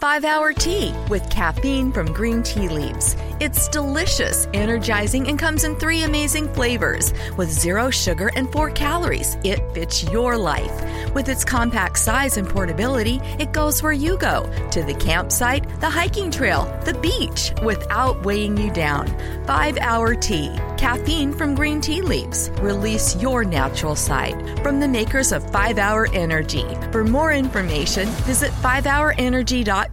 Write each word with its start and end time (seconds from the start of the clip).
Five 0.00 0.24
Hour 0.24 0.54
Tea 0.54 0.94
with 1.10 1.28
caffeine 1.28 1.92
from 1.92 2.10
green 2.10 2.42
tea 2.42 2.70
leaves. 2.70 3.18
It's 3.38 3.68
delicious, 3.68 4.48
energizing, 4.54 5.28
and 5.28 5.38
comes 5.38 5.64
in 5.64 5.76
three 5.76 6.04
amazing 6.04 6.50
flavors 6.54 7.12
with 7.36 7.50
zero 7.50 7.90
sugar 7.90 8.30
and 8.34 8.50
four 8.50 8.70
calories. 8.70 9.36
It 9.44 9.60
fits 9.74 10.02
your 10.04 10.38
life. 10.38 10.72
With 11.14 11.28
its 11.28 11.44
compact 11.44 11.98
size 11.98 12.38
and 12.38 12.48
portability, 12.48 13.20
it 13.38 13.52
goes 13.52 13.82
where 13.82 13.92
you 13.92 14.16
go 14.16 14.50
to 14.70 14.82
the 14.82 14.94
campsite, 14.94 15.68
the 15.80 15.90
hiking 15.90 16.30
trail, 16.30 16.64
the 16.86 16.94
beach 16.94 17.52
without 17.62 18.24
weighing 18.24 18.56
you 18.56 18.70
down. 18.70 19.06
Five 19.46 19.76
Hour 19.76 20.14
Tea, 20.14 20.50
caffeine 20.78 21.34
from 21.34 21.54
green 21.54 21.82
tea 21.82 22.00
leaves. 22.00 22.48
Release 22.62 23.16
your 23.16 23.44
natural 23.44 23.96
side 23.96 24.62
from 24.62 24.80
the 24.80 24.88
makers 24.88 25.30
of 25.30 25.50
Five 25.50 25.76
Hour 25.76 26.08
Energy. 26.14 26.64
For 26.90 27.04
more 27.04 27.34
information, 27.34 28.08
visit 28.24 28.50
5hourenergy.com. 28.62 29.89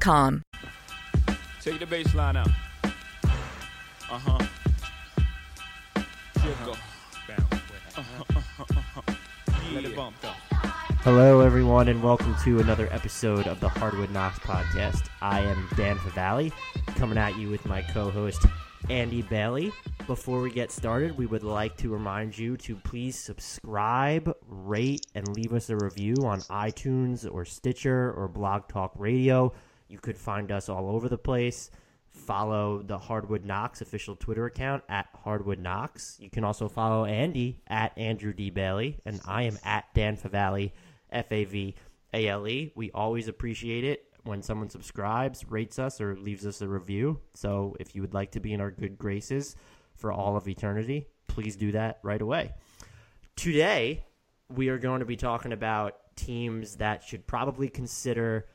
Take 1.62 1.80
the 1.80 1.86
bass 1.86 2.14
line 2.14 2.38
out. 2.38 2.50
Uh 4.10 4.20
huh. 4.20 4.46
Hello, 11.04 11.42
everyone, 11.42 11.88
and 11.88 12.02
welcome 12.04 12.36
to 12.44 12.60
another 12.60 12.88
episode 12.92 13.48
of 13.48 13.60
the 13.60 13.70
Hardwood 13.70 14.12
Knocks 14.12 14.40
podcast. 14.40 15.10
I 15.22 15.42
am 15.42 15.68
Dan 15.76 15.98
Favale, 15.98 16.52
coming 16.96 17.18
at 17.18 17.38
you 17.38 17.50
with 17.50 17.66
my 17.66 17.82
co-host 17.82 18.46
Andy 18.90 19.22
Bailey. 19.22 19.72
Before 20.06 20.42
we 20.42 20.52
get 20.52 20.72
started, 20.72 21.18
we 21.18 21.26
would 21.26 21.44
like 21.44 21.76
to 21.78 21.90
remind 21.90 22.38
you 22.38 22.56
to 22.58 22.76
please 22.78 23.18
subscribe, 23.18 24.34
rate, 24.48 25.06
and 25.16 25.28
leave 25.36 25.54
us 25.54 25.70
a 25.70 25.76
review 25.76 26.16
on 26.24 26.40
iTunes 26.42 27.30
or 27.30 27.44
Stitcher 27.44 28.14
or 28.14 28.28
Blog 28.28 28.68
Talk 28.70 28.94
Radio. 28.96 29.54
You 29.88 30.00
could 30.00 30.18
find 30.18 30.52
us 30.52 30.70
all 30.70 30.90
over 30.90 31.10
the 31.10 31.18
place. 31.18 31.72
Follow 32.10 32.82
the 32.82 32.98
Hardwood 32.98 33.46
Knox 33.46 33.82
official 33.82 34.16
Twitter 34.16 34.46
account 34.46 34.84
at 34.90 35.08
Hardwood 35.24 35.60
Knox. 35.60 36.18
You 36.20 36.30
can 36.30 36.44
also 36.44 36.68
follow 36.68 37.06
Andy 37.06 37.62
at 37.68 37.98
Andrew 37.98 38.34
D. 38.34 38.50
Bailey, 38.50 39.00
and 39.06 39.22
I 39.26 39.44
am 39.44 39.58
at 39.64 39.86
Dan 39.94 40.18
Favale, 40.18 40.72
F 41.12 41.32
A 41.32 41.46
V 41.46 41.76
A 42.14 42.28
L 42.28 42.48
E. 42.48 42.72
We 42.76 42.92
always 42.92 43.28
appreciate 43.28 43.84
it 43.84 44.04
when 44.24 44.42
someone 44.42 44.70
subscribes, 44.70 45.46
rates 45.50 45.80
us, 45.80 46.02
or 46.02 46.16
leaves 46.18 46.46
us 46.46 46.62
a 46.62 46.68
review. 46.68 47.20
So 47.34 47.76
if 47.80 47.96
you 47.96 48.02
would 48.02 48.14
like 48.14 48.32
to 48.32 48.40
be 48.40 48.54
in 48.54 48.62
our 48.62 48.72
good 48.72 48.98
graces 48.98 49.56
for 49.96 50.12
all 50.12 50.36
of 50.36 50.48
eternity, 50.48 51.08
please 51.28 51.56
do 51.56 51.72
that 51.74 52.00
right 52.04 52.22
away. 52.22 52.54
Today, 53.36 54.04
we 54.50 54.70
are 54.70 54.78
going 54.78 55.00
to 55.00 55.06
be 55.06 55.16
talking 55.16 55.54
about 55.54 55.96
teams 56.16 56.78
that 56.78 57.04
should 57.04 57.28
probably 57.28 57.70
consider 57.70 58.48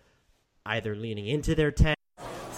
either 0.66 0.94
leaning 0.94 1.26
into 1.26 1.54
their 1.54 1.70
tank. 1.70 1.96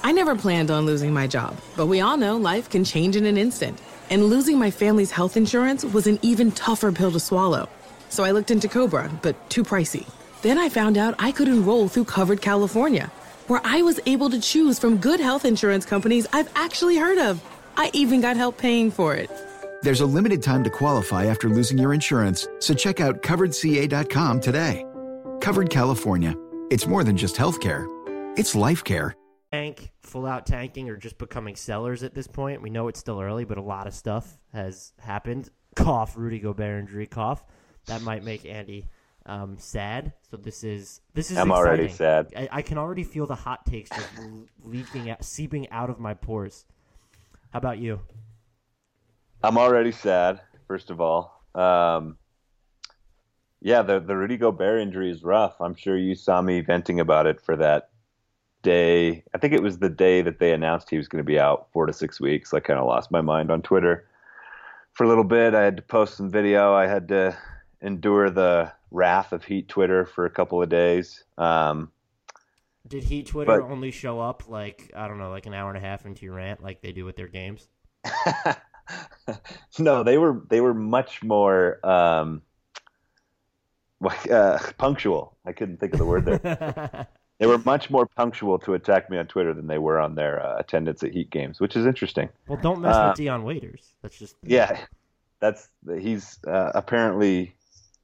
I 0.02 0.12
never 0.12 0.36
planned 0.36 0.70
on 0.70 0.84
losing 0.84 1.14
my 1.14 1.26
job, 1.26 1.56
but 1.76 1.86
we 1.86 2.00
all 2.00 2.16
know 2.16 2.36
life 2.36 2.68
can 2.68 2.84
change 2.84 3.16
in 3.16 3.24
an 3.24 3.38
instant. 3.38 3.80
And 4.10 4.24
losing 4.24 4.58
my 4.58 4.70
family's 4.70 5.10
health 5.10 5.36
insurance 5.36 5.84
was 5.84 6.06
an 6.06 6.18
even 6.20 6.52
tougher 6.52 6.92
pill 6.92 7.10
to 7.12 7.20
swallow. 7.20 7.68
So 8.10 8.22
I 8.22 8.32
looked 8.32 8.50
into 8.50 8.68
Cobra, 8.68 9.10
but 9.22 9.48
too 9.48 9.64
pricey. 9.64 10.06
Then 10.42 10.58
I 10.58 10.68
found 10.68 10.98
out 10.98 11.14
I 11.18 11.32
could 11.32 11.48
enroll 11.48 11.88
through 11.88 12.04
Covered 12.04 12.42
California, 12.42 13.10
where 13.46 13.62
I 13.64 13.80
was 13.80 13.98
able 14.04 14.28
to 14.28 14.40
choose 14.40 14.78
from 14.78 14.98
good 14.98 15.20
health 15.20 15.46
insurance 15.46 15.86
companies 15.86 16.26
I've 16.32 16.50
actually 16.54 16.98
heard 16.98 17.18
of. 17.18 17.42
I 17.78 17.90
even 17.94 18.20
got 18.20 18.36
help 18.36 18.58
paying 18.58 18.90
for 18.90 19.14
it. 19.14 19.30
There's 19.82 20.00
a 20.00 20.06
limited 20.06 20.42
time 20.42 20.64
to 20.64 20.70
qualify 20.70 21.26
after 21.26 21.48
losing 21.48 21.78
your 21.78 21.94
insurance, 21.94 22.46
so 22.58 22.74
check 22.74 23.00
out 23.00 23.22
coveredca.com 23.22 24.40
today. 24.40 24.84
Covered 25.40 25.70
California. 25.70 26.34
It's 26.70 26.86
more 26.86 27.04
than 27.04 27.16
just 27.16 27.36
healthcare, 27.36 27.86
it's 28.38 28.54
life 28.54 28.82
care. 28.82 29.14
Tank, 29.52 29.92
full 30.00 30.24
out 30.24 30.46
tanking, 30.46 30.88
or 30.88 30.96
just 30.96 31.18
becoming 31.18 31.56
sellers 31.56 32.02
at 32.02 32.14
this 32.14 32.26
point. 32.26 32.62
We 32.62 32.70
know 32.70 32.88
it's 32.88 32.98
still 32.98 33.20
early, 33.20 33.44
but 33.44 33.58
a 33.58 33.62
lot 33.62 33.86
of 33.86 33.94
stuff 33.94 34.38
has 34.52 34.92
happened. 34.98 35.50
Cough, 35.76 36.16
Rudy 36.16 36.38
Gobert 36.38 36.80
injury, 36.80 37.06
cough. 37.06 37.44
That 37.86 38.00
might 38.00 38.24
make 38.24 38.46
Andy 38.46 38.88
um, 39.26 39.58
sad. 39.58 40.14
So 40.30 40.38
this 40.38 40.64
is 40.64 41.02
this 41.12 41.30
is. 41.30 41.36
I'm 41.36 41.50
exciting. 41.50 41.66
already 41.66 41.88
sad. 41.88 42.32
I, 42.34 42.48
I 42.50 42.62
can 42.62 42.78
already 42.78 43.04
feel 43.04 43.26
the 43.26 43.34
hot 43.34 43.66
takes 43.66 43.90
just 43.90 44.08
leaking, 44.64 45.10
out, 45.10 45.22
seeping 45.22 45.68
out 45.70 45.90
of 45.90 46.00
my 46.00 46.14
pores. 46.14 46.64
How 47.52 47.58
about 47.58 47.78
you? 47.78 48.00
I'm 49.42 49.58
already 49.58 49.92
sad. 49.92 50.40
First 50.66 50.90
of 50.90 51.02
all, 51.02 51.42
um, 51.54 52.16
yeah, 53.64 53.80
the 53.80 53.98
the 53.98 54.14
Rudy 54.14 54.36
Gobert 54.36 54.78
injury 54.78 55.10
is 55.10 55.24
rough. 55.24 55.58
I'm 55.58 55.74
sure 55.74 55.96
you 55.96 56.14
saw 56.14 56.42
me 56.42 56.60
venting 56.60 57.00
about 57.00 57.26
it 57.26 57.40
for 57.40 57.56
that 57.56 57.88
day. 58.62 59.24
I 59.34 59.38
think 59.38 59.54
it 59.54 59.62
was 59.62 59.78
the 59.78 59.88
day 59.88 60.20
that 60.20 60.38
they 60.38 60.52
announced 60.52 60.90
he 60.90 60.98
was 60.98 61.08
going 61.08 61.24
to 61.24 61.26
be 61.26 61.38
out 61.40 61.68
four 61.72 61.86
to 61.86 61.92
six 61.94 62.20
weeks. 62.20 62.52
I 62.52 62.60
kind 62.60 62.78
of 62.78 62.86
lost 62.86 63.10
my 63.10 63.22
mind 63.22 63.50
on 63.50 63.62
Twitter 63.62 64.06
for 64.92 65.04
a 65.04 65.08
little 65.08 65.24
bit. 65.24 65.54
I 65.54 65.62
had 65.62 65.78
to 65.78 65.82
post 65.82 66.18
some 66.18 66.30
video. 66.30 66.74
I 66.74 66.86
had 66.86 67.08
to 67.08 67.34
endure 67.80 68.28
the 68.28 68.70
wrath 68.90 69.32
of 69.32 69.44
Heat 69.44 69.66
Twitter 69.66 70.04
for 70.04 70.26
a 70.26 70.30
couple 70.30 70.62
of 70.62 70.68
days. 70.68 71.24
Um, 71.38 71.90
Did 72.86 73.04
Heat 73.04 73.28
Twitter 73.28 73.62
But- 73.62 73.72
only 73.72 73.92
show 73.92 74.20
up 74.20 74.46
like 74.46 74.92
I 74.94 75.08
don't 75.08 75.16
know, 75.16 75.30
like 75.30 75.46
an 75.46 75.54
hour 75.54 75.70
and 75.70 75.78
a 75.78 75.80
half 75.80 76.04
into 76.04 76.26
your 76.26 76.34
rant, 76.34 76.62
like 76.62 76.82
they 76.82 76.92
do 76.92 77.06
with 77.06 77.16
their 77.16 77.28
games? 77.28 77.66
no, 79.78 80.02
they 80.02 80.18
were 80.18 80.42
they 80.50 80.60
were 80.60 80.74
much 80.74 81.22
more 81.22 81.80
um, 81.82 82.42
uh, 84.30 84.58
punctual. 84.78 85.36
I 85.44 85.52
couldn't 85.52 85.78
think 85.78 85.92
of 85.92 85.98
the 85.98 86.06
word 86.06 86.24
there. 86.24 87.06
they 87.38 87.46
were 87.46 87.58
much 87.58 87.90
more 87.90 88.06
punctual 88.06 88.58
to 88.60 88.74
attack 88.74 89.10
me 89.10 89.18
on 89.18 89.26
Twitter 89.26 89.54
than 89.54 89.66
they 89.66 89.78
were 89.78 90.00
on 90.00 90.14
their 90.14 90.44
uh, 90.44 90.56
attendance 90.58 91.02
at 91.02 91.12
Heat 91.12 91.30
games, 91.30 91.60
which 91.60 91.76
is 91.76 91.86
interesting. 91.86 92.28
well, 92.48 92.58
don't 92.60 92.80
mess 92.80 92.94
Uh, 92.94 93.08
with 93.10 93.18
Dion 93.18 93.44
Waiters. 93.44 93.94
That's 94.02 94.18
just 94.18 94.36
Yeah, 94.42 94.78
that's 95.40 95.68
he's 95.98 96.38
uh, 96.46 96.72
apparently 96.74 97.54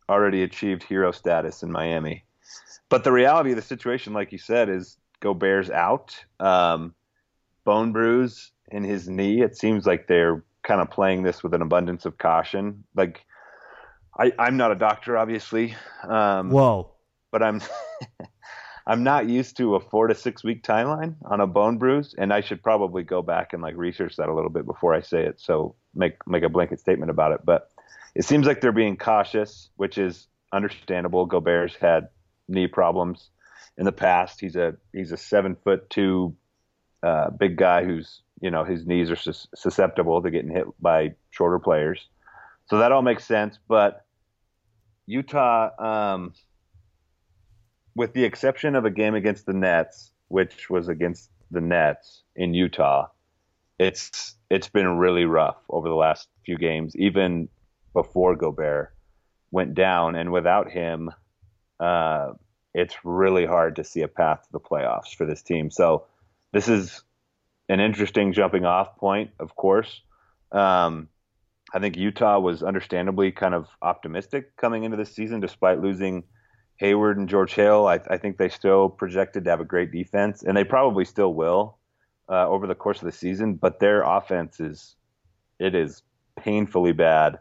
already 0.09 0.43
achieved 0.43 0.83
hero 0.83 1.13
status 1.13 1.63
in 1.63 1.71
Miami. 1.71 2.25
But 2.89 3.05
the 3.05 3.13
reality 3.13 3.51
of 3.51 3.57
the 3.57 3.63
situation, 3.63 4.13
like 4.13 4.33
you 4.33 4.39
said, 4.39 4.69
is 4.69 4.97
Gobert's 5.21 5.71
out. 5.71 6.25
Um, 6.41 6.95
bone 7.65 7.93
bruise 7.93 8.51
in 8.73 8.83
his 8.83 9.09
knee. 9.09 9.43
It 9.43 9.57
seems 9.57 9.87
like 9.87 10.09
they're 10.09 10.43
kind 10.65 10.81
of 10.81 10.91
playing 10.91 11.23
this 11.23 11.43
with 11.43 11.55
an 11.55 11.63
abundance 11.63 12.05
of 12.05 12.19
caution. 12.19 12.83
Like 12.97 13.25
I, 14.21 14.33
I'm 14.39 14.59
not 14.59 14.71
a 14.71 14.75
doctor, 14.75 15.17
obviously, 15.17 15.75
um, 16.07 16.51
Whoa. 16.51 16.91
but 17.33 17.43
I'm 17.43 17.63
I'm 18.87 19.03
not 19.03 19.29
used 19.29 19.57
to 19.57 19.77
a 19.77 19.81
four 19.81 20.09
to 20.09 20.15
six 20.15 20.45
week 20.45 20.63
timeline 20.63 21.15
on 21.25 21.41
a 21.41 21.47
bone 21.47 21.79
bruise, 21.79 22.15
and 22.19 22.31
I 22.31 22.43
should 22.43 22.63
probably 22.63 23.03
go 23.03 23.23
back 23.23 23.55
and 23.55 23.63
like 23.63 23.77
research 23.77 24.17
that 24.17 24.29
a 24.29 24.35
little 24.35 24.51
bit 24.51 24.67
before 24.67 24.95
I 24.95 25.01
say 25.01 25.25
it. 25.25 25.41
So 25.41 25.75
make 25.95 26.17
make 26.27 26.43
a 26.43 26.51
blanket 26.51 26.81
statement 26.81 27.11
about 27.11 27.33
it. 27.33 27.41
But 27.45 27.71
it 28.15 28.27
seems 28.27 28.47
like 28.47 28.61
they're 28.61 28.73
being 28.73 28.99
cautious, 28.99 29.71
which 29.77 29.97
is 29.97 30.27
understandable. 30.53 31.25
Gobert's 31.25 31.77
had 31.77 32.09
knee 32.47 32.67
problems 32.67 33.31
in 33.79 33.87
the 33.87 33.93
past. 33.93 34.39
He's 34.39 34.57
a 34.57 34.75
he's 34.93 35.13
a 35.13 35.17
seven 35.17 35.57
foot 35.65 35.89
two 35.89 36.37
uh, 37.03 37.31
big 37.31 37.57
guy 37.57 37.85
who's 37.85 38.21
you 38.43 38.51
know 38.51 38.65
his 38.65 38.85
knees 38.85 39.11
are 39.11 39.17
sus- 39.17 39.49
susceptible 39.55 40.21
to 40.21 40.31
getting 40.31 40.51
hit 40.51 40.67
by 40.79 41.15
shorter 41.31 41.59
players. 41.59 42.07
So 42.67 42.79
that 42.79 42.93
all 42.93 43.03
makes 43.03 43.25
sense. 43.25 43.59
But 43.67 44.05
Utah, 45.07 45.71
um, 45.79 46.35
with 47.95 48.13
the 48.13 48.25
exception 48.25 48.75
of 48.75 48.85
a 48.85 48.91
game 48.91 49.15
against 49.15 49.47
the 49.47 49.53
Nets, 49.53 50.13
which 50.29 50.71
was 50.71 50.89
against 50.89 51.31
the 51.51 51.61
Nets 51.61 52.23
in 52.37 52.55
Utah, 52.55 53.09
it's 53.79 54.37
it's 54.51 54.69
been 54.69 54.99
really 54.99 55.25
rough 55.25 55.57
over 55.69 55.89
the 55.89 55.95
last 55.95 56.29
few 56.45 56.59
games, 56.59 56.95
even 56.97 57.49
before 57.93 58.37
Gobert 58.37 58.95
went 59.51 59.75
down. 59.75 60.17
And 60.17 60.33
without 60.33 60.71
him, 60.71 61.11
uh, 61.79 62.33
it's 62.75 62.95
really 63.05 63.47
hard 63.47 63.77
to 63.77 63.85
see 63.85 64.03
a 64.03 64.09
path 64.09 64.43
to 64.43 64.53
the 64.53 64.61
playoffs 64.61 65.15
for 65.15 65.27
this 65.27 65.43
team. 65.43 65.71
So 65.71 66.07
this 66.53 66.69
is 66.69 67.03
an 67.69 67.81
interesting 67.81 68.33
jumping 68.33 68.65
off 68.65 68.97
point, 68.97 69.31
of 69.39 69.57
course. 69.57 70.03
Um, 70.53 71.09
I 71.73 71.79
think 71.79 71.97
Utah 71.97 72.39
was 72.39 72.63
understandably 72.63 73.31
kind 73.31 73.55
of 73.55 73.69
optimistic 73.83 74.57
coming 74.57 74.85
into 74.85 74.97
the 74.97 75.07
season, 75.07 75.41
despite 75.41 75.81
losing 75.81 76.25
Hayward 76.77 77.19
and 77.19 77.29
George 77.29 77.55
Hill. 77.55 77.87
I, 77.87 78.01
I, 78.09 78.17
think 78.17 78.39
they 78.39 78.49
still 78.49 78.89
projected 78.89 79.45
to 79.45 79.51
have 79.51 79.61
a 79.61 79.65
great 79.65 79.93
defense, 79.93 80.43
and 80.43 80.57
they 80.57 80.65
probably 80.65 81.05
still 81.05 81.33
will 81.35 81.79
uh, 82.29 82.49
over 82.49 82.67
the 82.67 82.75
course 82.75 82.99
of 82.99 83.05
the 83.05 83.13
season. 83.13 83.55
But 83.55 83.79
their 83.79 84.03
offense 84.03 84.59
is 84.59 84.97
it 85.59 85.75
is 85.75 86.03
painfully 86.37 86.93
bad, 86.93 87.39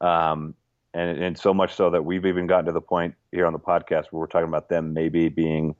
um, 0.00 0.54
and, 0.94 1.22
and 1.22 1.38
so 1.38 1.52
much 1.52 1.74
so 1.74 1.90
that 1.90 2.04
we've 2.04 2.24
even 2.24 2.46
gotten 2.46 2.66
to 2.66 2.72
the 2.72 2.80
point 2.80 3.14
here 3.32 3.46
on 3.46 3.52
the 3.52 3.58
podcast 3.58 4.06
where 4.10 4.20
we're 4.20 4.26
talking 4.26 4.48
about 4.48 4.68
them 4.68 4.94
maybe 4.94 5.28
being 5.28 5.74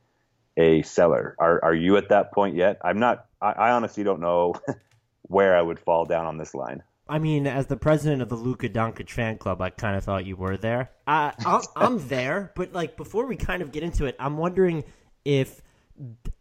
a 0.58 0.82
seller. 0.82 1.34
Are 1.38 1.64
are 1.64 1.74
you 1.74 1.96
at 1.96 2.10
that 2.10 2.32
point 2.32 2.56
yet? 2.56 2.78
I'm 2.82 2.98
not. 2.98 3.26
I, 3.40 3.52
I 3.52 3.70
honestly 3.70 4.04
don't 4.04 4.20
know 4.20 4.54
where 5.22 5.56
I 5.56 5.62
would 5.62 5.78
fall 5.78 6.04
down 6.04 6.26
on 6.26 6.36
this 6.36 6.54
line. 6.54 6.82
I 7.08 7.18
mean, 7.18 7.46
as 7.46 7.66
the 7.66 7.76
president 7.76 8.20
of 8.20 8.28
the 8.28 8.34
Luka 8.34 8.68
Doncic 8.68 9.10
fan 9.10 9.38
club, 9.38 9.60
I 9.60 9.70
kind 9.70 9.96
of 9.96 10.04
thought 10.04 10.26
you 10.26 10.36
were 10.36 10.56
there. 10.56 10.90
Uh, 11.06 11.30
I'm, 11.76 12.06
there, 12.08 12.52
but 12.56 12.72
like 12.72 12.96
before 12.96 13.26
we 13.26 13.36
kind 13.36 13.62
of 13.62 13.70
get 13.70 13.84
into 13.84 14.06
it, 14.06 14.16
I'm 14.18 14.36
wondering 14.36 14.84
if 15.24 15.62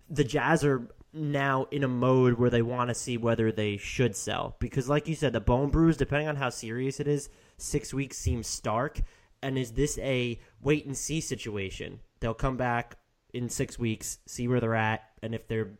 the 0.10 0.24
Jazz 0.24 0.66
are 0.66 0.88
now 1.14 1.68
in 1.72 1.84
a 1.84 1.88
mode 1.88 2.34
where 2.34 2.50
they 2.50 2.62
want 2.62 2.90
to 2.90 2.96
see 2.96 3.18
whether 3.18 3.52
they 3.52 3.78
should 3.78 4.16
sell 4.16 4.56
because, 4.60 4.90
like 4.90 5.08
you 5.08 5.16
said, 5.16 5.34
the 5.34 5.40
bone 5.40 5.70
bruise, 5.70 5.98
depending 5.98 6.28
on 6.28 6.36
how 6.36 6.50
serious 6.50 7.00
it 7.00 7.08
is, 7.08 7.30
six 7.58 7.94
weeks 7.94 8.18
seems 8.18 8.48
stark. 8.48 9.02
And 9.44 9.58
is 9.58 9.72
this 9.72 10.00
a 10.00 10.40
wait 10.62 10.88
and 10.88 10.98
see 10.98 11.22
situation? 11.22 12.00
They'll 12.20 12.34
come 12.34 12.58
back 12.58 12.98
in 13.34 13.50
six 13.50 13.78
weeks, 13.78 14.18
see 14.26 14.48
where 14.48 14.60
they're 14.60 14.76
at, 14.76 15.04
and 15.22 15.36
if 15.36 15.48
they're, 15.48 15.78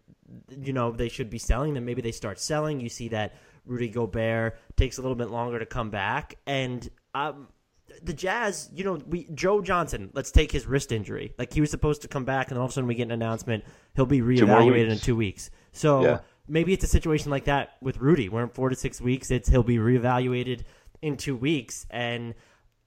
you 0.50 0.74
know, 0.74 0.92
they 0.92 1.10
should 1.10 1.30
be 1.30 1.40
selling, 1.40 1.74
then 1.74 1.86
maybe 1.86 2.02
they 2.02 2.12
start 2.12 2.40
selling. 2.40 2.80
You 2.80 2.90
see 2.90 3.08
that 3.10 3.34
Rudy 3.66 3.90
Gobert 3.90 4.58
takes 4.76 4.98
a 4.98 5.02
little 5.02 5.16
bit 5.16 5.30
longer 5.30 5.60
to 5.60 5.66
come 5.66 5.90
back, 5.90 6.38
and 6.46 6.88
um, 7.14 7.48
the 8.02 8.14
Jazz, 8.14 8.70
you 8.74 8.84
know, 8.84 9.00
we 9.08 9.28
Joe 9.34 9.62
Johnson. 9.62 10.10
Let's 10.14 10.32
take 10.32 10.52
his 10.52 10.66
wrist 10.66 10.92
injury. 10.92 11.34
Like 11.38 11.54
he 11.54 11.62
was 11.62 11.72
supposed 11.72 12.02
to 12.04 12.08
come 12.08 12.26
back, 12.26 12.50
and 12.50 12.58
all 12.58 12.66
of 12.66 12.72
a 12.72 12.74
sudden 12.74 12.88
we 12.88 12.96
get 12.96 13.04
an 13.04 13.12
announcement 13.12 13.64
he'll 13.96 14.06
be 14.06 14.22
reevaluated 14.22 14.90
in 14.90 15.00
two 15.00 15.16
weeks. 15.16 15.50
So 15.72 16.04
yeah. 16.04 16.20
maybe 16.48 16.74
it's 16.74 16.84
a 16.84 16.88
situation 16.88 17.32
like 17.32 17.46
that 17.46 17.78
with 17.82 17.98
Rudy, 17.98 18.30
where 18.30 18.44
in 18.44 18.50
four 18.50 18.70
to 18.70 18.76
six 18.76 19.00
weeks 19.00 19.32
it's 19.32 19.50
he'll 19.50 19.64
be 19.64 19.78
reevaluated 19.78 20.64
in 21.02 21.18
two 21.18 21.36
weeks, 21.36 21.86
and 21.90 22.34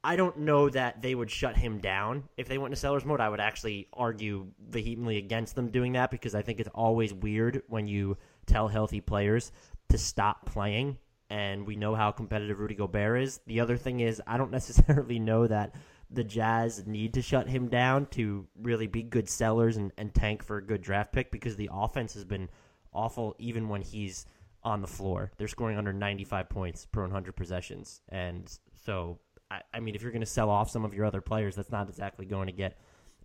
I 0.03 0.17
don't 0.17 0.39
know 0.39 0.69
that 0.71 1.03
they 1.03 1.15
would 1.15 1.31
shut 1.31 1.57
him 1.57 1.79
down 1.79 2.25
if 2.37 2.49
they 2.49 2.59
went 2.59 2.73
into 2.73 2.81
seller's 2.81 3.05
mode. 3.05 3.21
I 3.21 3.29
would 3.29 3.41
actually 3.41 3.89
argue 3.93 4.47
vehemently 4.69 5.19
against 5.19 5.55
them 5.55 5.71
doing 5.71 5.93
that 5.93 6.11
because 6.11 6.35
I 6.35 6.43
think 6.43 6.61
it's 6.61 6.69
always 6.75 7.13
weird 7.13 7.63
when 7.69 7.89
you 7.89 8.17
tell 8.47 8.69
healthy 8.69 9.01
players 9.01 9.53
to 9.91 9.99
stop 9.99 10.47
playing. 10.47 10.99
And 11.31 11.67
we 11.67 11.77
know 11.77 11.95
how 11.95 12.11
competitive 12.11 12.59
Rudy 12.59 12.75
Gobert 12.75 13.23
is. 13.23 13.41
The 13.47 13.61
other 13.61 13.77
thing 13.77 14.01
is, 14.01 14.23
I 14.27 14.37
don't 14.37 14.51
necessarily 14.59 15.19
know 15.19 15.47
that 15.47 15.75
the 16.11 16.25
Jazz 16.25 16.87
need 16.87 17.15
to 17.15 17.23
shut 17.23 17.49
him 17.49 17.69
down 17.69 18.07
to 18.07 18.47
really 18.61 18.87
be 18.87 19.03
good 19.03 19.29
sellers 19.29 19.77
and, 19.77 19.93
and 19.99 20.15
tank 20.15 20.43
for 20.43 20.57
a 20.57 20.65
good 20.65 20.81
draft 20.81 21.13
pick 21.13 21.31
because 21.31 21.57
the 21.57 21.69
offense 21.71 22.15
has 22.15 22.25
been 22.25 22.49
awful 22.95 23.37
even 23.39 23.69
when 23.69 23.83
he's 23.83 24.25
on 24.63 24.81
the 24.81 24.87
floor. 24.87 25.31
They're 25.37 25.49
scoring 25.49 25.77
under 25.77 25.93
95 25.93 26.49
points 26.49 26.87
per 26.87 27.03
100 27.03 27.37
possessions. 27.37 28.01
And 28.09 28.51
so, 28.85 29.19
I, 29.51 29.61
I 29.75 29.81
mean, 29.81 29.95
if 29.95 30.03
you're 30.03 30.11
going 30.11 30.21
to 30.21 30.27
sell 30.27 30.49
off 30.49 30.71
some 30.71 30.85
of 30.85 30.95
your 30.95 31.05
other 31.05 31.21
players, 31.21 31.57
that's 31.57 31.71
not 31.71 31.89
exactly 31.89 32.25
going 32.25 32.47
to 32.47 32.53
get 32.53 32.79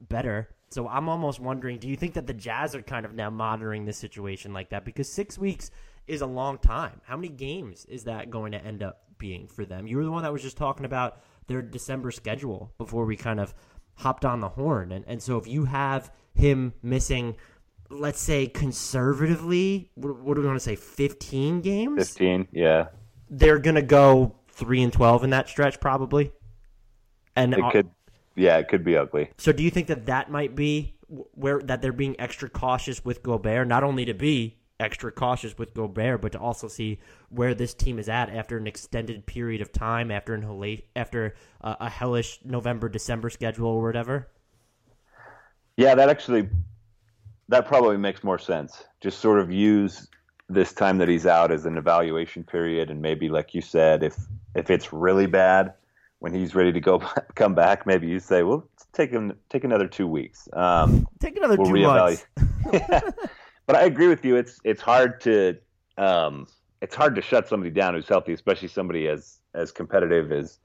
better. 0.09 0.49
So 0.69 0.87
I'm 0.87 1.07
almost 1.07 1.39
wondering 1.39 1.77
do 1.77 1.87
you 1.87 1.95
think 1.95 2.15
that 2.15 2.27
the 2.27 2.33
Jazz 2.33 2.75
are 2.75 2.81
kind 2.81 3.05
of 3.05 3.13
now 3.13 3.29
monitoring 3.29 3.85
this 3.85 3.97
situation 3.97 4.53
like 4.53 4.69
that? 4.69 4.85
Because 4.85 5.11
six 5.11 5.37
weeks 5.37 5.71
is 6.07 6.21
a 6.21 6.25
long 6.25 6.57
time. 6.57 7.01
How 7.05 7.15
many 7.15 7.29
games 7.29 7.85
is 7.85 8.05
that 8.05 8.29
going 8.29 8.51
to 8.51 8.63
end 8.63 8.83
up 8.83 9.03
being 9.17 9.47
for 9.47 9.65
them? 9.65 9.87
You 9.87 9.97
were 9.97 10.03
the 10.03 10.11
one 10.11 10.23
that 10.23 10.33
was 10.33 10.41
just 10.41 10.57
talking 10.57 10.85
about 10.85 11.21
their 11.47 11.61
December 11.61 12.11
schedule 12.11 12.73
before 12.77 13.05
we 13.05 13.15
kind 13.15 13.39
of 13.39 13.53
hopped 13.95 14.25
on 14.25 14.39
the 14.39 14.49
horn. 14.49 14.91
And, 14.91 15.05
and 15.07 15.21
so 15.21 15.37
if 15.37 15.47
you 15.47 15.65
have 15.65 16.11
him 16.33 16.73
missing, 16.81 17.35
let's 17.89 18.19
say 18.19 18.47
conservatively, 18.47 19.91
what, 19.95 20.19
what 20.19 20.35
do 20.35 20.41
we 20.41 20.47
want 20.47 20.57
to 20.57 20.63
say, 20.63 20.75
15 20.75 21.61
games? 21.61 22.09
15, 22.09 22.47
yeah. 22.51 22.87
They're 23.29 23.59
going 23.59 23.75
to 23.75 23.81
go 23.81 24.35
3 24.49 24.83
and 24.83 24.93
12 24.93 25.23
in 25.23 25.29
that 25.31 25.47
stretch 25.47 25.79
probably. 25.79 26.31
And 27.35 27.53
it 27.53 27.63
could, 27.71 27.89
yeah, 28.35 28.57
it 28.57 28.67
could 28.67 28.83
be 28.83 28.95
ugly. 28.95 29.31
So 29.37 29.51
do 29.51 29.63
you 29.63 29.71
think 29.71 29.87
that 29.87 30.05
that 30.05 30.29
might 30.29 30.55
be 30.55 30.95
where 31.07 31.59
that 31.61 31.81
they're 31.81 31.91
being 31.91 32.15
extra 32.19 32.49
cautious 32.49 33.03
with 33.03 33.23
Gobert, 33.23 33.67
not 33.67 33.83
only 33.83 34.05
to 34.05 34.13
be 34.13 34.57
extra 34.83 35.11
cautious 35.11 35.57
with 35.57 35.73
Gobert, 35.73 36.21
but 36.21 36.33
to 36.33 36.39
also 36.39 36.67
see 36.67 36.99
where 37.29 37.55
this 37.55 37.73
team 37.73 37.97
is 37.97 38.09
at 38.09 38.29
after 38.29 38.57
an 38.57 38.67
extended 38.67 39.25
period 39.25 39.61
of 39.61 39.71
time, 39.71 40.11
after 40.11 40.33
an 40.35 40.81
after 40.95 41.35
uh, 41.61 41.75
a 41.79 41.89
hellish 41.89 42.39
November 42.43 42.89
December 42.89 43.29
schedule 43.29 43.67
or 43.67 43.83
whatever. 43.83 44.27
Yeah, 45.77 45.95
that 45.95 46.09
actually 46.09 46.49
that 47.49 47.65
probably 47.65 47.97
makes 47.97 48.23
more 48.23 48.37
sense. 48.37 48.83
Just 49.01 49.19
sort 49.19 49.39
of 49.39 49.51
use 49.51 50.07
this 50.49 50.73
time 50.73 50.97
that 50.99 51.07
he's 51.07 51.25
out 51.25 51.51
as 51.51 51.65
an 51.65 51.77
evaluation 51.77 52.43
period, 52.43 52.91
and 52.91 53.01
maybe, 53.01 53.29
like 53.29 53.53
you 53.53 53.61
said, 53.61 54.03
if 54.03 54.15
if 54.55 54.69
it's 54.69 54.93
really 54.93 55.25
bad 55.25 55.73
when 56.19 56.33
he's 56.33 56.55
ready 56.55 56.71
to 56.71 56.79
go 56.79 56.99
come 57.35 57.55
back, 57.55 57.85
maybe 57.85 58.07
you 58.07 58.19
say, 58.19 58.43
"Well, 58.43 58.67
take 58.91 59.11
him 59.11 59.33
take 59.49 59.63
another 59.63 59.87
two 59.87 60.07
weeks." 60.07 60.47
Um, 60.53 61.07
take 61.19 61.37
another 61.37 61.55
we'll 61.57 61.67
two 61.67 61.73
reevaluate. 61.73 62.23
months. 62.71 63.17
but 63.65 63.75
I 63.75 63.83
agree 63.83 64.07
with 64.07 64.25
you. 64.25 64.35
It's 64.35 64.59
it's 64.63 64.81
hard 64.81 65.21
to 65.21 65.57
um, 65.97 66.47
it's 66.81 66.95
hard 66.95 67.15
to 67.15 67.21
shut 67.21 67.47
somebody 67.47 67.71
down 67.71 67.93
who's 67.93 68.07
healthy, 68.07 68.33
especially 68.33 68.67
somebody 68.67 69.07
as 69.07 69.39
as 69.53 69.71
competitive 69.71 70.31
as 70.31 70.59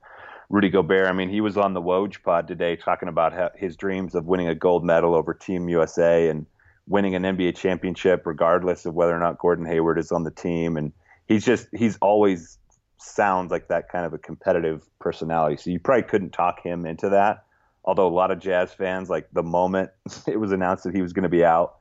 Rudy 0.51 0.71
Gobert. 0.71 1.07
I 1.07 1.13
mean, 1.13 1.29
he 1.29 1.41
was 1.41 1.57
on 1.57 1.75
the 1.75 1.83
Woj 1.83 2.23
pod 2.23 2.49
today 2.49 2.77
talking 2.77 3.09
about 3.09 3.57
his 3.57 3.77
dreams 3.77 4.15
of 4.15 4.25
winning 4.27 4.49
a 4.49 4.55
gold 4.55 4.85
medal 4.85 5.15
over 5.15 5.35
Team 5.35 5.69
USA 5.69 6.29
and 6.29 6.47
winning 6.87 7.15
an 7.15 7.23
NBA 7.23 7.57
championship, 7.57 8.27
regardless 8.27 8.87
of 8.87 8.95
whether 8.95 9.15
or 9.15 9.21
not 9.21 9.39
Gordon 9.39 9.67
Hayward 9.67 9.99
is 9.99 10.11
on 10.11 10.25
the 10.25 10.31
team. 10.31 10.77
And 10.77 10.93
he's 11.27 11.45
just 11.45 11.69
he's 11.73 11.99
always 12.01 12.59
sounds 12.99 13.51
like 13.51 13.69
that 13.69 13.89
kind 13.89 14.05
of 14.05 14.13
a 14.13 14.19
competitive 14.19 14.85
personality. 14.99 15.57
So 15.57 15.71
you 15.71 15.79
probably 15.79 16.03
couldn't 16.03 16.31
talk 16.31 16.61
him 16.63 16.87
into 16.87 17.11
that. 17.11 17.45
Although 17.85 18.09
a 18.09 18.11
lot 18.11 18.31
of 18.31 18.41
Jazz 18.41 18.73
fans, 18.73 19.09
like 19.09 19.29
the 19.33 19.43
moment 19.43 19.91
it 20.27 20.41
was 20.41 20.53
announced 20.53 20.85
that 20.85 20.95
he 20.95 21.03
was 21.03 21.13
going 21.13 21.23
to 21.23 21.29
be 21.29 21.45
out, 21.45 21.78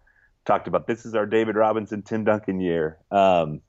talked 0.47 0.67
about 0.67 0.87
this 0.87 1.05
is 1.05 1.13
our 1.13 1.25
David 1.25 1.55
Robinson, 1.55 2.01
Tim 2.01 2.23
Duncan 2.23 2.59
year. 2.59 2.97
Um, 3.11 3.61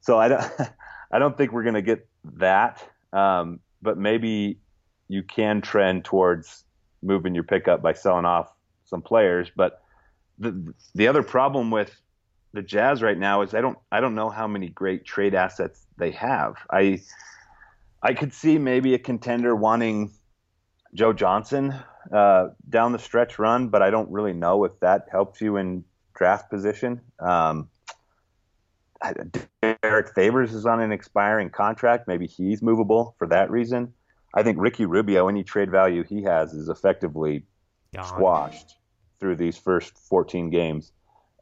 so 0.00 0.18
I 0.18 0.28
don't, 0.28 0.44
I 1.12 1.18
don't 1.18 1.38
think 1.38 1.52
we're 1.52 1.62
going 1.62 1.76
to 1.76 1.82
get 1.82 2.06
that, 2.34 2.82
um, 3.12 3.60
but 3.80 3.96
maybe 3.96 4.58
you 5.08 5.22
can 5.22 5.62
trend 5.62 6.04
towards 6.04 6.64
moving 7.02 7.34
your 7.34 7.44
pickup 7.44 7.80
by 7.80 7.92
selling 7.92 8.24
off 8.24 8.52
some 8.84 9.00
players. 9.00 9.50
But 9.54 9.80
the 10.38 10.74
the 10.94 11.08
other 11.08 11.22
problem 11.22 11.70
with 11.70 11.94
the 12.52 12.62
Jazz 12.62 13.02
right 13.02 13.16
now 13.16 13.42
is 13.42 13.54
I 13.54 13.60
don't 13.60 13.78
I 13.92 14.00
don't 14.00 14.14
know 14.14 14.28
how 14.28 14.46
many 14.46 14.68
great 14.68 15.04
trade 15.04 15.34
assets 15.34 15.86
they 15.96 16.10
have. 16.10 16.56
I 16.70 17.00
I 18.02 18.14
could 18.14 18.32
see 18.32 18.58
maybe 18.58 18.94
a 18.94 18.98
contender 18.98 19.54
wanting 19.54 20.10
Joe 20.94 21.12
Johnson 21.12 21.74
uh, 22.12 22.48
down 22.68 22.92
the 22.92 22.98
stretch 22.98 23.38
run, 23.38 23.68
but 23.68 23.82
I 23.82 23.90
don't 23.90 24.10
really 24.10 24.32
know 24.32 24.64
if 24.64 24.78
that 24.80 25.06
helps 25.10 25.40
you 25.40 25.56
in 25.56 25.84
draft 26.14 26.50
position. 26.50 27.00
Um, 27.18 27.68
Derrick 29.60 30.14
Favors 30.14 30.54
is 30.54 30.66
on 30.66 30.80
an 30.80 30.92
expiring 30.92 31.50
contract. 31.50 32.08
Maybe 32.08 32.26
he's 32.26 32.62
movable 32.62 33.14
for 33.18 33.26
that 33.28 33.50
reason. 33.50 33.92
I 34.34 34.42
think 34.42 34.58
Ricky 34.60 34.86
Rubio, 34.86 35.28
any 35.28 35.44
trade 35.44 35.70
value 35.70 36.02
he 36.04 36.22
has, 36.22 36.52
is 36.52 36.68
effectively 36.68 37.44
God. 37.94 38.06
squashed 38.06 38.76
through 39.20 39.36
these 39.36 39.56
first 39.56 39.96
14 39.98 40.50
games, 40.50 40.92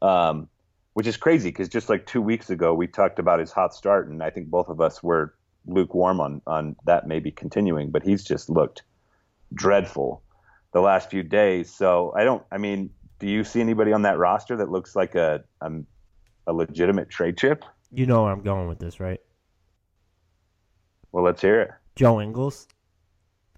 um, 0.01 0.47
which 0.93 1.07
is 1.07 1.17
crazy 1.17 1.49
because 1.49 1.69
just 1.69 1.89
like 1.89 2.05
two 2.05 2.21
weeks 2.21 2.49
ago, 2.49 2.73
we 2.73 2.87
talked 2.87 3.19
about 3.19 3.39
his 3.39 3.51
hot 3.51 3.73
start, 3.73 4.09
and 4.09 4.23
I 4.23 4.29
think 4.29 4.49
both 4.49 4.69
of 4.69 4.79
us 4.79 5.03
were 5.03 5.35
lukewarm 5.65 6.21
on, 6.21 6.41
on 6.47 6.75
that 6.85 7.07
maybe 7.07 7.31
continuing, 7.31 7.91
but 7.91 8.03
he's 8.03 8.23
just 8.23 8.49
looked 8.49 8.83
dreadful 9.53 10.23
the 10.75 10.81
last 10.81 11.09
few 11.09 11.23
days. 11.23 11.73
So 11.73 12.13
I 12.17 12.25
don't. 12.25 12.43
I 12.51 12.57
mean, 12.57 12.89
do 13.17 13.27
you 13.27 13.45
see 13.45 13.61
anybody 13.61 13.93
on 13.93 14.01
that 14.01 14.17
roster 14.17 14.57
that 14.57 14.69
looks 14.69 14.93
like 14.93 15.15
a 15.15 15.41
a, 15.61 15.71
a 16.47 16.53
legitimate 16.53 17.09
trade 17.09 17.37
chip? 17.37 17.63
You 17.93 18.05
know 18.05 18.23
where 18.23 18.31
I'm 18.33 18.43
going 18.43 18.67
with 18.67 18.77
this, 18.77 18.99
right? 18.99 19.21
Well, 21.13 21.23
let's 21.23 21.41
hear 21.41 21.61
it. 21.61 21.71
Joe 21.95 22.19
Ingles. 22.19 22.67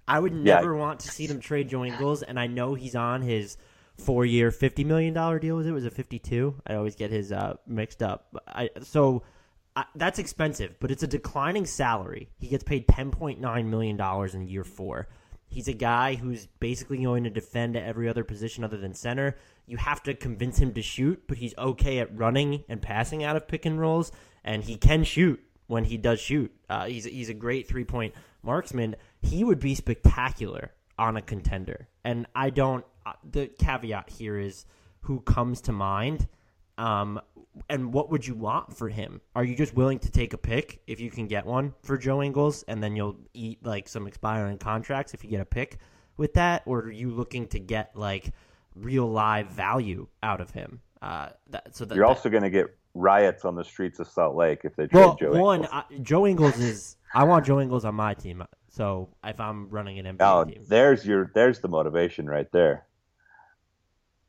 I 0.07 0.19
would 0.19 0.31
never 0.31 0.75
yeah. 0.75 0.79
want 0.79 0.99
to 1.01 1.07
see 1.09 1.25
them 1.25 1.39
trade 1.39 1.69
Joe 1.69 1.83
Ingles, 1.83 2.21
and 2.21 2.39
I 2.39 2.45
know 2.45 2.75
he's 2.75 2.95
on 2.95 3.23
his 3.23 3.57
four-year, 3.97 4.51
fifty 4.51 4.83
million 4.83 5.15
dollar 5.15 5.39
deal. 5.39 5.55
Was 5.55 5.65
it? 5.65 5.71
Was 5.71 5.85
a 5.85 5.89
fifty-two? 5.89 6.61
I 6.67 6.75
always 6.75 6.95
get 6.95 7.09
his 7.09 7.31
uh, 7.31 7.55
mixed 7.65 8.03
up. 8.03 8.27
I 8.47 8.69
so 8.83 9.23
I, 9.75 9.85
that's 9.95 10.19
expensive, 10.19 10.75
but 10.79 10.91
it's 10.91 11.01
a 11.01 11.07
declining 11.07 11.65
salary. 11.65 12.29
He 12.37 12.47
gets 12.47 12.63
paid 12.63 12.87
ten 12.87 13.09
point 13.09 13.41
nine 13.41 13.71
million 13.71 13.97
dollars 13.97 14.35
in 14.35 14.47
year 14.47 14.63
four 14.63 15.07
He's 15.49 15.67
a 15.67 15.73
guy 15.73 16.15
who's 16.15 16.45
basically 16.59 17.01
going 17.03 17.23
to 17.23 17.29
defend 17.29 17.75
at 17.75 17.83
every 17.83 18.09
other 18.09 18.23
position 18.23 18.63
other 18.63 18.77
than 18.77 18.93
center. 18.93 19.37
You 19.65 19.77
have 19.77 20.03
to 20.03 20.13
convince 20.13 20.59
him 20.59 20.73
to 20.73 20.81
shoot, 20.81 21.23
but 21.27 21.37
he's 21.37 21.57
okay 21.57 21.99
at 21.99 22.15
running 22.15 22.63
and 22.69 22.81
passing 22.81 23.23
out 23.23 23.35
of 23.35 23.47
pick 23.47 23.65
and 23.65 23.79
rolls, 23.79 24.11
and 24.43 24.63
he 24.63 24.75
can 24.75 25.03
shoot 25.03 25.41
when 25.67 25.85
he 25.85 25.97
does 25.97 26.19
shoot. 26.19 26.51
Uh, 26.69 26.85
he's 26.85 27.05
he's 27.05 27.29
a 27.29 27.33
great 27.33 27.67
three 27.67 27.85
point 27.85 28.13
marksman. 28.43 28.95
He 29.21 29.43
would 29.43 29.59
be 29.59 29.75
spectacular 29.75 30.71
on 30.99 31.17
a 31.17 31.21
contender, 31.21 31.87
and 32.03 32.27
I 32.35 32.49
don't. 32.49 32.85
Uh, 33.05 33.13
the 33.29 33.47
caveat 33.47 34.09
here 34.09 34.37
is 34.37 34.65
who 35.01 35.21
comes 35.21 35.61
to 35.61 35.71
mind. 35.71 36.27
Um, 36.77 37.21
and 37.69 37.93
what 37.93 38.09
would 38.11 38.25
you 38.25 38.35
want 38.35 38.75
for 38.75 38.89
him? 38.89 39.21
Are 39.35 39.43
you 39.43 39.55
just 39.55 39.75
willing 39.75 39.99
to 39.99 40.11
take 40.11 40.33
a 40.33 40.37
pick 40.37 40.81
if 40.87 40.99
you 40.99 41.09
can 41.11 41.27
get 41.27 41.45
one 41.45 41.73
for 41.83 41.97
Joe 41.97 42.21
Ingles, 42.21 42.63
and 42.67 42.81
then 42.81 42.95
you'll 42.95 43.17
eat 43.33 43.65
like 43.65 43.87
some 43.87 44.07
expiring 44.07 44.57
contracts 44.57 45.13
if 45.13 45.23
you 45.23 45.29
get 45.29 45.41
a 45.41 45.45
pick 45.45 45.77
with 46.17 46.33
that, 46.33 46.63
or 46.65 46.79
are 46.79 46.91
you 46.91 47.11
looking 47.11 47.47
to 47.49 47.59
get 47.59 47.95
like 47.95 48.31
real 48.75 49.09
live 49.09 49.47
value 49.49 50.07
out 50.23 50.41
of 50.41 50.51
him? 50.51 50.81
Uh, 51.01 51.29
that, 51.49 51.75
so 51.75 51.85
that, 51.85 51.95
You're 51.95 52.05
also 52.05 52.29
going 52.29 52.43
to 52.43 52.49
get 52.49 52.67
riots 52.93 53.45
on 53.45 53.55
the 53.55 53.63
streets 53.63 53.99
of 53.99 54.07
Salt 54.07 54.35
Lake 54.35 54.61
if 54.63 54.75
they 54.75 54.87
trade 54.87 54.99
well, 54.99 55.15
Joe. 55.15 55.31
one 55.31 55.63
Ingles. 55.65 55.71
I, 55.73 55.97
Joe 56.01 56.27
Ingles 56.27 56.59
is 56.59 56.95
I 57.13 57.23
want 57.23 57.45
Joe 57.45 57.59
Ingles 57.61 57.85
on 57.85 57.95
my 57.95 58.13
team. 58.13 58.43
So 58.69 59.09
if 59.23 59.39
I'm 59.39 59.69
running 59.69 59.99
an 59.99 60.17
NBA 60.17 60.21
Oh, 60.21 60.43
team, 60.43 60.63
there's 60.67 61.05
your 61.05 61.31
there's 61.33 61.59
the 61.59 61.67
motivation 61.67 62.27
right 62.27 62.51
there. 62.51 62.86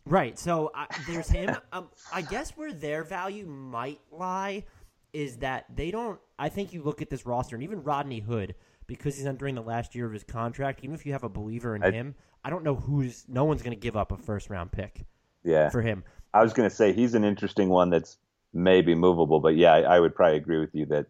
Right. 0.09 0.38
So 0.38 0.71
I, 0.75 0.87
there's 1.07 1.29
him. 1.29 1.57
um, 1.73 1.88
I 2.12 2.23
guess 2.23 2.57
where 2.57 2.73
their 2.73 3.05
value 3.05 3.47
might 3.47 4.00
lie 4.11 4.65
is 5.12 5.38
that 5.38 5.67
they 5.75 5.91
don't. 5.91 6.19
I 6.38 6.49
think 6.49 6.73
you 6.73 6.83
look 6.83 7.03
at 7.03 7.11
this 7.11 7.27
roster, 7.27 7.57
and 7.57 7.62
even 7.62 7.83
Rodney 7.83 8.21
Hood, 8.21 8.55
because 8.87 9.17
he's 9.17 9.27
entering 9.27 9.55
the 9.55 9.62
last 9.62 9.95
year 9.95 10.07
of 10.07 10.12
his 10.12 10.25
contract. 10.25 10.81
Even 10.83 10.95
if 10.95 11.05
you 11.07 11.12
have 11.12 11.25
a 11.25 11.29
believer 11.29 11.77
in 11.77 11.83
I- 11.83 11.91
him, 11.91 12.15
I 12.45 12.50
don't 12.50 12.65
know 12.65 12.75
who's. 12.77 13.25
No 13.29 13.45
one's 13.45 13.62
going 13.62 13.77
to 13.77 13.81
give 13.81 13.97
up 13.97 14.12
a 14.12 14.17
first 14.17 14.50
round 14.50 14.73
pick 14.73 15.05
Yeah, 15.45 15.69
for 15.71 15.83
him. 15.83 16.05
I 16.35 16.43
was 16.43 16.53
going 16.53 16.69
to 16.69 16.75
say 16.75 16.93
he's 16.93 17.15
an 17.15 17.25
interesting 17.25 17.69
one 17.69 17.91
that's 17.91 18.19
maybe 18.53 18.95
movable, 18.95 19.41
but 19.41 19.57
yeah, 19.57 19.73
I, 19.73 19.97
I 19.97 20.00
would 20.00 20.15
probably 20.15 20.37
agree 20.37 20.61
with 20.61 20.75
you 20.75 20.87
that 20.87 21.07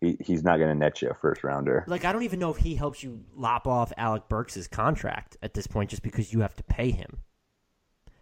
he, 0.00 0.16
he's 0.20 0.44
not 0.44 0.58
going 0.58 0.68
to 0.68 0.74
net 0.74 1.02
you 1.02 1.08
a 1.08 1.14
first 1.14 1.42
rounder. 1.42 1.84
Like 1.86 2.04
I 2.04 2.12
don't 2.12 2.22
even 2.22 2.38
know 2.38 2.50
if 2.50 2.58
he 2.58 2.74
helps 2.74 3.02
you 3.02 3.24
lop 3.34 3.66
off 3.66 3.92
Alec 3.96 4.28
Burks' 4.28 4.66
contract 4.68 5.36
at 5.42 5.54
this 5.54 5.66
point, 5.66 5.90
just 5.90 6.02
because 6.02 6.32
you 6.32 6.40
have 6.40 6.54
to 6.56 6.62
pay 6.62 6.90
him. 6.90 7.18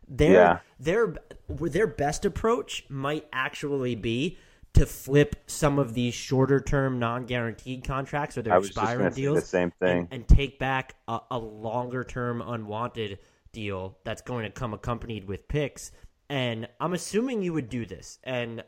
Their 0.09 0.33
Yeah. 0.33 0.59
their 0.79 1.15
their 1.49 1.87
best 1.87 2.25
approach 2.25 2.85
might 2.89 3.27
actually 3.33 3.95
be 3.95 4.39
to 4.75 4.85
flip 4.85 5.37
some 5.47 5.79
of 5.79 5.95
these 5.95 6.15
shorter 6.15 6.61
term 6.61 6.99
non 6.99 7.25
guaranteed 7.25 7.83
contracts 7.85 8.37
or 8.37 8.43
their 8.43 8.59
expiring 8.59 9.13
deals 9.13 9.41
the 9.41 9.47
same 9.47 9.71
thing. 9.81 10.01
and, 10.01 10.09
and 10.13 10.29
take 10.29 10.59
back 10.59 10.95
a, 11.09 11.19
a 11.31 11.39
longer 11.39 12.05
term 12.05 12.43
unwanted 12.43 13.19
deal 13.53 13.97
that's 14.05 14.21
going 14.23 14.45
to 14.45 14.51
come 14.51 14.75
accompanied 14.75 15.27
with 15.27 15.49
picks. 15.49 15.93
And 16.29 16.69
I'm 16.79 16.93
assuming 16.93 17.43
you 17.43 17.53
would 17.55 17.69
do 17.71 17.87
this. 17.87 18.19
And 18.25 18.63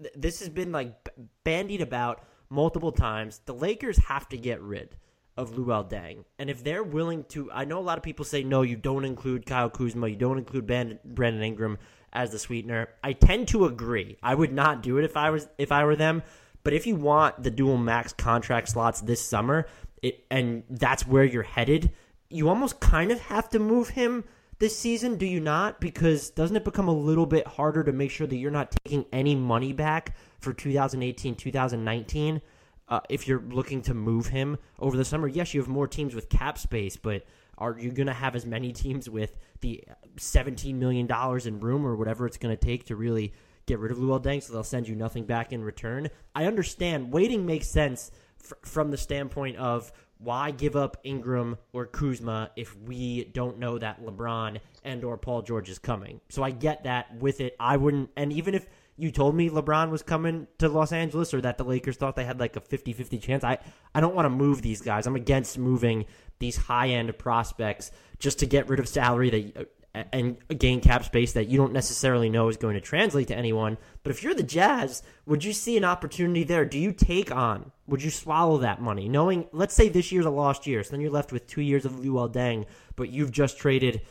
th- 0.00 0.14
this 0.16 0.38
has 0.40 0.48
been 0.48 0.72
like 0.72 1.04
b- 1.04 1.10
bandied 1.44 1.82
about 1.82 2.22
multiple 2.48 2.92
times. 2.92 3.40
The 3.44 3.52
Lakers 3.54 3.98
have 3.98 4.28
to 4.30 4.38
get 4.38 4.62
rid 4.62 4.96
of 5.36 5.52
Luol 5.52 5.88
Deng. 5.88 6.24
And 6.38 6.50
if 6.50 6.62
they're 6.62 6.82
willing 6.82 7.24
to, 7.30 7.50
I 7.52 7.64
know 7.64 7.78
a 7.78 7.80
lot 7.80 7.98
of 7.98 8.04
people 8.04 8.24
say, 8.24 8.42
no, 8.42 8.62
you 8.62 8.76
don't 8.76 9.04
include 9.04 9.46
Kyle 9.46 9.70
Kuzma, 9.70 10.08
you 10.08 10.16
don't 10.16 10.38
include 10.38 10.66
Brandon 10.66 11.42
Ingram 11.42 11.78
as 12.12 12.30
the 12.30 12.38
sweetener. 12.38 12.88
I 13.02 13.12
tend 13.12 13.48
to 13.48 13.66
agree. 13.66 14.16
I 14.22 14.34
would 14.34 14.52
not 14.52 14.82
do 14.82 14.98
it 14.98 15.04
if 15.04 15.16
I 15.16 15.30
was 15.30 15.48
if 15.58 15.72
I 15.72 15.84
were 15.84 15.96
them. 15.96 16.22
But 16.62 16.74
if 16.74 16.86
you 16.86 16.96
want 16.96 17.42
the 17.42 17.50
dual 17.50 17.78
max 17.78 18.12
contract 18.12 18.68
slots 18.68 19.00
this 19.00 19.24
summer, 19.24 19.66
it, 20.02 20.24
and 20.30 20.62
that's 20.68 21.06
where 21.06 21.24
you're 21.24 21.42
headed, 21.42 21.90
you 22.28 22.48
almost 22.48 22.80
kind 22.80 23.10
of 23.10 23.20
have 23.20 23.48
to 23.50 23.58
move 23.58 23.90
him 23.90 24.24
this 24.58 24.78
season, 24.78 25.16
do 25.16 25.24
you 25.24 25.40
not? 25.40 25.80
Because 25.80 26.28
doesn't 26.30 26.56
it 26.56 26.64
become 26.64 26.86
a 26.86 26.94
little 26.94 27.24
bit 27.24 27.46
harder 27.46 27.82
to 27.82 27.92
make 27.92 28.10
sure 28.10 28.26
that 28.26 28.36
you're 28.36 28.50
not 28.50 28.76
taking 28.84 29.06
any 29.10 29.34
money 29.34 29.72
back 29.72 30.14
for 30.38 30.52
2018, 30.52 31.34
2019? 31.34 32.42
Uh, 32.90 33.00
if 33.08 33.28
you're 33.28 33.42
looking 33.50 33.80
to 33.80 33.94
move 33.94 34.26
him 34.26 34.58
over 34.80 34.96
the 34.96 35.04
summer, 35.04 35.28
yes, 35.28 35.54
you 35.54 35.60
have 35.60 35.68
more 35.68 35.86
teams 35.86 36.14
with 36.14 36.28
cap 36.28 36.58
space, 36.58 36.96
but 36.96 37.24
are 37.56 37.78
you 37.78 37.92
going 37.92 38.08
to 38.08 38.12
have 38.12 38.34
as 38.34 38.44
many 38.44 38.72
teams 38.72 39.08
with 39.08 39.38
the 39.60 39.84
$17 40.16 40.74
million 40.74 41.08
in 41.46 41.60
room 41.60 41.86
or 41.86 41.94
whatever 41.94 42.26
it's 42.26 42.38
going 42.38 42.56
to 42.56 42.62
take 42.62 42.86
to 42.86 42.96
really 42.96 43.32
get 43.66 43.78
rid 43.78 43.92
of 43.92 43.98
Luol 43.98 44.20
Deng 44.20 44.42
so 44.42 44.52
they'll 44.52 44.64
send 44.64 44.88
you 44.88 44.96
nothing 44.96 45.24
back 45.24 45.52
in 45.52 45.62
return? 45.62 46.08
I 46.34 46.46
understand 46.46 47.12
waiting 47.12 47.46
makes 47.46 47.68
sense 47.68 48.10
fr- 48.38 48.54
from 48.62 48.90
the 48.90 48.96
standpoint 48.96 49.56
of 49.58 49.92
why 50.18 50.50
give 50.50 50.74
up 50.74 50.96
Ingram 51.04 51.58
or 51.72 51.86
Kuzma 51.86 52.50
if 52.56 52.76
we 52.78 53.24
don't 53.24 53.58
know 53.58 53.78
that 53.78 54.02
LeBron 54.02 54.58
and 54.84 55.04
or 55.04 55.16
Paul 55.16 55.42
George 55.42 55.68
is 55.70 55.78
coming? 55.78 56.20
So 56.28 56.42
I 56.42 56.50
get 56.50 56.84
that 56.84 57.14
with 57.16 57.40
it. 57.40 57.56
I 57.60 57.76
wouldn't 57.76 58.10
and 58.16 58.32
even 58.32 58.54
if 58.54 58.66
you 59.00 59.10
told 59.10 59.34
me 59.34 59.48
LeBron 59.48 59.90
was 59.90 60.02
coming 60.02 60.46
to 60.58 60.68
Los 60.68 60.92
Angeles 60.92 61.32
or 61.32 61.40
that 61.40 61.58
the 61.58 61.64
Lakers 61.64 61.96
thought 61.96 62.16
they 62.16 62.24
had 62.24 62.38
like 62.38 62.56
a 62.56 62.60
50-50 62.60 63.20
chance, 63.20 63.44
I 63.44 63.58
I 63.94 64.00
don't 64.00 64.14
want 64.14 64.26
to 64.26 64.30
move 64.30 64.62
these 64.62 64.80
guys. 64.80 65.06
I'm 65.06 65.16
against 65.16 65.58
moving 65.58 66.06
these 66.38 66.56
high-end 66.56 67.16
prospects 67.18 67.90
just 68.18 68.38
to 68.40 68.46
get 68.46 68.68
rid 68.68 68.80
of 68.80 68.88
salary 68.88 69.30
that 69.30 69.56
uh, 69.92 70.04
and 70.12 70.36
gain 70.56 70.80
cap 70.80 71.04
space 71.04 71.32
that 71.32 71.48
you 71.48 71.58
don't 71.58 71.72
necessarily 71.72 72.30
know 72.30 72.48
is 72.48 72.56
going 72.56 72.74
to 72.74 72.80
translate 72.80 73.26
to 73.26 73.36
anyone. 73.36 73.76
But 74.04 74.10
if 74.10 74.22
you're 74.22 74.34
the 74.34 74.44
Jazz, 74.44 75.02
would 75.26 75.42
you 75.42 75.52
see 75.52 75.76
an 75.76 75.84
opportunity 75.84 76.44
there? 76.44 76.64
Do 76.64 76.78
you 76.78 76.92
take 76.92 77.34
on? 77.34 77.72
Would 77.88 78.00
you 78.00 78.10
swallow 78.10 78.58
that 78.58 78.80
money, 78.80 79.08
knowing? 79.08 79.48
Let's 79.50 79.74
say 79.74 79.88
this 79.88 80.12
year's 80.12 80.26
a 80.26 80.30
lost 80.30 80.64
year, 80.64 80.84
so 80.84 80.92
then 80.92 81.00
you're 81.00 81.10
left 81.10 81.32
with 81.32 81.48
two 81.48 81.60
years 81.60 81.84
of 81.84 81.94
Luol 81.94 82.32
Deng, 82.32 82.66
but 82.94 83.10
you've 83.10 83.32
just 83.32 83.58
traded 83.58 84.02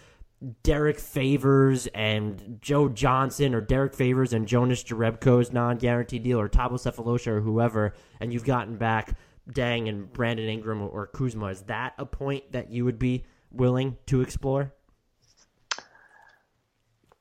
Derrick 0.63 0.99
Favors 0.99 1.87
and 1.87 2.59
Joe 2.61 2.87
Johnson, 2.89 3.53
or 3.53 3.61
Derrick 3.61 3.93
Favors 3.93 4.31
and 4.33 4.47
Jonas 4.47 4.83
Jerebko's 4.83 5.51
non-guaranteed 5.51 6.23
deal, 6.23 6.39
or 6.39 6.47
Thabo 6.47 6.73
Sefolosha, 6.73 7.27
or 7.27 7.41
whoever, 7.41 7.93
and 8.19 8.31
you've 8.31 8.45
gotten 8.45 8.77
back 8.77 9.17
Deng 9.51 9.89
and 9.89 10.11
Brandon 10.13 10.47
Ingram 10.47 10.81
or 10.81 11.07
Kuzma. 11.07 11.47
Is 11.47 11.63
that 11.63 11.93
a 11.97 12.05
point 12.05 12.51
that 12.53 12.71
you 12.71 12.85
would 12.85 12.99
be 12.99 13.25
willing 13.51 13.97
to 14.05 14.21
explore? 14.21 14.73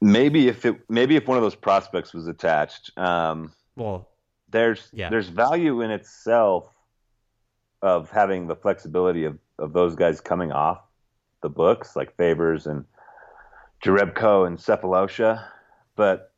Maybe 0.01 0.47
if 0.47 0.65
it 0.65 0.81
maybe 0.89 1.17
if 1.17 1.27
one 1.27 1.37
of 1.37 1.43
those 1.43 1.57
prospects 1.57 2.15
was 2.15 2.29
attached, 2.29 2.97
um, 2.97 3.53
Well, 3.75 4.09
there's 4.49 4.89
Yeah. 4.93 5.09
there's 5.11 5.29
value 5.29 5.81
in 5.81 5.91
itself 5.91 6.73
of 7.83 8.11
having 8.11 8.47
the 8.47 8.55
flexibility 8.55 9.25
of, 9.25 9.39
of 9.59 9.73
those 9.73 9.97
guys 9.97 10.21
coming 10.21 10.53
off 10.53 10.83
the 11.43 11.49
books 11.49 11.97
like 11.97 12.15
Favors 12.17 12.67
and 12.67 12.85
Jerebko 13.83 14.47
and 14.47 14.59
Sefolosha. 14.59 15.45
But 15.97 16.33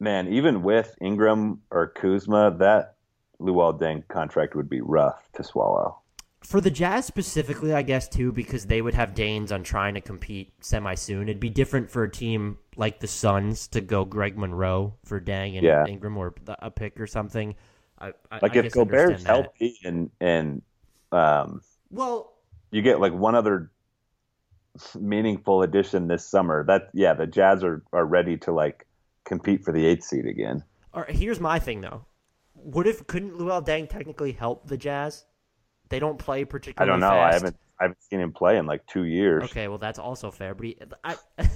man, 0.00 0.28
even 0.28 0.62
with 0.62 0.94
Ingram 1.00 1.60
or 1.70 1.88
Kuzma, 1.88 2.56
that 2.58 2.96
Luol 3.40 3.78
Deng 3.78 4.06
contract 4.08 4.54
would 4.54 4.68
be 4.68 4.80
rough 4.80 5.28
to 5.34 5.44
swallow. 5.44 5.98
For 6.40 6.60
the 6.60 6.70
Jazz 6.70 7.06
specifically, 7.06 7.72
I 7.72 7.80
guess 7.82 8.06
too, 8.06 8.30
because 8.30 8.66
they 8.66 8.82
would 8.82 8.94
have 8.94 9.14
Danes 9.14 9.50
on 9.50 9.62
trying 9.62 9.94
to 9.94 10.00
compete 10.00 10.52
semi 10.60 10.94
soon. 10.94 11.28
It'd 11.28 11.40
be 11.40 11.48
different 11.48 11.90
for 11.90 12.02
a 12.02 12.10
team 12.10 12.58
like 12.76 13.00
the 13.00 13.06
Suns 13.06 13.66
to 13.68 13.80
go 13.80 14.04
Greg 14.04 14.36
Monroe 14.36 14.94
for 15.04 15.20
Deng 15.20 15.54
and 15.54 15.62
Yeah. 15.62 15.86
Ingram 15.86 16.18
or 16.18 16.34
a 16.48 16.70
pick 16.70 17.00
or 17.00 17.06
something. 17.06 17.54
I, 17.98 18.12
I, 18.30 18.40
Like 18.42 18.56
I 18.56 18.60
if 18.60 18.72
Gobert's 18.72 19.24
healthy 19.24 19.78
and 19.84 20.10
and 20.20 20.60
um, 21.12 21.62
well, 21.90 22.34
you 22.70 22.82
get 22.82 23.00
like 23.00 23.14
one 23.14 23.34
other 23.34 23.70
meaningful 24.98 25.62
addition 25.62 26.08
this 26.08 26.26
summer. 26.26 26.64
That 26.64 26.90
yeah, 26.92 27.14
the 27.14 27.26
Jazz 27.26 27.62
are 27.64 27.82
are 27.92 28.04
ready 28.04 28.36
to 28.38 28.52
like 28.52 28.86
compete 29.24 29.64
for 29.64 29.72
the 29.72 29.84
eighth 29.84 30.04
seed 30.04 30.26
again. 30.26 30.62
all 30.92 31.02
right, 31.02 31.10
here's 31.10 31.40
my 31.40 31.58
thing 31.58 31.80
though. 31.80 32.04
What 32.54 32.86
if 32.86 33.06
couldn't 33.06 33.38
Luol 33.38 33.64
Deng 33.64 33.88
technically 33.88 34.32
help 34.32 34.68
the 34.68 34.76
Jazz? 34.76 35.24
They 35.88 35.98
don't 35.98 36.18
play 36.18 36.44
particularly. 36.44 36.90
I 36.90 36.92
don't 36.92 37.00
know. 37.00 37.18
I 37.18 37.32
haven't 37.32 37.56
I 37.80 37.84
haven't 37.84 38.02
seen 38.02 38.20
him 38.20 38.32
play 38.32 38.56
in 38.56 38.66
like 38.66 38.86
two 38.86 39.04
years. 39.04 39.44
Okay, 39.44 39.68
well 39.68 39.78
that's 39.78 39.98
also 39.98 40.30
fair, 40.30 40.54
but 40.54 40.66
he, 40.66 40.78
I, 41.02 41.16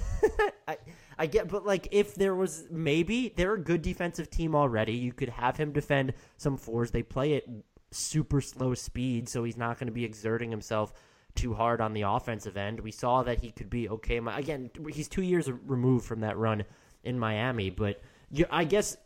I, 0.67 0.77
I 1.17 1.25
get, 1.25 1.47
but 1.47 1.65
like 1.65 1.87
if 1.91 2.15
there 2.15 2.35
was 2.35 2.65
maybe 2.69 3.33
they're 3.35 3.53
a 3.53 3.61
good 3.61 3.81
defensive 3.81 4.29
team 4.29 4.53
already, 4.55 4.93
you 4.93 5.13
could 5.13 5.29
have 5.29 5.57
him 5.57 5.71
defend 5.71 6.13
some 6.37 6.57
fours. 6.57 6.91
They 6.91 7.03
play 7.03 7.35
at 7.35 7.43
super 7.91 8.41
slow 8.41 8.73
speed, 8.73 9.29
so 9.29 9.43
he's 9.43 9.57
not 9.57 9.79
going 9.79 9.87
to 9.87 9.93
be 9.93 10.03
exerting 10.03 10.51
himself 10.51 10.93
too 11.35 11.53
hard 11.53 11.81
on 11.81 11.93
the 11.93 12.01
offensive 12.01 12.57
end. 12.57 12.79
We 12.79 12.91
saw 12.91 13.23
that 13.23 13.41
he 13.41 13.51
could 13.51 13.69
be 13.69 13.89
okay. 13.89 14.17
Again, 14.17 14.69
he's 14.91 15.07
two 15.07 15.21
years 15.21 15.49
removed 15.49 16.05
from 16.05 16.21
that 16.21 16.37
run 16.37 16.65
in 17.03 17.17
Miami, 17.19 17.69
but 17.69 18.01
I 18.51 18.63
guess 18.63 18.97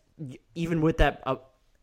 even 0.55 0.81
with 0.81 0.97
that. 0.97 1.21
Uh, 1.25 1.35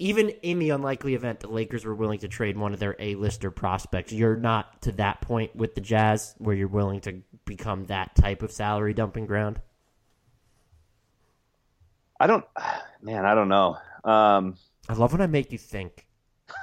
even 0.02 0.30
in 0.30 0.58
the 0.58 0.70
unlikely 0.70 1.14
event 1.14 1.40
the 1.40 1.48
Lakers 1.48 1.84
were 1.84 1.94
willing 1.94 2.18
to 2.20 2.26
trade 2.26 2.56
one 2.56 2.72
of 2.72 2.80
their 2.80 2.96
A-lister 2.98 3.50
prospects, 3.50 4.12
you're 4.12 4.34
not 4.34 4.80
to 4.80 4.92
that 4.92 5.20
point 5.20 5.54
with 5.54 5.74
the 5.74 5.82
Jazz 5.82 6.34
where 6.38 6.56
you're 6.56 6.68
willing 6.68 7.00
to 7.02 7.20
become 7.44 7.84
that 7.86 8.16
type 8.16 8.42
of 8.42 8.50
salary 8.50 8.94
dumping 8.94 9.26
ground. 9.26 9.60
I 12.18 12.26
don't 12.26 12.46
man, 13.02 13.26
I 13.26 13.34
don't 13.34 13.48
know. 13.48 13.76
Um 14.02 14.56
I 14.88 14.94
love 14.94 15.12
when 15.12 15.20
I 15.20 15.26
make 15.26 15.52
you 15.52 15.58
think. 15.58 16.06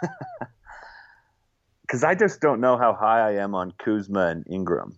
because 1.88 2.03
I 2.03 2.15
just 2.15 2.41
don't 2.41 2.60
know 2.60 2.77
how 2.77 2.94
high 2.94 3.29
I 3.29 3.41
am 3.41 3.56
on 3.56 3.72
Kuzma 3.77 4.27
and 4.27 4.46
Ingram. 4.51 4.98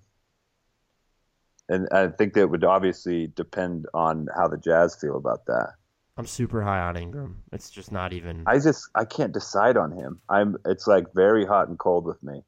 And 1.69 1.87
I 1.91 2.07
think 2.07 2.33
that 2.33 2.49
would 2.49 2.63
obviously 2.63 3.27
depend 3.27 3.85
on 3.93 4.27
how 4.35 4.47
the 4.47 4.57
Jazz 4.57 4.95
feel 4.95 5.15
about 5.15 5.45
that. 5.45 5.73
I'm 6.17 6.25
super 6.25 6.63
high 6.63 6.79
on 6.79 6.97
Ingram. 6.97 7.43
It's 7.53 7.69
just 7.69 7.91
not 7.91 8.11
even. 8.11 8.43
I 8.47 8.59
just 8.59 8.89
I 8.95 9.05
can't 9.05 9.31
decide 9.31 9.77
on 9.77 9.91
him. 9.91 10.19
I'm 10.27 10.57
it's 10.65 10.87
like 10.87 11.05
very 11.13 11.45
hot 11.45 11.69
and 11.69 11.77
cold 11.77 12.05
with 12.05 12.21
me. 12.23 12.41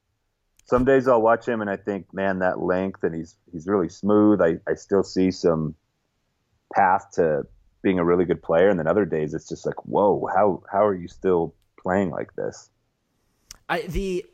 Some 0.65 0.85
days 0.85 1.07
I'll 1.07 1.21
watch 1.21 1.47
him 1.47 1.61
and 1.61 1.69
I 1.69 1.77
think, 1.77 2.13
man, 2.13 2.39
that 2.39 2.59
length 2.59 3.03
and 3.03 3.15
he's 3.15 3.37
he's 3.51 3.67
really 3.67 3.89
smooth. 3.89 4.41
I, 4.41 4.57
I 4.67 4.73
still 4.73 5.03
see 5.03 5.31
some 5.31 5.75
path 6.73 7.11
to 7.13 7.43
being 7.83 7.99
a 7.99 8.05
really 8.05 8.25
good 8.25 8.41
player, 8.41 8.69
and 8.69 8.79
then 8.79 8.87
other 8.87 9.05
days 9.05 9.33
it's 9.33 9.47
just 9.47 9.65
like, 9.65 9.85
whoa, 9.85 10.27
how 10.35 10.63
how 10.71 10.85
are 10.85 10.95
you 10.95 11.07
still 11.07 11.53
playing 11.79 12.09
like 12.09 12.33
this? 12.35 12.69
I 13.69 13.83
the 13.83 14.25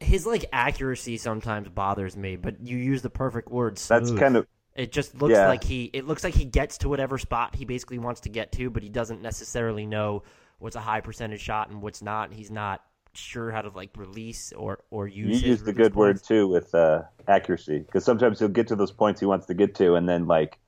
his 0.00 0.26
like 0.26 0.44
accuracy 0.52 1.16
sometimes 1.16 1.68
bothers 1.68 2.16
me, 2.16 2.36
but 2.36 2.60
you 2.66 2.76
use 2.76 3.02
the 3.02 3.10
perfect 3.10 3.50
word. 3.50 3.78
Smooth. 3.78 4.00
That's 4.00 4.10
kind 4.12 4.36
of 4.36 4.46
It 4.74 4.92
just 4.92 5.14
looks 5.20 5.32
Yeah. 5.32 5.46
like 5.46 5.64
he 5.64 5.84
it 5.92 6.06
looks 6.06 6.24
like 6.24 6.34
he 6.34 6.44
gets 6.44 6.78
to 6.78 6.88
whatever 6.88 7.18
spot 7.18 7.54
he 7.56 7.64
basically 7.64 7.98
wants 7.98 8.20
to 8.22 8.28
get 8.28 8.52
to, 8.52 8.70
but 8.70 8.82
he 8.82 8.88
doesn't 8.88 9.22
necessarily 9.22 9.86
know 9.86 10.22
what's 10.58 10.76
a 10.76 10.80
high 10.80 11.00
percentage 11.00 11.40
shot 11.40 11.70
and 11.70 11.82
what's 11.82 12.02
not. 12.02 12.32
He's 12.32 12.50
not 12.50 12.82
sure 13.14 13.50
how 13.52 13.62
to 13.62 13.68
like 13.70 13.96
release 13.96 14.52
or 14.52 14.80
or 14.90 15.06
use. 15.06 15.42
you 15.42 15.50
used 15.50 15.64
the 15.64 15.72
good 15.72 15.94
word 15.94 16.22
too 16.22 16.48
with 16.48 16.74
uh, 16.74 17.02
accuracy 17.28 17.78
because 17.80 18.04
sometimes 18.04 18.38
he'll 18.38 18.48
get 18.48 18.68
to 18.68 18.76
those 18.76 18.92
points 18.92 19.20
he 19.20 19.26
wants 19.26 19.46
to 19.46 19.54
get 19.54 19.74
to 19.76 19.94
and 19.94 20.08
then 20.08 20.26
like 20.26 20.58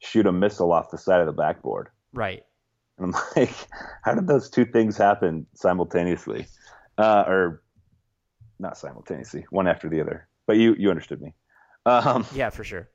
shoot 0.00 0.26
a 0.26 0.32
missile 0.32 0.72
off 0.72 0.90
the 0.90 0.98
side 0.98 1.20
of 1.20 1.26
the 1.26 1.32
backboard. 1.32 1.88
right? 2.12 2.44
And 2.98 3.14
I'm 3.14 3.22
like, 3.36 3.54
how 4.02 4.14
did 4.14 4.26
those 4.26 4.50
two 4.50 4.64
things 4.64 4.96
happen 4.96 5.46
simultaneously, 5.54 6.46
uh, 6.98 7.24
or 7.26 7.62
not 8.60 8.76
simultaneously, 8.78 9.46
one 9.50 9.66
after 9.68 9.88
the 9.88 10.00
other? 10.00 10.28
But 10.46 10.56
you 10.56 10.74
you 10.78 10.90
understood 10.90 11.20
me, 11.20 11.34
um, 11.86 12.26
Yeah, 12.30 12.50
for 12.50 12.64
sure. 12.64 12.88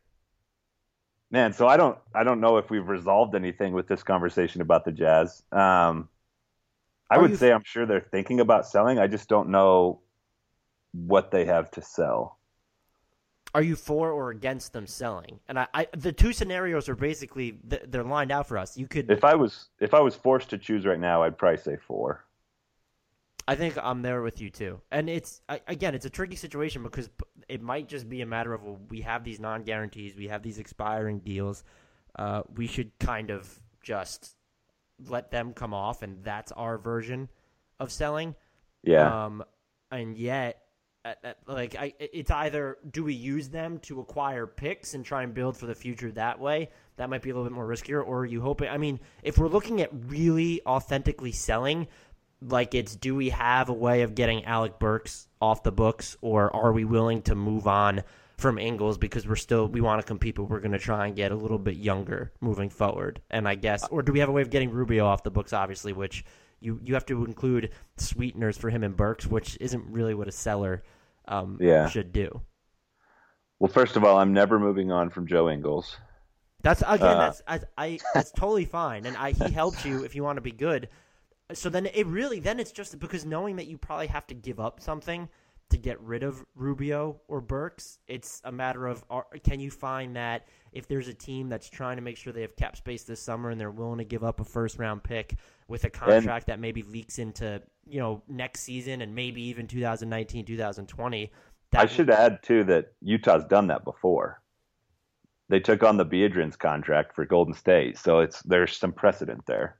man. 1.31 1.53
So 1.53 1.67
I 1.67 1.77
don't 1.77 1.97
I 2.13 2.23
don't 2.23 2.41
know 2.41 2.57
if 2.57 2.69
we've 2.69 2.87
resolved 2.87 3.35
anything 3.35 3.73
with 3.73 3.87
this 3.87 4.03
conversation 4.03 4.61
about 4.61 4.85
the 4.85 4.91
Jazz. 4.91 5.43
Um, 5.51 6.09
I 7.09 7.17
Are 7.17 7.21
would 7.21 7.35
say 7.35 7.51
I'm 7.51 7.63
sure 7.63 7.85
they're 7.85 8.01
thinking 8.01 8.39
about 8.39 8.67
selling. 8.67 8.99
I 8.99 9.07
just 9.07 9.29
don't 9.29 9.49
know 9.49 10.01
what 10.93 11.31
they 11.31 11.45
have 11.45 11.71
to 11.71 11.81
sell. 11.81 12.39
Are 13.53 13.61
you 13.63 13.75
for 13.75 14.11
or 14.11 14.31
against 14.31 14.73
them 14.73 14.85
selling? 14.85 15.39
And 15.47 15.57
I, 15.59 15.67
I 15.73 15.87
the 15.95 16.11
two 16.11 16.33
scenarios 16.33 16.89
are 16.89 16.95
basically 16.95 17.53
th- 17.69 17.83
they're 17.87 18.03
lined 18.03 18.31
out 18.31 18.47
for 18.47 18.57
us. 18.57 18.77
You 18.77 18.87
could 18.87 19.09
If 19.09 19.23
I 19.23 19.35
was 19.35 19.69
if 19.79 19.93
I 19.93 19.99
was 19.99 20.15
forced 20.15 20.49
to 20.49 20.57
choose 20.57 20.85
right 20.85 20.99
now, 20.99 21.23
I'd 21.23 21.37
probably 21.37 21.57
say 21.61 21.77
four. 21.77 22.24
I 23.47 23.55
think 23.55 23.77
I'm 23.81 24.01
there 24.01 24.21
with 24.21 24.41
you 24.41 24.49
too. 24.49 24.81
And 24.91 25.09
it's 25.09 25.41
again, 25.67 25.93
it's 25.95 26.05
a 26.05 26.09
tricky 26.09 26.35
situation 26.35 26.83
because 26.83 27.09
it 27.47 27.61
might 27.61 27.87
just 27.87 28.09
be 28.09 28.21
a 28.21 28.25
matter 28.25 28.53
of 28.53 28.63
well, 28.63 28.79
we 28.89 29.01
have 29.01 29.23
these 29.23 29.39
non 29.39 29.63
guarantees, 29.63 30.15
we 30.15 30.27
have 30.27 30.41
these 30.41 30.57
expiring 30.57 31.19
deals. 31.19 31.63
Uh, 32.17 32.43
we 32.55 32.65
should 32.65 32.97
kind 32.99 33.29
of 33.29 33.59
just 33.81 34.35
let 35.09 35.31
them 35.31 35.53
come 35.53 35.73
off, 35.73 36.01
and 36.01 36.23
that's 36.23 36.51
our 36.53 36.77
version 36.77 37.29
of 37.79 37.91
selling. 37.91 38.35
Yeah. 38.83 39.25
Um, 39.25 39.43
and 39.91 40.17
yet, 40.17 40.61
at, 41.03 41.19
at, 41.23 41.37
like, 41.47 41.75
I, 41.75 41.93
it's 41.99 42.31
either 42.31 42.77
do 42.89 43.03
we 43.03 43.13
use 43.13 43.49
them 43.49 43.79
to 43.79 43.99
acquire 43.99 44.47
picks 44.47 44.93
and 44.93 45.05
try 45.05 45.23
and 45.23 45.33
build 45.33 45.57
for 45.57 45.67
the 45.67 45.75
future 45.75 46.11
that 46.13 46.39
way? 46.39 46.69
That 46.97 47.09
might 47.09 47.21
be 47.21 47.29
a 47.29 47.33
little 47.33 47.47
bit 47.47 47.53
more 47.53 47.67
riskier. 47.67 48.05
Or 48.05 48.19
are 48.19 48.25
you 48.25 48.41
hoping? 48.41 48.69
I 48.69 48.77
mean, 48.77 48.99
if 49.21 49.37
we're 49.37 49.49
looking 49.49 49.81
at 49.81 49.89
really 49.91 50.61
authentically 50.65 51.31
selling, 51.31 51.87
like 52.47 52.75
it's 52.75 52.95
do 52.95 53.15
we 53.15 53.29
have 53.29 53.69
a 53.69 53.73
way 53.73 54.01
of 54.03 54.15
getting 54.15 54.45
Alec 54.45 54.79
Burks 54.79 55.27
off 55.41 55.63
the 55.63 55.71
books, 55.71 56.17
or 56.21 56.55
are 56.55 56.71
we 56.71 56.85
willing 56.85 57.21
to 57.23 57.35
move 57.35 57.67
on 57.67 58.03
from 58.37 58.57
Ingles 58.57 58.97
because 58.97 59.27
we're 59.27 59.35
still 59.35 59.67
we 59.67 59.81
want 59.81 60.01
to 60.01 60.05
compete, 60.07 60.35
but 60.35 60.43
we're 60.45 60.59
going 60.59 60.71
to 60.73 60.79
try 60.79 61.07
and 61.07 61.15
get 61.15 61.31
a 61.31 61.35
little 61.35 61.57
bit 61.59 61.77
younger 61.77 62.31
moving 62.41 62.69
forward? 62.69 63.21
And 63.29 63.47
I 63.47 63.55
guess, 63.55 63.87
or 63.89 64.01
do 64.01 64.11
we 64.11 64.19
have 64.19 64.29
a 64.29 64.31
way 64.33 64.41
of 64.41 64.49
getting 64.49 64.71
Rubio 64.71 65.05
off 65.05 65.23
the 65.23 65.31
books? 65.31 65.53
Obviously, 65.53 65.93
which 65.93 66.25
you 66.59 66.79
you 66.83 66.93
have 66.93 67.05
to 67.07 67.25
include 67.25 67.71
sweeteners 67.97 68.57
for 68.57 68.69
him 68.69 68.83
and 68.83 68.95
Burks, 68.95 69.25
which 69.27 69.57
isn't 69.61 69.85
really 69.91 70.13
what 70.13 70.27
a 70.27 70.31
seller 70.31 70.83
um, 71.27 71.57
Yeah. 71.59 71.87
should 71.89 72.11
do. 72.13 72.41
well, 73.59 73.71
first 73.71 73.95
of 73.95 74.03
all, 74.03 74.17
I'm 74.17 74.33
never 74.33 74.59
moving 74.59 74.91
on 74.91 75.09
from 75.09 75.27
Joe 75.27 75.49
Ingles. 75.49 75.97
That's 76.61 76.81
again, 76.81 77.07
Uh, 77.07 77.15
that's 77.15 77.41
I, 77.47 77.59
I 77.77 77.99
that's 78.13 78.31
totally 78.31 78.65
fine, 78.65 79.05
and 79.05 79.15
I 79.15 79.31
he 79.31 79.51
helped 79.51 79.85
you 79.85 80.03
if 80.03 80.15
you 80.15 80.23
want 80.23 80.37
to 80.37 80.41
be 80.41 80.51
good. 80.51 80.89
So 81.53 81.69
then 81.69 81.85
it 81.85 82.07
really 82.07 82.39
then 82.39 82.59
it's 82.59 82.71
just 82.71 82.97
because 82.99 83.25
knowing 83.25 83.57
that 83.57 83.67
you 83.67 83.77
probably 83.77 84.07
have 84.07 84.25
to 84.27 84.33
give 84.33 84.59
up 84.59 84.79
something 84.79 85.29
to 85.69 85.77
get 85.77 85.99
rid 86.01 86.23
of 86.23 86.43
Rubio 86.55 87.19
or 87.27 87.41
Burks, 87.41 87.99
it's 88.07 88.41
a 88.45 88.51
matter 88.51 88.87
of 88.87 89.03
are, 89.09 89.25
can 89.43 89.59
you 89.59 89.71
find 89.71 90.15
that 90.15 90.47
if 90.71 90.87
there's 90.87 91.07
a 91.07 91.13
team 91.13 91.49
that's 91.49 91.69
trying 91.69 91.97
to 91.97 92.01
make 92.01 92.17
sure 92.17 92.33
they 92.33 92.41
have 92.41 92.55
cap 92.55 92.77
space 92.77 93.03
this 93.03 93.21
summer 93.21 93.49
and 93.49 93.59
they're 93.59 93.71
willing 93.71 93.97
to 93.99 94.03
give 94.03 94.23
up 94.23 94.39
a 94.39 94.43
first 94.43 94.79
round 94.79 95.03
pick 95.03 95.35
with 95.67 95.83
a 95.83 95.89
contract 95.89 96.47
that 96.47 96.59
maybe 96.59 96.83
leaks 96.83 97.19
into 97.19 97.61
you 97.85 97.99
know 97.99 98.23
next 98.27 98.61
season 98.61 99.01
and 99.01 99.13
maybe 99.13 99.41
even 99.43 99.67
2019 99.67 100.45
2020. 100.45 101.31
That 101.71 101.81
I 101.81 101.85
should 101.85 102.09
add 102.09 102.41
too 102.41 102.63
that 102.65 102.93
Utah's 103.01 103.45
done 103.45 103.67
that 103.67 103.83
before. 103.83 104.41
They 105.49 105.59
took 105.59 105.83
on 105.83 105.97
the 105.97 106.05
Biedrins 106.05 106.57
contract 106.57 107.13
for 107.13 107.23
Golden 107.23 107.53
State, 107.53 107.99
so 107.99 108.19
it's 108.19 108.41
there's 108.43 108.75
some 108.77 108.91
precedent 108.91 109.45
there. 109.45 109.77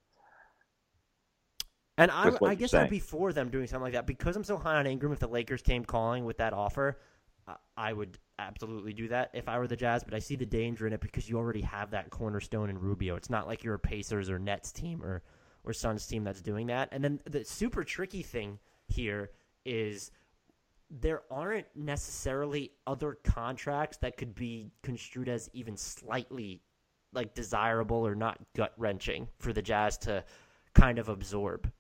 And 1.98 2.12
I, 2.12 2.30
I 2.52 2.56
guess. 2.56 2.74
I'd 2.74 2.90
be 2.90 3.00
for 3.00 3.32
them 3.32 3.50
doing 3.50 3.68
something 3.68 3.84
like 3.84 3.94
that 3.94 4.06
because 4.06 4.36
I'm 4.36 4.44
so 4.44 4.58
high 4.58 4.76
on 4.76 4.86
Ingram. 4.88 5.14
If 5.14 5.20
the 5.20 5.28
Lakers 5.28 5.62
came 5.62 5.86
calling 5.86 6.26
with 6.26 6.38
that 6.38 6.52
offer, 6.54 7.00
I- 7.48 7.56
I 7.78 7.94
would 7.94 8.18
absolutely 8.38 8.92
do 8.94 9.08
that 9.10 9.32
if 9.34 9.48
I 9.48 9.58
were 9.60 9.68
the 9.68 9.78
Jazz. 9.78 10.04
But 10.04 10.14
I 10.14 10.20
see 10.20 10.36
the 10.36 10.46
danger 10.46 10.88
in 10.88 10.94
it 10.94 11.00
because 11.00 11.30
you 11.30 11.38
already 11.38 11.62
have 11.62 11.92
that 11.92 12.10
cornerstone 12.10 12.70
in 12.70 12.78
Rubio. 12.78 13.16
It's 13.16 13.30
not 13.30 13.48
like 13.48 13.64
you're 13.64 13.76
a 13.76 13.80
Pacers 13.80 14.30
or 14.30 14.40
Nets 14.40 14.72
team 14.72 15.02
or 15.04 15.24
or 15.64 15.74
Suns 15.74 16.06
team 16.06 16.24
that's 16.24 16.42
doing 16.42 16.68
that. 16.68 16.90
And 16.92 17.04
then 17.04 17.20
the 17.26 17.44
super 17.44 17.84
tricky 17.84 18.22
thing 18.22 18.60
here 18.88 19.32
is 19.66 20.12
there 20.92 21.24
aren't 21.32 21.66
necessarily 21.76 22.72
other 22.86 23.18
contracts 23.24 23.98
that 23.98 24.16
could 24.18 24.36
be 24.36 24.70
construed 24.84 25.28
as 25.28 25.50
even 25.54 25.76
slightly 25.76 26.62
like 27.14 27.34
desirable 27.34 28.06
or 28.06 28.14
not 28.14 28.38
gut 28.56 28.74
wrenching 28.78 29.28
for 29.40 29.54
the 29.54 29.62
Jazz 29.62 29.98
to 30.00 30.24
kind 30.76 31.00
of 31.00 31.10
absorb. 31.10 31.72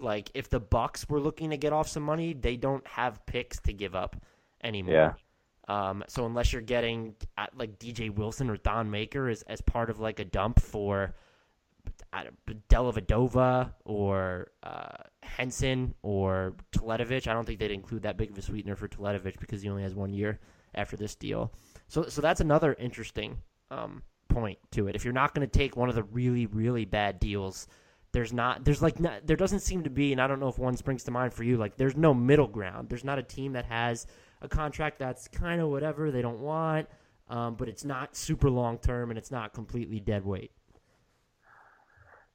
Like 0.00 0.30
if 0.34 0.48
the 0.48 0.60
Bucks 0.60 1.08
were 1.08 1.20
looking 1.20 1.50
to 1.50 1.56
get 1.56 1.72
off 1.72 1.88
some 1.88 2.02
money, 2.02 2.32
they 2.32 2.56
don't 2.56 2.86
have 2.86 3.24
picks 3.26 3.58
to 3.60 3.72
give 3.72 3.94
up 3.94 4.16
anymore. 4.62 4.94
Yeah. 4.94 5.12
Um, 5.68 6.04
so 6.08 6.26
unless 6.26 6.52
you're 6.52 6.62
getting 6.62 7.14
like 7.56 7.78
DJ 7.78 8.14
Wilson 8.14 8.48
or 8.50 8.56
Thon 8.56 8.90
Maker 8.90 9.28
as 9.28 9.42
as 9.42 9.60
part 9.60 9.90
of 9.90 9.98
like 9.98 10.20
a 10.20 10.24
dump 10.24 10.60
for 10.60 11.14
I 12.12 12.26
or 13.84 14.50
uh, 14.62 14.96
Henson 15.22 15.94
or 16.02 16.54
Teletovic, 16.72 17.26
I 17.26 17.32
don't 17.32 17.44
think 17.44 17.58
they'd 17.58 17.70
include 17.70 18.02
that 18.02 18.16
big 18.16 18.30
of 18.30 18.38
a 18.38 18.42
sweetener 18.42 18.76
for 18.76 18.88
Teletovic 18.88 19.38
because 19.38 19.62
he 19.62 19.68
only 19.68 19.82
has 19.82 19.94
one 19.94 20.12
year 20.12 20.38
after 20.74 20.96
this 20.96 21.14
deal. 21.14 21.52
So 21.88 22.04
so 22.08 22.20
that's 22.20 22.40
another 22.40 22.74
interesting 22.78 23.38
um, 23.70 24.02
point 24.28 24.58
to 24.72 24.88
it. 24.88 24.96
If 24.96 25.04
you're 25.04 25.12
not 25.14 25.34
going 25.34 25.46
to 25.46 25.58
take 25.58 25.76
one 25.76 25.88
of 25.88 25.94
the 25.94 26.04
really 26.04 26.46
really 26.46 26.84
bad 26.84 27.18
deals, 27.18 27.66
there's 28.16 28.32
not 28.32 28.64
there's 28.64 28.80
like 28.80 28.98
not, 28.98 29.26
there 29.26 29.36
doesn't 29.36 29.60
seem 29.60 29.82
to 29.84 29.90
be, 29.90 30.10
and 30.10 30.22
I 30.22 30.26
don't 30.26 30.40
know 30.40 30.48
if 30.48 30.58
one 30.58 30.74
springs 30.74 31.04
to 31.04 31.10
mind 31.10 31.34
for 31.34 31.44
you. 31.44 31.58
Like 31.58 31.76
there's 31.76 31.96
no 31.96 32.14
middle 32.14 32.46
ground. 32.46 32.88
There's 32.88 33.04
not 33.04 33.18
a 33.18 33.22
team 33.22 33.52
that 33.52 33.66
has 33.66 34.06
a 34.40 34.48
contract 34.48 34.98
that's 34.98 35.28
kind 35.28 35.60
of 35.60 35.68
whatever 35.68 36.10
they 36.10 36.22
don't 36.22 36.40
want, 36.40 36.88
um, 37.28 37.56
but 37.56 37.68
it's 37.68 37.84
not 37.84 38.16
super 38.16 38.48
long 38.48 38.78
term 38.78 39.10
and 39.10 39.18
it's 39.18 39.30
not 39.30 39.52
completely 39.52 40.00
dead 40.00 40.24
weight. 40.24 40.50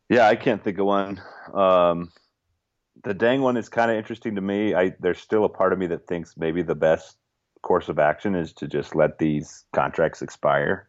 Yeah, 0.08 0.28
I 0.28 0.36
can't 0.36 0.64
think 0.64 0.78
of 0.78 0.86
one. 0.86 1.20
Um, 1.52 2.12
the 3.04 3.16
Deng 3.16 3.40
one 3.40 3.58
is 3.58 3.68
kind 3.68 3.90
of 3.90 3.98
interesting 3.98 4.36
to 4.36 4.42
me. 4.42 4.76
I 4.76 4.94
there's 5.00 5.18
still 5.18 5.46
a 5.46 5.50
part 5.50 5.74
of 5.74 5.80
me 5.80 5.88
that 5.88 6.06
thinks 6.06 6.38
maybe 6.38 6.62
the 6.62 6.76
best 6.76 7.18
course 7.64 7.90
of 7.90 7.98
action 7.98 8.36
is 8.36 8.54
to 8.54 8.68
just 8.68 8.94
let 8.94 9.18
these 9.18 9.66
contracts 9.74 10.22
expire 10.22 10.88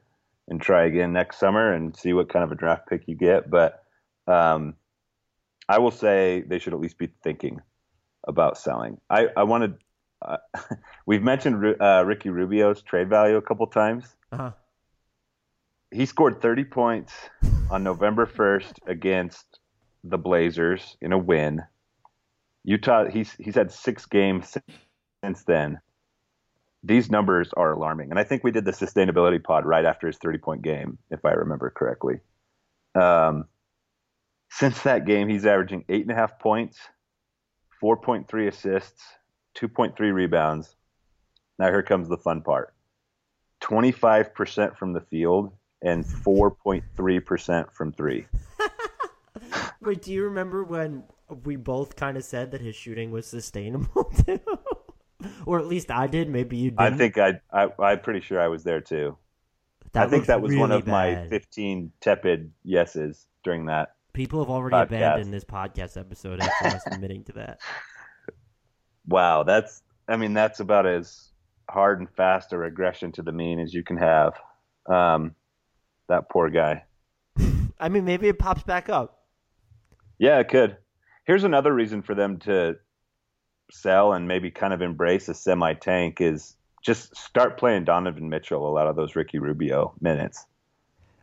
and 0.48 0.60
try 0.60 0.84
again 0.84 1.14
next 1.14 1.38
summer 1.38 1.72
and 1.72 1.96
see 1.96 2.12
what 2.12 2.28
kind 2.28 2.44
of 2.44 2.52
a 2.52 2.56
draft 2.56 2.90
pick 2.90 3.04
you 3.06 3.16
get. 3.16 3.48
But 3.48 3.82
um, 4.26 4.74
I 5.68 5.78
will 5.78 5.90
say 5.90 6.42
they 6.46 6.58
should 6.58 6.72
at 6.72 6.80
least 6.80 6.98
be 6.98 7.08
thinking 7.22 7.60
about 8.26 8.58
selling. 8.58 9.00
I 9.10 9.28
I 9.36 9.44
wanted. 9.44 9.74
Uh, 10.20 10.36
we've 11.06 11.22
mentioned 11.22 11.76
uh, 11.80 12.04
Ricky 12.06 12.30
Rubio's 12.30 12.82
trade 12.82 13.08
value 13.08 13.36
a 13.36 13.42
couple 13.42 13.66
times. 13.66 14.04
Uh-huh. 14.30 14.52
He 15.90 16.06
scored 16.06 16.40
30 16.40 16.64
points 16.64 17.12
on 17.70 17.82
November 17.82 18.24
1st 18.24 18.74
against 18.86 19.58
the 20.04 20.18
Blazers 20.18 20.96
in 21.00 21.12
a 21.12 21.18
win. 21.18 21.62
Utah, 22.64 23.08
he's 23.10 23.32
he's 23.32 23.54
had 23.54 23.72
six 23.72 24.06
games 24.06 24.56
since 25.24 25.44
then. 25.44 25.80
These 26.84 27.10
numbers 27.10 27.50
are 27.56 27.72
alarming, 27.72 28.10
and 28.10 28.18
I 28.18 28.24
think 28.24 28.42
we 28.42 28.50
did 28.50 28.64
the 28.64 28.72
sustainability 28.72 29.42
pod 29.42 29.64
right 29.64 29.84
after 29.84 30.06
his 30.06 30.18
30 30.18 30.38
point 30.38 30.62
game, 30.62 30.98
if 31.10 31.24
I 31.24 31.32
remember 31.32 31.70
correctly. 31.70 32.20
Um, 32.94 33.46
since 34.52 34.82
that 34.82 35.06
game, 35.06 35.28
he's 35.28 35.46
averaging 35.46 35.84
eight 35.88 36.02
and 36.02 36.10
a 36.10 36.14
half 36.14 36.38
points, 36.38 36.78
4.3 37.82 38.48
assists, 38.48 39.02
2.3 39.56 39.98
rebounds. 40.12 40.76
Now 41.58 41.68
here 41.68 41.82
comes 41.82 42.08
the 42.08 42.18
fun 42.18 42.42
part. 42.42 42.74
25% 43.62 44.76
from 44.76 44.92
the 44.92 45.00
field 45.00 45.52
and 45.80 46.04
4.3% 46.04 47.72
from 47.72 47.92
3. 47.92 48.26
Wait, 49.80 50.02
do 50.02 50.12
you 50.12 50.24
remember 50.24 50.64
when 50.64 51.04
we 51.44 51.56
both 51.56 51.96
kind 51.96 52.18
of 52.18 52.24
said 52.24 52.50
that 52.50 52.60
his 52.60 52.76
shooting 52.76 53.10
was 53.10 53.26
sustainable 53.26 54.04
too? 54.26 54.38
or 55.46 55.60
at 55.60 55.66
least 55.66 55.90
I 55.90 56.06
did. 56.06 56.28
Maybe 56.28 56.58
you 56.58 56.72
did. 56.72 56.80
I 56.80 56.90
think 56.90 57.16
I, 57.16 57.40
I 57.50 57.68
I'm 57.78 58.00
pretty 58.00 58.20
sure 58.20 58.38
I 58.38 58.48
was 58.48 58.64
there 58.64 58.82
too. 58.82 59.16
that 59.92 60.08
I 60.08 60.10
think 60.10 60.26
that 60.26 60.42
was 60.42 60.54
one 60.54 60.68
really 60.68 60.80
of 60.82 60.86
my 60.86 61.26
15 61.28 61.92
tepid 62.00 62.52
yeses 62.64 63.26
during 63.44 63.66
that. 63.66 63.94
People 64.12 64.40
have 64.40 64.50
already 64.50 64.76
podcast. 64.76 64.84
abandoned 64.84 65.32
this 65.32 65.44
podcast 65.44 65.98
episode 65.98 66.40
after 66.40 66.76
us 66.76 66.82
admitting 66.90 67.24
to 67.24 67.32
that. 67.32 67.60
Wow, 69.06 69.42
that's 69.42 69.82
I 70.08 70.16
mean 70.16 70.34
that's 70.34 70.60
about 70.60 70.86
as 70.86 71.30
hard 71.68 72.00
and 72.00 72.10
fast 72.10 72.52
a 72.52 72.58
regression 72.58 73.12
to 73.12 73.22
the 73.22 73.32
mean 73.32 73.58
as 73.58 73.72
you 73.72 73.82
can 73.82 73.96
have. 73.96 74.34
Um, 74.86 75.34
that 76.08 76.28
poor 76.28 76.50
guy. 76.50 76.84
I 77.80 77.88
mean, 77.88 78.04
maybe 78.04 78.28
it 78.28 78.38
pops 78.38 78.62
back 78.62 78.88
up. 78.88 79.22
Yeah, 80.18 80.38
it 80.38 80.48
could. 80.48 80.76
Here's 81.24 81.44
another 81.44 81.72
reason 81.72 82.02
for 82.02 82.14
them 82.14 82.38
to 82.40 82.76
sell 83.70 84.12
and 84.12 84.28
maybe 84.28 84.50
kind 84.50 84.74
of 84.74 84.82
embrace 84.82 85.28
a 85.28 85.34
semi 85.34 85.72
tank 85.74 86.20
is 86.20 86.56
just 86.82 87.16
start 87.16 87.58
playing 87.58 87.84
Donovan 87.84 88.28
Mitchell 88.28 88.68
a 88.68 88.72
lot 88.72 88.88
of 88.88 88.96
those 88.96 89.16
Ricky 89.16 89.38
Rubio 89.38 89.94
minutes. 90.00 90.44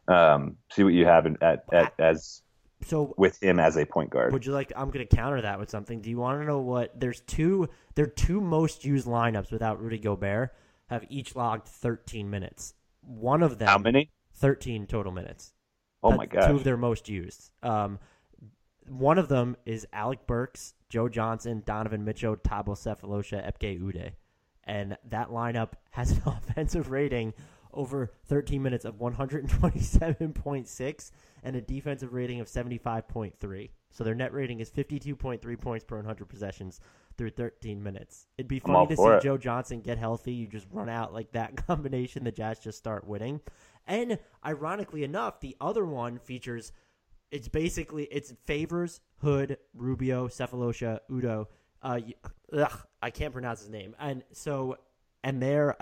Um, 0.08 0.58
see 0.72 0.84
what 0.84 0.94
you 0.94 1.06
have 1.06 1.28
in, 1.28 1.38
at, 1.42 1.66
at 1.72 1.94
as 2.00 2.42
So 2.86 3.14
with 3.18 3.42
him 3.44 3.60
as 3.60 3.76
a 3.78 3.86
point 3.86 4.10
guard. 4.10 4.32
Would 4.34 4.46
you 4.46 4.54
like? 4.54 4.72
I'm 4.76 4.90
going 4.90 5.06
to 5.06 5.16
counter 5.16 5.42
that 5.42 5.60
with 5.60 5.70
something. 5.70 6.02
Do 6.02 6.10
you 6.10 6.18
want 6.18 6.40
to 6.40 6.46
know 6.46 6.60
what? 6.60 6.98
There's 7.00 7.22
two. 7.22 7.70
Their 7.96 8.08
two 8.08 8.40
most 8.40 8.86
used 8.86 9.06
lineups 9.06 9.52
without 9.52 9.82
Rudy 9.82 9.98
Gobert 9.98 10.54
have 10.88 11.06
each 11.10 11.36
logged 11.36 11.68
13 11.68 12.30
minutes. 12.30 12.74
One 13.02 13.44
of 13.44 13.60
them, 13.60 13.68
How 13.68 13.78
many? 13.78 14.12
13 14.36 14.88
total 14.88 15.12
minutes. 15.12 15.54
Oh 16.02 16.10
That's 16.12 16.34
my 16.34 16.48
Two 16.48 16.56
of 16.56 16.64
their 16.64 16.78
most 16.78 17.10
used. 17.10 17.52
Um, 17.62 18.00
one 18.88 19.18
of 19.18 19.28
them 19.28 19.56
is 19.66 19.86
Alec 19.94 20.26
Burks, 20.26 20.74
Joe 20.90 21.10
Johnson, 21.10 21.62
Donovan 21.66 22.06
Mitchell, 22.06 22.38
Thabo 22.38 22.70
Sefolosha, 22.70 23.46
Ekpe 23.46 23.80
Udoh, 23.80 24.12
and 24.64 24.98
that 25.10 25.30
lineup 25.30 25.74
has 25.92 26.12
an 26.12 26.22
offensive 26.26 26.90
rating 26.90 27.34
over 27.74 28.12
13 28.28 28.62
minutes 28.62 28.86
of 28.86 28.96
127.6 28.96 31.12
and 31.44 31.56
a 31.56 31.62
defensive 31.62 32.14
rating 32.14 32.40
of 32.40 32.48
75.3. 32.48 33.70
So 33.92 34.04
their 34.04 34.16
net 34.16 34.34
rating 34.34 34.60
is 34.60 34.70
52.3 34.70 35.60
points 35.60 35.84
per 35.84 35.98
100 35.98 36.26
possessions 36.28 36.80
through 37.18 37.32
13 37.32 37.82
minutes. 37.82 38.28
It'd 38.38 38.48
be 38.48 38.60
funny 38.60 38.88
to 38.88 38.96
see 38.96 39.04
it. 39.04 39.22
Joe 39.22 39.38
Johnson 39.38 39.82
get 39.82 39.98
healthy. 39.98 40.34
You 40.34 40.48
just 40.48 40.68
run 40.72 40.90
out 40.90 41.14
like 41.14 41.32
that 41.34 41.56
combination. 41.68 42.24
The 42.24 42.32
Jazz 42.32 42.60
just 42.60 42.78
start 42.78 43.08
winning. 43.08 43.42
And 43.88 44.20
ironically 44.46 45.04
enough, 45.04 45.40
the 45.40 45.58
other 45.60 45.86
one 45.86 46.20
features 46.20 46.72
it's 47.32 47.48
basically 47.48 48.06
it's 48.06 48.34
favors 48.46 49.02
Hood, 49.18 49.58
Rubio, 49.74 50.28
Sefolosha, 50.28 51.00
Udoh. 51.12 51.48
Uh, 51.82 52.00
ugh, 52.54 52.80
I 53.02 53.10
can't 53.10 53.34
pronounce 53.34 53.60
his 53.60 53.70
name. 53.70 53.96
And 54.00 54.24
so, 54.32 54.78
and 55.24 55.42
they're 55.42 55.76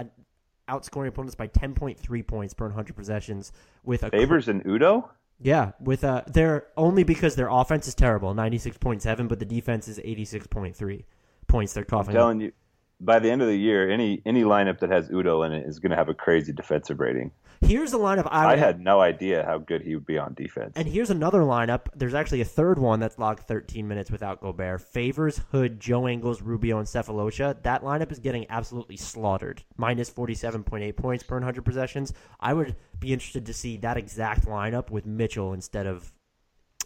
outscoring 0.67 1.08
opponents 1.08 1.36
by 1.36 1.47
10.3 1.47 2.27
points 2.27 2.53
per 2.53 2.65
100 2.65 2.95
possessions 2.95 3.51
with 3.84 4.03
a 4.03 4.10
Favors 4.10 4.47
and 4.47 4.63
Udoh? 4.65 5.10
yeah, 5.39 5.71
with 5.80 6.03
uh, 6.03 6.23
they're 6.27 6.67
only 6.75 7.03
because 7.03 7.36
their 7.36 7.49
offense 7.49 7.88
is 7.88 7.95
terrible, 7.95 8.34
ninety 8.34 8.58
six 8.58 8.77
point 8.77 9.01
seven, 9.01 9.27
but 9.27 9.39
the 9.39 9.45
defense 9.45 9.88
is 9.88 9.99
eighty 10.03 10.25
six 10.25 10.47
point 10.47 10.75
three 10.75 11.06
points. 11.47 11.73
They're 11.73 11.84
coughing. 11.84 11.99
I'm 11.99 12.06
coughing. 12.06 12.17
up. 12.17 12.21
telling 12.21 12.41
you, 12.41 12.51
by 12.99 13.19
the 13.19 13.30
end 13.30 13.41
of 13.41 13.47
the 13.47 13.58
year, 13.58 13.89
any 13.89 14.21
any 14.25 14.43
lineup 14.43 14.80
that 14.80 14.89
has 14.89 15.10
Udoh 15.10 15.45
in 15.45 15.53
it 15.53 15.67
is 15.67 15.80
going 15.80 15.91
to 15.91 15.95
have 15.95 16.10
a 16.10 16.13
crazy 16.13 16.53
defensive 16.53 16.99
rating. 16.99 17.32
Here's 17.62 17.93
a 17.93 17.98
lineup 17.98 18.28
I, 18.32 18.54
I 18.54 18.56
had 18.56 18.80
no 18.80 19.00
idea 19.02 19.43
how 19.46 19.58
good 19.58 19.82
he 19.82 19.96
would 19.96 20.06
be 20.06 20.17
on 20.17 20.34
defense. 20.34 20.74
and 20.76 20.88
here's 20.88 21.10
another 21.10 21.41
lineup. 21.41 21.88
There's 21.96 22.13
actually 22.13 22.41
a 22.41 22.46
third 22.46 22.80
one 22.80 23.00
that's 23.00 23.17
logged 23.17 23.41
thirteen 23.41 23.88
minutes 23.88 24.12
without 24.12 24.41
Gobert. 24.41 24.82
Favors 24.82 25.41
Hood, 25.52 25.80
Joe 25.80 26.08
Ingles, 26.08 26.41
Rubio, 26.41 26.78
and 26.80 26.88
Sefolosha. 26.88 27.62
That 27.63 27.84
lineup 27.84 28.12
is 28.12 28.20
getting 28.20 28.46
absolutely 28.50 28.98
slaughtered. 28.98 29.63
Minus 29.78 30.10
forty 30.10 30.36
seven 30.36 30.63
point 30.63 30.84
eight 30.84 30.98
points 30.98 31.24
per 31.24 31.36
one 31.36 31.43
hundred 31.43 31.65
possessions. 31.65 32.13
I 32.39 32.54
would 32.54 32.76
be 33.00 33.13
interested 33.13 33.46
to 33.46 33.54
see 33.54 33.78
that 33.78 33.98
exact 33.98 34.46
lineup 34.46 34.89
with 34.89 35.06
Mitchell 35.06 35.54
instead 35.54 35.88
of 35.88 36.12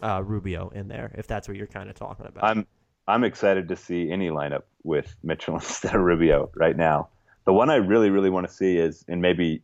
uh, 0.02 0.22
Rubio 0.24 0.68
in 0.70 0.88
there, 0.88 1.12
if 1.16 1.26
that's 1.26 1.48
what 1.48 1.56
you're 1.56 1.66
kind 1.66 1.88
of 1.88 1.94
talking 1.94 2.26
about. 2.26 2.44
I'm 2.44 2.66
I'm 3.08 3.24
excited 3.24 3.68
to 3.68 3.76
see 3.76 4.10
any 4.10 4.28
lineup 4.28 4.62
with 4.84 5.14
Mitchell 5.22 5.54
instead 5.56 5.94
of 5.94 6.00
Rubio 6.00 6.50
right 6.54 6.76
now. 6.76 7.08
The 7.44 7.52
one 7.52 7.70
I 7.70 7.76
really 7.76 8.10
really 8.10 8.30
want 8.30 8.46
to 8.48 8.52
see 8.52 8.76
is, 8.76 9.04
and 9.08 9.20
maybe 9.20 9.62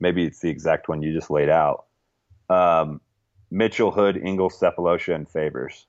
maybe 0.00 0.24
it's 0.24 0.40
the 0.40 0.50
exact 0.50 0.88
one 0.88 1.02
you 1.02 1.12
just 1.12 1.30
laid 1.30 1.48
out. 1.48 1.86
Um, 2.48 3.00
Mitchell, 3.50 3.90
Hood, 3.90 4.16
Ingles, 4.16 4.58
Sefolosha, 4.58 5.14
and 5.14 5.28
Favors. 5.28 5.86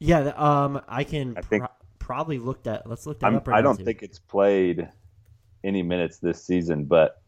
Yeah, 0.00 0.32
um, 0.36 0.80
I 0.88 1.04
can 1.04 1.36
I 1.36 1.40
think- 1.42 1.62
pro- 1.64 1.72
probably 1.98 2.38
look 2.38 2.64
that. 2.64 2.88
Let's 2.88 3.06
look 3.06 3.20
that 3.20 3.26
I'm, 3.26 3.36
up. 3.36 3.48
Right 3.48 3.58
I 3.58 3.62
don't 3.62 3.80
think 3.82 4.02
it's 4.02 4.18
played 4.18 4.88
any 5.62 5.82
minutes 5.82 6.18
this 6.18 6.42
season, 6.44 6.84
but 6.84 7.20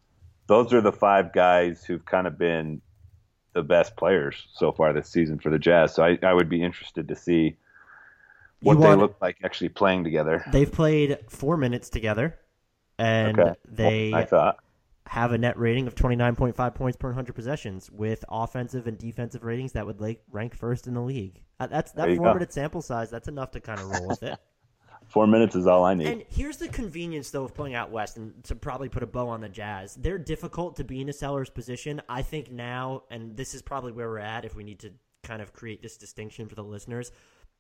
those 0.47 0.73
are 0.73 0.81
the 0.81 0.93
five 0.93 1.33
guys 1.33 1.85
who've 1.85 2.05
kind 2.05 2.27
of 2.27 2.39
been 2.39 2.81
the 3.55 3.63
best 3.63 3.97
players 3.97 4.47
so 4.53 4.71
far 4.73 4.93
this 4.93 5.09
season 5.09 5.39
for 5.39 5.49
the 5.51 5.59
Jazz. 5.59 5.95
So 5.95 6.05
I, 6.05 6.19
I 6.23 6.35
would 6.35 6.49
be 6.51 6.63
interested 6.63 7.09
to 7.09 7.17
see 7.17 7.57
what 8.61 8.75
You 8.77 8.83
they 8.83 8.95
look 8.95 9.17
like 9.23 9.39
actually 9.43 9.71
playing 9.71 10.05
together. 10.05 10.45
they've 10.53 10.71
played 10.71 11.19
four 11.31 11.57
minutes 11.57 11.89
together, 11.89 12.39
and 12.99 13.39
Okay. 13.39 13.55
they 13.71 14.11
Well, 14.13 14.21
I 14.21 14.25
thought 14.27 14.59
have 15.07 15.33
a 15.33 15.39
net 15.39 15.59
rating 15.59 15.87
of 15.87 15.95
twenty 15.95 16.17
nine 16.17 16.37
point 16.37 16.57
five 16.57 16.75
points 16.75 16.97
per 16.97 17.13
hundred 17.13 17.35
possessions, 17.35 17.91
with 17.91 18.25
offensive 18.29 18.87
and 18.87 18.99
defensive 18.99 19.45
ratings 19.45 19.73
that 19.73 19.87
would 19.87 20.01
like 20.01 20.23
rank 20.31 20.55
first 20.55 20.87
in 20.87 20.95
the 20.95 21.01
league. 21.01 21.43
Uh, 21.59 21.67
that's 21.67 21.93
that 21.93 22.09
four 22.17 22.27
go. 22.27 22.35
minute 22.35 22.53
sample 22.53 22.83
size. 22.83 23.11
That's 23.11 23.29
enough 23.29 23.53
to 23.53 23.61
kind 23.61 23.81
of 23.81 23.91
roll 23.91 24.09
with 24.09 24.23
it. 24.23 24.39
four 25.07 25.27
minutes 25.27 25.55
is 25.55 25.67
all 25.67 25.85
I 25.85 25.95
need. 25.95 26.07
And 26.07 26.25
here's 26.29 26.57
the 26.57 26.69
convenience, 26.69 27.31
though, 27.31 27.45
of 27.45 27.55
playing 27.55 27.75
out 27.75 27.91
west, 27.91 28.17
and 28.17 28.43
to 28.45 28.55
probably 28.55 28.89
put 28.89 29.03
a 29.03 29.07
bow 29.07 29.29
on 29.29 29.41
the 29.41 29.49
Jazz. 29.49 29.95
They're 29.95 30.19
difficult 30.19 30.77
to 30.77 30.85
be 30.85 31.01
in 31.01 31.09
a 31.09 31.13
seller's 31.13 31.51
position. 31.51 32.03
I 32.09 32.23
think 32.23 32.51
now, 32.51 33.05
and 33.11 33.37
this 33.37 33.55
is 33.55 33.63
probably 33.63 33.93
where 33.93 34.09
we're 34.09 34.19
at 34.19 34.45
if 34.45 34.55
we 34.55 34.65
need 34.65 34.81
to 34.81 34.93
kind 35.23 35.43
of 35.43 35.53
create 35.53 35.83
this 35.83 35.97
distinction 35.97 36.49
for 36.49 36.55
the 36.55 36.65
listeners. 36.65 37.11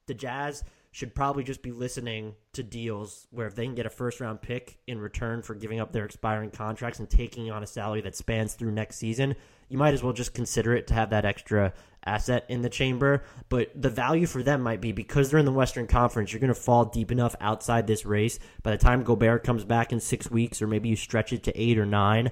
The 0.07 0.14
Jazz 0.14 0.64
should 0.92 1.14
probably 1.14 1.45
just 1.45 1.61
be 1.61 1.73
listening 1.73 2.35
to 2.55 2.62
deals 2.62 3.27
where 3.31 3.47
if 3.47 3.55
they 3.55 3.66
can 3.66 3.75
get 3.75 3.85
a 3.85 3.90
first 3.90 4.19
round 4.19 4.40
pick 4.40 4.79
in 4.87 4.99
return 4.99 5.42
for 5.42 5.55
giving 5.55 5.79
up 5.79 5.92
their 5.92 6.07
expiring 6.07 6.51
contracts 6.51 6.99
and 6.99 7.11
taking 7.11 7.51
on 7.51 7.62
a 7.62 7.66
salary 7.66 8.01
that 8.01 8.16
spans 8.16 8.55
through 8.55 8.71
next 8.71 8.97
season, 8.97 9.35
you 9.69 9.77
might 9.77 9.92
as 9.92 10.03
well 10.03 10.14
just 10.14 10.33
consider 10.33 10.75
it 10.75 10.87
to 10.87 10.95
have 10.95 11.11
that 11.11 11.27
extra 11.27 11.75
asset 12.07 12.47
in 12.49 12.62
the 12.62 12.71
chamber. 12.71 13.25
But 13.51 13.71
the 13.75 13.90
value 13.90 14.27
for 14.27 14.42
them 14.42 14.62
might 14.62 14.81
be 14.81 14.92
because 14.92 15.29
they're 15.29 15.38
in 15.38 15.45
the 15.45 15.53
Western 15.53 15.87
Conference, 15.87 16.33
you're 16.33 16.40
going 16.40 16.49
to 16.49 16.55
fall 16.55 16.87
deep 16.87 17.12
enough 17.12 17.37
outside 17.40 17.87
this 17.87 18.07
race. 18.07 18.38
By 18.62 18.71
the 18.71 18.79
time 18.79 19.03
Gobert 19.03 19.45
comes 19.45 19.64
back 19.64 19.92
in 19.92 20.01
six 20.01 20.31
weeks, 20.31 20.62
or 20.62 20.66
maybe 20.66 20.88
you 20.88 20.97
stretch 20.97 21.33
it 21.33 21.42
to 21.45 21.61
eight 21.61 21.79
or 21.79 21.85
nine, 21.85 22.31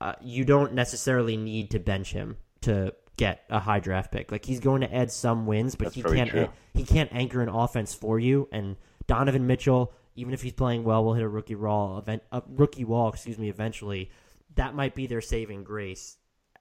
uh, 0.00 0.12
you 0.22 0.44
don't 0.44 0.74
necessarily 0.74 1.36
need 1.36 1.70
to 1.72 1.80
bench 1.80 2.12
him 2.12 2.36
to 2.60 2.94
get 3.16 3.44
a 3.48 3.60
high 3.60 3.80
draft 3.80 4.12
pick. 4.12 4.32
Like 4.32 4.44
he's 4.44 4.60
going 4.60 4.80
to 4.82 4.94
add 4.94 5.10
some 5.10 5.46
wins, 5.46 5.74
but 5.74 5.94
That's 5.94 5.96
he 5.96 6.02
can't 6.02 6.50
he 6.72 6.84
can't 6.84 7.10
anchor 7.12 7.42
an 7.42 7.48
offense 7.48 7.94
for 7.94 8.18
you. 8.18 8.48
And 8.52 8.76
Donovan 9.06 9.46
Mitchell, 9.46 9.92
even 10.16 10.34
if 10.34 10.42
he's 10.42 10.52
playing 10.52 10.84
well, 10.84 11.04
will 11.04 11.14
hit 11.14 11.24
a 11.24 11.28
rookie 11.28 11.54
wall 11.54 11.98
event 11.98 12.22
a 12.32 12.42
rookie 12.48 12.84
wall, 12.84 13.08
excuse 13.08 13.38
me, 13.38 13.48
eventually. 13.48 14.10
That 14.56 14.74
might 14.74 14.94
be 14.94 15.06
their 15.06 15.20
saving 15.20 15.64
grace. 15.64 16.16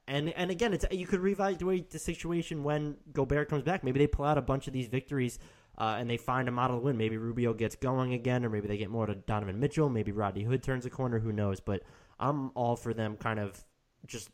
And 0.08 0.30
and 0.30 0.52
again, 0.52 0.74
it's 0.74 0.86
you 0.92 1.08
could 1.08 1.22
reevaluate 1.22 1.90
the 1.90 2.00
situation 2.00 2.64
when 2.64 2.98
Gobert 3.12 3.50
comes 3.50 3.64
back. 3.64 3.84
Maybe 3.84 4.00
they 4.00 4.08
pull 4.08 4.26
out 4.26 4.38
a 4.38 4.42
bunch 4.42 4.68
of 4.68 4.74
these 4.74 4.88
victories 4.88 5.40
uh, 5.78 5.96
and 5.98 6.10
they 6.10 6.18
find 6.18 6.48
a 6.48 6.52
model 6.52 6.80
win. 6.80 6.98
Maybe 6.98 7.18
Rubio 7.18 7.54
gets 7.54 7.76
going 7.76 8.14
again, 8.14 8.44
or 8.46 8.50
maybe 8.50 8.68
they 8.68 8.78
get 8.78 8.90
more 8.90 9.06
to 9.06 9.16
Donovan 9.16 9.60
Mitchell. 9.60 9.90
Maybe 9.90 10.12
Rodney 10.12 10.44
Hood 10.44 10.62
turns 10.62 10.86
a 10.86 10.90
corner. 10.90 11.20
Who 11.20 11.32
knows? 11.32 11.60
But 11.60 11.84
I'm 12.20 12.52
all 12.54 12.76
for 12.76 12.94
them 12.94 13.16
kind 13.18 13.40
of 13.40 13.64
just 14.06 14.30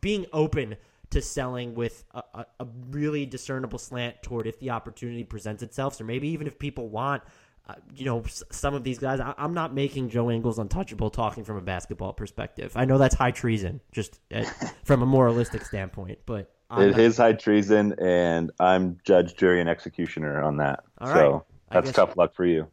being 0.00 0.26
open 0.32 0.76
to 1.10 1.22
selling 1.22 1.74
with 1.74 2.04
a, 2.14 2.22
a, 2.34 2.46
a 2.60 2.66
really 2.90 3.26
discernible 3.26 3.78
slant 3.78 4.22
toward 4.22 4.46
if 4.46 4.58
the 4.60 4.70
opportunity 4.70 5.24
presents 5.24 5.62
itself. 5.62 5.94
So 5.94 6.04
maybe 6.04 6.28
even 6.28 6.46
if 6.46 6.58
people 6.58 6.88
want, 6.88 7.22
uh, 7.68 7.74
you 7.94 8.04
know, 8.04 8.20
s- 8.22 8.42
some 8.50 8.74
of 8.74 8.82
these 8.84 8.98
guys, 8.98 9.20
I, 9.20 9.34
I'm 9.38 9.54
not 9.54 9.72
making 9.74 10.08
Joe 10.10 10.30
Ingles 10.30 10.58
untouchable 10.58 11.10
talking 11.10 11.44
from 11.44 11.56
a 11.56 11.60
basketball 11.60 12.12
perspective. 12.12 12.72
I 12.76 12.84
know 12.84 12.98
that's 12.98 13.14
high 13.14 13.30
treason, 13.30 13.80
just 13.92 14.18
uh, 14.34 14.44
from 14.84 15.02
a 15.02 15.06
moralistic 15.06 15.64
standpoint, 15.64 16.18
but. 16.26 16.52
I'm 16.68 16.82
It 16.82 16.90
not- 16.92 17.00
is 17.00 17.16
high 17.18 17.32
treason, 17.34 17.94
and 18.00 18.50
I'm 18.58 18.98
judge, 19.04 19.36
jury, 19.36 19.60
and 19.60 19.68
executioner 19.70 20.42
on 20.42 20.56
that. 20.56 20.80
All 20.98 21.08
right. 21.08 21.14
So 21.16 21.44
I 21.70 21.74
that's 21.74 21.86
guess- 21.90 21.94
tough 21.96 22.16
luck 22.16 22.34
for 22.34 22.44
you. 22.44 22.66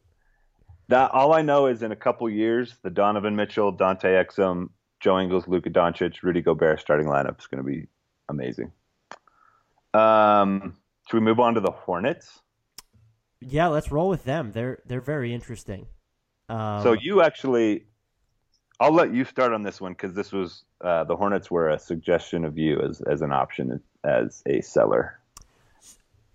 That 0.90 1.12
all 1.12 1.32
I 1.34 1.44
know 1.44 1.68
is 1.68 1.82
in 1.84 1.92
a 1.92 1.96
couple 1.96 2.28
years, 2.30 2.76
the 2.82 2.90
Donovan 2.90 3.36
Mitchell, 3.36 3.72
Dante 3.72 4.10
Exum, 4.10 4.70
Joe 5.00 5.20
Ingles, 5.20 5.48
Luka 5.48 5.70
Doncic, 5.70 6.24
Rudy 6.24 6.42
Gobert 6.42 6.80
starting 6.82 7.08
lineup 7.08 7.40
is 7.40 7.48
going 7.48 7.64
to 7.64 7.68
be 7.70 7.88
amazing. 8.34 8.72
Um, 9.94 10.76
should 11.08 11.18
we 11.18 11.22
move 11.22 11.40
on 11.40 11.54
to 11.54 11.60
the 11.60 11.72
Hornets? 11.72 12.42
Yeah, 13.40 13.68
let's 13.68 13.92
roll 13.92 14.10
with 14.10 14.24
them. 14.24 14.52
They're 14.52 14.80
they're 14.86 15.02
very 15.02 15.34
interesting. 15.34 15.88
Um, 16.50 16.82
So 16.82 16.94
you 16.94 17.22
actually, 17.22 17.86
I'll 18.80 18.94
let 18.94 19.14
you 19.14 19.26
start 19.26 19.54
on 19.54 19.64
this 19.64 19.80
one 19.82 19.94
because 19.94 20.14
this 20.14 20.32
was 20.32 20.64
uh, 20.82 21.04
the 21.04 21.16
Hornets 21.16 21.52
were 21.52 21.70
a 21.70 21.80
suggestion 21.80 22.46
of 22.46 22.58
you 22.58 22.80
as 22.82 23.02
as 23.02 23.22
an 23.22 23.32
option 23.32 23.82
as 24.04 24.42
a 24.46 24.62
seller. 24.62 25.20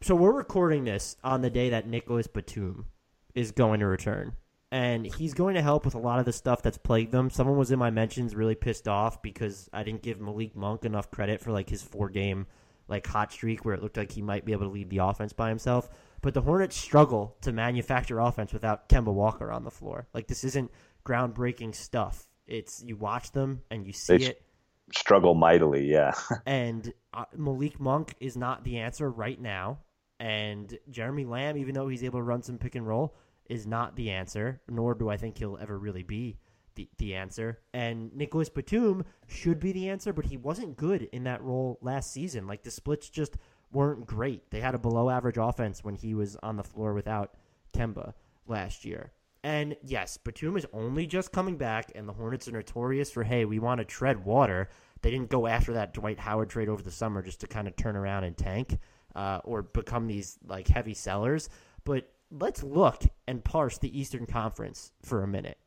So 0.00 0.14
we're 0.14 0.32
recording 0.32 0.84
this 0.84 1.16
on 1.24 1.42
the 1.42 1.50
day 1.50 1.70
that 1.70 1.88
Nicholas 1.88 2.28
Batum 2.28 2.86
is 3.34 3.50
going 3.50 3.80
to 3.80 3.86
return. 3.86 4.32
And 4.70 5.06
he's 5.06 5.32
going 5.32 5.54
to 5.54 5.62
help 5.62 5.84
with 5.86 5.94
a 5.94 5.98
lot 5.98 6.18
of 6.18 6.26
the 6.26 6.32
stuff 6.32 6.60
that's 6.62 6.76
plagued 6.76 7.10
them. 7.10 7.30
Someone 7.30 7.56
was 7.56 7.70
in 7.70 7.78
my 7.78 7.90
mentions 7.90 8.34
really 8.34 8.54
pissed 8.54 8.86
off 8.86 9.22
because 9.22 9.68
I 9.72 9.82
didn't 9.82 10.02
give 10.02 10.20
Malik 10.20 10.54
Monk 10.54 10.84
enough 10.84 11.10
credit 11.10 11.40
for 11.40 11.52
like 11.52 11.70
his 11.70 11.82
four 11.82 12.10
game 12.10 12.46
like 12.86 13.06
hot 13.06 13.32
streak 13.32 13.64
where 13.64 13.74
it 13.74 13.82
looked 13.82 13.96
like 13.96 14.12
he 14.12 14.22
might 14.22 14.44
be 14.44 14.52
able 14.52 14.64
to 14.66 14.72
lead 14.72 14.90
the 14.90 14.98
offense 14.98 15.32
by 15.32 15.48
himself. 15.48 15.88
But 16.20 16.34
the 16.34 16.40
Hornets 16.40 16.76
struggle 16.76 17.36
to 17.42 17.52
manufacture 17.52 18.18
offense 18.18 18.52
without 18.52 18.88
Kemba 18.88 19.12
Walker 19.12 19.52
on 19.52 19.64
the 19.64 19.70
floor. 19.70 20.08
Like 20.12 20.26
this 20.26 20.42
isn't 20.44 20.70
groundbreaking 21.04 21.74
stuff. 21.74 22.26
It's 22.46 22.82
you 22.82 22.96
watch 22.96 23.32
them 23.32 23.62
and 23.70 23.86
you 23.86 23.92
see 23.92 24.16
They- 24.18 24.24
it 24.26 24.42
Struggle 24.90 25.34
mightily, 25.34 25.84
yeah. 25.84 26.14
and 26.46 26.94
uh, 27.12 27.26
Malik 27.36 27.78
Monk 27.78 28.14
is 28.20 28.38
not 28.38 28.64
the 28.64 28.78
answer 28.78 29.10
right 29.10 29.38
now. 29.38 29.80
And 30.18 30.78
Jeremy 30.90 31.26
Lamb, 31.26 31.58
even 31.58 31.74
though 31.74 31.88
he's 31.88 32.02
able 32.02 32.20
to 32.20 32.22
run 32.24 32.42
some 32.42 32.56
pick 32.56 32.74
and 32.74 32.86
roll, 32.86 33.14
is 33.48 33.66
not 33.66 33.96
the 33.96 34.10
answer. 34.10 34.60
Nor 34.68 34.94
do 34.94 35.08
I 35.08 35.16
think 35.16 35.38
he'll 35.38 35.58
ever 35.60 35.78
really 35.78 36.02
be 36.02 36.38
the, 36.74 36.88
the 36.98 37.14
answer. 37.14 37.58
And 37.74 38.14
Nicholas 38.14 38.48
Batum 38.48 39.04
should 39.26 39.60
be 39.60 39.72
the 39.72 39.88
answer, 39.88 40.12
but 40.12 40.26
he 40.26 40.36
wasn't 40.36 40.76
good 40.76 41.08
in 41.12 41.24
that 41.24 41.42
role 41.42 41.78
last 41.82 42.12
season. 42.12 42.46
Like 42.46 42.62
the 42.62 42.70
splits 42.70 43.10
just 43.10 43.36
weren't 43.72 44.06
great. 44.06 44.50
They 44.50 44.60
had 44.60 44.74
a 44.74 44.78
below 44.78 45.10
average 45.10 45.36
offense 45.38 45.84
when 45.84 45.94
he 45.94 46.14
was 46.14 46.36
on 46.42 46.56
the 46.56 46.62
floor 46.62 46.94
without 46.94 47.34
Kemba 47.74 48.14
last 48.46 48.84
year. 48.84 49.12
And 49.44 49.76
yes, 49.82 50.16
Batum 50.16 50.56
is 50.56 50.66
only 50.72 51.06
just 51.06 51.32
coming 51.32 51.56
back, 51.56 51.92
and 51.94 52.08
the 52.08 52.12
Hornets 52.12 52.48
are 52.48 52.52
notorious 52.52 53.10
for, 53.10 53.22
hey, 53.22 53.44
we 53.44 53.58
want 53.58 53.78
to 53.78 53.84
tread 53.84 54.24
water. 54.24 54.68
They 55.00 55.10
didn't 55.10 55.30
go 55.30 55.46
after 55.46 55.74
that 55.74 55.94
Dwight 55.94 56.18
Howard 56.18 56.50
trade 56.50 56.68
over 56.68 56.82
the 56.82 56.90
summer 56.90 57.22
just 57.22 57.40
to 57.40 57.46
kind 57.46 57.68
of 57.68 57.76
turn 57.76 57.96
around 57.96 58.24
and 58.24 58.36
tank 58.36 58.78
uh, 59.14 59.40
or 59.44 59.62
become 59.62 60.06
these 60.06 60.38
like 60.46 60.66
heavy 60.66 60.94
sellers. 60.94 61.48
But 61.84 62.10
let's 62.30 62.62
look 62.62 63.04
and 63.26 63.44
parse 63.44 63.78
the 63.78 63.98
Eastern 63.98 64.26
Conference 64.26 64.92
for 65.02 65.22
a 65.22 65.28
minute. 65.28 65.58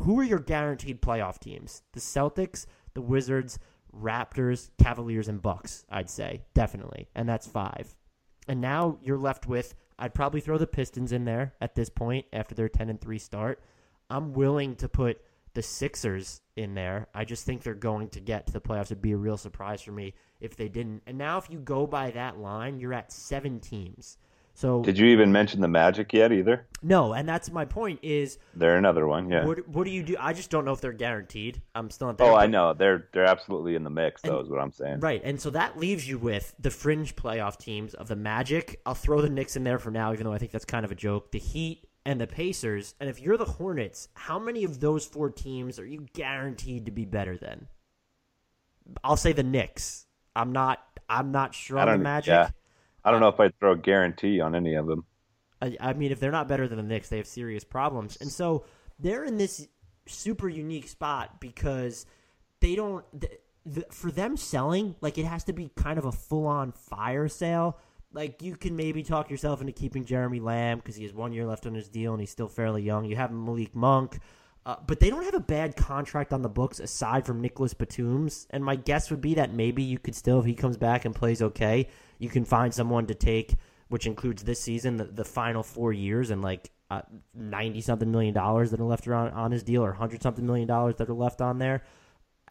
Who 0.00 0.20
are 0.20 0.24
your 0.24 0.38
guaranteed 0.38 1.00
playoff 1.00 1.38
teams? 1.38 1.82
The 1.92 2.00
Celtics, 2.00 2.66
the 2.94 3.00
Wizards, 3.00 3.58
Raptors, 3.94 4.70
Cavaliers, 4.78 5.28
and 5.28 5.40
Bucks. 5.40 5.84
I'd 5.88 6.10
say 6.10 6.42
definitely, 6.54 7.08
and 7.14 7.28
that's 7.28 7.46
five. 7.46 7.94
And 8.46 8.60
now 8.60 8.98
you're 9.02 9.18
left 9.18 9.46
with 9.46 9.74
I'd 9.98 10.14
probably 10.14 10.40
throw 10.40 10.58
the 10.58 10.66
Pistons 10.66 11.12
in 11.12 11.24
there 11.24 11.54
at 11.60 11.74
this 11.74 11.90
point 11.90 12.26
after 12.32 12.54
their 12.54 12.68
10 12.68 12.88
and 12.88 13.00
3 13.00 13.18
start. 13.18 13.60
I'm 14.08 14.32
willing 14.32 14.76
to 14.76 14.88
put 14.88 15.20
the 15.54 15.62
Sixers 15.62 16.40
in 16.56 16.74
there. 16.74 17.08
I 17.14 17.24
just 17.24 17.44
think 17.44 17.62
they're 17.62 17.74
going 17.74 18.10
to 18.10 18.20
get 18.20 18.46
to 18.46 18.52
the 18.52 18.60
playoffs. 18.60 18.86
It'd 18.86 19.02
be 19.02 19.12
a 19.12 19.16
real 19.16 19.36
surprise 19.36 19.82
for 19.82 19.90
me 19.90 20.14
if 20.40 20.56
they 20.56 20.68
didn't. 20.68 21.02
And 21.06 21.18
now 21.18 21.38
if 21.38 21.50
you 21.50 21.58
go 21.58 21.86
by 21.86 22.12
that 22.12 22.38
line, 22.38 22.78
you're 22.78 22.94
at 22.94 23.12
7 23.12 23.58
teams. 23.58 24.18
So 24.58 24.82
Did 24.82 24.98
you 24.98 25.06
even 25.06 25.30
mention 25.30 25.60
the 25.60 25.68
Magic 25.68 26.12
yet? 26.12 26.32
Either 26.32 26.66
no, 26.82 27.12
and 27.12 27.28
that's 27.28 27.48
my 27.52 27.64
point 27.64 28.00
is 28.02 28.38
they're 28.56 28.76
another 28.76 29.06
one, 29.06 29.30
yeah. 29.30 29.44
what 29.44 29.68
what 29.68 29.84
do 29.84 29.90
you 29.90 30.02
do? 30.02 30.16
I 30.18 30.32
just 30.32 30.50
don't 30.50 30.64
know 30.64 30.72
if 30.72 30.80
they're 30.80 30.92
guaranteed. 30.92 31.62
I'm 31.76 31.90
still 31.90 32.08
not 32.08 32.20
oh, 32.20 32.24
there. 32.24 32.32
Oh, 32.32 32.36
I 32.36 32.48
know 32.48 32.74
they're 32.74 33.06
they're 33.12 33.24
absolutely 33.24 33.76
in 33.76 33.84
the 33.84 33.90
mix. 33.90 34.20
Though 34.20 34.40
is 34.40 34.48
what 34.48 34.58
I'm 34.58 34.72
saying. 34.72 34.98
Right, 34.98 35.20
and 35.22 35.40
so 35.40 35.50
that 35.50 35.78
leaves 35.78 36.08
you 36.08 36.18
with 36.18 36.56
the 36.58 36.72
fringe 36.72 37.14
playoff 37.14 37.56
teams 37.56 37.94
of 37.94 38.08
the 38.08 38.16
Magic. 38.16 38.80
I'll 38.84 38.96
throw 38.96 39.20
the 39.20 39.30
Knicks 39.30 39.54
in 39.54 39.62
there 39.62 39.78
for 39.78 39.92
now, 39.92 40.12
even 40.12 40.24
though 40.24 40.32
I 40.32 40.38
think 40.38 40.50
that's 40.50 40.64
kind 40.64 40.84
of 40.84 40.90
a 40.90 40.96
joke. 40.96 41.30
The 41.30 41.38
Heat 41.38 41.86
and 42.04 42.20
the 42.20 42.26
Pacers. 42.26 42.96
And 42.98 43.08
if 43.08 43.20
you're 43.20 43.36
the 43.36 43.44
Hornets, 43.44 44.08
how 44.14 44.40
many 44.40 44.64
of 44.64 44.80
those 44.80 45.06
four 45.06 45.30
teams 45.30 45.78
are 45.78 45.86
you 45.86 46.08
guaranteed 46.14 46.86
to 46.86 46.90
be 46.90 47.04
better 47.04 47.36
than? 47.36 47.68
I'll 49.04 49.16
say 49.16 49.32
the 49.32 49.44
Knicks. 49.44 50.06
I'm 50.34 50.50
not. 50.50 50.80
I'm 51.08 51.30
not 51.30 51.54
sure 51.54 51.78
on 51.78 51.86
the. 51.86 51.98
Magic. 51.98 52.32
Yeah, 52.32 52.50
I 53.08 53.10
don't 53.10 53.20
know 53.20 53.28
if 53.28 53.40
I'd 53.40 53.58
throw 53.58 53.72
a 53.72 53.76
guarantee 53.76 54.38
on 54.38 54.54
any 54.54 54.74
of 54.74 54.86
them. 54.86 55.06
I, 55.62 55.78
I 55.80 55.92
mean, 55.94 56.12
if 56.12 56.20
they're 56.20 56.30
not 56.30 56.46
better 56.46 56.68
than 56.68 56.76
the 56.76 56.82
Knicks, 56.82 57.08
they 57.08 57.16
have 57.16 57.26
serious 57.26 57.64
problems. 57.64 58.18
And 58.20 58.30
so 58.30 58.66
they're 58.98 59.24
in 59.24 59.38
this 59.38 59.66
super 60.06 60.46
unique 60.46 60.88
spot 60.88 61.40
because 61.40 62.04
they 62.60 62.74
don't. 62.74 63.02
th 63.18 63.32
th 63.74 63.86
for 63.90 64.10
them 64.10 64.36
selling, 64.36 64.94
like 65.00 65.16
it 65.16 65.24
has 65.24 65.44
to 65.44 65.54
be 65.54 65.70
kind 65.74 65.98
of 65.98 66.04
a 66.04 66.12
full 66.12 66.46
on 66.46 66.72
fire 66.72 67.28
sale. 67.28 67.78
Like 68.12 68.42
you 68.42 68.56
can 68.56 68.76
maybe 68.76 69.02
talk 69.02 69.30
yourself 69.30 69.62
into 69.62 69.72
keeping 69.72 70.04
Jeremy 70.04 70.40
Lamb 70.40 70.78
because 70.78 70.96
he 70.96 71.04
has 71.04 71.14
one 71.14 71.32
year 71.32 71.46
left 71.46 71.64
on 71.64 71.74
his 71.74 71.88
deal 71.88 72.12
and 72.12 72.20
he's 72.20 72.30
still 72.30 72.48
fairly 72.48 72.82
young. 72.82 73.06
You 73.06 73.16
have 73.16 73.32
Malik 73.32 73.74
Monk. 73.74 74.18
Uh, 74.66 74.76
but 74.86 75.00
they 75.00 75.08
don't 75.08 75.24
have 75.24 75.34
a 75.34 75.40
bad 75.40 75.76
contract 75.76 76.30
on 76.30 76.42
the 76.42 76.48
books 76.48 76.78
aside 76.78 77.24
from 77.24 77.40
Nicholas 77.40 77.72
Batum's. 77.72 78.46
And 78.50 78.62
my 78.62 78.76
guess 78.76 79.10
would 79.10 79.22
be 79.22 79.34
that 79.34 79.54
maybe 79.54 79.82
you 79.82 79.98
could 79.98 80.14
still, 80.14 80.40
if 80.40 80.44
he 80.44 80.54
comes 80.54 80.76
back 80.76 81.06
and 81.06 81.14
plays 81.14 81.40
okay, 81.40 81.88
you 82.18 82.28
can 82.28 82.44
find 82.44 82.72
someone 82.74 83.06
to 83.06 83.14
take, 83.14 83.54
which 83.88 84.06
includes 84.06 84.42
this 84.44 84.60
season, 84.60 84.96
the, 84.96 85.04
the 85.04 85.24
final 85.24 85.62
four 85.62 85.92
years, 85.92 86.30
and 86.30 86.42
like 86.42 86.70
ninety 87.34 87.80
something 87.80 88.10
million 88.10 88.34
dollars 88.34 88.70
that 88.70 88.80
are 88.80 88.84
left 88.84 89.06
around 89.06 89.32
on 89.32 89.52
his 89.52 89.62
deal, 89.62 89.84
or 89.84 89.92
hundred 89.92 90.22
something 90.22 90.46
million 90.46 90.66
dollars 90.66 90.96
that 90.96 91.08
are 91.08 91.14
left 91.14 91.40
on 91.40 91.58
there. 91.58 91.82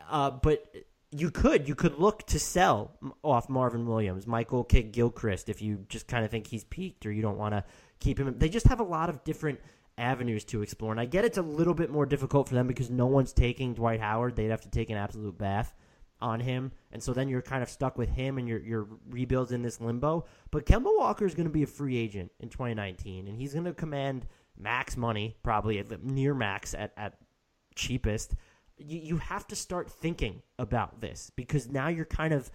Uh, 0.09 0.31
but 0.31 0.73
you 1.11 1.31
could 1.31 1.67
you 1.67 1.75
could 1.75 1.97
look 1.97 2.25
to 2.27 2.39
sell 2.39 2.91
off 3.23 3.49
Marvin 3.49 3.85
Williams, 3.87 4.27
Michael 4.27 4.63
Kidd 4.63 4.91
Gilchrist, 4.91 5.49
if 5.49 5.61
you 5.61 5.85
just 5.89 6.07
kind 6.07 6.25
of 6.25 6.31
think 6.31 6.47
he's 6.47 6.63
peaked 6.65 7.05
or 7.05 7.11
you 7.11 7.21
don't 7.21 7.37
want 7.37 7.53
to 7.53 7.63
keep 7.99 8.19
him. 8.19 8.37
They 8.37 8.49
just 8.49 8.67
have 8.67 8.79
a 8.79 8.83
lot 8.83 9.09
of 9.09 9.23
different 9.23 9.59
avenues 9.97 10.43
to 10.45 10.61
explore, 10.61 10.91
and 10.91 10.99
I 10.99 11.05
get 11.05 11.25
it's 11.25 11.37
a 11.37 11.41
little 11.41 11.73
bit 11.73 11.89
more 11.89 12.05
difficult 12.05 12.47
for 12.47 12.55
them 12.55 12.67
because 12.67 12.89
no 12.89 13.07
one's 13.07 13.33
taking 13.33 13.73
Dwight 13.73 13.99
Howard. 13.99 14.35
They'd 14.35 14.51
have 14.51 14.61
to 14.61 14.69
take 14.69 14.89
an 14.89 14.97
absolute 14.97 15.37
bath 15.37 15.73
on 16.21 16.39
him, 16.39 16.71
and 16.91 17.01
so 17.01 17.13
then 17.13 17.29
you're 17.29 17.41
kind 17.41 17.63
of 17.63 17.69
stuck 17.69 17.97
with 17.97 18.09
him, 18.09 18.37
and 18.37 18.47
your 18.47 18.59
your 18.59 18.87
rebuilds 19.09 19.51
in 19.51 19.61
this 19.61 19.79
limbo. 19.79 20.25
But 20.51 20.65
Kemba 20.65 20.95
Walker 20.97 21.25
is 21.25 21.35
going 21.35 21.47
to 21.47 21.53
be 21.53 21.63
a 21.63 21.67
free 21.67 21.97
agent 21.97 22.31
in 22.39 22.49
2019, 22.49 23.27
and 23.27 23.37
he's 23.37 23.53
going 23.53 23.65
to 23.65 23.73
command 23.73 24.25
max 24.57 24.97
money, 24.97 25.35
probably 25.43 25.79
at 25.79 26.03
near 26.03 26.33
max 26.33 26.73
at 26.73 26.93
at 26.97 27.17
cheapest. 27.75 28.35
You 28.77 28.99
you 28.99 29.17
have 29.17 29.47
to 29.47 29.55
start 29.55 29.89
thinking 29.89 30.41
about 30.59 31.01
this 31.01 31.31
because 31.35 31.69
now 31.69 31.87
you're 31.87 32.05
kind 32.05 32.33
of 32.33 32.51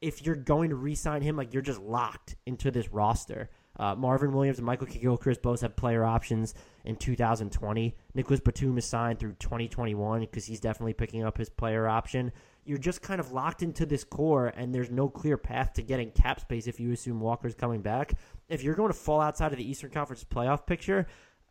if 0.00 0.24
you're 0.24 0.36
going 0.36 0.70
to 0.70 0.76
re-sign 0.76 1.22
him, 1.22 1.36
like 1.36 1.52
you're 1.52 1.62
just 1.62 1.80
locked 1.80 2.36
into 2.46 2.70
this 2.70 2.92
roster. 2.92 3.50
Uh, 3.78 3.94
Marvin 3.94 4.32
Williams 4.32 4.58
and 4.58 4.66
Michael 4.66 4.86
Gilchrist 4.86 5.42
both 5.42 5.60
have 5.60 5.76
player 5.76 6.04
options 6.04 6.54
in 6.84 6.96
2020. 6.96 7.94
Nicholas 8.14 8.40
Batum 8.40 8.78
is 8.78 8.86
signed 8.86 9.18
through 9.18 9.34
2021 9.34 10.20
because 10.20 10.46
he's 10.46 10.60
definitely 10.60 10.94
picking 10.94 11.24
up 11.24 11.36
his 11.36 11.48
player 11.48 11.86
option. 11.86 12.32
You're 12.66 12.78
just 12.78 13.00
kind 13.00 13.20
of 13.20 13.32
locked 13.32 13.62
into 13.62 13.86
this 13.86 14.04
core, 14.04 14.48
and 14.48 14.74
there's 14.74 14.90
no 14.90 15.08
clear 15.08 15.36
path 15.36 15.74
to 15.74 15.82
getting 15.82 16.10
cap 16.10 16.40
space 16.40 16.66
if 16.66 16.80
you 16.80 16.92
assume 16.92 17.20
Walker's 17.20 17.54
coming 17.54 17.80
back. 17.80 18.14
If 18.48 18.62
you're 18.62 18.74
going 18.74 18.92
to 18.92 18.98
fall 18.98 19.20
outside 19.20 19.52
of 19.52 19.58
the 19.58 19.68
Eastern 19.68 19.90
Conference 19.90 20.24
playoff 20.24 20.66
picture, 20.66 21.06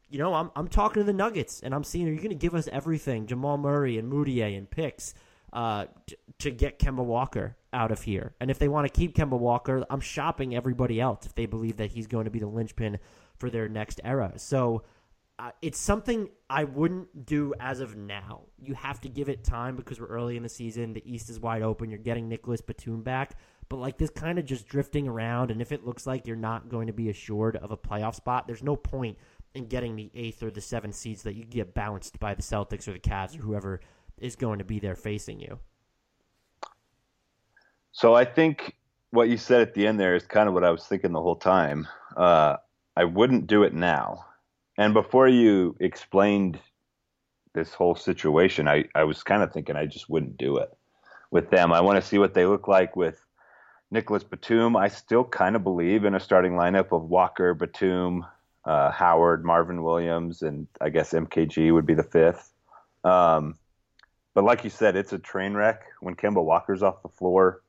you 0.10 0.20
know, 0.20 0.34
I'm 0.34 0.52
I'm 0.56 0.68
talking 0.68 1.02
to 1.02 1.06
the 1.06 1.14
Nuggets, 1.14 1.62
and 1.62 1.74
I'm 1.74 1.84
seeing 1.84 2.08
are 2.08 2.12
you 2.12 2.18
going 2.18 2.30
to 2.30 2.36
give 2.36 2.54
us 2.54 2.68
everything, 2.72 3.28
Jamal 3.28 3.58
Murray 3.58 3.98
and 3.98 4.12
Mudiay 4.12 4.58
and 4.58 4.70
picks, 4.70 5.14
uh, 5.54 5.86
t- 6.06 6.16
to 6.40 6.52
get 6.52 6.80
Kemba 6.80 7.04
Walker 7.04 7.56
out 7.72 7.92
of 7.92 8.02
here. 8.02 8.34
And 8.40 8.52
if 8.52 8.60
they 8.60 8.68
want 8.68 8.86
to 8.86 8.94
keep 8.94 9.16
Kemba 9.16 9.40
Walker, 9.40 9.86
I'm 9.90 10.02
shopping 10.02 10.56
everybody 10.56 11.00
else 11.00 11.26
if 11.26 11.36
they 11.36 11.46
believe 11.46 11.78
that 11.78 11.92
he's 11.92 12.08
going 12.08 12.26
to 12.26 12.32
be 12.32 12.40
the 12.40 12.48
linchpin 12.48 13.00
for 13.38 13.50
their 13.50 13.68
next 13.68 14.00
era. 14.04 14.34
So 14.38 14.84
uh, 15.38 15.52
it's 15.62 15.78
something 15.78 16.30
I 16.50 16.64
wouldn't 16.64 17.26
do 17.26 17.54
as 17.60 17.82
of 17.82 17.98
now. 17.98 18.44
You 18.58 18.74
have 18.76 19.02
to 19.02 19.10
give 19.10 19.28
it 19.28 19.44
time 19.44 19.76
because 19.76 20.00
we're 20.00 20.08
early 20.08 20.38
in 20.38 20.44
the 20.44 20.50
season. 20.50 20.94
The 20.94 21.04
East 21.12 21.30
is 21.30 21.40
wide 21.40 21.62
open. 21.62 21.90
You're 21.90 22.00
getting 22.00 22.30
Nicholas 22.30 22.62
Batum 22.62 23.02
back. 23.02 23.38
But 23.68 23.78
like 23.78 23.98
this 23.98 24.10
kind 24.10 24.40
of 24.40 24.46
just 24.46 24.68
drifting 24.68 25.08
around, 25.08 25.52
and 25.52 25.62
if 25.62 25.72
it 25.72 25.86
looks 25.86 26.08
like 26.08 26.28
you're 26.28 26.36
not 26.36 26.70
going 26.70 26.88
to 26.88 26.94
be 26.94 27.10
assured 27.10 27.58
of 27.58 27.72
a 27.72 27.78
playoff 27.78 28.16
spot, 28.16 28.48
there's 28.48 28.64
no 28.64 28.76
point 28.76 29.18
in 29.56 29.66
getting 29.68 29.96
the 29.96 30.12
eighth 30.14 30.44
or 30.44 30.52
the 30.52 30.62
seventh 30.62 30.96
seeds 30.96 31.24
that 31.24 31.36
you 31.36 31.44
get 31.44 31.74
bounced 31.74 32.20
by 32.20 32.34
the 32.36 32.44
Celtics 32.44 32.88
or 32.88 32.94
the 32.94 33.00
Cavs 33.00 33.38
or 33.38 33.42
whoever 33.42 33.82
is 34.18 34.36
going 34.36 34.60
to 34.60 34.66
be 34.66 34.80
there 34.80 34.96
facing 34.96 35.40
you. 35.40 35.60
So 37.92 38.14
I 38.14 38.24
think 38.24 38.76
what 39.12 39.30
you 39.30 39.38
said 39.38 39.62
at 39.62 39.74
the 39.74 39.88
end 39.88 40.00
there 40.00 40.16
is 40.16 40.24
kind 40.24 40.48
of 40.48 40.54
what 40.54 40.64
I 40.64 40.72
was 40.72 40.86
thinking 40.86 41.12
the 41.12 41.22
whole 41.22 41.38
time. 41.38 41.88
Uh, 42.16 42.58
I 42.96 43.06
wouldn't 43.06 43.48
do 43.48 43.64
it 43.64 43.74
now. 43.74 44.26
And 44.78 44.94
before 44.94 45.28
you 45.28 45.76
explained 45.80 46.60
this 47.54 47.74
whole 47.74 47.96
situation, 47.96 48.68
I, 48.68 48.86
I 48.94 49.04
was 49.06 49.24
kind 49.24 49.42
of 49.42 49.54
thinking 49.54 49.76
I 49.76 49.86
just 49.86 50.10
wouldn't 50.10 50.38
do 50.38 50.58
it 50.58 50.70
with 51.32 51.50
them. 51.50 51.72
I 51.72 51.82
want 51.82 52.02
to 52.02 52.08
see 52.08 52.18
what 52.18 52.34
they 52.34 52.46
look 52.46 52.68
like 52.68 52.96
with 52.96 53.24
Nicholas 53.92 54.24
Batum. 54.24 54.76
I 54.76 54.90
still 54.90 55.24
kind 55.24 55.56
of 55.56 55.64
believe 55.64 56.04
in 56.04 56.16
a 56.16 56.20
starting 56.20 56.54
lineup 56.54 56.92
of 56.92 57.04
Walker, 57.04 57.54
Batum, 57.54 58.26
uh, 58.66 58.92
Howard, 58.92 59.46
Marvin 59.46 59.84
Williams, 59.84 60.42
and 60.42 60.68
I 60.82 60.90
guess 60.90 61.14
MKG 61.14 61.74
would 61.74 61.86
be 61.86 61.94
the 61.94 62.04
fifth. 62.04 62.52
Um, 63.04 63.58
but 64.34 64.44
like 64.44 64.64
you 64.64 64.70
said, 64.70 64.96
it's 64.96 65.14
a 65.14 65.20
train 65.20 65.54
wreck 65.54 65.84
when 66.02 66.16
Kemba 66.16 66.44
Walker's 66.44 66.84
off 66.84 67.02
the 67.02 67.10
floor. 67.10 67.62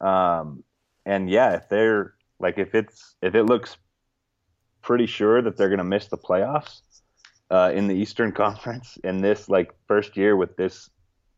Um, 0.00 0.62
and 1.04 1.28
yeah, 1.28 1.54
if 1.54 1.68
they're 1.68 2.14
like 2.38 2.58
if 2.58 2.74
it's 2.74 3.16
if 3.22 3.34
it 3.34 3.44
looks 3.44 3.76
pretty 4.84 5.06
sure 5.06 5.42
that 5.42 5.56
they're 5.56 5.68
going 5.68 5.78
to 5.78 5.84
miss 5.84 6.06
the 6.06 6.18
playoffs, 6.18 6.80
uh, 7.50 7.72
in 7.74 7.88
the 7.88 7.94
Eastern 7.94 8.32
Conference 8.44 8.98
in 9.04 9.20
this 9.20 9.48
like 9.48 9.74
first 9.88 10.16
year 10.16 10.36
with 10.36 10.56
this 10.56 10.90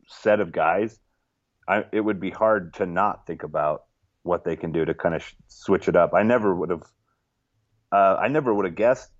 set 0.07 0.39
of 0.39 0.51
guys, 0.51 0.99
I, 1.67 1.85
it 1.91 2.01
would 2.01 2.19
be 2.19 2.29
hard 2.29 2.73
to 2.75 2.85
not 2.85 3.25
think 3.25 3.43
about 3.43 3.85
what 4.23 4.43
they 4.43 4.55
can 4.55 4.71
do 4.71 4.85
to 4.85 4.93
kind 4.93 5.15
of 5.15 5.23
sh- 5.23 5.33
switch 5.47 5.87
it 5.87 5.95
up. 5.95 6.13
I 6.13 6.23
never 6.23 6.55
would 6.55 6.69
have, 6.69 6.83
uh, 7.91 8.15
I 8.19 8.27
never 8.27 8.53
would 8.53 8.65
have 8.65 8.75
guessed 8.75 9.11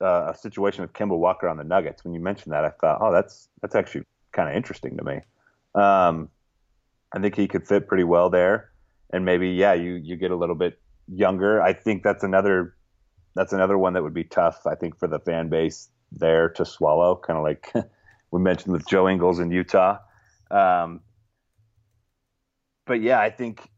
uh, 0.00 0.32
a 0.32 0.36
situation 0.36 0.82
with 0.82 0.92
Kemba 0.92 1.16
Walker 1.16 1.48
on 1.48 1.56
the 1.56 1.64
Nuggets. 1.64 2.04
When 2.04 2.14
you 2.14 2.20
mentioned 2.20 2.52
that, 2.52 2.64
I 2.64 2.70
thought, 2.70 2.98
oh, 3.00 3.12
that's 3.12 3.48
that's 3.62 3.74
actually 3.74 4.04
kind 4.32 4.48
of 4.48 4.54
interesting 4.54 4.96
to 4.96 5.04
me. 5.04 5.20
Um, 5.74 6.28
I 7.12 7.20
think 7.20 7.34
he 7.34 7.48
could 7.48 7.66
fit 7.66 7.88
pretty 7.88 8.04
well 8.04 8.30
there, 8.30 8.70
and 9.12 9.24
maybe 9.24 9.50
yeah, 9.50 9.72
you 9.72 9.94
you 9.94 10.16
get 10.16 10.30
a 10.30 10.36
little 10.36 10.54
bit 10.54 10.78
younger. 11.08 11.62
I 11.62 11.72
think 11.72 12.02
that's 12.02 12.22
another 12.22 12.75
that's 13.36 13.52
another 13.52 13.78
one 13.78 13.92
that 13.92 14.02
would 14.02 14.14
be 14.14 14.24
tough. 14.24 14.66
I 14.66 14.74
think 14.74 14.98
for 14.98 15.06
the 15.06 15.20
fan 15.20 15.48
base 15.48 15.88
there 16.10 16.48
to 16.50 16.64
swallow, 16.64 17.16
kind 17.16 17.36
of 17.36 17.44
like 17.44 17.72
we 18.30 18.40
mentioned 18.40 18.72
with 18.72 18.86
Joe 18.88 19.08
Ingles 19.08 19.38
in 19.38 19.50
Utah. 19.50 19.98
Um, 20.50 21.00
but 22.86 23.02
yeah, 23.02 23.20
I 23.20 23.30
think 23.30 23.68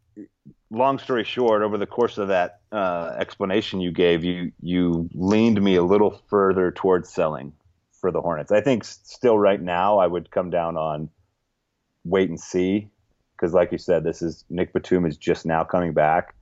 long 0.70 0.98
story 0.98 1.24
short, 1.24 1.62
over 1.62 1.76
the 1.76 1.86
course 1.86 2.18
of 2.18 2.28
that 2.28 2.60
uh, 2.72 3.14
explanation 3.18 3.80
you 3.80 3.90
gave, 3.90 4.24
you 4.24 4.52
you 4.60 5.08
leaned 5.12 5.60
me 5.60 5.76
a 5.76 5.82
little 5.82 6.22
further 6.28 6.70
towards 6.70 7.12
selling 7.12 7.52
for 8.00 8.10
the 8.10 8.20
Hornets. 8.20 8.52
I 8.52 8.60
think 8.60 8.84
still 8.84 9.38
right 9.38 9.60
now 9.60 9.98
I 9.98 10.06
would 10.06 10.30
come 10.30 10.50
down 10.50 10.76
on 10.76 11.10
wait 12.04 12.28
and 12.28 12.38
see 12.38 12.90
because, 13.36 13.54
like 13.54 13.72
you 13.72 13.78
said, 13.78 14.04
this 14.04 14.22
is 14.22 14.44
Nick 14.50 14.72
Batum 14.72 15.04
is 15.04 15.16
just 15.16 15.46
now 15.46 15.64
coming 15.64 15.92
back, 15.94 16.34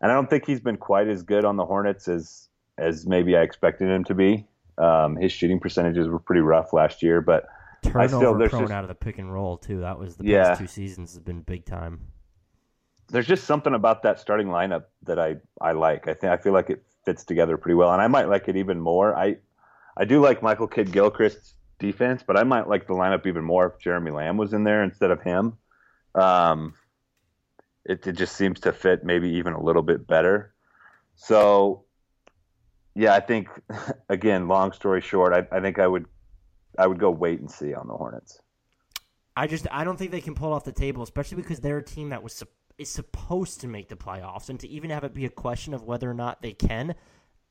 and 0.00 0.10
I 0.10 0.14
don't 0.14 0.28
think 0.28 0.44
he's 0.44 0.60
been 0.60 0.76
quite 0.76 1.08
as 1.08 1.22
good 1.22 1.44
on 1.44 1.56
the 1.56 1.64
Hornets 1.64 2.08
as 2.08 2.48
as 2.78 3.06
maybe 3.06 3.36
I 3.36 3.42
expected 3.42 3.88
him 3.88 4.04
to 4.04 4.14
be. 4.14 4.46
Um, 4.78 5.16
his 5.16 5.32
shooting 5.32 5.58
percentages 5.60 6.08
were 6.08 6.18
pretty 6.20 6.40
rough 6.42 6.72
last 6.72 7.02
year, 7.02 7.20
but 7.20 7.46
Turnover 7.82 8.00
I 8.00 8.06
still 8.06 8.48
prone 8.48 8.62
just, 8.62 8.72
out 8.72 8.84
of 8.84 8.88
the 8.88 8.94
pick 8.94 9.18
and 9.18 9.32
roll 9.32 9.56
too. 9.56 9.80
That 9.80 9.98
was 9.98 10.16
the 10.16 10.24
Yeah. 10.24 10.48
past 10.50 10.60
two 10.60 10.66
seasons 10.68 11.12
has 11.14 11.20
been 11.20 11.42
big 11.42 11.64
time. 11.64 12.00
there's 13.10 13.26
just 13.26 13.44
something 13.44 13.74
about 13.74 14.02
that 14.02 14.20
starting 14.20 14.48
lineup 14.48 14.84
that 15.04 15.18
I, 15.18 15.36
I 15.60 15.72
like. 15.72 16.08
I 16.08 16.14
think 16.14 16.32
I 16.32 16.36
feel 16.36 16.52
like 16.52 16.68
it 16.70 16.84
fits 17.04 17.24
together 17.24 17.56
pretty 17.56 17.74
well, 17.74 17.90
and 17.92 18.02
I 18.02 18.06
might 18.06 18.28
like 18.28 18.48
it 18.48 18.56
even 18.56 18.78
more. 18.80 19.16
I 19.16 19.38
I 19.96 20.04
do 20.04 20.20
like 20.20 20.42
Michael 20.42 20.68
Kidd 20.68 20.92
Gilchrist's 20.92 21.54
defense, 21.78 22.22
but 22.26 22.36
I 22.36 22.44
might 22.44 22.68
like 22.68 22.86
the 22.86 22.92
lineup 22.94 23.26
even 23.26 23.42
more 23.44 23.66
if 23.66 23.78
Jeremy 23.80 24.10
Lamb 24.10 24.36
was 24.36 24.52
in 24.52 24.62
there 24.64 24.84
instead 24.84 25.10
of 25.10 25.22
him. 25.22 25.56
Um, 26.14 26.74
it, 27.84 28.06
it 28.06 28.12
just 28.12 28.36
seems 28.36 28.60
to 28.60 28.72
fit 28.72 29.04
maybe 29.04 29.30
even 29.30 29.54
a 29.54 29.62
little 29.62 29.82
bit 29.82 30.06
better. 30.06 30.52
So, 31.16 31.84
yeah, 32.98 33.14
I 33.14 33.20
think 33.20 33.48
again, 34.08 34.48
long 34.48 34.72
story 34.72 35.00
short, 35.00 35.32
I, 35.32 35.56
I 35.56 35.60
think 35.60 35.78
I 35.78 35.86
would 35.86 36.06
I 36.76 36.86
would 36.86 36.98
go 36.98 37.10
wait 37.10 37.38
and 37.40 37.50
see 37.50 37.72
on 37.74 37.86
the 37.86 37.94
Hornets. 37.94 38.40
I 39.36 39.46
just 39.46 39.66
I 39.70 39.84
don't 39.84 39.96
think 39.96 40.10
they 40.10 40.20
can 40.20 40.34
pull 40.34 40.52
off 40.52 40.64
the 40.64 40.72
table, 40.72 41.02
especially 41.04 41.36
because 41.36 41.60
they're 41.60 41.78
a 41.78 41.82
team 41.82 42.08
that 42.10 42.22
was 42.22 42.42
is 42.76 42.88
supposed 42.90 43.60
to 43.60 43.68
make 43.68 43.88
the 43.88 43.96
playoffs, 43.96 44.48
and 44.50 44.58
to 44.60 44.68
even 44.68 44.90
have 44.90 45.04
it 45.04 45.14
be 45.14 45.24
a 45.24 45.30
question 45.30 45.74
of 45.74 45.84
whether 45.84 46.10
or 46.10 46.14
not 46.14 46.42
they 46.42 46.52
can. 46.52 46.94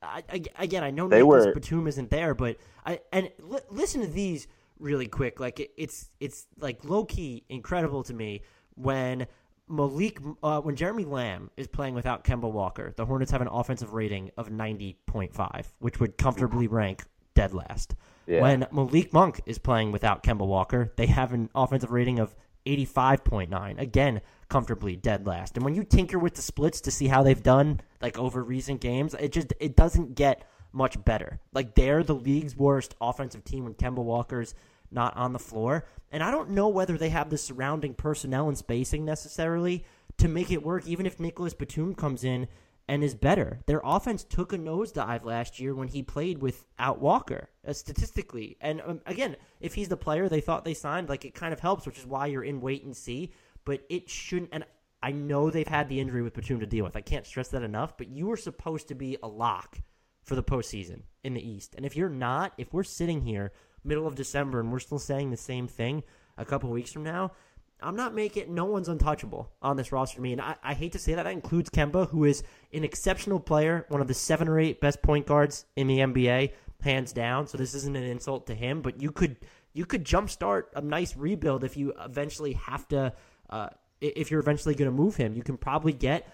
I, 0.00 0.22
I, 0.32 0.42
again, 0.58 0.84
I 0.84 0.90
know 0.90 1.08
They 1.08 1.16
Nicholas 1.18 1.46
were- 1.46 1.54
Batum 1.54 1.86
isn't 1.88 2.10
there, 2.10 2.34
but 2.34 2.56
I 2.84 3.00
and 3.12 3.30
li- 3.40 3.58
listen 3.70 4.02
to 4.02 4.06
these 4.06 4.46
really 4.78 5.06
quick. 5.08 5.40
Like 5.40 5.60
it, 5.60 5.70
it's 5.78 6.10
it's 6.20 6.46
like 6.58 6.84
low 6.84 7.04
key 7.06 7.44
incredible 7.48 8.02
to 8.04 8.14
me 8.14 8.42
when 8.74 9.26
Malik 9.68 10.18
uh, 10.42 10.60
when 10.60 10.76
Jeremy 10.76 11.04
Lamb 11.04 11.50
is 11.56 11.66
playing 11.66 11.94
without 11.94 12.24
Kemba 12.24 12.50
Walker. 12.50 12.92
The 12.96 13.06
Hornets 13.06 13.30
have 13.30 13.40
an 13.40 13.48
offensive 13.48 13.92
rating 13.92 14.30
of 14.36 14.50
ninety 14.50 14.98
point 15.06 15.34
five, 15.34 15.72
which 15.78 16.00
would 16.00 16.18
comfortably 16.18 16.66
rank 16.66 17.04
dead 17.34 17.54
last. 17.54 17.94
Yeah. 18.26 18.40
When 18.40 18.66
Malik 18.72 19.12
Monk 19.12 19.40
is 19.46 19.58
playing 19.58 19.92
without 19.92 20.22
Kemba 20.22 20.46
Walker, 20.46 20.92
they 20.96 21.06
have 21.06 21.32
an 21.32 21.48
offensive 21.54 21.90
rating 21.90 22.18
of 22.18 22.34
85.9. 22.66 23.80
Again, 23.80 24.20
comfortably 24.48 24.96
dead 24.96 25.26
last. 25.26 25.56
And 25.56 25.64
when 25.64 25.74
you 25.74 25.84
tinker 25.84 26.18
with 26.18 26.34
the 26.34 26.42
splits 26.42 26.80
to 26.82 26.90
see 26.90 27.06
how 27.06 27.22
they've 27.22 27.42
done 27.42 27.80
like 28.02 28.18
over 28.18 28.42
recent 28.42 28.80
games, 28.80 29.14
it 29.14 29.32
just 29.32 29.52
it 29.60 29.76
doesn't 29.76 30.14
get 30.14 30.46
much 30.72 31.02
better. 31.04 31.40
Like 31.52 31.74
they're 31.74 32.02
the 32.02 32.14
league's 32.14 32.56
worst 32.56 32.94
offensive 33.00 33.44
team 33.44 33.64
when 33.64 33.74
Kemba 33.74 34.02
Walker's 34.04 34.54
not 34.90 35.16
on 35.16 35.32
the 35.32 35.38
floor. 35.38 35.86
And 36.10 36.22
I 36.22 36.30
don't 36.30 36.50
know 36.50 36.68
whether 36.68 36.96
they 36.96 37.10
have 37.10 37.30
the 37.30 37.38
surrounding 37.38 37.94
personnel 37.94 38.48
and 38.48 38.56
spacing 38.56 39.04
necessarily 39.04 39.84
to 40.18 40.28
make 40.28 40.50
it 40.50 40.62
work 40.62 40.86
even 40.86 41.06
if 41.06 41.20
Nicholas 41.20 41.54
Batum 41.54 41.94
comes 41.94 42.24
in 42.24 42.48
and 42.88 43.04
is 43.04 43.14
better. 43.14 43.60
Their 43.66 43.82
offense 43.84 44.24
took 44.24 44.52
a 44.52 44.58
nosedive 44.58 45.24
last 45.24 45.60
year 45.60 45.74
when 45.74 45.88
he 45.88 46.02
played 46.02 46.40
without 46.40 47.00
Walker, 47.00 47.50
uh, 47.66 47.74
statistically. 47.74 48.56
And 48.60 48.80
um, 48.80 49.00
again, 49.04 49.36
if 49.60 49.74
he's 49.74 49.88
the 49.88 49.96
player 49.96 50.28
they 50.28 50.40
thought 50.40 50.64
they 50.64 50.74
signed, 50.74 51.08
like 51.08 51.24
it 51.24 51.34
kind 51.34 51.52
of 51.52 51.60
helps, 51.60 51.86
which 51.86 51.98
is 51.98 52.06
why 52.06 52.26
you're 52.26 52.44
in 52.44 52.62
wait 52.62 52.84
and 52.84 52.96
see. 52.96 53.32
But 53.64 53.82
it 53.90 54.08
shouldn't. 54.08 54.50
And 54.52 54.64
I 55.02 55.12
know 55.12 55.50
they've 55.50 55.68
had 55.68 55.88
the 55.88 56.00
injury 56.00 56.22
with 56.22 56.34
Batum 56.34 56.60
to 56.60 56.66
deal 56.66 56.84
with. 56.84 56.96
I 56.96 57.02
can't 57.02 57.26
stress 57.26 57.48
that 57.48 57.62
enough. 57.62 57.98
But 57.98 58.08
you 58.08 58.26
were 58.26 58.38
supposed 58.38 58.88
to 58.88 58.94
be 58.94 59.18
a 59.22 59.28
lock 59.28 59.78
for 60.24 60.34
the 60.34 60.42
postseason 60.42 61.02
in 61.22 61.34
the 61.34 61.46
East. 61.46 61.74
And 61.76 61.84
if 61.84 61.94
you're 61.94 62.08
not, 62.08 62.54
if 62.56 62.72
we're 62.72 62.84
sitting 62.84 63.20
here 63.20 63.52
middle 63.84 64.06
of 64.06 64.14
December 64.14 64.60
and 64.60 64.72
we're 64.72 64.78
still 64.78 64.98
saying 64.98 65.30
the 65.30 65.36
same 65.36 65.68
thing 65.68 66.02
a 66.36 66.44
couple 66.44 66.70
weeks 66.70 66.92
from 66.92 67.04
now, 67.04 67.32
I'm 67.80 67.96
not 67.96 68.14
making 68.14 68.52
no 68.54 68.64
one's 68.64 68.88
untouchable 68.88 69.50
on 69.62 69.76
this 69.76 69.92
roster 69.92 70.16
to 70.16 70.22
me. 70.22 70.32
And 70.32 70.40
I, 70.40 70.56
I 70.62 70.74
hate 70.74 70.92
to 70.92 70.98
say 70.98 71.14
that. 71.14 71.22
That 71.24 71.32
includes 71.32 71.70
Kemba, 71.70 72.08
who 72.08 72.24
is 72.24 72.42
an 72.72 72.84
exceptional 72.84 73.38
player, 73.38 73.86
one 73.88 74.00
of 74.00 74.08
the 74.08 74.14
seven 74.14 74.48
or 74.48 74.58
eight 74.58 74.80
best 74.80 75.00
point 75.00 75.26
guards 75.26 75.64
in 75.76 75.86
the 75.86 75.98
NBA, 75.98 76.52
hands 76.80 77.12
down. 77.12 77.46
So 77.46 77.56
this 77.58 77.74
isn't 77.74 77.96
an 77.96 78.02
insult 78.02 78.46
to 78.48 78.54
him, 78.54 78.82
but 78.82 79.00
you 79.00 79.12
could 79.12 79.36
you 79.74 79.86
could 79.86 80.04
jumpstart 80.04 80.64
a 80.74 80.80
nice 80.80 81.16
rebuild 81.16 81.62
if 81.62 81.76
you 81.76 81.92
eventually 82.04 82.54
have 82.54 82.88
to 82.88 83.12
uh, 83.50 83.68
if 84.00 84.30
you're 84.30 84.40
eventually 84.40 84.74
going 84.74 84.90
to 84.90 84.96
move 84.96 85.16
him. 85.16 85.34
You 85.34 85.42
can 85.42 85.56
probably 85.56 85.92
get 85.92 86.26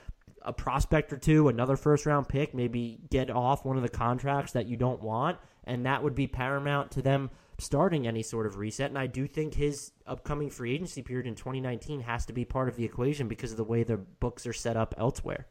a 0.42 0.52
prospect 0.52 1.12
or 1.12 1.16
two, 1.16 1.48
another 1.48 1.76
first 1.76 2.06
round 2.06 2.28
pick, 2.28 2.54
maybe 2.54 3.00
get 3.10 3.30
off 3.30 3.64
one 3.64 3.76
of 3.76 3.82
the 3.82 3.88
contracts 3.88 4.52
that 4.52 4.66
you 4.66 4.76
don't 4.76 5.02
want, 5.02 5.38
and 5.66 5.86
that 5.86 6.02
would 6.02 6.14
be 6.14 6.26
paramount 6.26 6.90
to 6.92 7.02
them 7.02 7.30
starting 7.58 8.06
any 8.06 8.22
sort 8.22 8.46
of 8.46 8.56
reset. 8.56 8.90
And 8.90 8.98
I 8.98 9.06
do 9.06 9.26
think 9.26 9.54
his 9.54 9.92
upcoming 10.06 10.50
free 10.50 10.74
agency 10.74 11.02
period 11.02 11.26
in 11.26 11.34
2019 11.34 12.00
has 12.00 12.26
to 12.26 12.32
be 12.32 12.44
part 12.44 12.68
of 12.68 12.76
the 12.76 12.84
equation 12.84 13.28
because 13.28 13.52
of 13.52 13.56
the 13.56 13.64
way 13.64 13.82
the 13.82 13.96
books 13.96 14.46
are 14.46 14.52
set 14.52 14.76
up 14.76 14.94
elsewhere. 14.98 15.46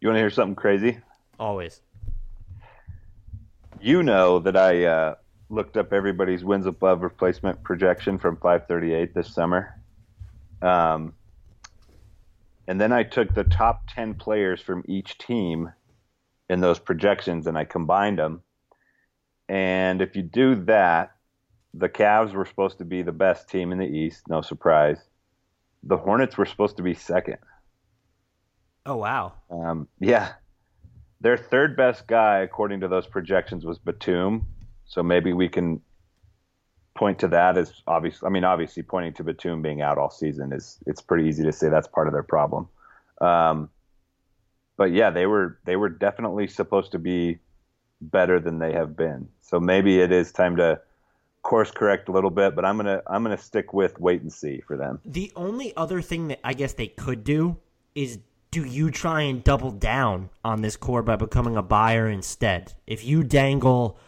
You 0.00 0.08
want 0.08 0.16
to 0.16 0.20
hear 0.20 0.30
something 0.30 0.54
crazy? 0.54 0.98
Always. 1.38 1.80
You 3.80 4.02
know 4.02 4.38
that 4.40 4.56
I 4.56 4.84
uh, 4.84 5.14
looked 5.50 5.76
up 5.76 5.92
everybody's 5.92 6.44
wins 6.44 6.66
above 6.66 7.02
replacement 7.02 7.62
projection 7.62 8.18
from 8.18 8.36
538 8.36 9.14
this 9.14 9.32
summer. 9.34 9.80
Um, 10.62 11.14
and 12.66 12.80
then 12.80 12.92
I 12.92 13.02
took 13.02 13.34
the 13.34 13.44
top 13.44 13.82
10 13.88 14.14
players 14.14 14.60
from 14.60 14.84
each 14.86 15.18
team 15.18 15.72
in 16.48 16.60
those 16.60 16.78
projections 16.78 17.46
and 17.46 17.58
I 17.58 17.64
combined 17.64 18.18
them. 18.18 18.42
And 19.48 20.00
if 20.00 20.16
you 20.16 20.22
do 20.22 20.54
that, 20.64 21.14
the 21.74 21.88
Cavs 21.88 22.32
were 22.32 22.46
supposed 22.46 22.78
to 22.78 22.84
be 22.84 23.02
the 23.02 23.12
best 23.12 23.48
team 23.48 23.72
in 23.72 23.78
the 23.78 23.86
East, 23.86 24.22
no 24.28 24.40
surprise. 24.42 24.98
The 25.82 25.96
Hornets 25.96 26.38
were 26.38 26.46
supposed 26.46 26.76
to 26.76 26.82
be 26.82 26.94
second. 26.94 27.38
Oh 28.86 28.96
wow. 28.96 29.32
Um, 29.50 29.88
yeah, 29.98 30.32
their 31.20 31.36
third 31.36 31.76
best 31.76 32.06
guy, 32.06 32.40
according 32.40 32.80
to 32.80 32.88
those 32.88 33.06
projections, 33.06 33.64
was 33.64 33.78
Batum. 33.78 34.46
So 34.84 35.02
maybe 35.02 35.32
we 35.32 35.48
can 35.48 35.80
point 36.94 37.18
to 37.20 37.28
that 37.28 37.56
as 37.58 37.82
obvious. 37.86 38.22
I 38.22 38.28
mean, 38.28 38.44
obviously, 38.44 38.82
pointing 38.82 39.14
to 39.14 39.24
Batum 39.24 39.62
being 39.62 39.80
out 39.80 39.98
all 39.98 40.10
season 40.10 40.52
is 40.52 40.78
it's 40.86 41.00
pretty 41.00 41.28
easy 41.28 41.42
to 41.42 41.52
say 41.52 41.68
that's 41.68 41.88
part 41.88 42.06
of 42.06 42.12
their 42.12 42.22
problem. 42.22 42.68
Um, 43.20 43.70
but 44.76 44.92
yeah, 44.92 45.10
they 45.10 45.26
were 45.26 45.58
they 45.64 45.76
were 45.76 45.88
definitely 45.88 46.46
supposed 46.46 46.92
to 46.92 46.98
be 46.98 47.38
better 48.10 48.40
than 48.40 48.58
they 48.58 48.72
have 48.72 48.96
been. 48.96 49.28
So 49.40 49.60
maybe 49.60 50.00
it 50.00 50.12
is 50.12 50.32
time 50.32 50.56
to 50.56 50.80
course 51.42 51.70
correct 51.70 52.08
a 52.08 52.12
little 52.12 52.30
bit. 52.30 52.56
But 52.56 52.64
I'm 52.64 52.76
gonna 52.76 53.02
I'm 53.06 53.22
gonna 53.22 53.38
stick 53.38 53.72
with 53.72 54.00
wait 54.00 54.22
and 54.22 54.32
see 54.32 54.62
for 54.66 54.76
them. 54.76 55.00
The 55.04 55.32
only 55.36 55.76
other 55.76 56.02
thing 56.02 56.28
that 56.28 56.40
I 56.42 56.54
guess 56.54 56.72
they 56.72 56.88
could 56.88 57.22
do 57.22 57.58
is 57.94 58.18
do 58.50 58.64
you 58.64 58.90
try 58.90 59.22
and 59.22 59.42
double 59.42 59.70
down 59.70 60.30
on 60.44 60.62
this 60.62 60.76
core 60.76 61.02
by 61.02 61.16
becoming 61.16 61.56
a 61.56 61.62
buyer 61.62 62.08
instead? 62.08 62.72
If 62.86 63.04
you 63.04 63.24
dangle, 63.24 63.98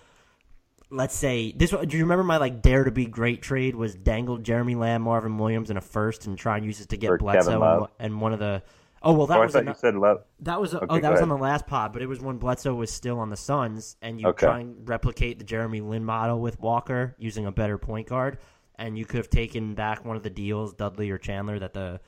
let's 0.90 1.16
say 1.16 1.52
this. 1.52 1.70
Do 1.70 1.96
you 1.96 2.04
remember 2.04 2.24
my 2.24 2.36
like 2.36 2.62
dare 2.62 2.84
to 2.84 2.90
be 2.90 3.06
great 3.06 3.42
trade 3.42 3.74
was 3.74 3.94
dangle 3.94 4.38
Jeremy 4.38 4.74
Lamb, 4.74 5.02
Marvin 5.02 5.38
Williams 5.38 5.70
in 5.70 5.76
a 5.76 5.80
first 5.80 6.26
and 6.26 6.38
try 6.38 6.56
and 6.56 6.64
use 6.64 6.80
it 6.80 6.88
to 6.90 6.96
get 6.96 7.10
Or 7.10 7.18
Bledsoe 7.18 7.88
and, 7.98 8.12
and 8.12 8.20
one 8.20 8.32
of 8.32 8.38
the. 8.38 8.62
Oh 9.02 9.12
well, 9.12 9.26
that 9.26 9.38
oh, 9.38 9.42
I 9.42 9.44
was 9.44 9.52
thought 9.52 9.62
ano- 9.62 9.70
you 9.72 9.76
said 9.78 9.94
love. 9.94 10.24
that 10.40 10.60
was 10.60 10.74
oh 10.74 10.78
Okay, 10.78 10.94
that 11.00 11.02
go 11.02 11.10
was 11.12 11.22
on 11.22 11.28
the 11.28 11.36
last 11.36 11.66
pod, 11.66 11.92
but 11.92 12.02
it 12.02 12.06
was 12.06 12.20
when 12.20 12.38
Bledsoe 12.38 12.74
was 12.74 12.90
still 12.90 13.18
on 13.18 13.30
the 13.30 13.36
Suns, 13.36 13.96
and 14.02 14.20
you 14.20 14.28
Okay. 14.28 14.46
try 14.46 14.60
and 14.60 14.88
replicate 14.88 15.38
the 15.38 15.44
Jeremy 15.44 15.80
Lin 15.80 16.04
model 16.04 16.40
with 16.40 16.58
Walker 16.60 17.14
using 17.18 17.46
a 17.46 17.52
better 17.52 17.78
point 17.78 18.08
guard, 18.08 18.38
and 18.76 18.96
you 18.98 19.04
could 19.04 19.18
have 19.18 19.30
taken 19.30 19.74
back 19.74 20.04
one 20.04 20.16
of 20.16 20.22
the 20.22 20.30
deals, 20.30 20.72
Dudley 20.74 21.10
or 21.10 21.18
Chandler, 21.18 21.58
that 21.58 21.72
the 21.74 22.00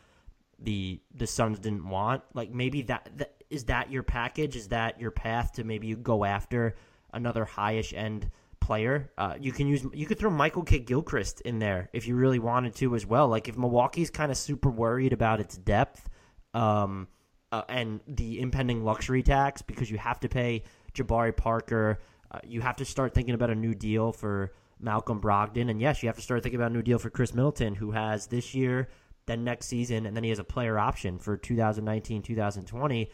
the 0.58 1.00
the 1.14 1.26
Suns 1.26 1.58
didn't 1.58 1.88
want. 1.88 2.22
Like 2.34 2.50
maybe 2.50 2.82
that, 2.82 3.08
that 3.16 3.42
is 3.50 3.64
that 3.64 3.90
your 3.92 4.02
package? 4.02 4.56
Is 4.56 4.68
that 4.68 5.00
your 5.00 5.10
path 5.10 5.52
to 5.52 5.64
maybe 5.64 5.86
you 5.86 5.96
go 5.96 6.24
after 6.24 6.74
another 7.12 7.44
highish 7.46 7.92
end 7.96 8.30
player. 8.60 9.10
Uh, 9.16 9.34
you 9.38 9.52
can 9.52 9.66
use 9.68 9.86
you 9.92 10.04
could 10.06 10.18
throw 10.18 10.30
Michael 10.30 10.62
Kidd 10.64 10.84
Gilchrist 10.86 11.40
in 11.42 11.58
there 11.58 11.88
if 11.92 12.08
you 12.08 12.16
really 12.16 12.38
wanted 12.38 12.74
to 12.76 12.94
as 12.94 13.06
well. 13.06 13.28
Like 13.28 13.48
if 13.48 13.56
Milwaukee's 13.56 14.10
kind 14.10 14.30
of 14.32 14.36
super 14.36 14.70
worried 14.70 15.12
about 15.12 15.38
its 15.40 15.56
depth 15.56 16.08
um, 16.54 17.08
uh, 17.52 17.62
and 17.68 18.00
the 18.06 18.40
impending 18.40 18.84
luxury 18.84 19.22
tax 19.22 19.62
because 19.62 19.90
you 19.90 19.98
have 19.98 20.20
to 20.20 20.28
pay 20.28 20.62
Jabari 20.94 21.36
Parker, 21.36 21.98
uh, 22.30 22.40
you 22.44 22.60
have 22.60 22.76
to 22.76 22.84
start 22.84 23.14
thinking 23.14 23.34
about 23.34 23.50
a 23.50 23.54
new 23.54 23.74
deal 23.74 24.12
for 24.12 24.52
Malcolm 24.80 25.20
Brogdon, 25.20 25.70
and 25.70 25.80
yes, 25.80 26.02
you 26.02 26.08
have 26.08 26.16
to 26.16 26.22
start 26.22 26.42
thinking 26.42 26.60
about 26.60 26.70
a 26.70 26.74
new 26.74 26.82
deal 26.82 26.98
for 26.98 27.10
Khris 27.10 27.34
Middleton, 27.34 27.74
who 27.74 27.90
has 27.90 28.26
this 28.26 28.54
year, 28.54 28.88
then 29.26 29.44
next 29.44 29.66
season, 29.66 30.06
and 30.06 30.14
then 30.14 30.22
he 30.22 30.30
has 30.30 30.38
a 30.38 30.44
player 30.44 30.78
option 30.78 31.18
for 31.18 31.36
2019, 31.36 32.22
2020. 32.22 33.10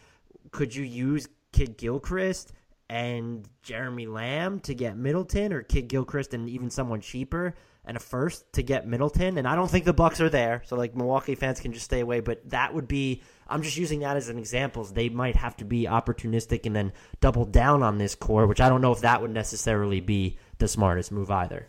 Could 0.51 0.75
you 0.75 0.83
use 0.83 1.27
Kidd 1.51 1.77
Gilchrist? 1.77 2.53
and 2.89 3.47
Jeremy 3.63 4.05
Lamb 4.05 4.59
to 4.61 4.75
get 4.75 4.95
Middleton, 4.97 5.53
or 5.53 5.63
Kidd 5.63 5.87
Gilchrist 5.87 6.33
and 6.33 6.49
even 6.49 6.69
someone 6.69 7.01
cheaper 7.01 7.55
and 7.85 7.97
a 7.97 7.99
first 7.99 8.51
to 8.53 8.63
get 8.63 8.87
Middleton. 8.87 9.37
And 9.37 9.47
I 9.47 9.55
don't 9.55 9.69
think 9.69 9.85
the 9.85 9.93
Bucks 9.93 10.19
are 10.21 10.29
there, 10.29 10.61
so 10.65 10.75
like 10.75 10.95
Milwaukee 10.95 11.35
fans 11.35 11.59
can 11.59 11.73
just 11.73 11.85
stay 11.85 11.99
away. 11.99 12.19
But 12.19 12.49
that 12.49 12.73
would 12.73 12.87
be 12.87 13.21
I'm 13.47 13.61
just 13.61 13.77
using 13.77 13.99
that 13.99 14.17
as 14.17 14.29
an 14.29 14.39
example. 14.39 14.83
They 14.83 15.09
might 15.09 15.35
have 15.35 15.55
to 15.57 15.65
be 15.65 15.83
opportunistic 15.83 16.65
and 16.65 16.75
then 16.75 16.93
double 17.21 17.45
down 17.45 17.83
on 17.83 17.97
this 17.97 18.15
core, 18.15 18.47
which 18.47 18.61
I 18.61 18.69
don't 18.69 18.81
know 18.81 18.91
if 18.91 19.01
that 19.01 19.21
would 19.21 19.31
necessarily 19.31 19.99
be 19.99 20.37
the 20.57 20.67
smartest 20.67 21.11
move 21.11 21.29
either. 21.29 21.67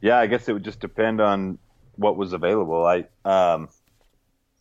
Yeah, 0.00 0.18
I 0.18 0.26
guess 0.26 0.48
it 0.48 0.52
would 0.52 0.64
just 0.64 0.80
depend 0.80 1.20
on 1.20 1.58
what 1.96 2.16
was 2.16 2.32
available. 2.32 2.84
I 2.84 3.06
um 3.24 3.68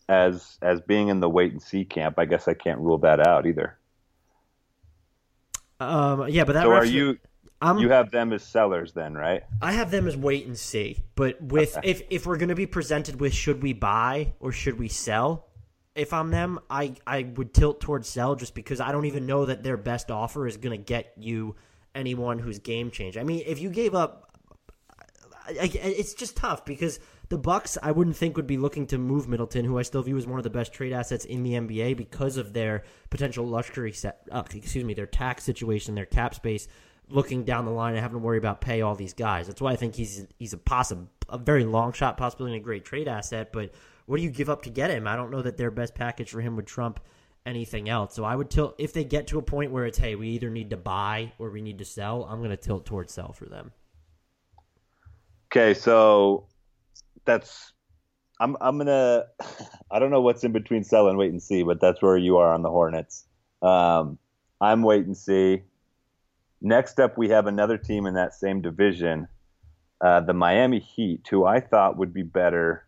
as 0.08 0.58
as 0.62 0.82
being 0.82 1.08
in 1.08 1.20
the 1.20 1.30
wait 1.30 1.52
and 1.52 1.62
see 1.62 1.86
camp, 1.86 2.20
I 2.20 2.26
guess 2.26 2.48
I 2.48 2.54
can't 2.54 2.80
rule 2.80 3.00
that 3.00 3.26
out 3.26 3.48
either. 3.48 3.78
Um, 5.80 6.28
yeah, 6.30 6.44
but 6.44 6.54
that. 6.54 6.64
So 6.64 6.72
are 6.72 6.86
you? 6.86 7.18
I'm, 7.62 7.78
you 7.78 7.90
have 7.90 8.10
them 8.10 8.34
as 8.34 8.44
sellers 8.44 8.94
then, 8.94 9.14
right? 9.14 9.44
I 9.62 9.74
have 9.74 9.92
them 9.92 10.08
as 10.08 10.18
wait 10.18 10.48
and 10.48 10.58
see. 10.58 11.04
But 11.16 11.42
with 11.42 11.78
okay. 11.78 11.90
if 11.90 12.02
if 12.10 12.26
we're 12.26 12.38
going 12.38 12.50
to 12.50 12.56
be 12.56 12.66
presented 12.66 13.20
with 13.20 13.34
should 13.34 13.62
we 13.62 13.74
buy 13.74 14.34
or 14.40 14.52
should 14.52 14.80
we 14.80 14.88
sell, 14.88 15.48
if 15.96 16.12
I'm 16.12 16.32
them, 16.32 16.60
I 16.70 16.96
I 17.06 17.24
would 17.36 17.54
tilt 17.54 17.80
towards 17.80 18.10
sell 18.10 18.36
just 18.36 18.56
because 18.56 18.80
I 18.80 18.92
don't 18.92 19.06
even 19.06 19.28
know 19.28 19.46
that 19.46 19.64
their 19.64 19.78
best 19.78 20.10
offer 20.10 20.48
is 20.48 20.58
going 20.58 20.78
to 20.78 20.84
get 20.84 21.14
you 21.18 21.56
anyone 21.94 22.40
who's 22.40 22.60
game 22.60 22.90
change. 22.90 23.18
I 23.18 23.24
mean, 23.24 23.44
if 23.46 23.60
you 23.60 23.70
gave 23.70 23.94
up, 23.94 24.36
it's 25.50 26.14
just 26.14 26.38
tough 26.38 26.66
because 26.66 27.00
the 27.30 27.38
Bucks, 27.38 27.78
I 27.82 27.92
wouldn't 27.92 28.18
think 28.18 28.36
would 28.36 28.48
be 28.48 28.58
looking 28.58 28.88
to 28.88 28.98
move 28.98 29.28
Middleton, 29.28 29.66
who 29.66 29.78
I 29.78 29.84
still 29.84 30.04
view 30.04 30.18
as 30.18 30.28
one 30.28 30.40
of 30.40 30.44
the 30.44 30.50
best 30.50 30.74
trade 30.74 30.94
assets 30.94 31.26
in 31.26 31.44
the 31.44 31.54
NBA 31.54 31.96
because 31.96 32.38
of 32.38 32.54
their 32.54 32.84
potential 33.10 33.46
luxury 33.46 33.94
set. 33.94 34.28
Uh, 34.32 34.44
excuse 34.54 34.84
me, 34.84 34.94
their 34.94 35.06
tax 35.06 35.44
situation, 35.44 35.96
their 35.96 36.06
cap 36.06 36.36
space. 36.36 36.68
Looking 37.12 37.44
down 37.44 37.66
the 37.66 37.72
line 37.72 37.94
and 37.94 38.02
having 38.02 38.20
to 38.20 38.26
worry 38.26 38.38
about 38.38 38.62
pay 38.62 38.82
all 38.82 38.96
these 38.96 39.14
guys. 39.14 39.48
That's 39.48 39.62
why 39.62 39.72
I 39.72 39.76
think 39.76 39.96
he's 39.96 40.26
he's 40.40 40.54
a 40.54 40.58
possible, 40.58 41.10
a 41.30 41.38
very 41.38 41.66
long 41.66 41.92
shot, 41.94 42.18
possibility, 42.18 42.56
and 42.56 42.62
a 42.62 42.64
great 42.64 42.86
trade 42.86 43.08
asset. 43.08 43.52
But 43.52 43.72
what 44.06 44.18
do 44.18 44.24
you 44.24 44.30
give 44.30 44.50
up 44.50 44.64
to 44.64 44.70
get 44.70 44.92
him? 44.92 45.08
I 45.08 45.16
don't 45.16 45.32
know 45.32 45.42
that 45.42 45.58
their 45.58 45.72
best 45.72 45.94
package 45.94 46.30
for 46.30 46.42
him 46.42 46.56
would 46.56 46.68
trump 46.68 47.00
anything 47.46 47.90
else. 47.90 48.16
So 48.16 48.24
I 48.24 48.36
would 48.36 48.50
tilt 48.50 48.76
if 48.78 48.94
they 48.94 49.04
get 49.04 49.28
to 49.28 49.40
a 49.40 49.42
point 49.42 49.72
where 49.72 49.86
it's 49.86 49.98
hey, 49.98 50.16
we 50.16 50.30
either 50.30 50.50
need 50.50 50.70
to 50.70 50.78
buy 50.78 51.34
or 51.40 51.50
we 51.50 51.62
need 51.62 51.80
to 51.80 51.86
sell. 51.86 52.26
I'm 52.26 52.40
going 52.40 52.52
to 52.52 52.58
tilt 52.58 52.86
towards 52.86 53.14
sell 53.14 53.34
for 53.34 53.46
them. 53.46 53.72
Okay, 55.52 55.74
so 55.74 56.48
that's 57.26 57.74
I'm 58.40 58.56
I'm 58.62 58.78
gonna 58.78 59.26
I 59.92 60.00
don't 60.00 60.12
know 60.12 60.22
what's 60.22 60.44
in 60.44 60.52
between 60.52 60.84
sell 60.84 61.08
and 61.10 61.18
wait 61.18 61.32
and 61.32 61.42
see, 61.42 61.64
but 61.64 61.82
that's 61.82 62.02
where 62.02 62.18
you 62.18 62.38
are 62.38 62.54
on 62.54 62.62
the 62.62 62.70
Hornets. 62.70 63.26
Um, 63.62 64.18
I'm 64.60 64.82
wait 64.82 65.06
and 65.06 65.18
see. 65.18 65.64
Next 66.62 67.00
up, 67.00 67.18
we 67.18 67.30
have 67.30 67.48
another 67.48 67.78
team 67.78 68.06
in 68.06 68.14
that 68.14 68.36
same 68.36 68.62
division, 68.62 69.28
uh, 70.00 70.22
the 70.22 70.34
Miami 70.34 70.80
Heat, 70.80 71.28
who 71.30 71.46
I 71.46 71.60
thought 71.60 71.98
would 71.98 72.14
be 72.14 72.24
better 72.24 72.86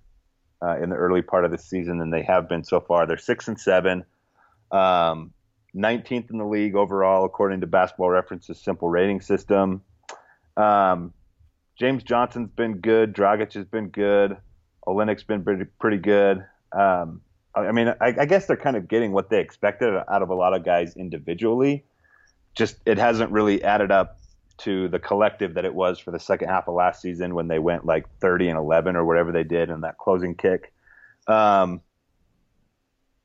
uh, 0.61 0.77
in 0.81 0.89
the 0.89 0.95
early 0.95 1.21
part 1.21 1.43
of 1.43 1.51
the 1.51 1.57
season 1.57 1.97
than 1.97 2.11
they 2.11 2.23
have 2.23 2.47
been 2.47 2.63
so 2.63 2.79
far. 2.79 3.07
They're 3.07 3.17
six 3.17 3.47
and 3.47 3.59
seven, 3.59 4.05
um, 4.71 5.33
19th 5.75 6.29
in 6.29 6.37
the 6.37 6.45
league 6.45 6.75
overall 6.75 7.25
according 7.25 7.61
to 7.61 7.67
Basketball 7.67 8.09
Reference's 8.09 8.59
simple 8.59 8.89
rating 8.89 9.21
system. 9.21 9.81
Um, 10.55 11.13
James 11.77 12.03
Johnson's 12.03 12.51
been 12.51 12.79
good. 12.79 13.13
Dragic 13.13 13.53
has 13.53 13.65
been 13.65 13.89
good. 13.89 14.37
Olynyk's 14.87 15.23
been 15.23 15.43
pretty, 15.43 15.65
pretty 15.79 15.97
good. 15.97 16.45
Um, 16.71 17.21
I 17.55 17.71
mean, 17.71 17.87
I, 17.99 18.13
I, 18.19 18.25
guess 18.25 18.47
they're 18.47 18.57
kind 18.57 18.75
of 18.75 18.87
getting 18.87 19.11
what 19.11 19.29
they 19.29 19.39
expected 19.39 19.93
out 19.93 20.21
of 20.21 20.29
a 20.29 20.33
lot 20.33 20.55
of 20.55 20.65
guys 20.65 20.95
individually. 20.95 21.85
Just 22.55 22.77
it 22.85 22.97
hasn't 22.97 23.31
really 23.31 23.63
added 23.63 23.91
up 23.91 24.19
to 24.59 24.87
the 24.87 24.99
collective 24.99 25.55
that 25.55 25.65
it 25.65 25.73
was 25.73 25.99
for 25.99 26.11
the 26.11 26.19
second 26.19 26.49
half 26.49 26.67
of 26.67 26.75
last 26.75 27.01
season 27.01 27.33
when 27.33 27.47
they 27.47 27.59
went 27.59 27.85
like 27.85 28.05
30 28.19 28.49
and 28.49 28.57
11 28.57 28.95
or 28.95 29.03
whatever 29.03 29.31
they 29.31 29.43
did 29.43 29.69
in 29.69 29.81
that 29.81 29.97
closing 29.97 30.35
kick. 30.35 30.71
Um, 31.27 31.81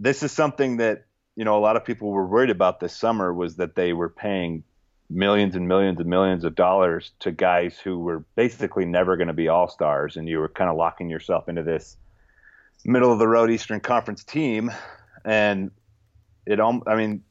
this 0.00 0.22
is 0.22 0.32
something 0.32 0.78
that 0.78 1.04
you 1.36 1.44
know 1.44 1.58
a 1.58 1.60
lot 1.60 1.76
of 1.76 1.84
people 1.84 2.10
were 2.10 2.26
worried 2.26 2.50
about 2.50 2.80
this 2.80 2.96
summer 2.96 3.32
was 3.32 3.56
that 3.56 3.74
they 3.74 3.92
were 3.92 4.08
paying 4.08 4.64
millions 5.10 5.56
and 5.56 5.66
millions 5.66 5.98
and 6.00 6.08
millions 6.08 6.44
of 6.44 6.54
dollars 6.54 7.12
to 7.20 7.32
guys 7.32 7.78
who 7.78 7.98
were 7.98 8.24
basically 8.36 8.84
never 8.84 9.16
going 9.16 9.28
to 9.28 9.34
be 9.34 9.48
all 9.48 9.68
stars, 9.68 10.16
and 10.16 10.28
you 10.28 10.38
were 10.38 10.48
kind 10.48 10.70
of 10.70 10.76
locking 10.76 11.08
yourself 11.08 11.48
into 11.48 11.62
this 11.62 11.96
middle 12.84 13.12
of 13.12 13.18
the 13.18 13.28
road 13.28 13.50
Eastern 13.50 13.80
Conference 13.80 14.24
team, 14.24 14.70
and 15.24 15.70
it. 16.46 16.60
I 16.60 16.96
mean, 16.96 17.24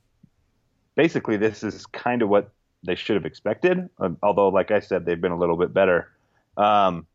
basically, 0.97 1.37
this 1.37 1.63
is 1.63 1.85
kind 1.85 2.21
of 2.21 2.27
what 2.27 2.51
they 2.83 2.95
should 2.95 3.15
have 3.15 3.25
expected. 3.25 3.89
Um, 3.99 4.17
although, 4.21 4.49
like 4.49 4.71
I 4.71 4.81
said, 4.81 5.05
they've 5.05 5.21
been 5.21 5.31
a 5.31 5.37
little 5.37 5.55
bit 5.55 5.73
better. 5.73 6.11
Um, 6.57 7.07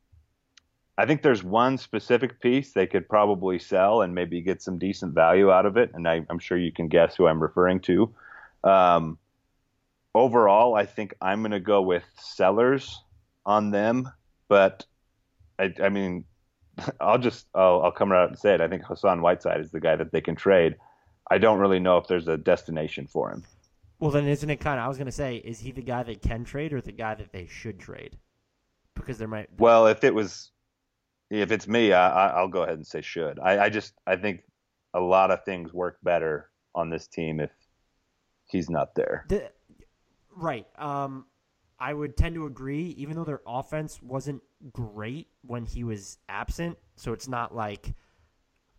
I 0.96 1.04
think 1.04 1.22
there's 1.22 1.42
one 1.42 1.76
specific 1.76 2.40
piece 2.40 2.72
they 2.72 2.86
could 2.86 3.08
probably 3.08 3.58
sell 3.58 4.02
and 4.02 4.14
maybe 4.14 4.40
get 4.40 4.62
some 4.62 4.78
decent 4.78 5.14
value 5.14 5.50
out 5.50 5.66
of 5.66 5.76
it, 5.76 5.90
and 5.92 6.08
I, 6.08 6.24
am 6.30 6.38
sure 6.38 6.56
you 6.56 6.72
can 6.72 6.88
guess 6.88 7.16
who 7.16 7.26
I'm 7.26 7.42
referring 7.42 7.80
to. 7.80 8.14
Um, 8.64 9.18
overall, 10.14 10.74
I 10.74 10.86
think 10.86 11.14
I'm 11.20 11.40
going 11.40 11.52
to 11.52 11.60
go 11.60 11.82
with 11.82 12.04
sellers 12.18 13.02
on 13.44 13.70
them. 13.70 14.08
But 14.48 14.86
I, 15.58 15.74
I 15.82 15.88
mean, 15.88 16.24
I'll 17.00 17.18
just 17.18 17.46
I'll, 17.54 17.82
I'll 17.82 17.92
come 17.92 18.12
right 18.12 18.22
out 18.22 18.28
and 18.28 18.38
say 18.38 18.54
it. 18.54 18.60
I 18.60 18.68
think 18.68 18.84
Hassan 18.84 19.22
Whiteside 19.22 19.60
is 19.60 19.70
the 19.70 19.80
guy 19.80 19.96
that 19.96 20.12
they 20.12 20.20
can 20.20 20.36
trade. 20.36 20.76
I 21.30 21.38
don't 21.38 21.58
really 21.58 21.80
know 21.80 21.96
if 21.96 22.06
there's 22.06 22.28
a 22.28 22.36
destination 22.36 23.06
for 23.06 23.30
him. 23.30 23.44
Well, 24.02 24.10
then 24.10 24.26
isn't 24.26 24.50
it 24.50 24.56
kind 24.56 24.80
of? 24.80 24.84
I 24.84 24.88
was 24.88 24.96
going 24.96 25.06
to 25.06 25.12
say, 25.12 25.36
is 25.36 25.60
he 25.60 25.70
the 25.70 25.80
guy 25.80 26.02
that 26.02 26.22
can 26.22 26.42
trade 26.42 26.72
or 26.72 26.80
the 26.80 26.90
guy 26.90 27.14
that 27.14 27.30
they 27.32 27.46
should 27.46 27.78
trade? 27.78 28.18
Because 28.96 29.16
there 29.16 29.28
might. 29.28 29.48
Well, 29.58 29.86
if 29.86 30.02
it 30.02 30.12
was, 30.12 30.50
if 31.30 31.52
it's 31.52 31.68
me, 31.68 31.92
I, 31.92 32.40
will 32.40 32.48
go 32.48 32.64
ahead 32.64 32.74
and 32.74 32.84
say 32.84 33.00
should. 33.00 33.38
I, 33.38 33.66
I 33.66 33.68
just 33.68 33.94
I 34.04 34.16
think 34.16 34.42
a 34.92 34.98
lot 34.98 35.30
of 35.30 35.44
things 35.44 35.72
work 35.72 35.98
better 36.02 36.50
on 36.74 36.90
this 36.90 37.06
team 37.06 37.38
if 37.38 37.52
he's 38.46 38.68
not 38.68 38.96
there. 38.96 39.24
The, 39.28 39.52
Right. 40.34 40.66
Um, 40.76 41.26
I 41.78 41.94
would 41.94 42.16
tend 42.16 42.34
to 42.34 42.46
agree, 42.46 42.96
even 42.98 43.14
though 43.14 43.22
their 43.22 43.42
offense 43.46 44.02
wasn't 44.02 44.42
great 44.72 45.28
when 45.42 45.64
he 45.64 45.84
was 45.84 46.18
absent. 46.28 46.76
So 46.96 47.12
it's 47.12 47.28
not 47.28 47.54
like 47.54 47.94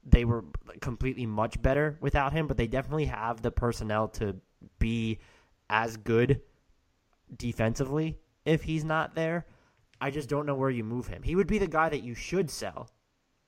they 0.06 0.26
were 0.26 0.44
completely 0.82 1.26
much 1.26 1.62
better 1.62 1.98
without 2.02 2.34
him, 2.34 2.48
but 2.48 2.58
they 2.58 2.68
definitely 2.68 3.06
have 3.06 3.42
the 3.42 3.52
personnel 3.52 4.10
to 4.10 4.36
be 4.84 5.20
as 5.70 5.96
good 5.96 6.42
defensively 7.38 8.18
if 8.44 8.64
he's 8.64 8.84
not 8.84 9.16
there. 9.16 9.46
I 10.02 10.12
just 10.12 10.28
don't 10.28 10.46
know 10.46 10.56
where 10.56 10.70
you 10.70 10.84
move 10.84 11.08
him. 11.08 11.24
He 11.24 11.36
would 11.38 11.48
be 11.48 11.58
the 11.58 11.68
guy 11.68 11.88
that 11.88 12.04
you 12.04 12.14
should 12.14 12.52
sell. 12.52 12.90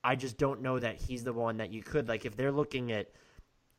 I 0.01 0.15
just 0.15 0.37
don't 0.37 0.61
know 0.61 0.79
that 0.79 0.95
he's 0.95 1.25
the 1.25 1.33
one 1.33 1.57
that 1.57 1.73
you 1.73 1.83
could 1.83 2.07
like 2.07 2.25
if 2.25 2.37
they're 2.37 2.51
looking 2.51 2.93
at 2.93 3.11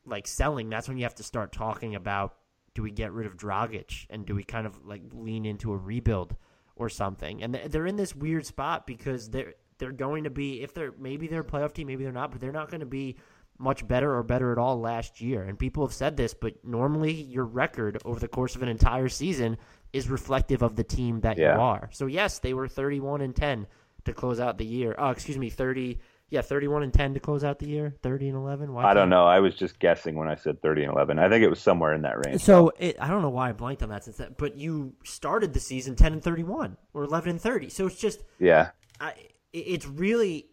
like 0.05 0.27
selling, 0.27 0.69
that's 0.69 0.87
when 0.87 0.97
you 0.97 1.03
have 1.03 1.15
to 1.15 1.23
start 1.23 1.51
talking 1.51 1.95
about 1.95 2.35
do 2.75 2.83
we 2.83 2.91
get 2.91 3.11
rid 3.11 3.25
of 3.25 3.35
Dragic 3.35 4.05
and 4.11 4.23
do 4.23 4.35
we 4.35 4.43
kind 4.43 4.67
of 4.67 4.85
like 4.85 5.01
lean 5.11 5.45
into 5.45 5.73
a 5.73 5.77
rebuild 5.77 6.35
or 6.75 6.89
something? 6.89 7.41
And 7.41 7.55
they're 7.55 7.87
in 7.87 7.95
this 7.95 8.15
weird 8.15 8.45
spot 8.45 8.85
because 8.85 9.29
they're 9.29 9.55
they're 9.79 9.91
going 9.91 10.25
to 10.25 10.29
be 10.29 10.61
if 10.61 10.75
they're 10.75 10.93
maybe 10.99 11.27
they're 11.27 11.41
a 11.41 11.45
playoff 11.45 11.73
team, 11.73 11.87
maybe 11.87 12.03
they're 12.03 12.13
not, 12.13 12.31
but 12.31 12.39
they're 12.39 12.51
not 12.51 12.69
going 12.69 12.81
to 12.81 12.85
be 12.85 13.17
much 13.59 13.87
better 13.87 14.15
or 14.15 14.23
better 14.23 14.51
at 14.51 14.57
all 14.57 14.79
last 14.79 15.21
year. 15.21 15.43
And 15.43 15.57
people 15.57 15.85
have 15.85 15.93
said 15.93 16.17
this, 16.17 16.33
but 16.33 16.63
normally 16.63 17.13
your 17.13 17.45
record 17.45 17.99
over 18.05 18.19
the 18.19 18.27
course 18.27 18.55
of 18.55 18.61
an 18.61 18.69
entire 18.69 19.09
season 19.09 19.57
is 19.93 20.09
reflective 20.09 20.61
of 20.61 20.75
the 20.75 20.83
team 20.83 21.21
that 21.21 21.37
yeah. 21.37 21.55
you 21.55 21.61
are. 21.61 21.89
So 21.91 22.05
yes, 22.05 22.39
they 22.39 22.53
were 22.53 22.67
31 22.67 23.21
and 23.21 23.35
10 23.35 23.67
to 24.05 24.13
close 24.13 24.39
out 24.39 24.57
the 24.57 24.65
year. 24.65 24.95
Oh, 24.97 25.09
excuse 25.09 25.37
me, 25.37 25.49
30 25.49 25.99
yeah, 26.29 26.41
31 26.41 26.83
and 26.83 26.93
10 26.93 27.13
to 27.13 27.19
close 27.21 27.43
out 27.45 27.57
the 27.59 27.67
year, 27.67 27.95
30 28.03 28.29
and 28.29 28.37
11. 28.37 28.73
Why 28.73 28.83
I 28.83 28.93
don't 28.93 29.09
know. 29.09 29.25
I 29.25 29.39
was 29.39 29.55
just 29.55 29.79
guessing 29.79 30.15
when 30.15 30.27
I 30.27 30.35
said 30.35 30.61
30 30.61 30.83
and 30.83 30.91
11. 30.91 31.19
I 31.19 31.29
think 31.29 31.41
it 31.41 31.49
was 31.49 31.61
somewhere 31.61 31.93
in 31.93 32.01
that 32.01 32.25
range. 32.25 32.41
So 32.41 32.73
it, 32.77 32.97
I 32.99 33.07
don't 33.07 33.21
know 33.21 33.29
why 33.29 33.49
I 33.49 33.53
blanked 33.53 33.81
on 33.81 33.89
that 33.89 34.03
since 34.03 34.17
that, 34.17 34.37
but 34.37 34.57
you 34.57 34.93
started 35.05 35.53
the 35.53 35.61
season 35.61 35.95
10 35.95 36.13
and 36.13 36.23
31 36.23 36.75
or 36.93 37.03
11 37.05 37.29
and 37.29 37.41
30. 37.41 37.69
So 37.69 37.87
it's 37.87 37.99
just 37.99 38.23
yeah, 38.39 38.71
I, 38.99 39.13
it's 39.53 39.87
really. 39.87 40.47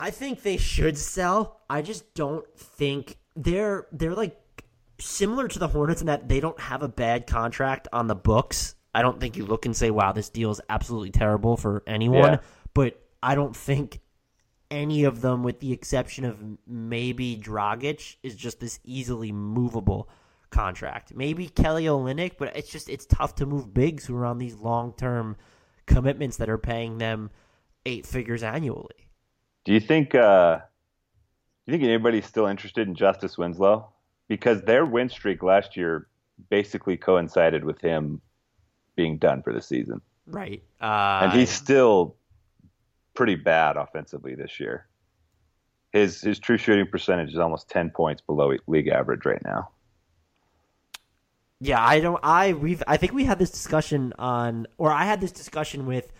I 0.00 0.10
think 0.10 0.42
they 0.42 0.56
should 0.56 0.98
sell. 0.98 1.60
I 1.70 1.82
just 1.82 2.14
don't 2.14 2.46
think 2.56 3.16
they're 3.36 3.86
they're 3.92 4.14
like 4.14 4.38
similar 4.98 5.48
to 5.48 5.58
the 5.58 5.68
Hornets 5.68 6.00
in 6.00 6.06
that 6.06 6.28
they 6.28 6.40
don't 6.40 6.58
have 6.60 6.82
a 6.82 6.88
bad 6.88 7.26
contract 7.26 7.88
on 7.92 8.06
the 8.06 8.14
books. 8.14 8.74
I 8.94 9.02
don't 9.02 9.20
think 9.20 9.36
you 9.36 9.46
look 9.46 9.66
and 9.66 9.76
say, 9.76 9.90
"Wow, 9.90 10.12
this 10.12 10.28
deal 10.28 10.50
is 10.50 10.60
absolutely 10.68 11.10
terrible 11.10 11.56
for 11.56 11.82
anyone." 11.86 12.32
Yeah. 12.32 12.38
But 12.74 13.00
I 13.22 13.34
don't 13.34 13.56
think 13.56 14.00
any 14.70 15.04
of 15.04 15.20
them, 15.20 15.42
with 15.42 15.60
the 15.60 15.72
exception 15.72 16.24
of 16.24 16.38
maybe 16.66 17.36
Dragic, 17.36 18.16
is 18.22 18.34
just 18.34 18.60
this 18.60 18.80
easily 18.84 19.30
movable 19.30 20.08
contract. 20.50 21.14
Maybe 21.14 21.48
Kelly 21.48 21.84
Olynyk, 21.84 22.32
but 22.38 22.56
it's 22.56 22.70
just 22.70 22.88
it's 22.88 23.06
tough 23.06 23.34
to 23.36 23.46
move 23.46 23.74
bigs 23.74 24.06
who 24.06 24.16
are 24.16 24.26
on 24.26 24.38
these 24.38 24.54
long 24.56 24.92
term 24.94 25.36
commitments 25.86 26.36
that 26.36 26.48
are 26.48 26.58
paying 26.58 26.98
them 26.98 27.30
eight 27.84 28.06
figures 28.06 28.42
annually. 28.42 29.08
Do 29.64 29.72
you 29.72 29.80
think? 29.80 30.14
Uh, 30.14 30.56
do 30.56 31.72
you 31.72 31.78
think 31.78 31.84
anybody's 31.84 32.26
still 32.26 32.46
interested 32.46 32.88
in 32.88 32.94
Justice 32.94 33.38
Winslow? 33.38 33.88
Because 34.28 34.62
their 34.62 34.84
win 34.84 35.08
streak 35.08 35.42
last 35.42 35.76
year 35.76 36.08
basically 36.48 36.96
coincided 36.96 37.64
with 37.64 37.80
him 37.80 38.20
being 38.96 39.18
done 39.18 39.42
for 39.42 39.52
the 39.52 39.60
season, 39.60 40.00
Right. 40.26 40.62
Uh, 40.80 41.20
and 41.22 41.32
he's 41.32 41.50
still 41.50 42.16
pretty 43.14 43.34
bad 43.34 43.76
offensively 43.76 44.34
this 44.34 44.60
year. 44.60 44.86
His 45.92 46.20
his 46.20 46.38
true 46.38 46.56
shooting 46.56 46.86
percentage 46.86 47.30
is 47.30 47.38
almost 47.38 47.68
ten 47.68 47.90
points 47.90 48.22
below 48.22 48.52
league 48.66 48.88
average 48.88 49.24
right 49.26 49.42
now. 49.44 49.70
Yeah, 51.60 51.84
I 51.84 52.00
don't. 52.00 52.18
I 52.22 52.54
we've. 52.54 52.82
I 52.86 52.96
think 52.96 53.12
we 53.12 53.24
had 53.24 53.38
this 53.38 53.50
discussion 53.50 54.14
on, 54.18 54.66
or 54.78 54.90
I 54.90 55.04
had 55.04 55.20
this 55.20 55.32
discussion 55.32 55.86
with 55.86 56.12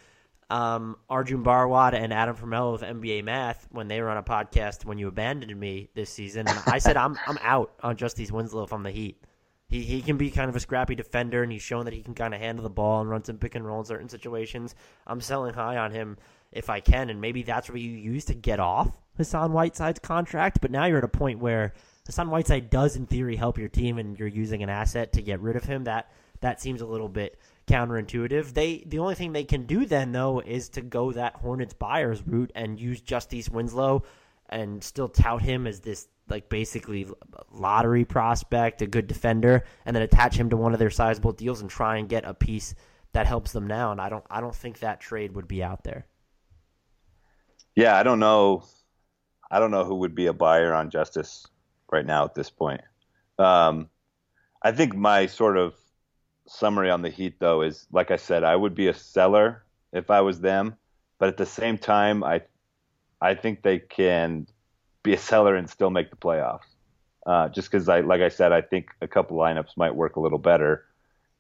um, 0.53 0.97
Arjun 1.09 1.43
Barwad 1.43 1.95
and 1.95 2.13
Adam 2.13 2.37
Fermello 2.37 2.75
of 2.75 2.83
NBA 2.83 3.25
Math 3.25 3.67
when 3.71 3.89
they 3.89 4.03
were 4.03 4.11
on 4.11 4.19
a 4.19 4.23
podcast 4.23 4.85
when 4.85 4.99
you 4.99 5.09
abandoned 5.09 5.59
me 5.59 5.89
this 5.95 6.11
season, 6.11 6.47
and 6.47 6.59
I 6.67 6.77
said 6.77 6.99
I'm 6.99 7.19
I'm 7.27 7.39
out 7.41 7.73
on 7.83 7.97
Justice 7.97 8.31
Winslow 8.31 8.69
I'm 8.71 8.83
the 8.83 8.91
Heat. 8.91 9.25
He 9.67 9.81
he 9.81 10.03
can 10.03 10.19
be 10.19 10.31
kind 10.31 10.51
of 10.51 10.57
a 10.57 10.61
scrappy 10.61 10.95
defender, 10.95 11.43
and 11.43 11.51
he's 11.51 11.63
shown 11.63 11.87
that 11.87 11.95
he 11.95 12.03
can 12.03 12.15
kind 12.15 12.35
of 12.35 12.41
handle 12.41 12.65
the 12.65 12.71
ball 12.71 13.01
and 13.01 13.09
run 13.09 13.25
some 13.25 13.39
pick 13.39 13.55
and 13.55 13.67
roll 13.67 13.81
in 13.81 13.87
certain 13.87 14.11
situations. 14.11 14.75
I'm 15.07 15.23
selling 15.23 15.55
high 15.55 15.79
on 15.79 15.91
him 15.91 16.19
if 16.53 16.69
I 16.69 16.81
can, 16.81 17.09
and 17.09 17.19
maybe 17.19 17.43
that's 17.43 17.71
what 17.71 17.81
you 17.81 17.91
use 17.91 18.27
to 18.27 18.35
get 18.35 18.61
off 18.61 18.91
Hassan 19.17 19.55
Whiteside's 19.55 20.01
contract. 20.01 20.61
But 20.61 20.71
now 20.71 20.85
you're 20.85 20.99
at 20.99 21.05
a 21.05 21.09
point 21.09 21.39
where 21.39 21.73
Hassan 22.05 22.29
Whiteside 22.29 22.69
does, 22.69 22.95
in 22.95 23.07
theory, 23.07 23.37
help 23.37 23.57
your 23.57 23.71
team, 23.71 23.97
and 23.97 24.19
you're 24.19 24.29
using 24.29 24.63
an 24.63 24.69
asset 24.69 25.15
to 25.15 25.23
get 25.23 25.41
rid 25.41 25.57
of 25.57 25.65
him. 25.65 25.85
That 25.85 26.13
that 26.43 26.61
seems 26.61 26.83
a 26.83 26.87
little 26.87 27.09
bit 27.09 27.39
counterintuitive. 27.73 28.53
They 28.53 28.85
the 28.87 28.99
only 28.99 29.15
thing 29.15 29.33
they 29.33 29.45
can 29.45 29.65
do 29.65 29.87
then 29.87 30.13
though 30.13 30.41
is 30.41 30.69
to 30.71 30.83
go 30.83 31.13
that 31.13 31.37
Hornets 31.37 31.75
buyers 31.75 32.23
route 32.27 32.53
and 32.55 32.79
use 32.79 33.01
Justice 33.01 33.49
Winslow 33.49 34.05
and 34.49 34.85
still 34.85 35.09
tout 35.09 35.41
him 35.41 35.67
as 35.67 35.81
this 35.81 36.09
like 36.29 36.49
basically 36.49 37.07
lottery 37.51 38.05
prospect, 38.05 38.83
a 38.83 38.87
good 38.87 39.07
defender, 39.07 39.65
and 39.87 39.97
then 39.97 40.03
attach 40.03 40.37
him 40.37 40.51
to 40.51 40.57
one 40.57 40.73
of 40.73 40.79
their 40.79 40.91
sizable 40.91 41.33
deals 41.33 41.63
and 41.63 41.71
try 41.71 41.97
and 41.97 42.09
get 42.09 42.25
a 42.25 42.35
piece 42.35 42.75
that 43.13 43.27
helps 43.27 43.53
them 43.53 43.67
now. 43.67 43.91
And 43.91 44.01
I 44.01 44.11
don't 44.11 44.25
I 44.31 44.41
don't 44.41 44.55
think 44.55 44.79
that 44.81 45.01
trade 45.01 45.35
would 45.35 45.49
be 45.49 45.63
out 45.63 45.83
there. 45.85 46.07
Yeah, 47.75 47.97
I 47.97 48.03
don't 48.03 48.21
know. 48.21 48.65
I 49.51 49.59
don't 49.59 49.71
know 49.71 49.85
who 49.85 49.97
would 49.97 50.15
be 50.15 50.27
a 50.27 50.33
buyer 50.35 50.75
on 50.75 50.91
Justice 50.91 51.47
right 51.91 52.05
now 52.05 52.25
at 52.25 52.35
this 52.35 52.51
point. 52.51 52.83
Um, 53.39 53.89
I 54.63 54.73
think 54.73 54.95
my 54.95 55.27
sort 55.27 55.57
of 55.57 55.75
summary 56.53 56.91
on 56.91 57.03
the 57.03 57.11
Heat, 57.11 57.35
though, 57.39 57.63
is 57.63 57.87
like 57.93 58.11
I 58.11 58.17
said, 58.17 58.45
I 58.45 58.55
would 58.55 58.75
be 58.75 58.89
a 58.89 58.95
seller 58.95 59.65
if 59.93 60.11
I 60.11 60.21
was 60.21 60.41
them, 60.41 60.77
but 61.19 61.29
at 61.29 61.37
the 61.37 61.47
same 61.47 61.79
time, 61.79 62.23
I 62.23 62.43
I 63.21 63.35
think 63.35 63.63
they 63.63 63.79
can 63.79 64.47
be 65.03 65.15
a 65.15 65.19
seller 65.19 65.55
and 65.57 65.69
still 65.69 65.91
make 65.91 66.11
the 66.11 66.17
playoffs. 66.17 66.67
Uh, 67.25 67.49
just 67.49 67.71
because 67.71 67.89
I, 67.89 68.01
like 68.01 68.21
I 68.21 68.29
said, 68.29 68.53
I 68.53 68.63
think 68.63 68.89
a 69.01 69.07
couple 69.07 69.37
lineups 69.37 69.77
might 69.77 69.95
work 69.95 70.17
a 70.17 70.21
little 70.21 70.39
better 70.39 70.85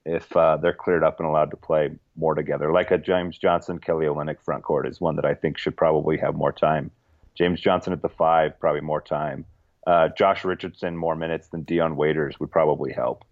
if 0.05 0.37
uh, 0.37 0.57
they're 0.57 0.73
cleared 0.73 1.03
up 1.03 1.19
and 1.19 1.29
allowed 1.29 1.51
to 1.51 1.57
play 1.57 1.91
more 2.17 2.35
together. 2.35 2.73
Like 2.73 2.93
a 2.93 2.99
James 2.99 3.37
Johnson, 3.37 3.79
Kelly 3.79 4.07
Olynyk 4.07 4.41
front 4.41 4.63
court 4.63 4.87
is 4.87 5.01
one 5.01 5.17
that 5.17 5.25
I 5.25 5.35
think 5.35 5.59
should 5.59 5.77
probably 5.77 6.17
have 6.19 6.37
more 6.37 6.53
time. 6.53 6.91
James 7.35 7.61
Johnson 7.61 7.93
at 7.93 8.03
the 8.03 8.09
five, 8.09 8.59
probably 8.61 8.81
more 8.81 9.01
time. 9.01 9.45
Uh, 9.87 10.09
Josh 10.09 10.45
Richardson 10.45 10.97
more 10.97 11.17
minutes 11.17 11.49
than 11.49 11.63
Dion 11.63 11.97
Waiters 11.97 12.39
would 12.39 12.51
probably 12.51 12.93
help. 12.93 13.25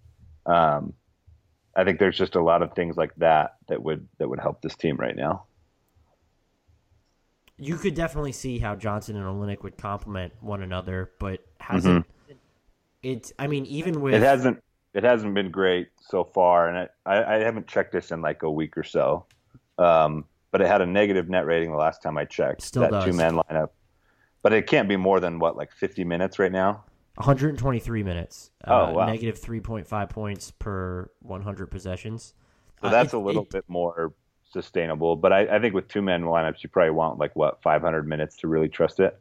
Um, 0.46 0.94
I 1.76 1.84
think 1.84 1.98
there's 1.98 2.18
just 2.18 2.34
a 2.34 2.42
lot 2.42 2.62
of 2.62 2.74
things 2.74 2.96
like 2.96 3.14
that 3.16 3.56
that 3.68 3.82
would 3.82 4.06
that 4.18 4.28
would 4.28 4.40
help 4.40 4.60
this 4.62 4.74
team 4.74 4.96
right 4.96 5.16
now. 5.16 5.44
You 7.56 7.76
could 7.76 7.94
definitely 7.94 8.32
see 8.32 8.58
how 8.58 8.74
Johnson 8.74 9.16
and 9.16 9.24
Olynyk 9.26 9.62
would 9.62 9.76
complement 9.76 10.32
one 10.40 10.62
another, 10.62 11.10
but 11.18 11.44
hasn't 11.58 12.06
it? 13.02 13.32
I 13.38 13.46
mean, 13.46 13.66
even 13.66 14.00
with 14.00 14.14
It 14.14 14.22
hasn't 14.22 14.62
it 14.94 15.04
hasn't 15.04 15.34
been 15.34 15.50
great 15.50 15.88
so 16.00 16.24
far, 16.24 16.68
and 16.68 16.88
I, 17.06 17.14
I, 17.14 17.36
I 17.36 17.44
haven't 17.44 17.66
checked 17.66 17.92
this 17.92 18.10
in 18.10 18.22
like 18.22 18.42
a 18.42 18.50
week 18.50 18.76
or 18.76 18.82
so. 18.82 19.26
Um, 19.78 20.24
but 20.50 20.60
it 20.60 20.66
had 20.66 20.80
a 20.80 20.86
negative 20.86 21.28
net 21.28 21.46
rating 21.46 21.70
the 21.70 21.76
last 21.76 22.02
time 22.02 22.18
I 22.18 22.24
checked. 22.24 22.62
Still 22.62 22.82
that 22.82 22.90
does. 22.90 23.04
two 23.04 23.12
man 23.12 23.34
lineup, 23.34 23.70
but 24.42 24.52
it 24.52 24.66
can't 24.66 24.88
be 24.88 24.96
more 24.96 25.20
than 25.20 25.38
what 25.38 25.56
like 25.56 25.72
50 25.72 26.04
minutes 26.04 26.38
right 26.38 26.50
now. 26.50 26.84
123 27.16 28.02
minutes. 28.02 28.50
Oh, 28.66 28.74
uh, 28.86 28.92
wow. 28.92 29.06
Negative 29.06 29.38
3.5 29.38 30.08
points 30.10 30.50
per 30.52 31.10
100 31.20 31.66
possessions. 31.70 32.34
So 32.80 32.88
Uh, 32.88 32.90
that's 32.90 33.12
it- 33.12 33.16
a 33.16 33.20
little 33.20 33.42
it- 33.42 33.50
bit 33.50 33.64
more 33.68 34.12
sustainable. 34.52 35.16
But 35.16 35.32
I, 35.32 35.56
I 35.56 35.60
think 35.60 35.74
with 35.74 35.88
two 35.88 36.02
man 36.02 36.22
lineups, 36.22 36.62
you 36.62 36.68
probably 36.70 36.90
want 36.92 37.18
like 37.18 37.36
what 37.36 37.62
500 37.62 38.06
minutes 38.08 38.36
to 38.38 38.48
really 38.48 38.68
trust 38.68 39.00
it. 39.00 39.18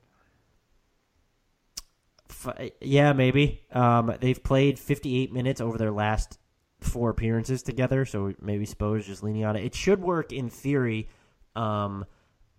F- 2.30 2.70
yeah, 2.82 3.14
maybe. 3.14 3.64
Um, 3.72 4.16
they've 4.20 4.42
played 4.42 4.80
58 4.80 5.34
minutes 5.34 5.62
over 5.62 5.78
their 5.78 5.92
last 5.92 6.38
four 6.80 7.10
appearances 7.10 7.62
together, 7.64 8.06
so 8.06 8.34
maybe 8.40 8.66
Spo's 8.66 9.06
just 9.06 9.24
leaning 9.24 9.44
on 9.44 9.56
it. 9.56 9.66
It 9.66 9.76
should 9.76 10.00
work 10.02 10.32
in 10.32 10.50
theory. 10.50 11.10
Um, 11.56 12.06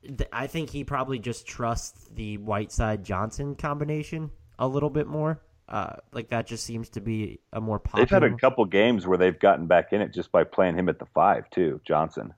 th- 0.02 0.28
I 0.32 0.46
think 0.48 0.70
he 0.70 0.84
probably 0.84 1.18
just 1.18 1.46
trusts 1.46 2.08
the 2.12 2.36
Whiteside 2.38 3.04
Johnson 3.04 3.54
combination 3.54 4.30
a 4.60 4.68
little 4.68 4.90
bit 4.90 5.08
more. 5.08 5.40
Uh, 5.68 5.94
like 6.12 6.28
that 6.30 6.46
just 6.48 6.64
seems 6.64 6.88
to 6.90 7.00
be 7.00 7.38
a 7.52 7.60
more 7.60 7.78
popular. 7.78 8.04
They've 8.04 8.10
had 8.10 8.24
a 8.24 8.36
couple 8.36 8.64
games 8.64 9.06
where 9.06 9.16
they've 9.16 9.38
gotten 9.38 9.66
back 9.66 9.92
in 9.92 10.00
it 10.00 10.12
just 10.12 10.30
by 10.32 10.42
playing 10.44 10.76
him 10.76 10.88
at 10.88 10.98
the 10.98 11.06
five 11.06 11.48
too, 11.50 11.80
Johnson, 11.84 12.34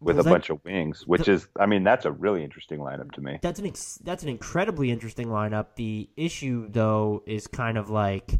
with 0.00 0.16
Well, 0.16 0.20
a 0.20 0.22
that- 0.24 0.30
bunch 0.30 0.48
of 0.50 0.64
wings, 0.64 1.06
which 1.06 1.28
is, 1.28 1.46
I 1.60 1.66
mean, 1.66 1.84
that's 1.84 2.06
a 2.06 2.10
really 2.10 2.42
interesting 2.42 2.78
lineup 2.80 3.12
to 3.12 3.20
me. 3.20 3.38
That's 3.42 3.60
an 3.60 3.66
ex- 3.66 3.98
that's 4.02 4.22
an 4.22 4.30
incredibly 4.30 4.90
interesting 4.90 5.26
lineup. 5.26 5.66
The 5.76 6.08
issue 6.16 6.68
though 6.70 7.22
is 7.26 7.46
kind 7.46 7.76
of 7.76 7.90
like, 7.90 8.32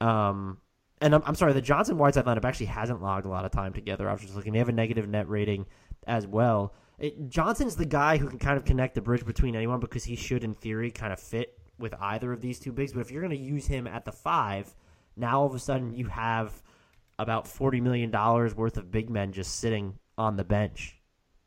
um, 0.00 0.56
and 1.02 1.14
I'm, 1.14 1.22
I'm 1.26 1.34
sorry, 1.34 1.52
the 1.52 1.60
Johnson 1.60 1.98
Whiteside 1.98 2.24
lineup 2.24 2.44
actually 2.46 2.66
hasn't 2.66 3.02
logged 3.02 3.26
a 3.26 3.28
lot 3.28 3.44
of 3.44 3.50
time 3.50 3.74
together. 3.74 4.08
I 4.08 4.12
was 4.12 4.22
just 4.22 4.34
looking; 4.34 4.54
they 4.54 4.60
have 4.60 4.70
a 4.70 4.72
negative 4.72 5.06
net 5.08 5.28
rating 5.28 5.66
as 6.06 6.26
well. 6.26 6.72
It, 6.98 7.28
Johnson's 7.28 7.76
the 7.76 7.84
guy 7.84 8.16
who 8.16 8.28
can 8.30 8.38
kind 8.38 8.56
of 8.56 8.64
connect 8.64 8.94
the 8.94 9.02
bridge 9.02 9.26
between 9.26 9.54
anyone 9.54 9.80
because 9.80 10.04
he 10.04 10.16
should, 10.16 10.42
in 10.42 10.54
theory, 10.54 10.90
kind 10.90 11.12
of 11.12 11.20
fit 11.20 11.58
with 11.78 11.94
either 12.00 12.32
of 12.32 12.40
these 12.40 12.58
two 12.58 12.72
bigs. 12.72 12.92
But 12.92 13.00
if 13.00 13.10
you're 13.10 13.22
going 13.22 13.36
to 13.36 13.44
use 13.44 13.66
him 13.66 13.86
at 13.86 14.04
the 14.04 14.12
five, 14.12 14.74
now 15.16 15.40
all 15.40 15.46
of 15.46 15.54
a 15.54 15.58
sudden 15.58 15.94
you 15.94 16.06
have 16.06 16.62
about 17.18 17.48
forty 17.48 17.80
million 17.80 18.10
dollars 18.10 18.54
worth 18.54 18.76
of 18.76 18.90
big 18.90 19.10
men 19.10 19.32
just 19.32 19.56
sitting 19.58 19.98
on 20.18 20.36
the 20.36 20.44
bench. 20.44 20.96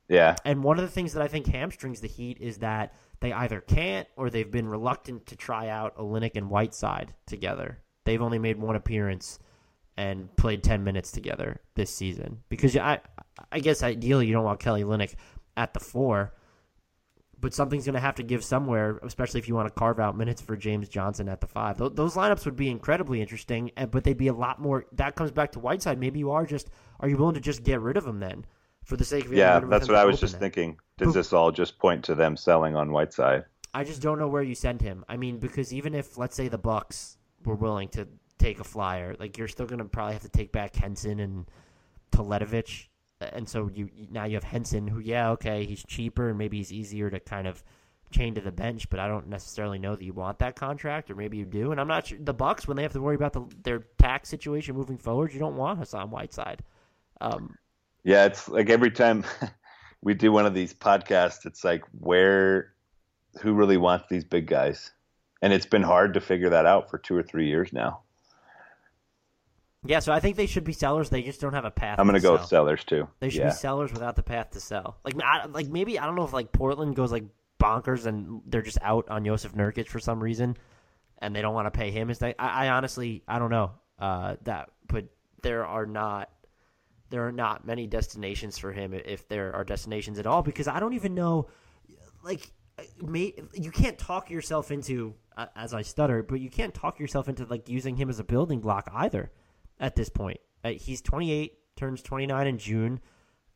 Yeah, 0.07 0.35
And 0.43 0.63
one 0.63 0.79
of 0.79 0.83
the 0.83 0.91
things 0.91 1.13
that 1.13 1.21
I 1.21 1.27
think 1.27 1.45
hamstrings 1.45 2.01
the 2.01 2.07
Heat 2.07 2.39
is 2.41 2.57
that 2.57 2.95
they 3.19 3.31
either 3.31 3.61
can't 3.61 4.07
or 4.15 4.31
they've 4.31 4.49
been 4.49 4.67
reluctant 4.67 5.27
to 5.27 5.35
try 5.35 5.69
out 5.69 5.95
Olynyk 5.97 6.35
and 6.35 6.49
Whiteside 6.49 7.13
together. 7.27 7.77
They've 8.05 8.21
only 8.21 8.39
made 8.39 8.59
one 8.59 8.75
appearance 8.75 9.37
and 9.97 10.35
played 10.35 10.63
10 10.63 10.83
minutes 10.83 11.11
together 11.11 11.61
this 11.75 11.93
season. 11.93 12.41
Because 12.49 12.75
I 12.75 13.01
I 13.51 13.59
guess 13.59 13.83
ideally 13.83 14.25
you 14.25 14.33
don't 14.33 14.45
want 14.45 14.59
Kelly 14.59 14.83
Olynyk 14.83 15.13
at 15.55 15.75
the 15.75 15.79
four, 15.79 16.33
but 17.41 17.53
something's 17.53 17.85
going 17.85 17.93
to 17.95 17.99
have 18.01 18.15
to 18.15 18.23
give 18.23 18.43
somewhere, 18.43 18.99
especially 19.03 19.39
if 19.39 19.47
you 19.47 19.55
want 19.55 19.67
to 19.67 19.73
carve 19.73 19.99
out 19.99 20.17
minutes 20.17 20.41
for 20.41 20.55
James 20.57 20.89
Johnson 20.89 21.29
at 21.29 21.39
the 21.41 21.47
five. 21.47 21.77
Tho- 21.77 21.89
Those 21.89 22.15
lineups 22.15 22.45
would 22.45 22.55
be 22.55 22.69
incredibly 22.69 23.21
interesting, 23.21 23.71
and- 23.77 23.89
but 23.91 24.03
they'd 24.03 24.17
be 24.17 24.27
a 24.27 24.33
lot 24.33 24.59
more. 24.59 24.85
That 24.93 25.15
comes 25.15 25.31
back 25.31 25.51
to 25.53 25.59
Whiteside. 25.59 25.99
Maybe 25.99 26.19
you 26.19 26.31
are 26.31 26.45
just, 26.45 26.69
are 26.99 27.07
you 27.07 27.17
willing 27.17 27.35
to 27.35 27.41
just 27.41 27.63
get 27.63 27.79
rid 27.81 27.95
of 27.97 28.05
him 28.05 28.19
then? 28.19 28.45
For 28.83 28.97
the 28.97 29.05
sake 29.05 29.25
of 29.25 29.33
yeah, 29.33 29.59
that's 29.59 29.87
what 29.87 29.97
I 29.97 30.05
was 30.05 30.19
just 30.19 30.35
it? 30.35 30.39
thinking. 30.39 30.77
Does 30.97 31.13
this 31.13 31.31
all 31.31 31.51
just 31.51 31.77
point 31.77 32.03
to 32.05 32.15
them 32.15 32.35
selling 32.35 32.75
on 32.75 32.91
Whiteside? 32.91 33.45
I 33.73 33.83
just 33.83 34.01
don't 34.01 34.17
know 34.17 34.27
where 34.27 34.41
you 34.41 34.55
send 34.55 34.81
him. 34.81 35.05
I 35.07 35.15
mean, 35.15 35.37
because 35.37 35.71
even 35.71 35.93
if 35.93 36.17
let's 36.17 36.35
say 36.35 36.47
the 36.47 36.57
Bucks 36.57 37.17
were 37.45 37.53
willing 37.55 37.89
to 37.89 38.07
take 38.39 38.59
a 38.59 38.63
flyer, 38.63 39.15
like 39.19 39.37
you're 39.37 39.47
still 39.47 39.67
going 39.67 39.77
to 39.79 39.85
probably 39.85 40.13
have 40.13 40.23
to 40.23 40.29
take 40.29 40.51
back 40.51 40.75
Henson 40.75 41.19
and 41.19 41.45
Teletovic, 42.11 42.87
and 43.21 43.47
so 43.47 43.69
you 43.73 43.89
now 44.09 44.25
you 44.25 44.35
have 44.35 44.43
Henson, 44.43 44.87
who 44.87 44.99
yeah, 44.99 45.31
okay, 45.31 45.65
he's 45.65 45.83
cheaper 45.83 46.29
and 46.29 46.37
maybe 46.37 46.57
he's 46.57 46.71
easier 46.71 47.09
to 47.09 47.19
kind 47.19 47.47
of 47.47 47.63
chain 48.11 48.33
to 48.35 48.41
the 48.41 48.51
bench, 48.51 48.89
but 48.89 48.99
I 48.99 49.07
don't 49.07 49.27
necessarily 49.27 49.77
know 49.77 49.95
that 49.95 50.03
you 50.03 50.13
want 50.13 50.39
that 50.39 50.55
contract, 50.55 51.11
or 51.11 51.15
maybe 51.15 51.37
you 51.37 51.45
do. 51.45 51.71
And 51.71 51.79
I'm 51.79 51.87
not 51.87 52.07
sure 52.07 52.17
the 52.19 52.33
Bucks 52.33 52.67
when 52.67 52.77
they 52.77 52.83
have 52.83 52.93
to 52.93 53.01
worry 53.01 53.15
about 53.15 53.33
the, 53.33 53.45
their 53.63 53.79
tax 53.97 54.29
situation 54.29 54.75
moving 54.75 54.97
forward, 54.97 55.33
you 55.33 55.39
don't 55.39 55.55
want 55.55 55.79
Hassan 55.79 56.09
Whiteside. 56.09 56.63
Um, 57.21 57.55
Yeah, 58.03 58.25
it's 58.25 58.47
like 58.47 58.69
every 58.69 58.91
time 58.91 59.25
we 60.01 60.13
do 60.13 60.31
one 60.31 60.45
of 60.45 60.53
these 60.53 60.73
podcasts, 60.73 61.45
it's 61.45 61.63
like 61.63 61.83
where, 61.99 62.73
who 63.41 63.53
really 63.53 63.77
wants 63.77 64.05
these 64.09 64.23
big 64.23 64.47
guys? 64.47 64.91
And 65.41 65.53
it's 65.53 65.65
been 65.65 65.83
hard 65.83 66.13
to 66.15 66.21
figure 66.21 66.49
that 66.49 66.65
out 66.65 66.89
for 66.89 66.97
two 66.97 67.15
or 67.15 67.23
three 67.23 67.47
years 67.47 67.71
now. 67.71 68.01
Yeah, 69.85 69.99
so 69.99 70.11
I 70.11 70.19
think 70.19 70.35
they 70.35 70.45
should 70.45 70.65
be 70.65 70.73
sellers. 70.73 71.09
They 71.09 71.21
just 71.21 71.39
don't 71.39 71.53
have 71.53 71.65
a 71.65 71.71
path. 71.71 71.99
I'm 71.99 72.05
going 72.05 72.15
to 72.15 72.21
go 72.21 72.35
sell. 72.35 72.41
with 72.41 72.49
sellers 72.49 72.83
too. 72.83 73.07
They 73.19 73.29
should 73.29 73.41
yeah. 73.41 73.49
be 73.49 73.55
sellers 73.55 73.93
without 73.93 74.15
the 74.15 74.23
path 74.23 74.51
to 74.51 74.59
sell. 74.59 74.97
Like, 75.05 75.15
I, 75.23 75.45
like 75.45 75.67
maybe 75.67 75.97
I 75.97 76.05
don't 76.05 76.15
know 76.15 76.25
if 76.25 76.33
like 76.33 76.51
Portland 76.51 76.95
goes 76.95 77.11
like 77.11 77.23
bonkers 77.61 78.05
and 78.05 78.41
they're 78.45 78.61
just 78.61 78.79
out 78.81 79.07
on 79.09 79.23
Jusuf 79.23 79.53
Nurkic 79.53 79.87
for 79.87 79.99
some 79.99 80.21
reason, 80.21 80.57
and 81.19 81.33
they 81.33 81.41
don't 81.41 81.53
want 81.53 81.71
to 81.71 81.77
pay 81.77 81.91
him. 81.91 82.09
Is 82.09 82.19
that 82.19 82.35
I, 82.39 82.65
I 82.65 82.69
honestly 82.69 83.23
I 83.27 83.39
don't 83.39 83.51
know 83.51 83.71
uh, 83.99 84.35
that, 84.43 84.69
but 84.87 85.05
there 85.43 85.65
are 85.65 85.85
not 85.85 86.29
there 87.09 87.25
are 87.25 87.31
not 87.31 87.65
many 87.65 87.87
destinations 87.87 88.57
for 88.57 88.73
him 88.73 88.93
if 88.93 89.29
there 89.29 89.55
are 89.55 89.63
destinations 89.63 90.19
at 90.19 90.27
all 90.27 90.41
because 90.41 90.67
I 90.67 90.79
don't 90.79 90.93
even 90.93 91.15
know 91.15 91.47
like 92.21 92.51
may, 93.01 93.33
you 93.53 93.71
can't 93.71 93.97
talk 93.97 94.29
yourself 94.29 94.71
into 94.71 95.15
as 95.55 95.73
I 95.73 95.83
stutter, 95.83 96.21
but 96.21 96.41
you 96.41 96.49
can't 96.49 96.73
talk 96.73 96.99
yourself 96.99 97.29
into 97.29 97.45
like 97.45 97.69
using 97.69 97.95
him 97.95 98.09
as 98.09 98.19
a 98.19 98.25
building 98.25 98.59
block 98.59 98.89
either 98.93 99.31
at 99.79 99.95
this 99.95 100.09
point. 100.09 100.39
Uh, 100.63 100.71
he's 100.71 101.01
28, 101.01 101.53
turns 101.75 102.01
29 102.01 102.47
in 102.47 102.57
June. 102.57 102.99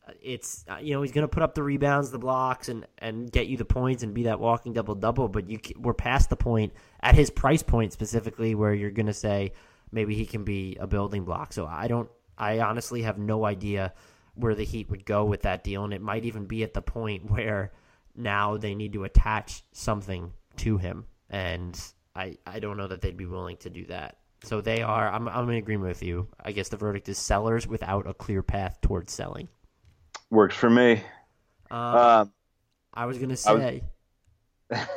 Uh, 0.08 0.12
it's 0.22 0.66
uh, 0.70 0.78
you 0.82 0.94
know 0.94 1.02
he's 1.02 1.12
going 1.12 1.24
to 1.24 1.30
put 1.30 1.44
up 1.44 1.56
the 1.56 1.64
rebounds, 1.64 2.12
the 2.12 2.20
blocks, 2.20 2.70
and 2.70 2.86
and 2.98 3.32
get 3.32 3.48
you 3.48 3.58
the 3.58 3.66
points 3.66 4.04
and 4.04 4.14
be 4.14 4.24
that 4.24 4.40
walking 4.40 4.74
double 4.74 4.96
double. 4.96 5.28
But 5.28 5.50
you 5.50 5.60
we're 5.78 5.94
past 5.94 6.30
the 6.30 6.36
point 6.36 6.74
at 7.02 7.16
his 7.16 7.30
price 7.30 7.64
point 7.64 7.94
specifically 7.94 8.56
where 8.56 8.74
you're 8.74 8.92
going 8.92 9.06
to 9.06 9.14
say 9.14 9.54
maybe 9.92 10.16
he 10.16 10.26
can 10.26 10.44
be 10.44 10.76
a 10.80 10.88
building 10.88 11.24
block. 11.24 11.54
So 11.54 11.66
I 11.66 11.88
don't. 11.88 12.10
I 12.38 12.60
honestly 12.60 13.04
have 13.04 13.18
no 13.18 13.46
idea 13.46 13.94
where 14.36 14.56
the 14.56 14.66
Heat 14.66 14.90
would 14.90 15.06
go 15.06 15.24
with 15.24 15.44
that 15.44 15.64
deal, 15.64 15.84
and 15.84 15.94
it 15.94 16.02
might 16.02 16.26
even 16.26 16.46
be 16.46 16.64
at 16.64 16.74
the 16.74 16.82
point 16.82 17.30
where 17.32 17.72
now 18.16 18.58
they 18.58 18.76
need 18.76 18.94
to 18.94 19.04
attach 19.06 19.64
something 19.72 20.34
to 20.58 20.78
him, 20.78 21.06
and 21.30 21.80
I 22.16 22.38
I 22.46 22.60
don't 22.60 22.78
know 22.78 22.88
that 22.88 23.02
they'd 23.02 23.18
be 23.18 23.26
willing 23.26 23.58
to 23.58 23.70
do 23.70 23.86
that. 23.86 24.18
So 24.44 24.60
they 24.62 24.82
are. 24.82 25.10
I'm 25.10 25.28
I'm 25.28 25.50
in 25.50 25.56
agreement 25.56 25.88
with 25.90 26.04
you. 26.04 26.28
I 26.44 26.52
guess 26.52 26.70
the 26.70 26.78
verdict 26.78 27.08
is 27.10 27.18
sellers 27.18 27.66
without 27.68 28.08
a 28.08 28.14
clear 28.14 28.44
path 28.44 28.80
towards 28.82 29.14
selling. 29.14 29.48
Works 30.30 30.56
for 30.56 30.70
me. 30.70 31.02
Um, 31.72 31.80
Um, 31.96 32.34
I 32.94 33.06
was 33.06 33.18
gonna 33.18 33.36
I 33.48 33.54
was- 33.54 33.62
say. 33.64 33.84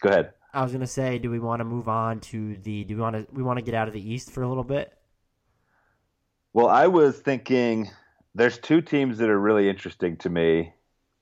go 0.00 0.08
ahead. 0.08 0.32
I 0.52 0.62
was 0.62 0.72
gonna 0.72 0.86
say, 0.86 1.18
do 1.18 1.30
we 1.30 1.38
want 1.40 1.60
to 1.60 1.64
move 1.64 1.88
on 1.88 2.20
to 2.20 2.56
the? 2.56 2.84
Do 2.84 2.94
we 2.96 3.00
want 3.02 3.16
to? 3.16 3.26
We 3.34 3.42
want 3.42 3.58
to 3.58 3.64
get 3.64 3.74
out 3.74 3.88
of 3.88 3.94
the 3.94 4.12
East 4.12 4.30
for 4.30 4.42
a 4.42 4.48
little 4.48 4.64
bit. 4.64 4.92
Well, 6.52 6.68
I 6.68 6.86
was 6.86 7.18
thinking 7.18 7.90
there's 8.34 8.58
two 8.58 8.80
teams 8.80 9.18
that 9.18 9.28
are 9.28 9.38
really 9.40 9.68
interesting 9.68 10.16
to 10.18 10.30
me, 10.30 10.72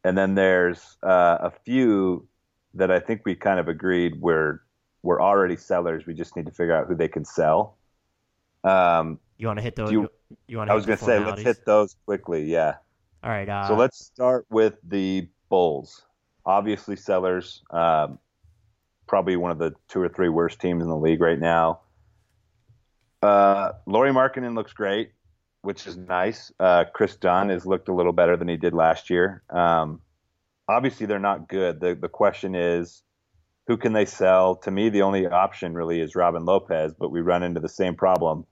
and 0.04 0.16
then 0.16 0.34
there's 0.34 0.98
uh, 1.02 1.38
a 1.40 1.50
few 1.64 2.28
that 2.74 2.90
I 2.90 3.00
think 3.00 3.22
we 3.24 3.34
kind 3.34 3.58
of 3.58 3.68
agreed 3.68 4.20
we're 4.20 4.60
we're 5.02 5.20
already 5.20 5.56
sellers. 5.56 6.06
We 6.06 6.14
just 6.14 6.36
need 6.36 6.46
to 6.46 6.52
figure 6.52 6.74
out 6.74 6.86
who 6.88 6.94
they 6.94 7.08
can 7.08 7.24
sell. 7.24 7.76
Um, 8.64 9.18
You 9.38 9.48
want 9.48 9.58
to 9.58 9.62
hit 9.62 9.76
those? 9.76 9.90
You, 9.90 10.08
you- 10.46 10.58
want? 10.58 10.70
I 10.70 10.74
was 10.74 10.86
going 10.86 10.98
to 10.98 11.04
say 11.04 11.18
let's 11.18 11.42
hit 11.42 11.64
those 11.66 11.96
quickly. 12.06 12.44
Yeah. 12.44 12.76
All 13.24 13.30
right. 13.30 13.48
Uh, 13.48 13.68
so 13.68 13.74
let's 13.74 14.04
start 14.04 14.46
with 14.50 14.76
the 14.86 15.28
Bulls. 15.48 16.02
Obviously, 16.46 16.96
sellers. 16.96 17.62
Um, 17.70 18.18
probably 19.06 19.36
one 19.36 19.50
of 19.50 19.58
the 19.58 19.74
two 19.88 20.00
or 20.00 20.08
three 20.08 20.28
worst 20.28 20.60
teams 20.60 20.82
in 20.82 20.88
the 20.88 20.96
league 20.96 21.20
right 21.20 21.38
now. 21.38 21.80
Uh, 23.22 23.72
Lauri 23.86 24.10
Markkanen 24.10 24.54
looks 24.56 24.72
great, 24.72 25.12
which 25.60 25.86
is 25.86 25.96
nice. 25.96 26.50
Uh, 26.58 26.84
Kris 26.92 27.16
Dunn 27.16 27.50
has 27.50 27.64
looked 27.66 27.88
a 27.88 27.92
little 27.94 28.12
better 28.12 28.36
than 28.36 28.48
he 28.48 28.56
did 28.56 28.74
last 28.74 29.10
year. 29.10 29.42
Um, 29.50 30.00
obviously, 30.68 31.06
they're 31.06 31.18
not 31.20 31.48
good. 31.48 31.78
The 31.80 31.94
the 31.94 32.08
question 32.08 32.54
is, 32.54 33.02
who 33.66 33.76
can 33.76 33.92
they 33.92 34.04
sell? 34.04 34.56
To 34.56 34.70
me, 34.70 34.88
the 34.88 35.02
only 35.02 35.26
option 35.26 35.74
really 35.74 36.00
is 36.00 36.16
Robin 36.16 36.44
Lopez, 36.44 36.94
but 36.98 37.10
we 37.10 37.20
run 37.20 37.42
into 37.42 37.60
the 37.60 37.68
same 37.68 37.94
problem 37.94 38.44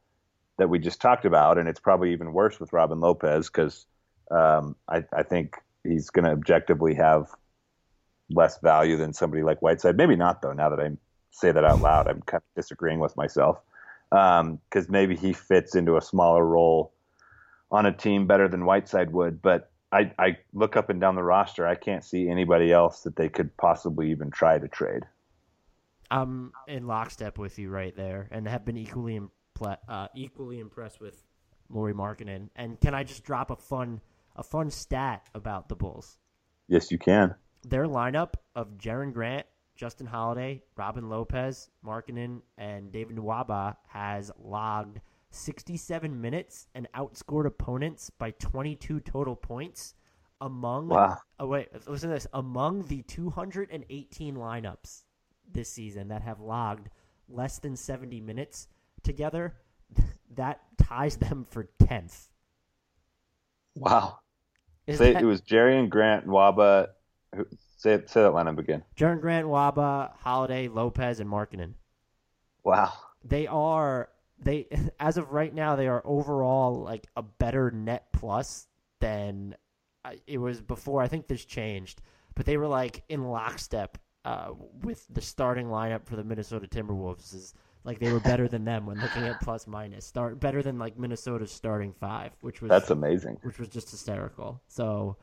that 0.58 0.68
we 0.68 0.78
just 0.78 1.00
talked 1.00 1.24
about, 1.24 1.58
and 1.58 1.68
it's 1.68 1.80
probably 1.80 2.12
even 2.12 2.32
worse 2.32 2.61
with 2.61 2.72
Robin 2.72 3.00
Lopez 3.00 3.48
because 3.48 3.86
um, 4.30 4.76
I, 4.88 5.04
I 5.12 5.22
think 5.22 5.56
he's 5.84 6.11
going 6.11 6.24
to 6.24 6.30
objectively 6.30 6.94
have 6.94 7.28
less 8.30 8.58
value 8.61 8.96
than 8.96 9.12
somebody 9.12 9.42
like 9.42 9.61
Whiteside. 9.61 9.96
Maybe 9.96 10.16
not 10.16 10.42
though. 10.42 10.52
Now 10.52 10.68
that 10.68 10.80
I 10.80 10.90
say 11.30 11.50
that 11.50 11.64
out 11.64 11.80
loud, 11.80 12.06
I'm 12.06 12.22
kind 12.22 12.42
of 12.42 12.62
disagreeing 12.62 13.00
with 13.00 13.16
myself 13.16 13.58
because 14.11 14.88
maybe 14.88 15.16
he 15.16 15.32
fits 15.32 15.74
into 15.74 15.96
a 15.96 16.02
smaller 16.02 16.44
role 16.44 16.92
on 17.70 17.86
a 17.86 17.92
team 17.92 18.26
better 18.26 18.48
than 18.48 18.64
Whiteside 18.64 19.12
would. 19.12 19.40
But 19.40 19.69
I, 19.93 20.12
I 20.18 20.36
look 20.53 20.76
up 20.76 20.91
and 20.91 21.01
down 21.01 21.16
the 21.16 21.22
roster. 21.22 21.66
I 21.66 21.74
can't 21.74 22.05
see 22.05 22.28
anybody 22.28 22.72
else 22.72 23.03
that 23.03 23.16
they 23.16 23.28
could 23.28 23.57
possibly 23.57 24.11
even 24.11 24.30
try 24.30 24.59
to 24.59 24.68
trade. 24.68 25.03
I'm 26.11 26.53
in 26.66 26.86
lockstep 26.86 27.38
with 27.38 27.59
you 27.59 27.70
right 27.70 27.95
there, 27.95 28.28
and 28.30 28.47
have 28.49 28.64
been 28.64 28.76
equally 28.76 29.20
uh, 29.61 30.09
equally 30.14 30.59
impressed 30.59 31.01
with 31.01 31.22
Lauri 31.68 31.95
Markkanen. 31.95 32.49
And 32.57 32.80
can 32.80 32.95
I 32.95 33.05
just 33.05 33.24
drop 33.24 33.51
a 33.51 33.57
fun 33.57 34.01
a 34.36 34.43
fun 34.43 34.70
stat 34.70 35.28
about 35.34 35.68
the 35.68 35.76
Bulls? 35.76 36.18
Yes, 36.68 36.91
you 36.91 36.99
can. 36.99 37.34
Their 37.62 37.86
lineup 37.86 38.34
of 38.55 38.78
Jerian 38.78 39.12
Grant, 39.12 39.47
Justin 39.76 40.07
Holiday, 40.07 40.62
Robin 40.76 41.09
Lopez, 41.09 41.68
Markkanen, 41.84 42.41
and 42.57 42.93
David 42.93 43.16
Nwaba 43.16 43.76
has 43.88 44.30
logged 44.38 45.01
67 45.31 46.20
minutes 46.20 46.66
and 46.74 46.89
outscored 46.95 47.47
opponents 47.47 48.11
by 48.11 48.33
22 48.33 49.01
total 49.01 49.37
points 49.37 49.95
among 50.41 50.89
Wow. 50.89 51.18
oh 51.39 51.47
wait 51.47 51.68
listen 51.89 52.09
to 52.09 52.14
this 52.14 52.26
among 52.33 52.85
the 52.85 53.03
218 53.03 54.35
lineups 54.37 55.03
this 55.53 55.70
season 55.70 56.09
that 56.09 56.22
have 56.22 56.41
logged 56.41 56.89
less 57.28 57.59
than 57.59 57.76
70 57.76 58.20
minutes 58.20 58.66
together 59.03 59.55
that 60.35 60.61
ties 60.78 61.16
them 61.16 61.45
for 61.49 61.68
10th 61.83 62.28
Wow. 63.76 64.18
That- 64.87 65.22
it 65.22 65.24
was 65.24 65.41
Jerian 65.43 65.89
Grant 65.89 66.26
Waba. 66.26 66.89
Who, 67.35 67.47
say 67.76 68.03
say 68.07 68.22
that 68.22 68.33
lineup 68.33 68.59
again. 68.59 68.83
Jerian 68.97 69.20
Grant, 69.20 69.47
Waba, 69.47 70.11
Holiday, 70.18 70.66
Lopez, 70.66 71.20
and 71.20 71.31
Markkanen. 71.31 71.74
Wow. 72.64 72.93
They 73.24 73.47
are 73.47 74.09
they 74.41 74.66
as 75.01 75.16
of 75.16 75.30
right 75.32 75.55
now 75.55 75.76
they 75.76 75.88
are 75.88 76.03
overall 76.05 76.74
like 76.82 77.07
a 77.16 77.22
better 77.22 77.70
net 77.70 78.07
plus 78.12 78.66
than 79.01 79.55
it 80.26 80.38
was 80.38 80.61
before. 80.61 81.03
I 81.03 81.09
think 81.09 81.26
this 81.26 81.45
changed, 81.45 82.01
but 82.34 82.47
they 82.47 82.57
were 82.57 82.66
like 82.66 83.03
in 83.09 83.24
lockstep 83.24 83.99
uh, 84.24 84.51
with 84.82 85.07
the 85.11 85.20
starting 85.20 85.66
lineup 85.66 86.07
for 86.07 86.16
the 86.16 86.24
Minnesota 86.24 86.66
Timberwolves. 86.66 87.34
Is 87.34 87.55
like 87.84 87.99
they 87.99 88.12
were 88.12 88.20
better 88.20 88.49
than 88.49 88.64
them 88.64 88.86
when 88.86 88.99
looking 89.01 89.24
at 89.24 89.41
plus 89.41 89.66
minus. 89.66 90.05
Start 90.07 90.41
better 90.41 90.62
than 90.62 90.78
like 90.78 90.99
Minnesota's 90.99 91.53
starting 91.53 91.93
five, 91.93 92.32
which 92.41 92.61
was 92.61 92.68
That's 92.70 92.91
amazing. 92.91 93.38
which 93.43 93.59
was 93.59 93.68
just 93.68 93.91
hysterical. 93.91 94.61
So 94.68 95.16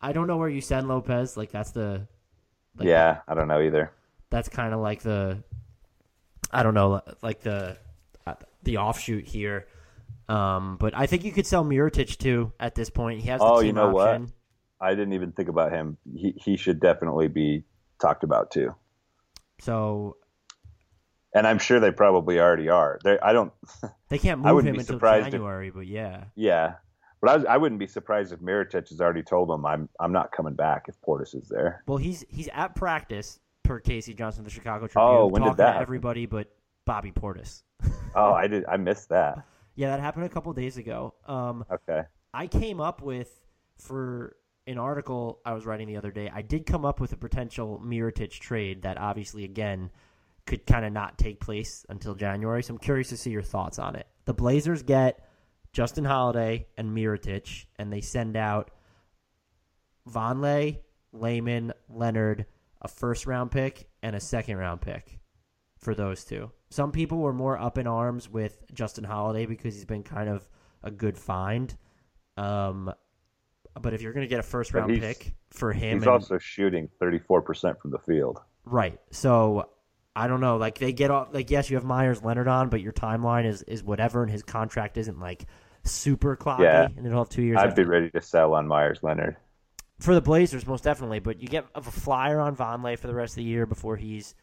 I 0.00 0.12
don't 0.12 0.26
know 0.26 0.36
where 0.36 0.48
you 0.48 0.60
send 0.60 0.88
Lopez. 0.88 1.36
Like 1.36 1.50
that's 1.50 1.70
the 1.70 2.06
like, 2.76 2.88
yeah, 2.88 3.20
I 3.28 3.34
don't 3.34 3.48
know 3.48 3.60
either. 3.60 3.92
that's 4.30 4.48
kind 4.48 4.74
of 4.74 4.80
like 4.80 5.02
the 5.02 5.42
I 6.50 6.62
don't 6.62 6.74
know, 6.74 7.02
like 7.22 7.40
the 7.40 7.76
the 8.64 8.78
offshoot 8.78 9.26
here. 9.26 9.66
Um, 10.28 10.76
but 10.78 10.96
I 10.96 11.06
think 11.06 11.24
you 11.24 11.32
could 11.32 11.46
sell 11.46 11.64
Mirotic 11.64 12.16
too 12.18 12.52
at 12.58 12.74
this 12.74 12.88
point. 12.90 13.20
He 13.20 13.28
has 13.28 13.40
the 13.40 13.46
Oh, 13.46 13.60
you 13.60 13.72
know 13.72 13.96
option. 13.98 14.22
what? 14.22 14.30
I 14.80 14.90
didn't 14.94 15.12
even 15.12 15.32
think 15.32 15.48
about 15.48 15.72
him. 15.72 15.98
He 16.14 16.34
he 16.36 16.56
should 16.56 16.80
definitely 16.80 17.28
be 17.28 17.64
talked 18.00 18.24
about 18.24 18.50
too. 18.50 18.74
So 19.60 20.16
And 21.34 21.46
I'm 21.46 21.58
sure 21.58 21.80
they 21.80 21.90
probably 21.90 22.38
already 22.40 22.68
are. 22.68 22.98
They 23.04 23.18
I 23.20 23.32
don't 23.32 23.52
they 24.08 24.18
can't 24.18 24.40
I 24.44 24.48
move 24.48 24.56
wouldn't 24.56 24.68
him 24.70 24.74
be 24.76 24.80
until 24.80 24.96
surprised 24.96 25.26
if- 25.28 25.32
January. 25.32 25.70
But 25.70 25.86
yeah, 25.86 26.24
yeah. 26.34 26.74
But 27.20 27.30
I, 27.30 27.36
was, 27.36 27.44
I 27.46 27.56
wouldn't 27.56 27.78
be 27.78 27.86
surprised 27.86 28.32
if 28.34 28.40
Mirotic 28.40 28.90
has 28.90 29.00
already 29.00 29.22
told 29.22 29.48
them 29.48 29.64
I'm 29.64 29.88
I'm 30.00 30.12
not 30.12 30.30
coming 30.32 30.54
back 30.54 30.86
if 30.88 30.94
Portis 31.00 31.34
is 31.34 31.48
there. 31.48 31.82
well 31.86 31.96
he's 31.98 32.24
he's 32.28 32.48
at 32.52 32.74
practice 32.74 33.38
per 33.62 33.80
K.C. 33.80 34.12
Johnson, 34.12 34.44
the 34.44 34.50
Chicago 34.50 34.86
Tribune, 34.86 35.10
Oh, 35.22 35.26
when 35.26 35.42
did 35.42 35.56
that 35.56 35.72
to 35.74 35.78
everybody 35.80 36.26
but 36.26 36.48
Bobby 36.84 37.12
Portis. 37.12 37.62
Oh, 38.16 38.32
I 38.32 38.46
did 38.46 38.64
I 38.68 38.76
missed 38.76 39.08
that. 39.08 39.44
yeah, 39.74 39.88
that 39.88 39.98
happened 39.98 40.24
a 40.26 40.28
couple 40.28 40.52
days 40.52 40.76
ago. 40.76 41.14
Um, 41.26 41.64
Okay. 41.68 42.02
I 42.32 42.46
came 42.46 42.80
up 42.80 43.02
with 43.02 43.28
for 43.78 44.36
an 44.68 44.78
article 44.78 45.40
I 45.44 45.52
was 45.52 45.66
writing 45.66 45.88
the 45.88 45.96
other 45.96 46.12
day. 46.12 46.30
I 46.32 46.42
did 46.42 46.64
come 46.64 46.84
up 46.84 47.00
with 47.00 47.12
a 47.12 47.16
potential 47.16 47.82
Mirotic 47.84 48.30
trade 48.30 48.82
that 48.82 48.98
obviously 48.98 49.42
again 49.44 49.90
could 50.46 50.64
kind 50.64 50.84
of 50.84 50.92
not 50.92 51.18
take 51.18 51.40
place 51.40 51.84
until 51.88 52.14
January. 52.14 52.62
So 52.62 52.74
I'm 52.74 52.78
curious 52.78 53.08
to 53.08 53.16
see 53.16 53.30
your 53.30 53.42
thoughts 53.42 53.80
on 53.80 53.96
it. 53.96 54.06
The 54.26 54.34
Blazers 54.34 54.84
get 54.84 55.28
Justin 55.72 56.04
Holiday 56.04 56.68
and 56.78 56.96
Mirotic, 56.96 57.66
and 57.80 57.92
they 57.92 58.00
send 58.00 58.36
out 58.36 58.70
Vonleh, 60.08 60.78
Layman, 61.12 61.72
Leonard, 61.88 62.46
a 62.80 62.88
first 62.88 63.26
round 63.26 63.50
pick, 63.50 63.88
and 64.02 64.14
a 64.14 64.20
second 64.20 64.56
round 64.56 64.80
pick 64.82 65.18
for 65.78 65.94
those 65.94 66.24
two. 66.24 66.50
Some 66.74 66.90
people 66.90 67.18
were 67.18 67.32
more 67.32 67.56
up 67.56 67.78
in 67.78 67.86
arms 67.86 68.28
with 68.28 68.64
Justin 68.74 69.04
Holiday 69.04 69.46
because 69.46 69.74
he's 69.74 69.84
been 69.84 70.02
kind 70.02 70.28
of 70.28 70.44
a 70.82 70.90
good 70.90 71.16
find. 71.16 71.72
Um, 72.36 72.92
but 73.80 73.94
if 73.94 74.02
you're 74.02 74.12
going 74.12 74.24
to 74.26 74.28
get 74.28 74.40
a 74.40 74.42
first 74.42 74.74
round 74.74 74.98
pick 74.98 75.34
for 75.50 75.72
him, 75.72 75.98
He's 75.98 76.02
and- 76.02 76.10
also 76.10 76.36
shooting 76.38 76.88
34% 77.00 77.80
from 77.80 77.92
the 77.92 77.98
field. 78.00 78.40
right? 78.64 78.98
So 79.12 79.68
I 80.16 80.26
don't 80.26 80.40
know. 80.40 80.56
Like 80.56 80.78
they 80.78 80.92
get 80.92 81.12
off. 81.12 81.28
Like 81.32 81.48
yes, 81.48 81.70
you 81.70 81.76
have 81.76 81.84
Meyers 81.84 82.24
Leonard 82.24 82.48
on, 82.48 82.70
but 82.70 82.80
your 82.80 82.92
timeline 82.92 83.46
is 83.46 83.62
is 83.62 83.84
whatever, 83.84 84.22
and 84.24 84.30
his 84.32 84.42
contract 84.42 84.96
isn't 84.96 85.20
like 85.20 85.46
super 85.84 86.36
clocky, 86.36 86.62
Yeah. 86.62 86.88
and 86.96 87.06
it'll 87.06 87.18
have 87.20 87.28
two 87.28 87.42
years. 87.42 87.58
I'd 87.58 87.68
after- 87.68 87.84
be 87.84 87.88
ready 87.88 88.10
to 88.10 88.20
sell 88.20 88.52
on 88.54 88.66
Meyers 88.66 88.98
Leonard. 89.04 89.36
for 90.00 90.12
the 90.12 90.20
Blazers, 90.20 90.66
most 90.66 90.82
definitely. 90.82 91.20
But 91.20 91.40
you 91.40 91.46
get 91.46 91.66
a 91.76 91.82
flyer 91.82 92.40
on 92.40 92.56
Vonleh 92.56 92.98
for 92.98 93.06
the 93.06 93.14
rest 93.14 93.34
of 93.34 93.36
the 93.36 93.44
year 93.44 93.64
before 93.64 93.96
he's 93.96 94.34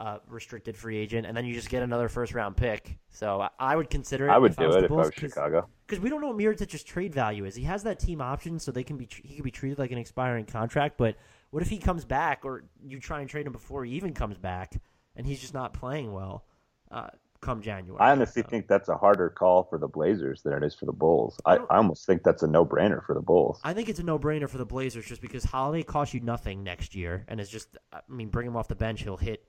uh, 0.00 0.18
restricted 0.28 0.74
free 0.74 0.96
agent, 0.96 1.26
and 1.26 1.36
then 1.36 1.44
you 1.44 1.52
just 1.52 1.68
get 1.68 1.82
another 1.82 2.08
first 2.08 2.32
round 2.32 2.56
pick. 2.56 2.96
So 3.10 3.42
I, 3.42 3.50
I 3.58 3.76
would 3.76 3.90
consider 3.90 4.28
it. 4.28 4.30
I 4.30 4.38
would 4.38 4.52
if 4.52 4.56
do 4.56 4.66
was 4.66 4.76
it 4.76 4.84
if 4.84 4.90
I 4.90 4.94
was 4.94 5.10
Chicago. 5.14 5.68
because 5.86 6.02
we 6.02 6.08
don't 6.08 6.22
know 6.22 6.28
what 6.28 6.38
Mirotic's 6.38 6.82
trade 6.82 7.14
value 7.14 7.44
is. 7.44 7.54
He 7.54 7.64
has 7.64 7.82
that 7.82 7.98
team 8.00 8.22
option, 8.22 8.58
so 8.58 8.72
they 8.72 8.82
can 8.82 8.96
be 8.96 9.06
he 9.22 9.34
can 9.34 9.44
be 9.44 9.50
treated 9.50 9.78
like 9.78 9.90
an 9.92 9.98
expiring 9.98 10.46
contract. 10.46 10.96
But 10.96 11.16
what 11.50 11.62
if 11.62 11.68
he 11.68 11.76
comes 11.76 12.06
back, 12.06 12.40
or 12.44 12.64
you 12.82 12.98
try 12.98 13.20
and 13.20 13.28
trade 13.28 13.46
him 13.46 13.52
before 13.52 13.84
he 13.84 13.92
even 13.92 14.14
comes 14.14 14.38
back, 14.38 14.80
and 15.16 15.26
he's 15.26 15.38
just 15.40 15.52
not 15.52 15.74
playing 15.74 16.14
well 16.14 16.46
uh, 16.90 17.08
come 17.42 17.60
January? 17.60 18.00
I 18.00 18.12
honestly 18.12 18.40
So- 18.42 18.48
think 18.48 18.68
that's 18.68 18.88
a 18.88 18.96
harder 18.96 19.28
call 19.28 19.64
for 19.64 19.76
the 19.76 19.88
Blazers 19.88 20.40
than 20.40 20.54
it 20.54 20.62
is 20.64 20.74
for 20.74 20.86
the 20.86 20.92
Bulls. 20.94 21.38
I, 21.44 21.56
don't- 21.58 21.70
I 21.70 21.76
almost 21.76 22.06
think 22.06 22.22
that's 22.22 22.42
a 22.42 22.46
no-brainer 22.46 23.04
for 23.04 23.14
the 23.14 23.20
Bulls. 23.20 23.60
I 23.64 23.74
think 23.74 23.90
it's 23.90 23.98
a 24.00 24.02
no-brainer 24.04 24.48
for 24.48 24.56
the 24.56 24.64
Blazers 24.64 25.04
just 25.04 25.20
because 25.20 25.44
Holiday 25.44 25.82
costs 25.82 26.14
you 26.14 26.20
nothing 26.20 26.62
next 26.62 26.94
year, 26.94 27.24
and 27.28 27.38
it's 27.38 27.50
just, 27.50 27.76
I 27.92 28.00
mean, 28.08 28.28
bring 28.28 28.46
him 28.46 28.56
off 28.56 28.68
the 28.68 28.74
bench, 28.74 29.02
he'll 29.02 29.16
hit 29.18 29.44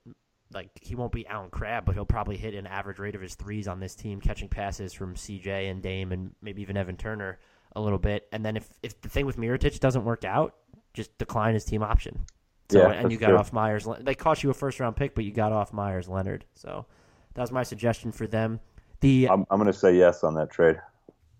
like 0.54 0.70
he 0.82 0.96
won't 0.96 1.12
be 1.12 1.26
Allen 1.28 1.50
Crabbe, 1.50 1.86
but 1.86 1.96
he'll 1.96 2.06
probably 2.06 2.38
hit 2.38 2.54
an 2.54 2.68
average 2.68 3.00
rate 3.00 3.16
of 3.16 3.22
his 3.22 3.36
threes 3.36 3.68
on 3.68 3.80
this 3.80 3.96
team, 3.96 4.22
catching 4.22 4.50
passes 4.50 4.94
from 4.94 5.16
CJ 5.16 5.70
and 5.70 5.82
Dame 5.82 6.12
and 6.12 6.32
maybe 6.42 6.62
even 6.62 6.78
Evan 6.78 6.98
Turner 6.98 7.40
a 7.76 7.82
little 7.82 8.00
bit. 8.00 8.28
And 8.32 8.46
then 8.46 8.58
if 8.58 8.70
if 8.84 9.00
the 9.02 9.10
thing 9.10 9.26
with 9.26 9.38
Mirotic 9.38 9.80
doesn't 9.80 10.04
work 10.04 10.24
out, 10.26 10.56
just 10.94 11.18
decline 11.18 11.54
his 11.54 11.66
team 11.66 11.84
option. 11.84 12.26
So 12.70 12.80
Yeah, 12.80 12.92
and 12.92 13.12
you 13.12 13.18
got 13.18 13.30
true. 13.30 13.38
off 13.38 13.54
Meyers. 13.54 13.88
They 14.00 14.16
cost 14.16 14.44
you 14.44 14.50
a 14.50 14.54
first 14.54 14.80
round 14.80 14.96
pick, 14.96 15.16
but 15.16 15.24
you 15.24 15.32
got 15.32 15.52
off 15.52 15.74
Meyers 15.74 16.08
Leonard. 16.08 16.46
So 16.54 16.86
that 17.34 17.42
was 17.42 17.52
my 17.52 17.64
suggestion 17.64 18.12
for 18.12 18.28
them. 18.28 18.60
The 19.02 19.30
I'm, 19.30 19.46
I'm 19.50 19.60
going 19.60 19.72
to 19.72 19.78
say 19.78 19.96
yes 19.98 20.24
on 20.24 20.36
that 20.36 20.52
trade. 20.52 20.78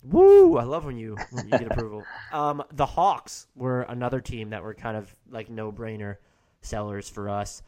Woo! 0.04 0.58
I 0.58 0.64
love 0.64 0.86
when 0.86 0.98
you 0.98 1.16
when 1.32 1.48
you 1.48 1.52
get 1.52 1.68
approval. 1.72 2.04
Um, 2.32 2.64
the 2.72 2.86
Hawks 2.86 3.48
were 3.56 3.82
another 3.82 4.22
team 4.22 4.52
that 4.52 4.64
were 4.64 4.74
kind 4.74 4.96
of 4.96 5.14
like 5.30 5.50
no 5.50 5.70
brainer 5.70 6.16
sellers 6.62 7.10
for 7.10 7.28
us. 7.28 7.62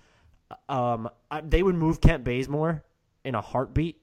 Um, 0.70 1.10
I, 1.32 1.42
they 1.42 1.64
would 1.64 1.76
move 1.76 2.02
Kent 2.02 2.24
Bazemore 2.24 2.84
in 3.24 3.36
a 3.36 3.42
heartbeat. 3.42 4.00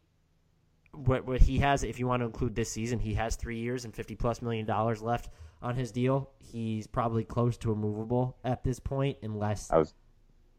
What 0.92 1.24
what 1.26 1.40
he 1.40 1.58
has, 1.58 1.84
if 1.84 1.98
you 2.00 2.06
want 2.06 2.20
to 2.20 2.26
include 2.26 2.54
this 2.54 2.70
season, 2.70 2.98
he 2.98 3.14
has 3.14 3.36
three 3.36 3.58
years 3.58 3.84
and 3.84 3.94
fifty 3.94 4.16
plus 4.16 4.42
million 4.42 4.66
dollars 4.66 5.00
left 5.02 5.30
on 5.62 5.76
his 5.76 5.92
deal. 5.92 6.30
He's 6.38 6.86
probably 6.86 7.22
close 7.24 7.56
to 7.58 7.70
a 7.70 7.72
immovable 7.74 8.36
at 8.44 8.64
this 8.64 8.80
point, 8.80 9.18
unless 9.22 9.70
I 9.70 9.78
was, 9.78 9.94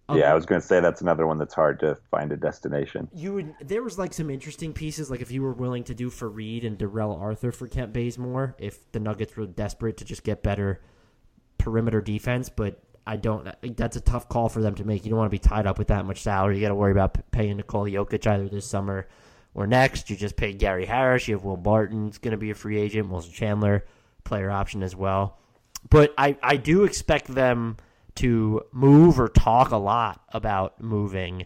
Oh, 0.09 0.17
yeah, 0.17 0.31
I 0.31 0.33
was 0.33 0.45
going 0.45 0.59
to 0.59 0.65
say 0.67 0.79
that's 0.81 0.99
another 1.01 1.25
one 1.25 1.37
that's 1.37 1.53
hard 1.53 1.79
to 1.81 1.95
find 2.09 2.31
a 2.33 2.37
destination. 2.37 3.07
you 3.13 3.33
would 3.33 3.55
there 3.61 3.81
was 3.81 3.97
like 3.97 4.13
some 4.13 4.29
interesting 4.29 4.73
pieces 4.73 5.09
like 5.09 5.21
if 5.21 5.31
you 5.31 5.41
were 5.41 5.53
willing 5.53 5.83
to 5.85 5.93
do 5.93 6.09
Faried 6.09 6.65
and 6.65 6.77
Darrell 6.77 7.15
Arthur 7.15 7.51
for 7.51 7.67
Kent 7.67 7.93
Bazemore 7.93 8.55
if 8.57 8.91
the 8.91 8.99
Nuggets 8.99 9.37
were 9.37 9.45
desperate 9.45 9.97
to 9.97 10.05
just 10.05 10.23
get 10.23 10.43
better 10.43 10.81
perimeter 11.57 12.01
defense 12.01 12.49
but 12.49 12.81
I 13.05 13.15
don't 13.15 13.47
that's 13.75 13.95
a 13.95 14.01
tough 14.01 14.29
call 14.29 14.49
for 14.49 14.61
them 14.61 14.75
to 14.75 14.83
make. 14.83 15.03
You 15.03 15.09
don't 15.09 15.19
want 15.19 15.31
to 15.31 15.37
be 15.37 15.39
tied 15.39 15.65
up 15.65 15.77
with 15.77 15.87
that 15.87 16.05
much 16.05 16.21
salary. 16.21 16.55
You 16.55 16.61
got 16.61 16.69
to 16.69 16.75
worry 16.75 16.91
about 16.91 17.17
paying 17.31 17.57
Nikola 17.57 17.89
Jokic 17.89 18.27
either 18.27 18.47
this 18.47 18.67
summer 18.67 19.07
or 19.53 19.67
next. 19.67 20.09
You 20.09 20.15
just 20.15 20.35
paid 20.35 20.59
Gary 20.59 20.85
Harris. 20.85 21.27
You 21.27 21.35
have 21.35 21.43
Will 21.43 21.57
Barton's 21.57 22.17
going 22.17 22.31
to 22.31 22.37
be 22.37 22.51
a 22.51 22.55
free 22.55 22.79
agent. 22.79 23.09
Wilson 23.09 23.33
Chandler 23.33 23.85
player 24.23 24.51
option 24.51 24.83
as 24.83 24.95
well. 24.95 25.37
But 25.89 26.13
I, 26.17 26.37
I 26.43 26.57
do 26.57 26.83
expect 26.83 27.27
them 27.27 27.77
to 28.15 28.61
move 28.71 29.19
or 29.19 29.29
talk 29.29 29.71
a 29.71 29.77
lot 29.77 30.21
about 30.29 30.81
moving 30.81 31.45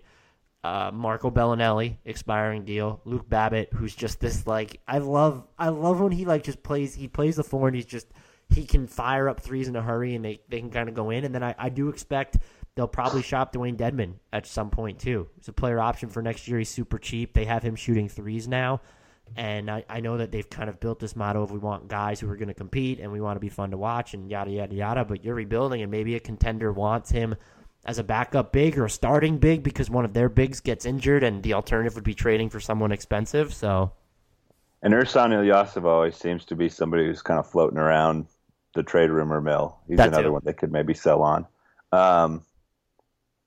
uh, 0.64 0.90
Marco 0.92 1.30
Belinelli 1.30 1.98
expiring 2.06 2.66
deal, 2.66 3.00
Luke 3.06 3.30
Babbitt, 3.30 3.72
who's 3.74 3.96
just 3.96 4.20
this 4.20 4.48
like 4.48 4.82
I 4.88 4.98
love 4.98 5.48
I 5.60 5.70
love 5.70 6.02
when 6.02 6.12
he 6.12 6.26
like 6.26 6.44
just 6.44 6.64
plays 6.64 6.96
he 6.96 7.08
plays 7.08 7.36
the 7.36 7.44
four 7.44 7.68
and 7.68 7.76
he's 7.76 7.86
just 7.86 8.08
he 8.50 8.66
can 8.66 8.88
fire 8.88 9.28
up 9.30 9.40
threes 9.40 9.68
in 9.68 9.76
a 9.76 9.82
hurry 9.82 10.16
and 10.16 10.24
they, 10.24 10.42
they 10.50 10.60
can 10.60 10.70
kind 10.70 10.90
of 10.90 10.96
go 10.96 11.10
in 11.10 11.26
and 11.26 11.34
then 11.34 11.44
I, 11.44 11.56
I 11.58 11.70
do 11.70 11.90
expect 11.90 12.38
they'll 12.76 12.88
probably 12.88 13.22
shop 13.22 13.54
Dewayne 13.54 13.78
Dedmon 13.78 14.14
at 14.34 14.46
some 14.46 14.70
point 14.70 15.00
too. 15.00 15.28
It's 15.38 15.48
a 15.48 15.54
player 15.54 15.80
option 15.80 16.10
for 16.10 16.22
next 16.22 16.48
year. 16.48 16.60
He's 16.60 16.70
super 16.70 17.00
cheap. 17.00 17.34
They 17.34 17.46
have 17.46 17.64
him 17.64 17.76
shooting 17.76 18.10
threes 18.10 18.48
now. 18.48 18.82
And 19.36 19.72
I, 19.72 19.84
I 19.90 20.02
know 20.02 20.18
that 20.18 20.32
they've 20.32 20.50
kind 20.50 20.70
of 20.70 20.80
built 20.80 21.00
this 21.00 21.16
motto 21.16 21.42
of 21.42 21.52
we 21.52 21.58
want 21.58 21.88
guys 21.88 22.20
who 22.20 22.30
are 22.30 22.36
going 22.36 22.50
to 22.50 22.54
compete 22.54 23.00
and 23.00 23.12
we 23.12 23.22
want 23.22 23.38
to 23.38 23.40
be 23.40 23.50
fun 23.50 23.72
to 23.72 23.78
watch 23.78 24.14
and 24.14 24.30
yada, 24.30 24.52
yada, 24.52 24.76
yada. 24.76 25.06
But 25.06 25.24
you're 25.24 25.36
rebuilding 25.36 25.82
and 25.82 25.90
maybe 25.90 26.16
a 26.16 26.20
contender 26.20 26.72
wants 26.72 27.10
him 27.10 27.36
as 27.86 27.98
a 27.98 28.04
backup 28.04 28.52
big 28.52 28.78
or 28.78 28.86
a 28.86 28.90
starting 28.90 29.38
big 29.38 29.64
because 29.64 29.90
one 29.90 30.06
of 30.06 30.14
their 30.14 30.30
bigs 30.30 30.60
gets 30.60 30.86
injured 30.86 31.24
and 31.24 31.44
the 31.44 31.54
alternative 31.54 31.96
would 31.96 32.04
be 32.04 32.14
trading 32.14 32.50
for 32.50 32.60
someone 32.60 32.92
expensive. 32.92 33.54
So 33.54 33.92
And 34.82 34.94
Ersan 34.94 35.30
Ilyasov 35.30 35.86
always 35.86 36.16
seems 36.16 36.46
to 36.46 36.56
be 36.56 36.70
somebody 36.70 37.06
who's 37.06 37.22
kind 37.22 37.40
of 37.40 37.50
floating 37.50 37.80
around 37.80 38.28
the 38.76 38.84
trade 38.84 39.10
rumor 39.10 39.42
mill. 39.42 39.78
He's 39.88 39.98
That 39.98 40.10
another 40.10 40.26
too. 40.26 40.34
one 40.34 40.42
they 40.46 40.54
could 40.54 40.72
maybe 40.72 40.94
sell 40.94 41.24
on. 41.24 41.48
Um, 41.92 42.44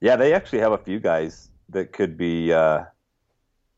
yeah, 0.01 0.17
they 0.17 0.35
actually 0.35 0.59
have 0.61 0.73
a 0.73 0.79
few 0.79 0.99
guys 0.99 1.51
that 1.69 1.93
could 1.93 2.17
be 2.17 2.53
uh, 2.53 2.85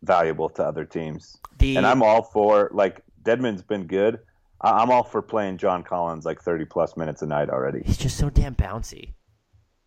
valuable 0.02 0.48
to 0.50 0.64
other 0.64 0.84
teams. 0.84 1.38
the 1.58 1.76
And 1.76 1.86
I'm 1.86 2.02
all 2.02 2.22
for 2.22 2.70
like 2.72 3.02
Dedmon's 3.22 3.62
been 3.62 3.86
good. 3.86 4.20
I- 4.60 4.80
I'm 4.82 4.90
all 4.90 5.02
for 5.04 5.20
playing 5.22 5.58
John 5.58 5.82
Collins 5.82 6.24
like 6.24 6.40
30 6.40 6.64
plus 6.66 6.96
minutes 6.96 7.20
a 7.22 7.26
night 7.26 7.50
already. 7.50 7.82
he's 7.84 7.98
just 7.98 8.16
so 8.16 8.30
damn 8.30 8.54
bouncy. 8.54 9.12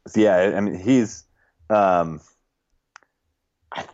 So, 0.08 0.20
yeah, 0.22 0.54
I 0.56 0.60
mean 0.60 0.76
he's. 0.78 1.24
Um, 1.70 2.20
I, 3.72 3.86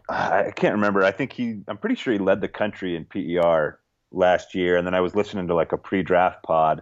I 0.48 0.52
can't 0.56 0.74
remember. 0.74 1.04
I 1.04 1.12
think 1.12 1.34
he. 1.34 1.62
I'm 1.68 1.78
pretty 1.78 1.96
sure 1.96 2.12
he 2.14 2.20
led 2.20 2.42
the 2.42 2.48
country 2.48 2.96
in 2.96 3.06
PER 3.06 3.80
last 4.12 4.56
year, 4.56 4.76
and 4.76 4.86
then 4.88 4.94
I 4.96 5.02
was 5.02 5.16
listening 5.16 5.48
to 5.48 5.54
like 5.56 5.72
a 5.72 5.78
pre-draft 5.78 6.42
pod 6.44 6.82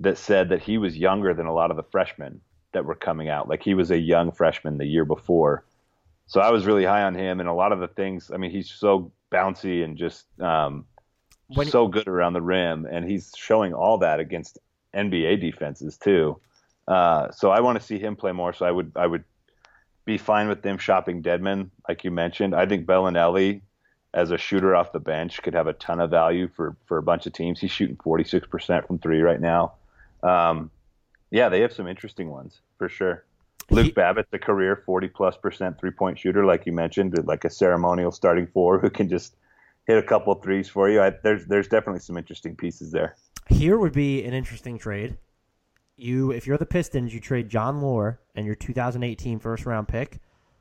that 0.00 0.18
said 0.18 0.48
that 0.48 0.62
he 0.62 0.78
was 0.78 0.96
younger 0.96 1.34
than 1.34 1.46
a 1.46 1.52
lot 1.54 1.70
of 1.70 1.76
the 1.76 1.82
freshmen 1.84 2.40
that 2.72 2.84
were 2.84 2.94
coming 2.94 3.28
out. 3.28 3.48
Like 3.48 3.62
he 3.62 3.74
was 3.74 3.90
a 3.90 3.98
young 3.98 4.32
freshman 4.32 4.78
the 4.78 4.86
year 4.86 5.04
before. 5.04 5.64
So 6.26 6.40
I 6.40 6.50
was 6.50 6.64
really 6.64 6.84
high 6.84 7.02
on 7.02 7.14
him, 7.14 7.40
and 7.40 7.48
a 7.48 7.52
lot 7.52 7.72
of 7.72 7.80
the 7.80 7.88
things. 7.88 8.30
I 8.32 8.36
mean, 8.36 8.50
he's 8.50 8.70
so 8.70 9.12
bouncy 9.32 9.82
and 9.84 9.96
just 9.96 10.26
um, 10.40 10.86
When- 11.48 11.66
so 11.66 11.88
good 11.88 12.08
around 12.08 12.32
the 12.34 12.42
rim, 12.42 12.86
and 12.90 13.08
he's 13.08 13.32
showing 13.36 13.74
all 13.74 13.98
that 13.98 14.20
against 14.20 14.58
NBA 14.94 15.40
defenses 15.40 15.98
too. 15.98 16.40
Uh, 16.86 17.30
so 17.30 17.50
I 17.50 17.60
want 17.60 17.78
to 17.80 17.84
see 17.84 17.98
him 17.98 18.16
play 18.16 18.32
more. 18.32 18.52
So 18.52 18.64
I 18.64 18.70
would 18.70 18.92
I 18.96 19.06
would 19.06 19.24
be 20.04 20.18
fine 20.18 20.48
with 20.48 20.62
them 20.62 20.78
shopping 20.78 21.22
Dedmon, 21.22 21.70
like 21.88 22.04
you 22.04 22.10
mentioned. 22.10 22.54
I 22.54 22.66
think 22.66 22.86
Belinelli, 22.86 23.60
as 24.14 24.30
a 24.30 24.38
shooter 24.38 24.74
off 24.74 24.92
the 24.92 25.00
bench, 25.00 25.42
could 25.42 25.54
have 25.54 25.66
a 25.66 25.72
ton 25.74 26.00
of 26.00 26.10
value 26.10 26.48
for 26.48 26.76
for 26.86 26.96
a 26.96 27.02
bunch 27.02 27.26
of 27.26 27.32
teams. 27.32 27.60
He's 27.60 27.70
shooting 27.70 27.96
46% 27.96 28.86
from 28.86 28.98
three 28.98 29.20
right 29.20 29.40
now. 29.40 29.74
Um, 30.22 30.70
yeah, 31.30 31.48
they 31.48 31.60
have 31.60 31.72
some 31.72 31.86
interesting 31.86 32.30
ones 32.30 32.60
for 32.78 32.88
sure. 32.88 33.24
Luke 33.70 33.86
He- 33.86 33.92
Babbitt, 33.92 34.26
the 34.30 34.38
career 34.38 34.82
40 34.84 35.08
plus 35.08 35.36
percent 35.36 35.78
three 35.78 35.92
point 35.92 36.18
shooter, 36.18 36.44
like 36.44 36.66
you 36.66 36.72
mentioned, 36.72 37.16
like 37.26 37.44
a 37.44 37.50
ceremonial 37.50 38.10
starting 38.10 38.46
four 38.48 38.78
who 38.78 38.90
can 38.90 39.08
just 39.08 39.36
hit 39.86 39.96
a 39.96 40.02
couple 40.02 40.34
threes 40.34 40.68
for 40.68 40.90
you. 40.90 41.00
I, 41.00 41.10
there's 41.22 41.46
there's 41.46 41.68
definitely 41.68 42.00
some 42.00 42.16
interesting 42.16 42.56
pieces 42.56 42.90
there. 42.90 43.16
Here 43.48 43.78
would 43.78 43.92
be 43.92 44.24
an 44.24 44.34
interesting 44.34 44.78
trade. 44.78 45.16
You, 45.96 46.30
if 46.30 46.46
you're 46.46 46.56
the 46.56 46.66
Pistons, 46.66 47.12
you 47.12 47.20
trade 47.20 47.48
Jon 47.48 47.80
Leuer 47.82 48.18
and 48.34 48.46
your 48.46 48.54
2018 48.54 49.38
first 49.38 49.66
round 49.66 49.86
pick 49.86 50.20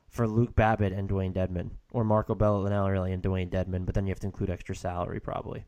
for 0.09 0.27
Luke 0.27 0.55
Babbitt 0.55 0.91
and 0.91 1.07
Dewayne 1.07 1.33
Dedmon, 1.33 1.69
or 1.91 2.03
Marco 2.03 2.35
Belinelli 2.35 3.13
and 3.13 3.23
Dewayne 3.23 3.49
Dedmon, 3.49 3.85
but 3.85 3.95
then 3.95 4.05
you 4.05 4.11
have 4.11 4.19
to 4.19 4.27
include 4.27 4.49
extra 4.49 4.75
salary 4.75 5.19
probably. 5.19 5.65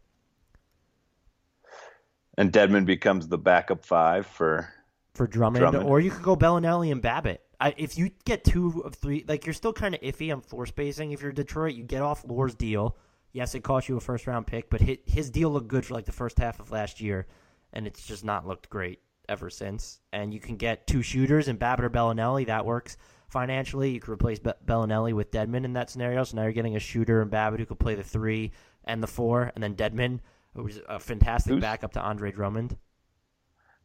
And 2.37 2.51
Dedmon 2.51 2.85
becomes 2.85 3.27
the 3.27 3.37
backup 3.37 3.83
five 3.83 4.25
for 4.25 4.73
for 5.13 5.27
Drummond, 5.27 5.61
Drummond. 5.61 5.83
or 5.89 5.99
you 5.99 6.11
could 6.11 6.23
go 6.23 6.35
Belinelli 6.35 6.91
and 6.91 7.01
Babbitt. 7.01 7.41
I, 7.59 7.73
if 7.77 7.97
you 7.97 8.11
get 8.25 8.43
two 8.43 8.81
of 8.85 8.95
three, 8.95 9.25
like 9.27 9.45
you're 9.45 9.53
still 9.53 9.73
kind 9.73 9.93
of 9.93 10.01
iffy 10.01 10.33
on 10.33 10.41
floor 10.41 10.65
spacing. 10.65 11.11
If 11.11 11.21
you're 11.21 11.31
Detroit, 11.31 11.75
you 11.75 11.83
get 11.83 12.01
off 12.01 12.23
Leuer's 12.23 12.55
deal. 12.55 12.97
Yes, 13.33 13.55
it 13.55 13.63
cost 13.63 13.87
you 13.87 13.97
a 13.97 13.99
first 13.99 14.27
round 14.27 14.47
pick, 14.47 14.69
but 14.69 14.81
his, 14.81 14.97
his 15.05 15.29
deal 15.29 15.51
looked 15.51 15.67
good 15.67 15.85
for 15.85 15.93
like 15.93 16.05
the 16.05 16.11
first 16.11 16.37
half 16.39 16.59
of 16.59 16.71
last 16.71 16.99
year, 16.99 17.27
and 17.73 17.85
it's 17.85 18.05
just 18.05 18.25
not 18.25 18.47
looked 18.47 18.69
great 18.69 18.99
ever 19.29 19.49
since. 19.49 19.99
And 20.11 20.33
you 20.33 20.39
can 20.39 20.57
get 20.57 20.87
two 20.87 21.01
shooters 21.01 21.47
and 21.47 21.59
Babbitt 21.59 21.85
or 21.85 21.89
Belinelli. 21.89 22.47
That 22.47 22.65
works 22.65 22.97
financially. 23.29 23.91
You 23.91 23.99
could 23.99 24.11
replace 24.11 24.39
Be- 24.39 24.51
Belinelli 24.65 25.13
with 25.13 25.31
Dedmon 25.31 25.63
in 25.63 25.73
that 25.73 25.89
scenario. 25.89 26.23
So 26.23 26.37
now 26.37 26.43
you're 26.43 26.51
getting 26.51 26.75
a 26.75 26.79
shooter 26.79 27.21
and 27.21 27.31
Babbitt 27.31 27.59
who 27.59 27.65
could 27.65 27.79
play 27.79 27.95
the 27.95 28.03
three 28.03 28.51
and 28.83 29.01
the 29.01 29.07
four, 29.07 29.51
and 29.53 29.63
then 29.63 29.75
Dedmon, 29.75 30.19
who 30.55 30.63
was 30.63 30.79
a 30.87 30.99
fantastic 30.99 31.51
Who's- 31.51 31.61
backup 31.61 31.93
to 31.93 32.01
Andre 32.01 32.31
Drummond. 32.31 32.77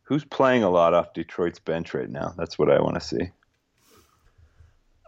who's 0.02 0.24
playing 0.24 0.62
a 0.62 0.70
lot 0.70 0.94
off 0.94 1.12
Detroit's 1.14 1.58
bench 1.58 1.92
right 1.94 2.08
now. 2.10 2.32
That's 2.36 2.58
what 2.58 2.70
I 2.70 2.80
want 2.80 2.94
to 2.94 3.00
see 3.00 3.30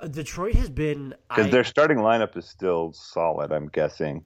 Uh, 0.01 0.07
Detroit 0.09 0.55
has 0.55 0.71
been 0.71 1.15
because 1.29 1.51
their 1.51 1.65
starting 1.65 1.99
lineup 1.99 2.37
is 2.37 2.49
still 2.49 2.93
solid. 2.93 3.53
I'm 3.53 3.69
guessing. 3.69 4.25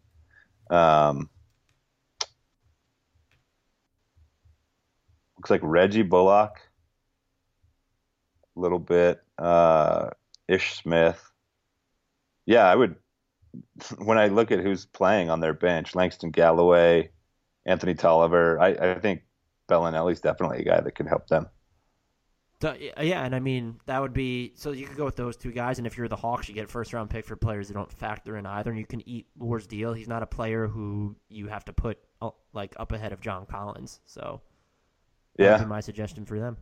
Um, 0.70 1.28
looks 5.38 5.50
like 5.50 5.60
Reggie 5.62 6.02
Bullock, 6.02 6.56
a 8.56 8.60
little 8.60 8.78
bit. 8.78 9.22
Uh, 9.38 10.10
Ish 10.48 10.74
Smith. 10.74 11.22
Yeah, 12.46 12.66
I 12.66 12.76
would. 12.76 12.96
When 13.98 14.16
I 14.18 14.28
look 14.28 14.50
at 14.50 14.60
who's 14.60 14.86
playing 14.86 15.28
on 15.30 15.40
their 15.40 15.52
bench, 15.54 15.94
Langston 15.94 16.30
Galloway, 16.30 17.10
Anthony 17.66 17.94
Tolliver, 17.94 18.60
I, 18.60 18.68
I 18.68 18.98
think 18.98 19.22
Belinelli's 19.68 20.20
definitely 20.20 20.58
a 20.58 20.64
guy 20.64 20.80
that 20.80 20.92
could 20.92 21.06
help 21.06 21.28
them. 21.28 21.48
Yeah, 22.62 23.24
and 23.24 23.34
I 23.34 23.40
mean 23.40 23.80
that 23.86 24.00
would 24.00 24.12
be 24.12 24.52
so 24.54 24.70
you 24.70 24.86
could 24.86 24.96
go 24.96 25.04
with 25.04 25.16
those 25.16 25.36
two 25.36 25.50
guys, 25.50 25.78
and 25.78 25.86
if 25.86 25.98
you're 25.98 26.06
the 26.06 26.16
Hawks, 26.16 26.48
you 26.48 26.54
get 26.54 26.70
first 26.70 26.92
round 26.92 27.10
pick 27.10 27.24
for 27.24 27.34
players 27.34 27.68
that 27.68 27.74
don't 27.74 27.92
factor 27.92 28.36
in 28.36 28.46
either, 28.46 28.70
and 28.70 28.78
you 28.78 28.86
can 28.86 29.06
eat 29.08 29.26
Moore's 29.36 29.66
deal. 29.66 29.92
He's 29.92 30.06
not 30.06 30.22
a 30.22 30.26
player 30.26 30.68
who 30.68 31.16
you 31.28 31.48
have 31.48 31.64
to 31.64 31.72
put 31.72 31.98
uh, 32.20 32.30
like 32.52 32.74
up 32.78 32.92
ahead 32.92 33.12
of 33.12 33.20
John 33.20 33.46
Collins, 33.46 33.98
so 34.04 34.40
yeah, 35.38 35.58
be 35.58 35.64
my 35.64 35.80
suggestion 35.80 36.24
for 36.24 36.38
them. 36.38 36.56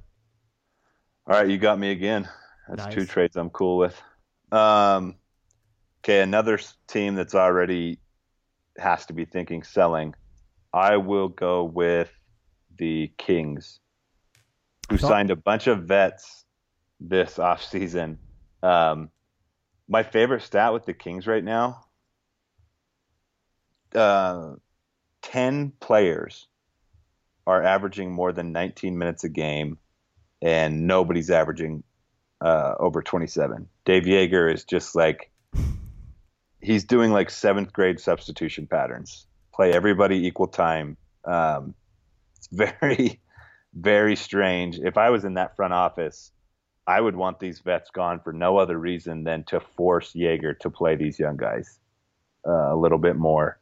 All 1.27 1.37
right, 1.37 1.49
you 1.49 1.59
got 1.59 1.79
me 1.79 1.91
again. 1.91 2.27
That's 2.69 2.85
Nice. 2.85 2.95
two 2.95 3.05
trades 3.05 3.37
I'm 3.37 3.51
cool 3.51 3.77
with. 3.77 4.01
Um, 4.53 5.17
okay, 6.03 6.23
another 6.23 6.59
team 6.87 7.15
that's 7.15 7.35
already 7.35 7.99
has 8.79 9.05
to 9.07 9.13
be 9.13 9.27
thinking 9.27 9.63
selling. 9.63 10.15
I 10.73 10.97
will 10.97 11.29
go 11.29 11.65
with 11.65 12.13
the 12.77 13.13
Kings, 13.19 13.81
who 14.89 14.97
Thought- 14.99 15.09
signed 15.09 15.31
a 15.31 15.37
bunch 15.37 15.67
of 15.67 15.85
vets 15.85 16.45
this 17.01 17.37
offseason. 17.37 18.19
Um, 18.63 19.11
my 19.89 20.03
favorite 20.03 20.43
stat 20.43 20.73
with 20.73 20.85
the 20.85 20.95
Kings 20.95 21.27
right 21.27 21.43
now 21.43 21.85
uh, 23.95 24.55
10 25.23 25.73
players 25.81 26.47
are 27.47 27.63
averaging 27.63 28.13
more 28.13 28.33
than 28.33 28.53
19 28.53 28.97
minutes 28.97 29.25
a 29.25 29.29
game, 29.29 29.79
and 30.43 30.87
nobody's 30.87 31.31
averaging 31.31 31.83
uh, 32.41 32.75
over 32.79 33.03
27. 33.03 33.69
Dave 33.85 34.05
Joerger 34.05 34.53
is 34.53 34.65
just 34.65 34.95
like 34.95 35.31
he's 36.61 36.85
doing 36.85 37.11
like 37.11 37.31
seventh 37.31 37.73
grade 37.73 38.01
substitution 38.01 38.67
patterns. 38.67 39.27
Play 39.61 39.75
everybody 39.75 40.27
equal 40.27 40.47
time. 40.47 40.97
Um, 41.27 41.75
it's 42.35 42.49
very, 42.51 43.21
very 43.75 44.17
strange. 44.17 44.79
If 44.79 44.97
I 44.97 45.11
was 45.11 45.27
in 45.27 45.35
that 45.35 45.55
front 45.55 45.75
office, 45.75 46.33
I 46.87 46.99
would 46.99 47.15
want 47.15 47.41
these 47.41 47.59
vets 47.59 47.91
gone 47.91 48.21
for 48.21 48.33
no 48.33 48.57
other 48.57 48.79
reason 48.79 49.23
than 49.23 49.45
to 49.49 49.61
force 49.61 50.15
Joerger 50.15 50.59
to 50.61 50.71
play 50.71 50.97
these 50.97 51.19
young 51.19 51.37
guys 51.37 51.79
uh, 52.49 52.73
a 52.73 52.75
little 52.75 52.97
bit 52.97 53.17
more. 53.17 53.59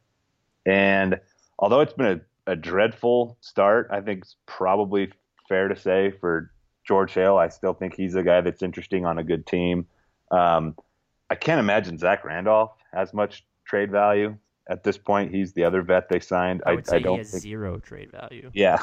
And 0.65 1.19
although 1.57 1.81
it's 1.81 1.91
been 1.91 2.21
a, 2.47 2.51
a 2.53 2.55
dreadful 2.55 3.37
start, 3.41 3.89
I 3.91 3.99
think 3.99 4.21
it's 4.21 4.37
probably 4.45 5.11
fair 5.49 5.67
to 5.67 5.75
say 5.75 6.11
for 6.11 6.49
George 6.87 7.13
Hill, 7.13 7.37
I 7.37 7.49
still 7.49 7.73
think 7.73 7.93
he's 7.93 8.15
a 8.15 8.23
guy 8.23 8.39
that's 8.39 8.63
interesting 8.63 9.05
on 9.05 9.17
a 9.17 9.23
good 9.25 9.45
team. 9.45 9.85
Um, 10.31 10.77
I 11.29 11.35
can't 11.35 11.59
imagine 11.59 11.97
Zach 11.97 12.23
Randolph 12.23 12.71
has 12.93 13.13
much 13.13 13.45
trade 13.65 13.91
value 13.91 14.37
at 14.69 14.83
this 14.83 14.97
point. 14.97 15.33
He's 15.33 15.53
the 15.53 15.63
other 15.63 15.81
vet 15.81 16.07
they 16.09 16.19
signed. 16.19 16.61
I 16.65 16.73
would 16.73 16.87
say 16.87 16.99
don't 16.99 17.13
he 17.13 17.17
has 17.19 17.31
think. 17.31 17.43
zero 17.43 17.79
trade 17.79 18.11
value. 18.11 18.49
Yeah, 18.53 18.81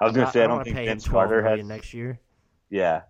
I 0.00 0.04
was 0.04 0.14
going 0.14 0.26
to 0.26 0.32
say 0.32 0.42
I 0.42 0.46
don't 0.46 0.56
don't 0.56 0.64
think 0.64 0.76
Vince 0.76 1.06
Carter 1.06 1.42
has. 1.42 1.50
million 1.50 1.68
next 1.68 1.94
year. 1.94 2.18
Yeah. 2.70 3.02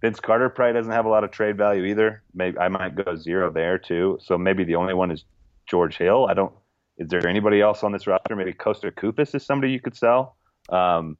Vince 0.00 0.20
Carter 0.20 0.48
probably 0.48 0.74
doesn't 0.74 0.92
have 0.92 1.06
a 1.06 1.08
lot 1.08 1.24
of 1.24 1.30
trade 1.30 1.56
value 1.56 1.84
either. 1.84 2.22
Maybe 2.32 2.56
I 2.58 2.68
might 2.68 2.94
go 2.94 3.16
zero 3.16 3.50
there 3.50 3.78
too. 3.78 4.18
So 4.20 4.38
maybe 4.38 4.62
the 4.64 4.76
only 4.76 4.94
one 4.94 5.10
is 5.10 5.24
George 5.66 5.96
Hill. 5.96 6.26
I 6.28 6.34
don't. 6.34 6.52
Is 6.98 7.08
there 7.08 7.26
anybody 7.26 7.60
else 7.60 7.82
on 7.82 7.92
this 7.92 8.06
roster? 8.06 8.36
Maybe 8.36 8.52
Kosta 8.52 8.92
Koufos 8.92 9.34
is 9.34 9.44
somebody 9.44 9.72
you 9.72 9.80
could 9.80 9.96
sell. 9.96 10.36
Um, 10.68 11.16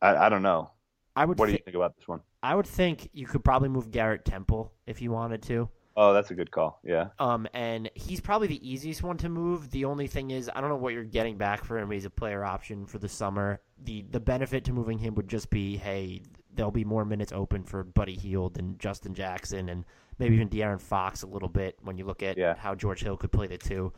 I, 0.00 0.16
I 0.16 0.28
don't 0.28 0.42
know. 0.42 0.70
I 1.16 1.24
would. 1.24 1.38
What 1.38 1.46
do 1.46 1.52
you 1.52 1.58
think 1.58 1.76
about 1.76 1.96
this 1.96 2.08
one? 2.08 2.20
I 2.42 2.54
would 2.54 2.66
think 2.66 3.10
you 3.12 3.26
could 3.26 3.44
probably 3.44 3.68
move 3.68 3.90
Garrett 3.90 4.24
Temple 4.24 4.72
if 4.86 5.02
you 5.02 5.10
wanted 5.10 5.42
to. 5.44 5.68
Oh, 6.00 6.12
that's 6.12 6.30
a 6.30 6.34
good 6.34 6.52
call. 6.52 6.78
Yeah. 6.84 7.08
Um, 7.18 7.48
and 7.52 7.90
he's 7.94 8.20
probably 8.20 8.46
the 8.46 8.70
easiest 8.70 9.02
one 9.02 9.16
to 9.16 9.28
move. 9.28 9.68
The 9.72 9.84
only 9.84 10.06
thing 10.06 10.30
is, 10.30 10.48
I 10.54 10.60
don't 10.60 10.70
know 10.70 10.76
what 10.76 10.92
you're 10.94 11.02
getting 11.02 11.36
back 11.36 11.64
for 11.64 11.76
him. 11.76 11.90
He's 11.90 12.04
a 12.04 12.10
player 12.10 12.44
option 12.44 12.86
for 12.86 13.00
the 13.00 13.08
summer. 13.08 13.60
the 13.82 14.04
The 14.10 14.20
benefit 14.20 14.64
to 14.66 14.72
moving 14.72 14.98
him 14.98 15.16
would 15.16 15.26
just 15.26 15.50
be, 15.50 15.76
hey, 15.76 16.22
there'll 16.54 16.70
be 16.70 16.84
more 16.84 17.04
minutes 17.04 17.32
open 17.32 17.64
for 17.64 17.82
Buddy 17.82 18.14
Hield 18.14 18.58
and 18.58 18.78
Justin 18.78 19.12
Jackson, 19.12 19.68
and 19.70 19.84
maybe 20.20 20.36
even 20.36 20.48
De'Aaron 20.48 20.80
Fox 20.80 21.22
a 21.24 21.26
little 21.26 21.48
bit 21.48 21.76
when 21.82 21.98
you 21.98 22.04
look 22.04 22.22
at 22.22 22.38
Yeah. 22.38 22.54
how 22.56 22.76
George 22.76 23.02
Hill 23.02 23.16
could 23.16 23.32
play 23.32 23.48
the 23.48 23.58
two. 23.58 23.92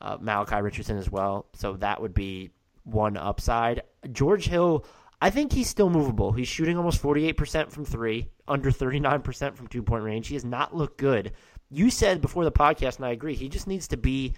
Uh, 0.00 0.18
Malachi 0.20 0.60
Richardson 0.62 0.96
as 0.96 1.10
well. 1.10 1.46
So 1.54 1.72
that 1.78 2.00
would 2.00 2.14
be 2.14 2.50
one 2.84 3.16
upside. 3.16 3.82
George 4.12 4.46
Hill, 4.46 4.84
I 5.22 5.30
think 5.30 5.52
he's 5.52 5.68
still 5.70 5.88
movable. 5.88 6.32
He's 6.32 6.48
shooting 6.48 6.76
almost 6.76 7.00
48% 7.00 7.70
from 7.70 7.84
three, 7.84 8.26
under 8.48 8.72
39% 8.72 9.54
from 9.54 9.68
two 9.68 9.82
point 9.82 10.02
range. 10.02 10.26
He 10.26 10.34
has 10.34 10.44
not 10.44 10.74
looked 10.74 10.98
good. 10.98 11.32
You 11.70 11.90
said 11.90 12.20
before 12.20 12.44
the 12.44 12.50
podcast, 12.50 12.96
and 12.96 13.06
I 13.06 13.10
agree, 13.12 13.34
he 13.36 13.48
just 13.48 13.68
needs 13.68 13.86
to 13.88 13.96
be 13.96 14.34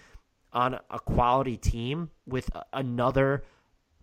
on 0.53 0.74
a 0.91 0.99
quality 1.01 1.57
team 1.57 2.11
with 2.26 2.51
another 2.72 3.45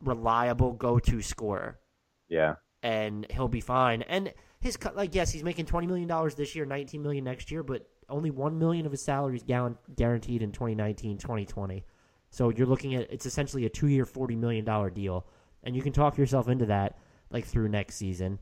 reliable 0.04 0.74
go 0.74 0.98
to 0.98 1.22
scorer, 1.22 1.80
Yeah. 2.28 2.56
and 2.82 3.28
he'll 3.30 3.48
be 3.48 3.62
fine. 3.62 4.02
And 4.02 4.34
his 4.60 4.76
cut, 4.76 4.96
like, 4.98 5.14
yes, 5.14 5.32
he's 5.32 5.44
making 5.44 5.68
$20 5.68 5.86
million 5.88 6.10
this 6.36 6.56
year, 6.56 6.66
19 6.66 7.02
million 7.02 7.24
next 7.24 7.52
year, 7.52 7.62
but 7.64 7.88
only 8.10 8.32
1 8.32 8.58
million 8.58 8.86
of 8.88 8.92
his 8.92 9.02
salary 9.04 9.38
is 9.38 9.44
guaranteed 9.44 10.42
in 10.42 10.52
2019 10.52 11.20
2020. 11.20 11.86
So 12.32 12.50
you're 12.50 12.68
looking 12.68 12.96
at 12.96 13.12
it's 13.12 13.26
essentially 13.28 13.66
a 13.66 13.70
two 13.70 13.88
year, 13.88 14.06
$40 14.06 14.36
million 14.38 14.66
deal. 14.94 15.28
And 15.64 15.76
you 15.76 15.82
can 15.82 15.94
talk 15.94 16.18
yourself 16.18 16.48
into 16.48 16.66
that 16.68 16.98
like 17.30 17.46
through 17.46 17.70
next 17.70 17.96
season. 17.96 18.40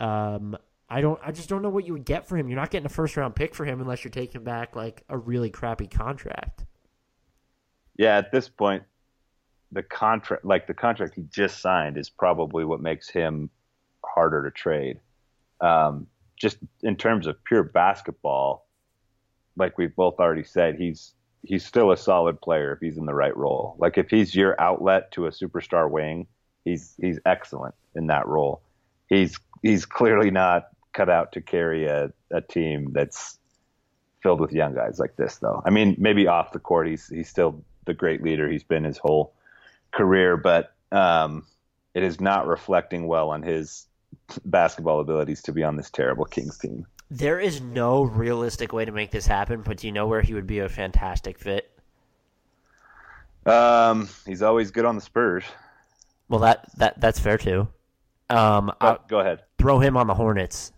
Um, 0.00 0.56
I 0.88 1.00
don't. 1.00 1.18
I 1.24 1.32
just 1.32 1.48
don't 1.48 1.62
know 1.62 1.70
what 1.70 1.86
you 1.86 1.92
would 1.94 2.04
get 2.04 2.26
for 2.26 2.36
him. 2.36 2.48
You're 2.48 2.58
not 2.58 2.70
getting 2.70 2.86
a 2.86 2.90
first 2.90 3.16
round 3.16 3.34
pick 3.34 3.54
for 3.54 3.64
him 3.64 3.80
unless 3.80 4.04
you're 4.04 4.10
taking 4.10 4.44
back 4.44 4.76
like 4.76 5.02
a 5.08 5.16
really 5.16 5.50
crappy 5.50 5.86
contract. 5.86 6.64
Yeah. 7.96 8.16
At 8.16 8.32
this 8.32 8.48
point, 8.48 8.82
the 9.72 9.82
contract, 9.82 10.44
like 10.44 10.66
the 10.66 10.74
contract 10.74 11.14
he 11.14 11.22
just 11.30 11.60
signed, 11.60 11.96
is 11.96 12.10
probably 12.10 12.64
what 12.64 12.80
makes 12.80 13.08
him 13.08 13.50
harder 14.04 14.44
to 14.44 14.50
trade. 14.50 15.00
Um, 15.60 16.06
just 16.36 16.58
in 16.82 16.96
terms 16.96 17.26
of 17.26 17.42
pure 17.44 17.62
basketball, 17.62 18.68
like 19.56 19.78
we've 19.78 19.94
both 19.94 20.18
already 20.18 20.44
said, 20.44 20.76
he's 20.76 21.14
he's 21.44 21.64
still 21.64 21.92
a 21.92 21.96
solid 21.96 22.40
player 22.40 22.72
if 22.72 22.80
he's 22.80 22.98
in 22.98 23.06
the 23.06 23.14
right 23.14 23.36
role. 23.36 23.76
Like 23.78 23.98
if 23.98 24.10
he's 24.10 24.34
your 24.34 24.60
outlet 24.60 25.12
to 25.12 25.26
a 25.26 25.30
superstar 25.30 25.90
wing, 25.90 26.26
he's 26.64 26.94
he's 27.00 27.18
excellent 27.26 27.74
in 27.94 28.06
that 28.08 28.26
role. 28.26 28.62
He's 29.08 29.38
he's 29.62 29.86
clearly 29.86 30.30
not 30.30 30.68
cut 30.92 31.08
out 31.08 31.32
to 31.32 31.40
carry 31.40 31.86
a, 31.86 32.12
a 32.30 32.40
team 32.40 32.92
that's 32.92 33.38
filled 34.22 34.40
with 34.40 34.52
young 34.52 34.74
guys 34.74 34.98
like 34.98 35.16
this 35.16 35.36
though. 35.36 35.62
I 35.64 35.70
mean, 35.70 35.96
maybe 35.98 36.26
off 36.26 36.52
the 36.52 36.58
court 36.58 36.88
he's 36.88 37.08
he's 37.08 37.28
still 37.28 37.62
the 37.84 37.94
great 37.94 38.22
leader 38.22 38.48
he's 38.50 38.64
been 38.64 38.84
his 38.84 38.98
whole 38.98 39.34
career, 39.92 40.36
but 40.36 40.72
um, 40.90 41.46
it 41.94 42.02
is 42.02 42.20
not 42.20 42.46
reflecting 42.46 43.06
well 43.06 43.30
on 43.30 43.42
his 43.42 43.86
basketball 44.44 45.00
abilities 45.00 45.42
to 45.42 45.52
be 45.52 45.62
on 45.62 45.76
this 45.76 45.90
terrible 45.90 46.24
Kings 46.24 46.58
team. 46.58 46.86
There 47.14 47.38
is 47.38 47.60
no 47.60 48.02
realistic 48.02 48.72
way 48.72 48.84
to 48.84 48.90
make 48.90 49.12
this 49.12 49.24
happen, 49.24 49.62
but 49.62 49.76
do 49.76 49.86
you 49.86 49.92
know 49.92 50.08
where 50.08 50.20
he 50.20 50.34
would 50.34 50.48
be 50.48 50.58
a 50.58 50.68
fantastic 50.68 51.38
fit? 51.38 51.70
Um, 53.46 54.08
he's 54.26 54.42
always 54.42 54.72
good 54.72 54.84
on 54.84 54.96
the 54.96 55.00
Spurs. 55.00 55.44
Well, 56.28 56.40
that 56.40 56.68
that 56.76 57.00
that's 57.00 57.20
fair 57.20 57.38
too. 57.38 57.68
Um, 58.30 58.72
go 59.06 59.20
ahead. 59.20 59.42
throw 59.58 59.78
him 59.78 59.96
on 59.96 60.08
the 60.08 60.14
Hornets. 60.14 60.72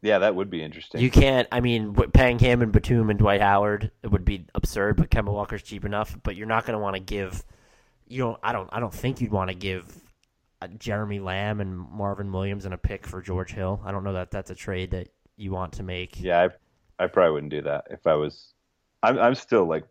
Yeah, 0.00 0.18
that 0.18 0.34
would 0.34 0.50
be 0.50 0.60
interesting. 0.60 1.00
You 1.00 1.10
can't. 1.12 1.46
I 1.52 1.60
mean, 1.60 1.94
paying 2.12 2.40
him 2.40 2.62
and 2.62 2.72
Batum 2.72 3.10
and 3.10 3.20
Dwight 3.20 3.40
Howard 3.40 3.92
it 4.02 4.10
would 4.10 4.24
be 4.24 4.46
absurd. 4.56 4.96
But 4.96 5.10
Kemba 5.10 5.32
Walker's 5.32 5.62
cheap 5.62 5.84
enough. 5.84 6.18
But 6.20 6.34
you're 6.34 6.48
not 6.48 6.66
going 6.66 6.76
to 6.76 6.82
want 6.82 6.96
to 6.96 7.00
give. 7.00 7.44
You 8.08 8.18
don't. 8.18 8.40
I 8.42 8.50
don't. 8.50 8.68
I 8.72 8.80
don't 8.80 8.92
think 8.92 9.20
you'd 9.20 9.30
want 9.30 9.50
to 9.50 9.54
give 9.54 9.86
Uh, 10.62 10.68
Jeremy 10.78 11.18
Lamb 11.20 11.60
and 11.60 11.76
Marvin 11.76 12.30
Williams 12.32 12.64
and 12.64 12.74
a 12.74 12.78
pick 12.78 13.06
for 13.06 13.20
George 13.20 13.52
Hill. 13.52 13.80
I 13.84 13.90
don't 13.90 14.04
know 14.04 14.12
that 14.12 14.30
that's 14.30 14.50
a 14.50 14.54
trade 14.54 14.92
that 14.92 15.08
you 15.36 15.50
want 15.50 15.72
to 15.74 15.82
make. 15.82 16.20
yeah, 16.20 16.48
I, 16.98 17.04
I 17.04 17.06
probably 17.08 17.32
wouldn't 17.32 17.50
do 17.50 17.62
that 17.62 17.86
if 17.90 18.06
I 18.06 18.14
was. 18.14 18.54
I'm 19.02 19.18
I'm 19.18 19.34
still 19.34 19.66
like, 19.66 19.84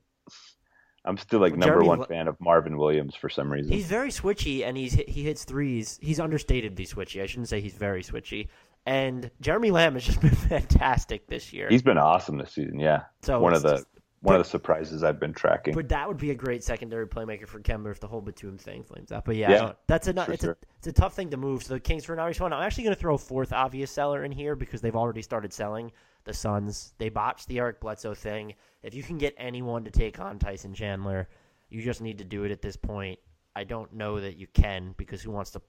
I'm 1.03 1.17
still 1.17 1.39
like 1.39 1.53
number 1.53 1.65
Jeremy 1.65 1.87
one 1.87 2.05
fan 2.05 2.27
of 2.27 2.39
Marvin 2.39 2.77
Williams 2.77 3.15
for 3.15 3.27
some 3.29 3.51
reason. 3.51 3.71
He's 3.71 3.87
very 3.87 4.09
switchy, 4.09 4.63
and 4.65 4.77
he's 4.77 4.93
he 4.93 5.23
hits 5.23 5.43
threes. 5.43 5.99
He's 6.01 6.19
understatedly 6.19 6.87
switchy. 6.87 7.21
I 7.21 7.25
shouldn't 7.25 7.49
say 7.49 7.59
he's 7.59 7.73
very 7.73 8.03
switchy. 8.03 8.47
And 8.85 9.29
Jeremy 9.41 9.71
Lamb 9.71 9.93
has 9.93 10.03
just 10.05 10.21
been 10.21 10.29
fantastic 10.35 11.27
this 11.27 11.51
year. 11.53 11.67
He's 11.69 11.83
been 11.83 11.97
awesome 11.97 12.37
this 12.37 12.51
season. 12.53 12.79
Yeah, 12.79 13.01
So 13.21 13.39
one 13.39 13.53
of 13.53 13.61
the 13.61 13.73
just- 13.75 13.87
one 14.21 14.33
but- 14.33 14.39
of 14.41 14.45
the 14.45 14.49
surprises 14.49 15.03
I've 15.03 15.19
been 15.19 15.33
tracking. 15.33 15.73
But 15.73 15.89
that 15.89 16.07
would 16.07 16.17
be 16.17 16.31
a 16.31 16.35
great 16.35 16.63
secondary 16.63 17.07
playmaker 17.07 17.47
for 17.47 17.59
Kemba 17.59 17.91
if 17.91 17.99
the 17.99 18.07
whole 18.07 18.21
Batum 18.21 18.57
thing 18.57 18.83
flames 18.83 19.11
up. 19.11 19.25
But 19.25 19.35
yeah, 19.35 19.51
Yeah, 19.51 19.71
that's 19.87 20.07
a 20.07 20.31
it's 20.31 20.43
sure. 20.43 20.51
a 20.53 20.65
it's 20.77 20.87
a 20.87 20.93
tough 20.93 21.13
thing 21.15 21.29
to 21.31 21.37
move. 21.37 21.63
So 21.63 21.73
the 21.73 21.79
Kings 21.79 22.05
for 22.05 22.15
now 22.15 22.27
respond. 22.27 22.53
I'm 22.53 22.61
actually 22.63 22.83
going 22.85 22.95
to 22.95 22.99
throw 22.99 23.15
a 23.15 23.17
fourth 23.17 23.51
obvious 23.51 23.89
seller 23.91 24.23
in 24.23 24.31
here 24.31 24.55
because 24.55 24.81
they've 24.81 24.95
already 24.95 25.21
started 25.21 25.51
selling 25.53 25.91
the 26.23 26.33
Suns. 26.33 26.93
They 26.99 27.09
botched 27.09 27.47
the 27.47 27.57
Eric 27.59 27.79
Bledsoe 27.81 28.13
thing. 28.13 28.53
If 28.83 28.93
you 28.93 29.01
can 29.03 29.17
get 29.17 29.33
anyone 29.37 29.83
to 29.85 29.91
take 29.91 30.19
on 30.19 30.37
Tyson 30.37 30.73
Chandler, 30.73 31.27
you 31.69 31.81
just 31.81 32.01
need 32.01 32.17
to 32.19 32.23
do 32.23 32.43
it 32.43 32.51
at 32.51 32.61
this 32.61 32.75
point. 32.77 33.17
I 33.55 33.63
don't 33.63 33.91
know 33.93 34.19
that 34.19 34.37
you 34.37 34.47
can 34.53 34.93
because 34.97 35.21
who 35.23 35.31
wants 35.31 35.51
to 35.51 35.61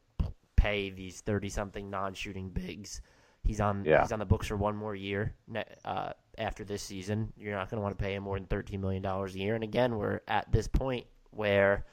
pay 0.56 0.90
these 0.90 1.20
thirty 1.22 1.48
something 1.48 1.88
non 1.88 2.12
shooting 2.14 2.50
bigs? 2.50 3.00
He's 3.44 3.60
on 3.60 3.84
Yeah. 3.84 4.02
he's 4.02 4.12
on 4.12 4.18
the 4.18 4.26
books 4.26 4.46
for 4.46 4.56
one 4.56 4.76
more 4.76 4.94
year. 4.94 5.34
Uh, 5.84 6.12
after 6.38 6.64
this 6.64 6.82
season. 6.82 7.32
You're 7.36 7.54
not 7.54 7.70
going 7.70 7.78
to 7.78 7.82
want 7.82 7.96
to 7.98 8.02
pay 8.02 8.14
him 8.14 8.22
more 8.22 8.38
than 8.38 8.46
thirteen 8.46 8.80
million 8.80 9.02
dollars 9.02 9.34
a 9.34 9.38
year. 9.38 9.54
And 9.54 9.64
again, 9.64 9.96
we're 9.96 10.20
at 10.28 10.50
this 10.52 10.68
point 10.68 11.06
where 11.30 11.84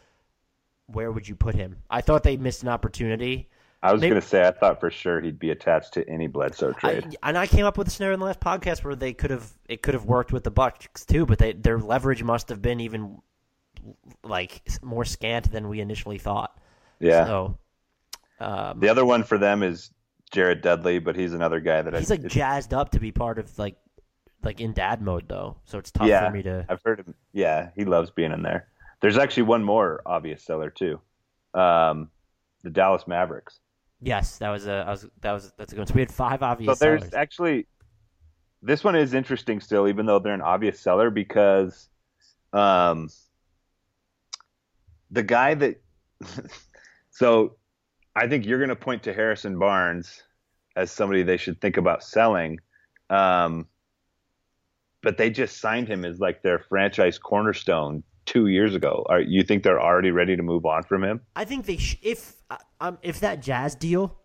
where 0.87 1.11
would 1.11 1.27
you 1.27 1.35
put 1.35 1.55
him? 1.55 1.77
I 1.89 2.01
thought 2.01 2.23
they 2.23 2.37
missed 2.37 2.63
an 2.63 2.69
opportunity. 2.69 3.49
I 3.81 3.93
was 3.93 4.01
going 4.01 4.15
to 4.15 4.21
say 4.21 4.45
I 4.45 4.51
thought 4.51 4.81
for 4.81 4.91
sure 4.91 5.21
he'd 5.21 5.39
be 5.39 5.51
attached 5.51 5.93
to 5.93 6.09
any 6.09 6.27
Bledsoe 6.27 6.73
trade. 6.73 7.15
I, 7.23 7.29
and 7.29 7.37
I 7.37 7.47
came 7.47 7.65
up 7.65 7.77
with 7.77 7.87
a 7.87 7.91
scenario 7.91 8.15
in 8.15 8.19
the 8.19 8.25
last 8.25 8.41
podcast 8.41 8.83
where 8.83 8.95
they 8.95 9.13
could 9.13 9.31
have 9.31 9.53
it 9.69 9.81
could 9.81 9.93
have 9.93 10.05
worked 10.05 10.33
with 10.33 10.43
the 10.43 10.51
Bucks 10.51 11.05
too, 11.05 11.25
but 11.25 11.37
they, 11.37 11.53
their 11.53 11.79
leverage 11.79 12.21
must 12.21 12.49
have 12.49 12.61
been 12.61 12.81
even 12.81 13.19
like 14.23 14.61
more 14.81 15.05
scant 15.05 15.49
than 15.51 15.69
we 15.69 15.79
initially 15.79 16.17
thought. 16.17 16.59
yeah. 16.99 17.25
So 17.25 17.57
um, 18.41 18.79
The 18.81 18.89
other 18.89 19.05
one 19.05 19.23
for 19.23 19.37
them 19.37 19.63
is 19.63 19.91
Jared 20.31 20.61
Dudley, 20.61 20.99
but 20.99 21.15
he's 21.15 21.33
another 21.33 21.61
guy 21.61 21.81
that 21.81 21.93
he's 21.93 22.11
I, 22.11 22.15
like 22.15 22.27
jazzed 22.27 22.73
up 22.73 22.91
to 22.91 22.99
be 22.99 23.11
part 23.13 23.39
of 23.39 23.57
like 23.57 23.77
like 24.43 24.61
in 24.61 24.73
dad 24.73 25.01
mode 25.01 25.27
though, 25.27 25.57
so 25.65 25.77
it's 25.77 25.91
tough 25.91 26.07
yeah, 26.07 26.27
for 26.27 26.35
me 26.35 26.43
to. 26.43 26.65
I've 26.69 26.81
heard 26.83 26.99
him. 26.99 27.13
Yeah, 27.33 27.69
he 27.75 27.85
loves 27.85 28.11
being 28.11 28.31
in 28.31 28.41
there. 28.41 28.67
There's 29.01 29.17
actually 29.17 29.43
one 29.43 29.63
more 29.63 30.01
obvious 30.05 30.43
seller 30.43 30.69
too, 30.69 30.99
um, 31.53 32.09
the 32.63 32.69
Dallas 32.69 33.07
Mavericks. 33.07 33.59
Yes, 34.01 34.37
that 34.37 34.49
was 34.49 34.67
a 34.67 34.85
I 34.87 34.91
was 34.91 35.07
that 35.21 35.31
was 35.31 35.51
that's 35.57 35.73
a 35.73 35.75
good 35.75 35.81
one. 35.81 35.87
So 35.87 35.93
we 35.93 36.01
had 36.01 36.11
five 36.11 36.41
obvious. 36.41 36.79
So 36.79 36.85
there's 36.85 37.01
sellers. 37.01 37.13
actually 37.13 37.67
this 38.61 38.83
one 38.83 38.95
is 38.95 39.13
interesting 39.13 39.59
still, 39.59 39.87
even 39.87 40.05
though 40.05 40.19
they're 40.19 40.33
an 40.33 40.41
obvious 40.41 40.79
seller 40.79 41.09
because 41.09 41.89
um, 42.53 43.09
the 45.11 45.23
guy 45.23 45.53
that 45.53 45.81
so 47.09 47.55
I 48.15 48.27
think 48.27 48.45
you're 48.45 48.59
going 48.59 48.69
to 48.69 48.75
point 48.75 49.03
to 49.03 49.13
Harrison 49.13 49.57
Barnes 49.59 50.23
as 50.75 50.91
somebody 50.91 51.23
they 51.23 51.37
should 51.37 51.59
think 51.61 51.77
about 51.77 52.03
selling. 52.03 52.59
Um, 53.09 53.67
but 55.01 55.17
they 55.17 55.29
just 55.29 55.59
signed 55.59 55.87
him 55.87 56.05
as 56.05 56.19
like 56.19 56.41
their 56.41 56.59
franchise 56.59 57.17
cornerstone 57.17 58.03
two 58.25 58.47
years 58.47 58.75
ago. 58.75 59.05
Are 59.09 59.21
you 59.21 59.43
think 59.43 59.63
they're 59.63 59.81
already 59.81 60.11
ready 60.11 60.35
to 60.35 60.43
move 60.43 60.65
on 60.65 60.83
from 60.83 61.03
him? 61.03 61.21
I 61.35 61.45
think 61.45 61.65
they 61.65 61.77
sh- 61.77 61.97
if 62.01 62.35
uh, 62.49 62.57
um 62.79 62.97
if 63.01 63.19
that 63.21 63.41
Jazz 63.41 63.75
deal 63.75 64.17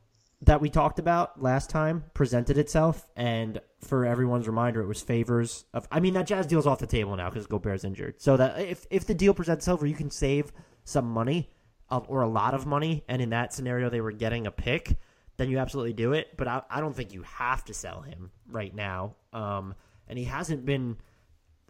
that 0.43 0.61
we 0.61 0.68
talked 0.68 0.99
about 0.99 1.41
last 1.41 1.70
time 1.70 2.05
presented 2.12 2.59
itself, 2.59 3.09
and 3.16 3.61
for 3.81 4.05
everyone's 4.05 4.47
reminder, 4.47 4.83
it 4.83 4.87
was 4.87 5.01
favors 5.01 5.64
of. 5.72 5.89
I 5.91 6.01
mean, 6.01 6.14
that 6.14 6.27
Jazz 6.27 6.47
deal's 6.47 6.66
off 6.66 6.79
the 6.79 6.87
table 6.87 7.16
now 7.16 7.31
because 7.31 7.47
Gobert's 7.47 7.85
injured. 7.85 8.20
So 8.20 8.37
that 8.37 8.61
if 8.61 8.87
if 8.91 9.07
the 9.07 9.14
deal 9.14 9.35
presents 9.35 9.64
itself 9.64 9.81
where 9.81 9.89
you 9.89 9.97
can 9.97 10.11
save 10.11 10.53
some 10.85 11.07
money 11.07 11.51
or 11.91 12.22
a 12.22 12.29
lot 12.29 12.55
of 12.55 12.66
money, 12.66 13.05
and 13.09 13.22
in 13.22 13.31
that 13.31 13.53
scenario 13.53 13.89
they 13.89 14.01
were 14.01 14.12
getting 14.12 14.47
a 14.47 14.51
pick, 14.51 14.97
then 15.37 15.49
you 15.49 15.59
absolutely 15.59 15.93
do 15.93 16.12
it. 16.12 16.37
But 16.37 16.49
I, 16.49 16.62
I 16.68 16.81
don't 16.81 16.95
think 16.95 17.12
you 17.12 17.22
have 17.22 17.64
to 17.66 17.75
sell 17.75 18.03
him 18.03 18.31
right 18.49 18.75
now. 18.75 19.16
Um, 19.33 19.75
and 20.09 20.18
he 20.18 20.24
hasn't 20.24 20.64
been 20.64 20.96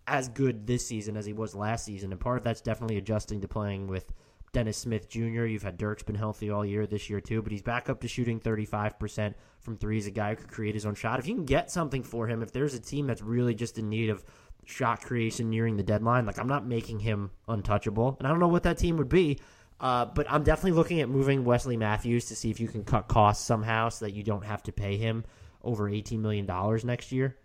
as 0.06 0.28
good 0.28 0.66
this 0.66 0.86
season 0.86 1.16
as 1.16 1.24
he 1.26 1.32
was 1.32 1.54
last 1.54 1.84
season, 1.84 2.12
and 2.12 2.20
part 2.20 2.38
of 2.38 2.44
that's 2.44 2.60
definitely 2.60 2.98
adjusting 2.98 3.40
to 3.40 3.48
playing 3.48 3.86
with 3.86 4.12
Dennis 4.54 4.78
Smith 4.78 5.08
Jr. 5.08 5.44
You've 5.44 5.62
had 5.64 5.76
Dirk's 5.76 6.02
been 6.02 6.14
healthy 6.14 6.48
all 6.48 6.64
year 6.64 6.86
this 6.86 7.10
year 7.10 7.20
too, 7.20 7.42
but 7.42 7.52
he's 7.52 7.62
back 7.62 7.90
up 7.90 8.00
to 8.00 8.08
shooting 8.08 8.40
35% 8.40 9.34
from 9.60 9.76
three. 9.76 9.96
He's 9.96 10.06
a 10.06 10.12
guy 10.12 10.30
who 10.30 10.36
could 10.36 10.50
create 10.50 10.74
his 10.74 10.86
own 10.86 10.94
shot. 10.94 11.18
If 11.18 11.26
you 11.26 11.34
can 11.34 11.44
get 11.44 11.70
something 11.70 12.02
for 12.02 12.28
him, 12.28 12.42
if 12.42 12.52
there's 12.52 12.74
a 12.74 12.80
team 12.80 13.06
that's 13.06 13.20
really 13.20 13.54
just 13.54 13.78
in 13.78 13.88
need 13.88 14.10
of 14.10 14.24
shot 14.64 15.02
creation 15.02 15.50
nearing 15.50 15.76
the 15.76 15.82
deadline, 15.82 16.24
like 16.24 16.38
I'm 16.38 16.46
not 16.46 16.66
making 16.66 17.00
him 17.00 17.32
untouchable, 17.48 18.16
and 18.18 18.26
I 18.26 18.30
don't 18.30 18.40
know 18.40 18.48
what 18.48 18.62
that 18.62 18.78
team 18.78 18.96
would 18.96 19.08
be. 19.08 19.38
Uh, 19.80 20.04
but 20.04 20.30
I'm 20.30 20.44
definitely 20.44 20.72
looking 20.72 21.00
at 21.00 21.08
moving 21.08 21.44
Wesley 21.44 21.76
Matthews 21.76 22.26
to 22.26 22.36
see 22.36 22.48
if 22.48 22.60
you 22.60 22.68
can 22.68 22.84
cut 22.84 23.08
costs 23.08 23.44
somehow 23.44 23.88
so 23.88 24.04
that 24.04 24.12
you 24.12 24.22
don't 24.22 24.44
have 24.44 24.62
to 24.62 24.72
pay 24.72 24.96
him 24.96 25.24
over 25.64 25.90
$18 25.90 26.20
million 26.20 26.46
next 26.84 27.10
year. 27.10 27.36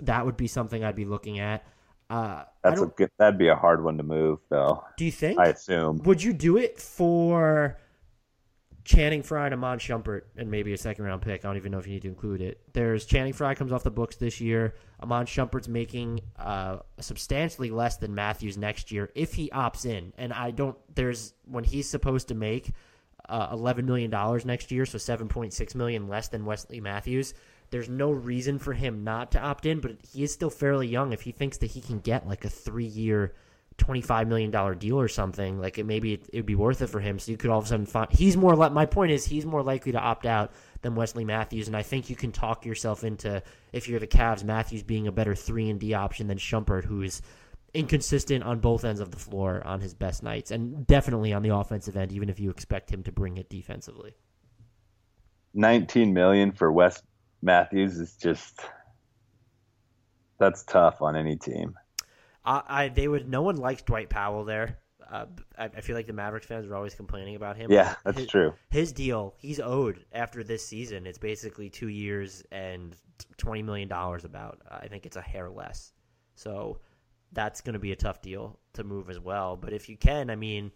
That 0.00 0.24
would 0.26 0.36
be 0.36 0.46
something 0.46 0.82
I'd 0.84 0.96
be 0.96 1.04
looking 1.04 1.38
at. 1.38 1.64
Uh, 2.10 2.44
That's 2.62 2.80
a 2.80 2.86
good. 2.86 3.10
That'd 3.18 3.38
be 3.38 3.48
a 3.48 3.56
hard 3.56 3.82
one 3.82 3.96
to 3.96 4.02
move, 4.02 4.40
though. 4.50 4.84
do 4.96 5.04
you 5.04 5.12
think? 5.12 5.38
I 5.38 5.46
assume. 5.46 5.98
Would 6.04 6.22
you 6.22 6.32
do 6.32 6.58
it 6.58 6.78
for 6.78 7.78
Channing 8.84 9.22
Frye 9.22 9.46
and 9.46 9.54
Iman 9.54 9.78
Shumpert 9.78 10.22
and 10.36 10.50
maybe 10.50 10.74
a 10.74 10.76
second 10.76 11.04
round 11.06 11.22
pick? 11.22 11.44
I 11.44 11.48
don't 11.48 11.56
even 11.56 11.72
know 11.72 11.78
if 11.78 11.86
you 11.86 11.94
need 11.94 12.02
to 12.02 12.08
include 12.08 12.42
it. 12.42 12.60
There's 12.74 13.06
Channing 13.06 13.32
Frye 13.32 13.54
comes 13.54 13.72
off 13.72 13.82
the 13.82 13.90
books 13.90 14.16
this 14.16 14.40
year. 14.40 14.74
Iman 15.02 15.24
Shumpert's 15.24 15.68
making 15.68 16.20
uh, 16.38 16.80
substantially 17.00 17.70
less 17.70 17.96
than 17.96 18.14
Matthews 18.14 18.58
next 18.58 18.92
year 18.92 19.10
if 19.14 19.32
he 19.32 19.48
opts 19.50 19.86
in. 19.86 20.12
And 20.18 20.32
I 20.32 20.50
don't. 20.50 20.76
There's 20.94 21.32
when 21.46 21.64
he's 21.64 21.88
supposed 21.88 22.28
to 22.28 22.34
make 22.34 22.72
uh, 23.28 23.48
11 23.52 23.86
million 23.86 24.10
dollars 24.10 24.44
next 24.44 24.70
year, 24.70 24.84
so 24.84 24.98
7.6 24.98 25.74
million 25.74 26.06
less 26.06 26.28
than 26.28 26.44
Wesley 26.44 26.80
Matthews. 26.80 27.32
There's 27.74 27.88
no 27.88 28.12
reason 28.12 28.60
for 28.60 28.72
him 28.72 29.02
not 29.02 29.32
to 29.32 29.40
opt 29.40 29.66
in, 29.66 29.80
but 29.80 29.96
he 30.12 30.22
is 30.22 30.32
still 30.32 30.48
fairly 30.48 30.86
young. 30.86 31.12
If 31.12 31.22
he 31.22 31.32
thinks 31.32 31.58
that 31.58 31.72
he 31.72 31.80
can 31.80 31.98
get 31.98 32.24
like 32.24 32.44
a 32.44 32.48
three 32.48 32.84
year 32.84 33.34
twenty-five 33.78 34.28
million 34.28 34.52
dollar 34.52 34.76
deal 34.76 35.00
or 35.00 35.08
something, 35.08 35.60
like 35.60 35.76
it 35.76 35.84
maybe 35.84 36.12
it 36.12 36.28
would 36.34 36.46
be 36.46 36.54
worth 36.54 36.82
it 36.82 36.86
for 36.86 37.00
him. 37.00 37.18
So 37.18 37.32
you 37.32 37.36
could 37.36 37.50
all 37.50 37.58
of 37.58 37.64
a 37.64 37.66
sudden 37.66 37.86
find 37.86 38.12
he's 38.12 38.36
more. 38.36 38.54
Li- 38.54 38.68
my 38.68 38.86
point 38.86 39.10
is 39.10 39.24
he's 39.24 39.44
more 39.44 39.60
likely 39.60 39.90
to 39.90 39.98
opt 39.98 40.24
out 40.24 40.52
than 40.82 40.94
Wesley 40.94 41.24
Matthews, 41.24 41.66
and 41.66 41.76
I 41.76 41.82
think 41.82 42.08
you 42.08 42.14
can 42.14 42.30
talk 42.30 42.64
yourself 42.64 43.02
into 43.02 43.42
if 43.72 43.88
you're 43.88 43.98
the 43.98 44.06
Cavs, 44.06 44.44
Matthews 44.44 44.84
being 44.84 45.08
a 45.08 45.12
better 45.12 45.34
three 45.34 45.68
and 45.68 45.80
D 45.80 45.94
option 45.94 46.28
than 46.28 46.38
Shumpert, 46.38 46.84
who 46.84 47.02
is 47.02 47.22
inconsistent 47.74 48.44
on 48.44 48.60
both 48.60 48.84
ends 48.84 49.00
of 49.00 49.10
the 49.10 49.18
floor 49.18 49.66
on 49.66 49.80
his 49.80 49.94
best 49.94 50.22
nights, 50.22 50.52
and 50.52 50.86
definitely 50.86 51.32
on 51.32 51.42
the 51.42 51.52
offensive 51.52 51.96
end, 51.96 52.12
even 52.12 52.28
if 52.28 52.38
you 52.38 52.50
expect 52.50 52.88
him 52.88 53.02
to 53.02 53.10
bring 53.10 53.36
it 53.36 53.50
defensively. 53.50 54.14
19 55.54 56.12
million 56.12 56.52
for 56.52 56.70
Wes 56.70 57.02
Matthews 57.44 57.98
is 57.98 58.16
just 58.16 58.62
that's 60.38 60.64
tough 60.64 61.02
on 61.02 61.14
any 61.14 61.36
team. 61.36 61.74
I, 62.44 62.62
I 62.66 62.88
they 62.88 63.06
would. 63.06 63.28
No 63.28 63.42
one 63.42 63.56
likes 63.56 63.82
Dwight 63.82 64.08
Powell 64.08 64.44
there. 64.44 64.78
Uh, 65.06 65.26
I, 65.58 65.64
I 65.66 65.80
feel 65.82 65.94
like 65.94 66.06
the 66.06 66.14
Mavericks 66.14 66.46
fans 66.46 66.66
are 66.66 66.74
always 66.74 66.94
complaining 66.94 67.36
about 67.36 67.56
him. 67.58 67.70
Yeah, 67.70 67.94
that's 68.04 68.18
his, 68.18 68.28
true. 68.28 68.54
His 68.70 68.92
deal, 68.92 69.34
he's 69.36 69.60
owed 69.60 70.06
after 70.12 70.42
this 70.42 70.66
season. 70.66 71.06
It's 71.06 71.18
basically 71.18 71.68
two 71.68 71.88
years 71.88 72.42
and 72.50 72.96
twenty 73.36 73.62
million 73.62 73.88
dollars. 73.88 74.24
About 74.24 74.62
I 74.68 74.88
think 74.88 75.04
it's 75.04 75.16
a 75.16 75.22
hair 75.22 75.50
less. 75.50 75.92
So 76.36 76.80
that's 77.32 77.60
going 77.60 77.74
to 77.74 77.78
be 77.78 77.92
a 77.92 77.96
tough 77.96 78.22
deal 78.22 78.58
to 78.72 78.84
move 78.84 79.10
as 79.10 79.20
well. 79.20 79.56
But 79.56 79.74
if 79.74 79.90
you 79.90 79.98
can, 79.98 80.30
I 80.30 80.36
mean, 80.36 80.72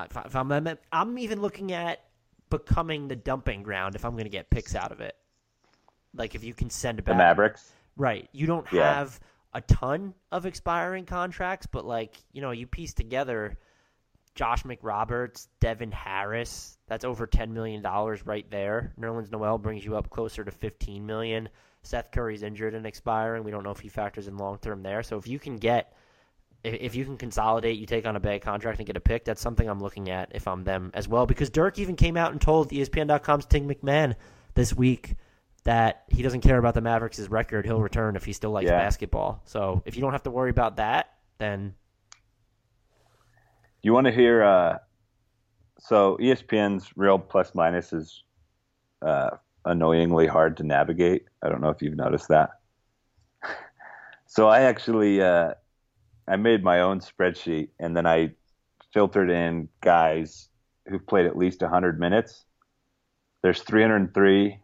if, 0.00 0.34
I'm 0.34 0.68
I'm 0.92 1.18
even 1.18 1.42
looking 1.42 1.72
at 1.72 2.00
becoming 2.48 3.08
the 3.08 3.16
dumping 3.16 3.62
ground 3.62 3.94
if 3.94 4.04
I'm 4.04 4.12
going 4.12 4.24
to 4.24 4.30
get 4.30 4.48
picks 4.48 4.74
out 4.74 4.92
of 4.92 5.00
it. 5.00 5.14
Like 6.16 6.34
if 6.34 6.44
you 6.44 6.54
can 6.54 6.70
send 6.70 6.98
it 6.98 7.04
The. 7.04 7.14
Mavericks. 7.14 7.70
Right. 7.96 8.28
You 8.32 8.46
don't 8.46 8.70
Yeah. 8.72 8.94
have 8.94 9.18
a 9.54 9.60
ton 9.62 10.14
of 10.30 10.44
expiring 10.46 11.06
contracts, 11.06 11.66
but 11.66 11.84
like, 11.84 12.14
you 12.32 12.42
know, 12.42 12.50
you 12.50 12.66
piece 12.66 12.92
together 12.94 13.56
Josh 14.34 14.64
McRoberts, 14.64 15.48
Devin 15.60 15.92
Harris, 15.92 16.76
that's 16.88 17.06
over 17.06 17.26
$10 17.26 17.50
million 17.52 17.82
right 18.26 18.50
there. 18.50 18.92
Nerlens 19.00 19.32
Noel 19.32 19.56
brings 19.56 19.82
you 19.84 19.96
up 19.96 20.10
closer 20.10 20.44
to 20.44 20.50
15 20.50 21.06
million. 21.06 21.48
Seth 21.82 22.10
Curry's 22.10 22.42
injured 22.42 22.74
and 22.74 22.84
expiring. 22.84 23.44
We 23.44 23.50
don't 23.50 23.62
know 23.64 23.70
if 23.70 23.78
he 23.80 23.88
factors 23.88 24.28
in 24.28 24.36
long 24.36 24.58
term 24.58 24.82
there. 24.82 25.02
So 25.02 25.16
if 25.16 25.26
you 25.26 25.38
can 25.38 25.56
get, 25.56 25.94
if 26.62 26.94
you 26.94 27.04
can 27.06 27.16
consolidate, 27.16 27.78
you 27.78 27.86
take 27.86 28.04
on 28.06 28.16
a 28.16 28.20
bad 28.20 28.42
contract 28.42 28.78
and 28.78 28.86
get 28.86 28.96
a 28.96 29.00
pick, 29.00 29.24
that's 29.24 29.40
something 29.40 29.66
I'm 29.70 29.80
looking 29.80 30.10
at 30.10 30.32
if 30.34 30.46
I'm 30.48 30.64
them 30.64 30.90
as 30.92 31.08
well. 31.08 31.24
Because 31.24 31.48
Dirk 31.48 31.78
even 31.78 31.96
came 31.96 32.16
out 32.18 32.32
and 32.32 32.40
told 32.40 32.70
ESPN.com's 32.70 33.46
Tim 33.46 33.66
MacMahon 33.68 34.16
this 34.54 34.74
week 34.74 35.14
that 35.66 36.04
he 36.08 36.22
doesn't 36.22 36.42
care 36.42 36.58
about 36.58 36.74
the 36.74 36.80
Mavericks' 36.80 37.28
record. 37.28 37.66
He'll 37.66 37.80
return 37.80 38.14
if 38.14 38.24
he 38.24 38.32
still 38.32 38.52
likes 38.52 38.66
Yeah. 38.66 38.78
basketball. 38.78 39.42
So 39.46 39.82
if 39.84 39.96
you 39.96 40.00
don't 40.00 40.12
have 40.12 40.22
to 40.22 40.30
worry 40.30 40.50
about 40.50 40.76
that, 40.76 41.12
then 41.38 41.74
You 43.82 43.92
want 43.92 44.06
to 44.06 44.12
hear? 44.12 44.42
Uh, 44.42 44.78
so 45.78 46.16
ESPN's 46.20 46.96
real 46.96 47.18
plus 47.18 47.54
minus 47.54 47.92
is 47.92 48.24
uh, 49.02 49.30
annoyingly 49.64 50.26
hard 50.26 50.56
to 50.56 50.64
navigate. 50.64 51.26
I 51.42 51.48
don't 51.48 51.60
know 51.60 51.68
if 51.68 51.82
you've 51.82 51.96
noticed 51.96 52.28
that. 52.28 52.50
so 54.26 54.48
I 54.48 54.62
actually 54.62 55.20
uh, 55.22 55.54
I 56.26 56.36
made 56.36 56.64
my 56.64 56.80
own 56.80 57.00
spreadsheet 57.00 57.68
and 57.78 57.96
then 57.96 58.06
I 58.06 58.32
filtered 58.92 59.30
in 59.30 59.68
guys 59.82 60.48
who've 60.88 61.06
played 61.06 61.26
at 61.26 61.36
least 61.36 61.60
100 61.60 62.00
minutes. 62.00 62.44
There's 63.42 63.62
303. 63.62 64.58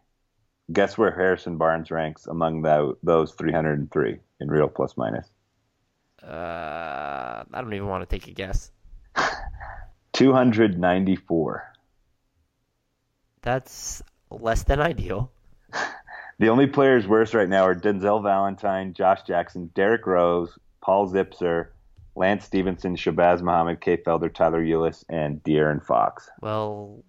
Guess 0.73 0.97
where 0.97 1.11
Harrison 1.11 1.57
Barnes 1.59 1.91
ranks 1.91 2.27
among 2.27 2.63
tho- 2.63 2.97
those 3.03 3.33
303 3.33 4.19
in 4.41 4.49
real 4.49 4.69
plus 4.69 4.97
minus? 4.97 5.29
uh, 6.23 7.43
I 7.53 7.61
don't 7.61 7.75
even 7.75 7.89
want 7.89 8.09
to 8.09 8.17
take 8.19 8.29
a 8.29 8.33
guess. 8.33 8.71
294. 10.13 11.73
That's 13.43 14.03
less 14.31 14.63
than 14.63 14.81
ideal. 14.81 15.33
The 16.39 16.49
only 16.49 16.67
players 16.67 17.07
worse 17.07 17.35
right 17.35 17.49
now 17.49 17.63
are 17.63 17.75
Denzel 17.75 18.21
Valentine, 18.21 18.95
Josh 18.95 19.23
Jackson, 19.23 19.71
Derrick 19.77 20.05
Rose, 20.07 20.59
Paul 20.81 21.09
Zipser, 21.09 21.69
Lance 22.17 22.45
Stephenson, 22.47 22.97
Shabazz 22.97 23.43
Muhammad, 23.43 23.81
Kay 23.81 23.99
Felder, 23.99 24.33
Tyler 24.33 24.65
Ulis, 24.65 25.05
and 25.09 25.41
De'Aaron 25.45 25.85
Fox. 25.85 26.29
Well, 26.41 27.05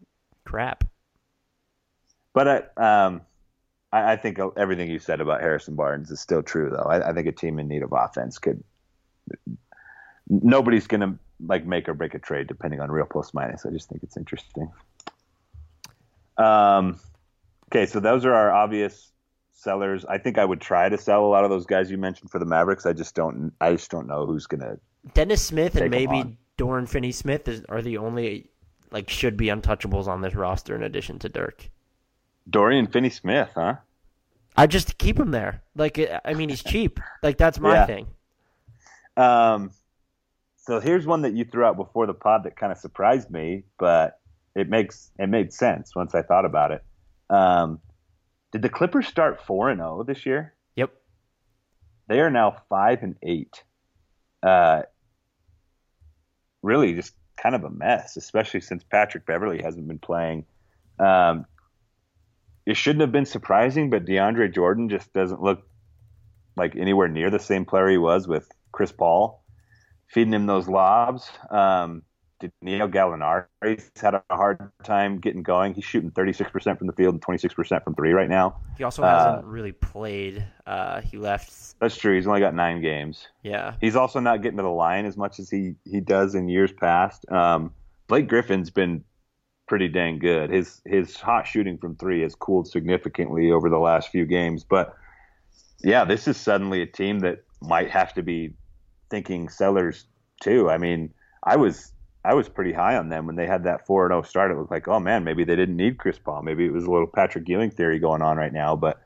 crap. 0.45 0.83
But 2.33 2.47
I, 2.77 3.05
um, 3.05 3.21
I, 3.93 4.13
I 4.13 4.15
think 4.17 4.39
everything 4.57 4.89
you 4.89 4.99
said 4.99 5.21
about 5.21 5.41
Harrison 5.41 5.75
Barnes 5.75 6.09
is 6.09 6.19
still 6.19 6.41
true, 6.41 6.69
though. 6.71 6.89
I, 6.89 7.09
I 7.09 7.13
think 7.13 7.27
a 7.27 7.31
team 7.31 7.59
in 7.59 7.67
need 7.67 7.83
of 7.83 7.93
offense 7.93 8.39
could. 8.39 8.61
Nobody's 10.27 10.87
going 10.87 11.01
to 11.01 11.19
like 11.45 11.65
make 11.65 11.87
or 11.87 11.93
break 11.93 12.13
a 12.15 12.19
trade 12.19 12.47
depending 12.47 12.79
on 12.79 12.91
real 12.91 13.05
plus 13.05 13.33
minus. 13.33 13.65
I 13.65 13.69
just 13.69 13.89
think 13.89 14.01
it's 14.03 14.17
interesting. 14.17 14.71
Um, 16.37 16.99
okay, 17.69 17.85
so 17.85 17.99
those 17.99 18.25
are 18.25 18.33
our 18.33 18.51
obvious 18.51 19.11
sellers. 19.51 20.05
I 20.05 20.17
think 20.17 20.37
I 20.37 20.45
would 20.45 20.59
try 20.59 20.89
to 20.89 20.97
sell 20.97 21.25
a 21.25 21.27
lot 21.27 21.43
of 21.43 21.51
those 21.51 21.65
guys 21.65 21.91
you 21.91 21.97
mentioned 21.97 22.31
for 22.31 22.39
the 22.39 22.45
Mavericks. 22.45 22.85
I 22.85 22.93
just 22.93 23.13
don't. 23.13 23.53
I 23.61 23.73
just 23.73 23.91
don't 23.91 24.07
know 24.07 24.25
who's 24.25 24.47
going 24.47 24.61
to. 24.61 24.79
Dennis 25.13 25.43
Smith 25.43 25.75
and 25.75 25.91
maybe 25.91 26.37
Dorian 26.57 26.87
Finney 26.87 27.11
Smith 27.11 27.47
is, 27.47 27.63
are 27.69 27.81
the 27.81 27.97
only 27.97 28.49
like 28.89 29.09
should 29.09 29.37
be 29.37 29.47
untouchables 29.47 30.07
on 30.07 30.21
this 30.21 30.33
roster 30.33 30.75
in 30.75 30.81
addition 30.81 31.19
to 31.19 31.29
Dirk. 31.29 31.69
Dorian 32.49 32.87
Finney 32.87 33.09
Smith, 33.09 33.49
huh? 33.55 33.75
I 34.55 34.67
just 34.67 34.97
keep 34.97 35.19
him 35.19 35.31
there. 35.31 35.63
Like 35.75 35.99
I 36.25 36.33
mean, 36.33 36.49
he's 36.49 36.63
cheap. 36.63 36.99
Like 37.21 37.37
that's 37.37 37.59
my 37.59 37.73
yeah. 37.73 37.85
thing. 37.85 38.07
Um, 39.17 39.71
so 40.57 40.79
here's 40.79 41.05
one 41.05 41.23
that 41.23 41.33
you 41.33 41.45
threw 41.45 41.63
out 41.65 41.77
before 41.77 42.05
the 42.07 42.13
pod 42.13 42.43
that 42.43 42.55
kind 42.55 42.71
of 42.71 42.77
surprised 42.77 43.29
me, 43.29 43.63
but 43.79 44.19
it 44.55 44.69
makes 44.69 45.11
it 45.19 45.27
made 45.27 45.53
sense 45.53 45.95
once 45.95 46.13
I 46.13 46.21
thought 46.21 46.45
about 46.45 46.71
it. 46.71 46.83
Um, 47.29 47.79
did 48.51 48.61
the 48.61 48.69
Clippers 48.69 49.07
start 49.07 49.41
four 49.41 49.69
and 49.69 49.79
zero 49.79 49.99
oh 49.99 50.03
this 50.03 50.25
year? 50.25 50.53
Yep. 50.75 50.91
They 52.07 52.19
are 52.19 52.29
now 52.29 52.57
five 52.69 53.01
and 53.01 53.15
eight. 53.23 53.63
Uh, 54.43 54.83
really, 56.61 56.93
just 56.93 57.13
kind 57.37 57.55
of 57.55 57.63
a 57.63 57.69
mess, 57.69 58.15
especially 58.17 58.61
since 58.61 58.83
Patrick 58.83 59.25
Beverley 59.25 59.61
hasn't 59.63 59.87
been 59.87 59.99
playing. 59.99 60.45
Um, 60.99 61.45
it 62.65 62.77
shouldn't 62.77 63.01
have 63.01 63.11
been 63.11 63.25
surprising, 63.25 63.89
but 63.89 64.05
DeAndre 64.05 64.53
Jordan 64.53 64.89
just 64.89 65.11
doesn't 65.13 65.41
look 65.41 65.67
like 66.55 66.75
anywhere 66.75 67.07
near 67.07 67.29
the 67.29 67.39
same 67.39 67.65
player 67.65 67.89
he 67.89 67.97
was 67.97 68.27
with 68.27 68.47
Chris 68.71 68.91
Paul 68.91 69.43
feeding 70.13 70.33
him 70.33 70.45
those 70.45 70.67
lobs. 70.67 71.29
Um, 71.49 72.03
Danilo 72.61 72.87
Gallinari's 72.87 73.89
had 73.95 74.15
a 74.15 74.23
hard 74.29 74.59
time 74.83 75.19
getting 75.19 75.43
going. 75.43 75.73
He's 75.73 75.85
shooting 75.85 76.11
36% 76.11 76.77
from 76.77 76.87
the 76.87 76.93
field 76.93 77.15
and 77.15 77.21
26% 77.21 77.83
from 77.83 77.95
three 77.95 78.11
right 78.11 78.29
now. 78.29 78.57
He 78.77 78.83
also 78.83 79.01
hasn't 79.01 79.45
uh, 79.45 79.47
really 79.47 79.71
played. 79.71 80.45
Uh, 80.67 81.01
he 81.01 81.17
left. 81.17 81.79
That's 81.79 81.95
true. 81.95 82.15
He's 82.15 82.27
only 82.27 82.41
got 82.41 82.53
nine 82.53 82.81
games. 82.81 83.27
Yeah. 83.43 83.75
He's 83.79 83.95
also 83.95 84.19
not 84.19 84.41
getting 84.41 84.57
to 84.57 84.63
the 84.63 84.69
line 84.69 85.05
as 85.05 85.15
much 85.15 85.39
as 85.39 85.49
he, 85.49 85.75
he 85.85 86.01
does 86.01 86.35
in 86.35 86.49
years 86.49 86.71
past. 86.71 87.29
Um, 87.31 87.73
Blake 88.07 88.27
Griffin's 88.27 88.69
been 88.69 89.05
pretty 89.73 89.87
dang 89.87 90.19
good. 90.19 90.51
His 90.51 90.83
his 90.85 91.17
hot 91.17 91.47
shooting 91.47 91.79
from 91.79 91.95
three 91.95 92.21
has 92.21 92.35
cooled 92.35 92.67
significantly 92.67 93.49
over 93.49 93.71
the 93.71 93.79
last 93.79 94.09
few 94.09 94.23
games. 94.23 94.63
But 94.63 94.95
yeah, 95.83 96.05
this 96.05 96.27
is 96.27 96.37
suddenly 96.37 96.83
a 96.83 96.85
team 96.85 97.21
that 97.21 97.43
might 97.59 97.89
have 97.89 98.13
to 98.13 98.21
be 98.21 98.53
thinking 99.09 99.49
sellers 99.49 100.05
too. 100.39 100.69
I 100.69 100.77
mean, 100.77 101.11
I 101.41 101.55
was 101.55 101.91
I 102.23 102.35
was 102.35 102.47
pretty 102.47 102.71
high 102.71 102.97
on 102.97 103.09
them 103.09 103.25
when 103.25 103.35
they 103.35 103.47
had 103.47 103.63
that 103.63 103.87
four 103.87 104.05
and 104.05 104.11
zero 104.11 104.19
oh 104.19 104.21
start. 104.21 104.51
It 104.51 104.57
looked 104.59 104.69
like, 104.69 104.87
oh 104.87 104.99
man, 104.99 105.23
maybe 105.23 105.43
they 105.43 105.55
didn't 105.55 105.75
need 105.75 105.97
Chris 105.97 106.19
Paul. 106.19 106.43
Maybe 106.43 106.67
it 106.67 106.71
was 106.71 106.83
a 106.83 106.91
little 106.91 107.07
Patrick 107.07 107.49
Ewing 107.49 107.71
theory 107.71 107.97
going 107.97 108.21
on 108.21 108.37
right 108.37 108.53
now. 108.53 108.75
But 108.75 109.01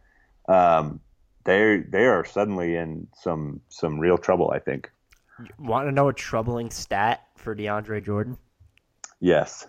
um, 0.50 1.00
they 1.46 1.78
they 1.78 2.08
are 2.08 2.26
suddenly 2.26 2.76
in 2.76 3.08
some 3.16 3.62
some 3.70 4.00
real 4.00 4.18
trouble. 4.18 4.52
I 4.54 4.60
think. 4.60 4.92
Want 5.58 5.88
to 5.88 5.94
know 5.94 6.10
a 6.10 6.14
troubling 6.14 6.72
stat 6.72 7.24
for 7.38 7.56
DeAndre 7.56 8.04
Jordan? 8.04 8.38
Yes 9.22 9.66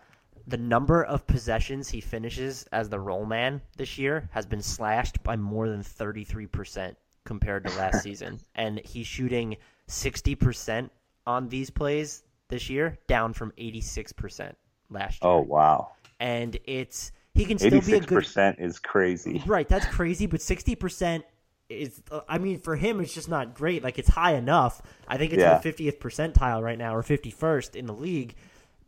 the 0.49 0.57
number 0.57 1.05
of 1.05 1.27
possessions 1.27 1.91
he 1.91 2.01
finishes 2.01 2.65
as 2.73 2.89
the 2.89 2.99
roll 2.99 3.27
man 3.27 3.61
this 3.77 3.99
year 3.99 4.29
has 4.33 4.47
been 4.47 4.63
slashed 4.63 5.23
by 5.23 5.37
more 5.37 5.69
than 5.69 5.83
33% 5.83 6.97
compared 7.25 7.67
to 7.67 7.77
last 7.77 8.03
season. 8.03 8.41
And 8.55 8.81
he's 8.85 9.07
shooting 9.07 9.59
60% 9.89 10.89
on 11.27 11.49
these 11.49 11.69
plays 11.69 12.23
this 12.49 12.71
year, 12.71 12.99
down 13.07 13.35
from 13.35 13.53
86% 13.59 14.55
last 14.89 15.19
oh, 15.21 15.29
year. 15.29 15.39
Oh, 15.39 15.41
wow. 15.43 15.91
And 16.19 16.57
it's 16.65 17.13
he 17.35 17.45
can 17.45 17.59
still 17.59 17.83
be 17.83 17.93
a 17.93 18.01
good 18.01 18.09
percent 18.09 18.57
is 18.59 18.79
crazy. 18.79 19.43
Right, 19.47 19.69
that's 19.69 19.87
crazy, 19.87 20.27
but 20.27 20.41
60% 20.41 21.23
is 21.69 22.03
I 22.27 22.39
mean 22.39 22.59
for 22.59 22.75
him 22.75 22.99
it's 23.01 23.13
just 23.13 23.29
not 23.29 23.55
great. 23.55 23.85
Like 23.85 23.99
it's 23.99 24.09
high 24.09 24.35
enough. 24.35 24.81
I 25.07 25.19
think 25.19 25.35
it's 25.35 25.43
yeah. 25.43 25.57
in 25.57 25.63
the 25.63 25.73
50th 25.73 25.99
percentile 25.99 26.63
right 26.63 26.79
now 26.79 26.97
or 26.97 27.03
51st 27.03 27.77
in 27.77 27.87
the 27.87 27.93
league 27.93 28.35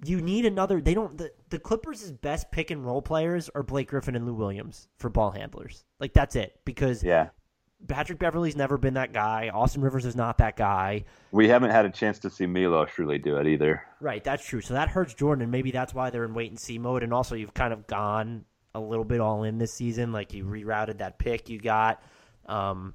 you 0.05 0.21
need 0.21 0.47
another. 0.47 0.81
They 0.81 0.95
don't. 0.95 1.17
The, 1.17 1.33
the 1.51 1.59
Clippers' 1.59 2.11
best 2.11 2.51
pick 2.51 2.71
and 2.71 2.85
roll 2.85 3.03
players 3.03 3.51
are 3.55 3.63
Blake 3.63 3.89
Griffin 3.89 4.17
and 4.17 4.27
Lou 4.27 4.35
Williams 4.35 4.89
for 4.99 5.11
ball 5.11 5.31
handlers. 5.31 5.85
Like 5.99 6.13
that's 6.13 6.37
it. 6.37 6.61
Because 6.65 7.03
yeah, 7.03 7.29
Patrick 7.89 8.19
Beverley's 8.19 8.57
never 8.57 8.79
been 8.79 8.95
that 8.95 9.13
guy. 9.13 9.51
Austin 9.53 9.83
Rivers 9.83 10.05
is 10.05 10.17
not 10.17 10.39
that 10.39 10.57
guy. 10.57 11.05
We 11.33 11.49
haven't 11.49 11.71
had 11.71 11.85
a 11.85 11.91
chance 11.91 12.19
to 12.21 12.31
see 12.31 12.47
Milos 12.47 12.99
really 12.99 13.19
do 13.19 13.37
it 13.37 13.47
either. 13.47 13.83
Right, 14.01 14.23
that's 14.23 14.45
true. 14.45 14.61
So 14.61 14.75
that 14.75 14.89
hurts 14.89 15.15
Jordan, 15.15 15.43
and 15.43 15.53
maybe 15.53 15.71
that's 15.71 15.95
why 15.95 16.11
they're 16.11 16.25
in 16.25 16.35
wait 16.35 16.51
and 16.51 16.59
see 16.59 16.79
mode. 16.79 17.03
And 17.03 17.13
also, 17.13 17.35
you've 17.35 17.55
kind 17.55 17.73
of 17.73 17.87
gone 17.87 18.45
a 18.75 18.81
little 18.81 19.05
bit 19.05 19.21
all 19.21 19.43
in 19.45 19.59
this 19.59 19.73
season. 19.73 20.13
Like 20.13 20.33
you 20.33 20.45
rerouted 20.45 20.99
that 20.99 21.19
pick 21.19 21.49
you 21.49 21.59
got 21.59 22.03
um, 22.47 22.95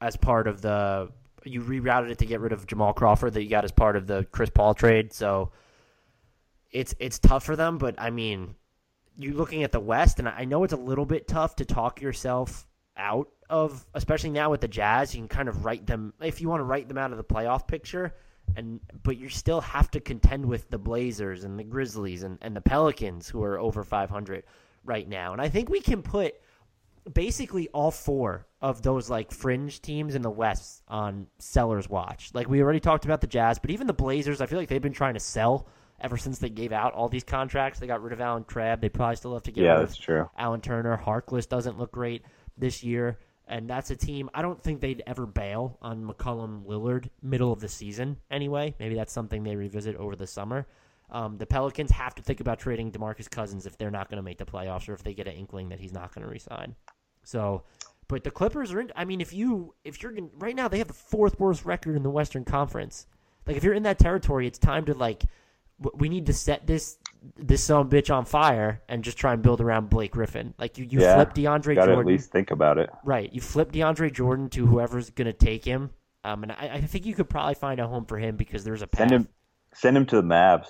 as 0.00 0.16
part 0.16 0.46
of 0.48 0.62
the. 0.62 1.10
You 1.44 1.62
rerouted 1.62 2.10
it 2.10 2.18
to 2.18 2.26
get 2.26 2.40
rid 2.40 2.52
of 2.52 2.66
Jamal 2.66 2.92
Crawford 2.92 3.34
that 3.34 3.42
you 3.42 3.48
got 3.48 3.64
as 3.64 3.70
part 3.70 3.94
of 3.94 4.08
the 4.08 4.26
Chris 4.32 4.50
Paul 4.50 4.74
trade. 4.74 5.12
So 5.12 5.52
it's 6.76 6.94
it's 6.98 7.18
tough 7.18 7.44
for 7.44 7.56
them. 7.56 7.78
But 7.78 7.94
I 7.98 8.10
mean, 8.10 8.54
you're 9.16 9.34
looking 9.34 9.64
at 9.64 9.72
the 9.72 9.80
West, 9.80 10.18
and 10.18 10.28
I 10.28 10.44
know 10.44 10.62
it's 10.62 10.74
a 10.74 10.78
little 10.78 11.06
bit 11.06 11.26
tough 11.26 11.56
to 11.56 11.64
talk 11.64 12.02
yourself 12.02 12.66
out 12.96 13.28
of, 13.48 13.86
especially 13.94 14.30
now 14.30 14.50
with 14.50 14.60
the 14.60 14.68
Jazz. 14.68 15.14
You 15.14 15.22
can 15.22 15.28
kind 15.28 15.48
of 15.48 15.64
write 15.64 15.86
them 15.86 16.12
if 16.20 16.40
you 16.40 16.48
want 16.48 16.60
to 16.60 16.64
write 16.64 16.88
them 16.88 16.98
out 16.98 17.12
of 17.12 17.16
the 17.16 17.24
playoff 17.24 17.66
picture, 17.66 18.14
and 18.56 18.80
but 19.02 19.16
you 19.16 19.30
still 19.30 19.62
have 19.62 19.90
to 19.92 20.00
contend 20.00 20.44
with 20.44 20.68
the 20.68 20.78
Blazers 20.78 21.44
and 21.44 21.58
the 21.58 21.64
Grizzlies 21.64 22.22
and, 22.22 22.38
and 22.42 22.54
the 22.54 22.60
Pelicans 22.60 23.26
who 23.26 23.42
are 23.42 23.58
over 23.58 23.82
500 23.82 24.44
right 24.84 25.08
now. 25.08 25.32
And 25.32 25.40
I 25.40 25.48
think 25.48 25.70
we 25.70 25.80
can 25.80 26.02
put 26.02 26.34
basically 27.10 27.68
all 27.68 27.90
four 27.90 28.46
of 28.60 28.82
those 28.82 29.08
like 29.08 29.32
fringe 29.32 29.80
teams 29.80 30.14
in 30.14 30.20
the 30.22 30.30
West 30.30 30.82
on 30.88 31.26
sellers 31.38 31.88
watch. 31.88 32.32
Like 32.34 32.48
we 32.48 32.60
already 32.60 32.80
talked 32.80 33.06
about 33.06 33.22
the 33.22 33.26
Jazz, 33.26 33.58
but 33.58 33.70
even 33.70 33.86
the 33.86 33.94
Blazers, 33.94 34.42
I 34.42 34.46
feel 34.46 34.58
like 34.58 34.68
they've 34.68 34.82
been 34.82 34.92
trying 34.92 35.14
to 35.14 35.20
sell 35.20 35.68
ever 36.00 36.16
since 36.16 36.38
they 36.38 36.50
gave 36.50 36.72
out 36.72 36.92
all 36.92 37.08
these 37.08 37.24
contracts. 37.24 37.78
They 37.78 37.86
got 37.86 38.02
rid 38.02 38.12
of 38.12 38.20
Allen 38.20 38.44
Crabbe. 38.44 38.80
They 38.80 38.88
probably 38.88 39.16
still 39.16 39.34
have 39.34 39.42
to 39.44 39.52
get 39.52 39.64
yeah, 39.64 39.74
rid 39.74 39.82
that's 39.82 39.98
of 39.98 40.04
true. 40.04 40.30
Evan 40.38 40.60
Turner. 40.60 41.00
Harkless 41.02 41.48
doesn't 41.48 41.78
look 41.78 41.92
great 41.92 42.22
this 42.56 42.82
year. 42.82 43.18
And 43.48 43.70
that's 43.70 43.90
a 43.90 43.96
team 43.96 44.28
I 44.34 44.42
don't 44.42 44.60
think 44.60 44.80
they'd 44.80 45.04
ever 45.06 45.24
bail 45.24 45.78
on 45.80 46.04
McCollum 46.04 46.64
Lillard 46.66 47.08
middle 47.22 47.52
of 47.52 47.60
the 47.60 47.68
season 47.68 48.16
anyway. 48.30 48.74
Maybe 48.80 48.96
that's 48.96 49.12
something 49.12 49.44
they 49.44 49.54
revisit 49.54 49.94
over 49.96 50.16
the 50.16 50.26
summer. 50.26 50.66
Um, 51.10 51.38
the 51.38 51.46
Pelicans 51.46 51.92
have 51.92 52.16
to 52.16 52.22
think 52.22 52.40
about 52.40 52.58
trading 52.58 52.90
DeMarcus 52.90 53.30
Cousins 53.30 53.64
if 53.64 53.78
they're 53.78 53.92
not 53.92 54.10
going 54.10 54.16
to 54.16 54.22
make 54.22 54.38
the 54.38 54.44
playoffs 54.44 54.88
or 54.88 54.94
if 54.94 55.04
they 55.04 55.14
get 55.14 55.28
an 55.28 55.34
inkling 55.34 55.68
that 55.68 55.78
he's 55.78 55.92
not 55.92 56.12
going 56.12 56.26
to 56.26 56.30
resign. 56.30 56.74
So, 57.22 57.62
but 58.08 58.24
the 58.24 58.32
Clippers 58.32 58.72
are 58.72 58.80
in. 58.80 58.90
I 58.96 59.04
mean, 59.04 59.20
if 59.20 59.32
you 59.32 59.74
if 59.84 60.02
you're 60.02 60.14
right 60.38 60.56
now, 60.56 60.66
they 60.66 60.78
have 60.78 60.88
the 60.88 60.94
fourth 60.94 61.38
worst 61.38 61.64
record 61.64 61.94
in 61.94 62.02
the 62.02 62.10
Western 62.10 62.44
Conference. 62.44 63.06
Like 63.46 63.56
if 63.56 63.62
you're 63.62 63.74
in 63.74 63.84
that 63.84 64.00
territory, 64.00 64.48
it's 64.48 64.58
time 64.58 64.84
to 64.86 64.94
like 64.94 65.24
we 65.78 66.08
need 66.08 66.26
to 66.26 66.32
set 66.32 66.66
this 66.66 66.98
this 67.36 67.64
son 67.64 67.88
bitch 67.88 68.14
on 68.14 68.24
fire 68.24 68.82
and 68.88 69.02
just 69.02 69.18
try 69.18 69.32
and 69.32 69.42
build 69.42 69.60
around 69.60 69.90
Blake 69.90 70.12
Griffin. 70.12 70.54
Like 70.58 70.78
you, 70.78 70.86
you 70.88 71.00
yeah, 71.00 71.16
flip 71.16 71.34
DeAndre 71.34 71.74
gotta 71.74 71.92
Jordan. 71.92 72.00
at 72.00 72.06
least 72.06 72.30
think 72.30 72.50
about 72.50 72.78
it. 72.78 72.90
Right. 73.04 73.32
You 73.32 73.40
flip 73.40 73.72
DeAndre 73.72 74.12
Jordan 74.12 74.48
to 74.50 74.66
whoever's 74.66 75.10
going 75.10 75.26
to 75.26 75.32
take 75.32 75.64
him. 75.64 75.90
Um, 76.24 76.42
and 76.44 76.52
I, 76.52 76.70
I, 76.74 76.80
think 76.80 77.06
you 77.06 77.14
could 77.14 77.28
probably 77.28 77.54
find 77.54 77.78
a 77.78 77.86
home 77.86 78.04
for 78.04 78.18
him 78.18 78.36
because 78.36 78.64
there's 78.64 78.82
a 78.82 78.86
path. 78.86 79.08
Send 79.08 79.10
him, 79.12 79.28
send 79.74 79.96
him 79.96 80.06
to 80.06 80.16
the 80.16 80.22
Mavs. 80.22 80.66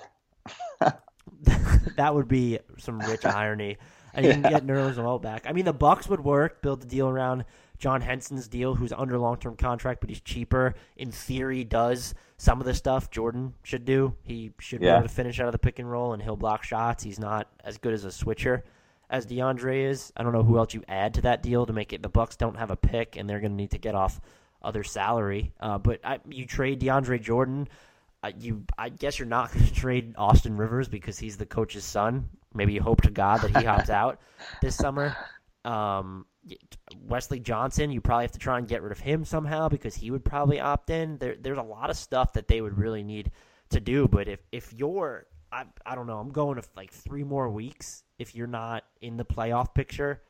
that 1.95 2.13
would 2.13 2.27
be 2.27 2.59
some 2.77 2.99
rich 2.99 3.25
irony. 3.25 3.77
And 4.13 4.25
you 4.25 4.33
can 4.33 4.41
get 4.43 4.63
Nerlens 4.67 4.97
Noel 4.97 5.19
back. 5.19 5.45
I 5.47 5.53
mean, 5.53 5.65
the 5.65 5.73
Bucks 5.73 6.07
would 6.09 6.23
work. 6.23 6.61
Build 6.61 6.81
the 6.81 6.87
deal 6.87 7.07
around 7.07 7.45
John 7.77 8.01
Henson's 8.01 8.47
deal, 8.47 8.75
who's 8.75 8.91
under 8.91 9.17
long 9.17 9.37
term 9.37 9.55
contract, 9.55 10.01
but 10.01 10.09
he's 10.09 10.21
cheaper. 10.21 10.75
In 10.95 11.11
theory, 11.11 11.63
does 11.63 12.15
some 12.37 12.59
of 12.59 12.65
the 12.65 12.73
stuff 12.73 13.11
Jordan 13.11 13.53
should 13.63 13.85
do. 13.85 14.15
He 14.23 14.51
should 14.59 14.81
yeah. 14.81 14.93
be 14.93 14.97
able 14.97 15.07
to 15.07 15.13
finish 15.13 15.39
out 15.39 15.47
of 15.47 15.51
the 15.51 15.59
pick 15.59 15.79
and 15.79 15.89
roll, 15.89 16.13
and 16.13 16.21
he'll 16.21 16.35
block 16.35 16.63
shots. 16.63 17.03
He's 17.03 17.19
not 17.19 17.47
as 17.63 17.77
good 17.77 17.93
as 17.93 18.03
a 18.03 18.11
switcher 18.11 18.63
as 19.09 19.25
DeAndre 19.25 19.89
is. 19.89 20.11
I 20.17 20.23
don't 20.23 20.33
know 20.33 20.43
who 20.43 20.57
else 20.57 20.73
you 20.73 20.83
add 20.87 21.15
to 21.15 21.21
that 21.21 21.41
deal 21.41 21.65
to 21.65 21.73
make 21.73 21.93
it. 21.93 22.01
The 22.01 22.09
Bucks 22.09 22.35
don't 22.35 22.57
have 22.57 22.71
a 22.71 22.75
pick, 22.75 23.15
and 23.15 23.29
they're 23.29 23.39
going 23.39 23.51
to 23.51 23.57
need 23.57 23.71
to 23.71 23.77
get 23.77 23.95
off 23.95 24.19
other 24.61 24.83
salary. 24.83 25.53
Uh, 25.59 25.77
but 25.77 25.99
I, 26.03 26.19
you 26.27 26.45
trade 26.45 26.81
DeAndre 26.81 27.21
Jordan. 27.21 27.67
Uh, 28.23 28.31
you, 28.39 28.63
I 28.77 28.89
guess 28.89 29.19
you're 29.19 29.27
not 29.27 29.51
going 29.53 29.65
to 29.65 29.73
trade 29.73 30.15
Austin 30.17 30.57
Rivers 30.57 30.87
because 30.89 31.17
he's 31.17 31.37
the 31.37 31.45
coach's 31.45 31.85
son. 31.85 32.29
Maybe 32.53 32.73
you 32.73 32.81
hope 32.81 33.01
to 33.01 33.11
God 33.11 33.41
that 33.41 33.55
he 33.55 33.65
hops 33.65 33.89
out 33.91 34.19
this 34.61 34.75
summer. 34.75 35.15
Um, 35.63 36.25
Wesley 37.01 37.39
Johnson, 37.39 37.91
you 37.91 38.01
probably 38.01 38.23
have 38.25 38.31
to 38.31 38.39
try 38.39 38.57
and 38.57 38.67
get 38.67 38.81
rid 38.81 38.91
of 38.91 38.99
him 38.99 39.25
somehow 39.25 39.69
because 39.69 39.95
he 39.95 40.11
would 40.11 40.23
probably 40.23 40.59
opt 40.59 40.89
in. 40.89 41.17
There, 41.17 41.35
there's 41.39 41.57
a 41.57 41.63
lot 41.63 41.89
of 41.89 41.97
stuff 41.97 42.33
that 42.33 42.47
they 42.47 42.61
would 42.61 42.77
really 42.77 43.03
need 43.03 43.31
to 43.69 43.79
do. 43.79 44.07
But 44.07 44.27
if 44.27 44.39
if 44.51 44.73
you're, 44.73 45.27
I, 45.51 45.65
I 45.85 45.95
don't 45.95 46.07
know, 46.07 46.19
I'm 46.19 46.31
going 46.31 46.61
to 46.61 46.67
like 46.75 46.91
three 46.91 47.23
more 47.23 47.49
weeks. 47.49 48.03
If 48.19 48.35
you're 48.35 48.47
not 48.47 48.83
in 49.01 49.17
the 49.17 49.25
playoff 49.25 49.73
picture, 49.73 50.21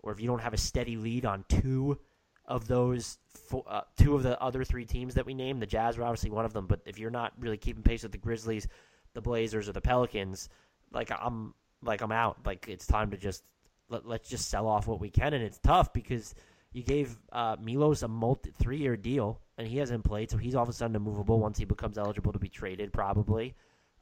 or 0.00 0.12
if 0.12 0.20
you 0.20 0.26
don't 0.26 0.40
have 0.40 0.54
a 0.54 0.58
steady 0.58 0.96
lead 0.96 1.26
on 1.26 1.44
two 1.48 1.98
of 2.46 2.68
those 2.68 3.18
four, 3.28 3.64
uh, 3.68 3.82
two 3.98 4.14
of 4.14 4.22
the 4.22 4.40
other 4.40 4.64
three 4.64 4.84
teams 4.84 5.14
that 5.14 5.26
we 5.26 5.34
named, 5.34 5.60
the 5.60 5.66
Jazz 5.66 5.98
were 5.98 6.04
obviously 6.04 6.30
one 6.30 6.44
of 6.44 6.52
them, 6.52 6.66
but 6.66 6.80
if 6.86 6.98
you're 6.98 7.10
not 7.10 7.32
really 7.38 7.56
keeping 7.56 7.82
pace 7.82 8.02
with 8.02 8.12
the 8.12 8.18
Grizzlies, 8.18 8.68
the 9.14 9.20
Blazers, 9.20 9.68
or 9.68 9.72
the 9.72 9.80
Pelicans, 9.80 10.48
like 10.92 11.10
I'm 11.10 11.54
like 11.82 12.02
I'm 12.02 12.12
out. 12.12 12.38
Like 12.44 12.66
it's 12.68 12.86
time 12.86 13.10
to 13.10 13.16
just 13.16 13.42
let, 13.88 14.06
let's 14.06 14.28
just 14.28 14.48
sell 14.48 14.66
off 14.66 14.86
what 14.86 15.00
we 15.00 15.10
can, 15.10 15.34
and 15.34 15.42
it's 15.42 15.58
tough 15.58 15.92
because 15.92 16.34
you 16.72 16.82
gave 16.82 17.16
uh, 17.32 17.56
Milos 17.60 18.02
a 18.02 18.08
multi 18.08 18.50
three 18.50 18.78
year 18.78 18.96
deal, 18.96 19.40
and 19.58 19.66
he 19.66 19.78
hasn't 19.78 20.04
played, 20.04 20.30
so 20.30 20.36
he's 20.36 20.54
all 20.54 20.62
of 20.62 20.68
a 20.68 20.72
sudden 20.72 20.96
immovable 20.96 21.40
once 21.40 21.58
he 21.58 21.64
becomes 21.64 21.98
eligible 21.98 22.32
to 22.32 22.38
be 22.38 22.48
traded, 22.48 22.92
probably. 22.92 23.54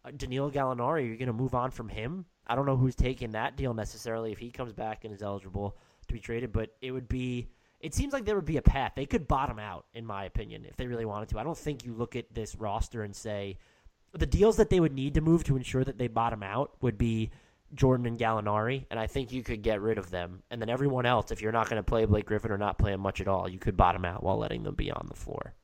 Uh, 0.05 0.11
Danilo 0.17 0.51
Gallinari, 0.51 1.07
you're 1.07 1.17
going 1.17 1.27
to 1.29 1.33
move 1.33 1.55
on 1.55 1.71
from 1.71 1.89
him. 1.89 2.25
I 2.47 2.55
don't 2.55 2.67
know 2.67 2.77
who's 2.77 2.95
taking 2.95 3.31
that 3.31 3.57
deal 3.57 3.75
necessarily 3.75 4.33
if 4.33 4.39
he 4.39 4.51
comes 4.51 4.73
back 4.73 5.05
and 5.05 5.15
is 5.15 5.23
eligible 5.23 5.77
to 6.07 6.15
be 6.15 6.21
traded, 6.21 6.53
but 6.53 6.75
it 6.81 6.91
would 6.91 7.09
be. 7.09 7.49
It 7.81 7.93
seems 7.93 8.15
like 8.15 8.25
there 8.25 8.35
would 8.35 8.47
be 8.47 8.57
a 8.57 8.63
path. 8.63 8.93
They 8.97 9.05
could 9.05 9.29
bottom 9.29 9.59
out, 9.59 9.85
in 9.93 10.07
my 10.07 10.25
opinion, 10.25 10.65
if 10.65 10.77
they 10.77 10.87
really 10.87 11.05
wanted 11.05 11.29
to. 11.31 11.39
I 11.39 11.45
don't 11.45 11.57
think 11.57 11.85
you 11.85 11.93
look 11.93 12.17
at 12.17 12.33
this 12.33 12.55
roster 12.55 13.03
and 13.03 13.15
say 13.15 13.59
the 14.15 14.27
deals 14.27 14.57
that 14.57 14.71
they 14.71 14.81
would 14.81 14.95
need 14.95 15.15
to 15.15 15.21
move 15.21 15.45
to 15.45 15.57
ensure 15.57 15.85
that 15.85 15.99
they 15.99 16.09
bottom 16.09 16.43
out 16.43 16.73
would 16.81 16.97
be 16.97 17.31
Jordan 17.75 18.07
and 18.07 18.19
Gallinari, 18.19 18.87
and 18.91 18.99
I 18.99 19.07
think 19.07 19.33
you 19.33 19.43
could 19.43 19.63
get 19.63 19.81
rid 19.81 19.99
of 19.99 20.11
them. 20.11 20.43
And 20.51 20.61
then 20.61 20.69
everyone 20.69 21.07
else, 21.07 21.31
if 21.31 21.43
you're 21.43 21.53
not 21.53 21.69
going 21.69 21.79
to 21.79 21.83
play 21.83 22.05
Blake 22.05 22.27
Griffin 22.27 22.51
or 22.51 22.59
not 22.59 22.79
play 22.79 22.93
him 22.93 23.01
much 23.01 23.21
at 23.21 23.29
all, 23.29 23.49
you 23.49 23.59
could 23.59 23.77
bottom 23.77 24.05
out 24.05 24.23
while 24.23 24.39
letting 24.39 24.63
them 24.63 24.75
be 24.75 24.91
on 24.91 25.07
the 25.09 25.17
floor. 25.17 25.55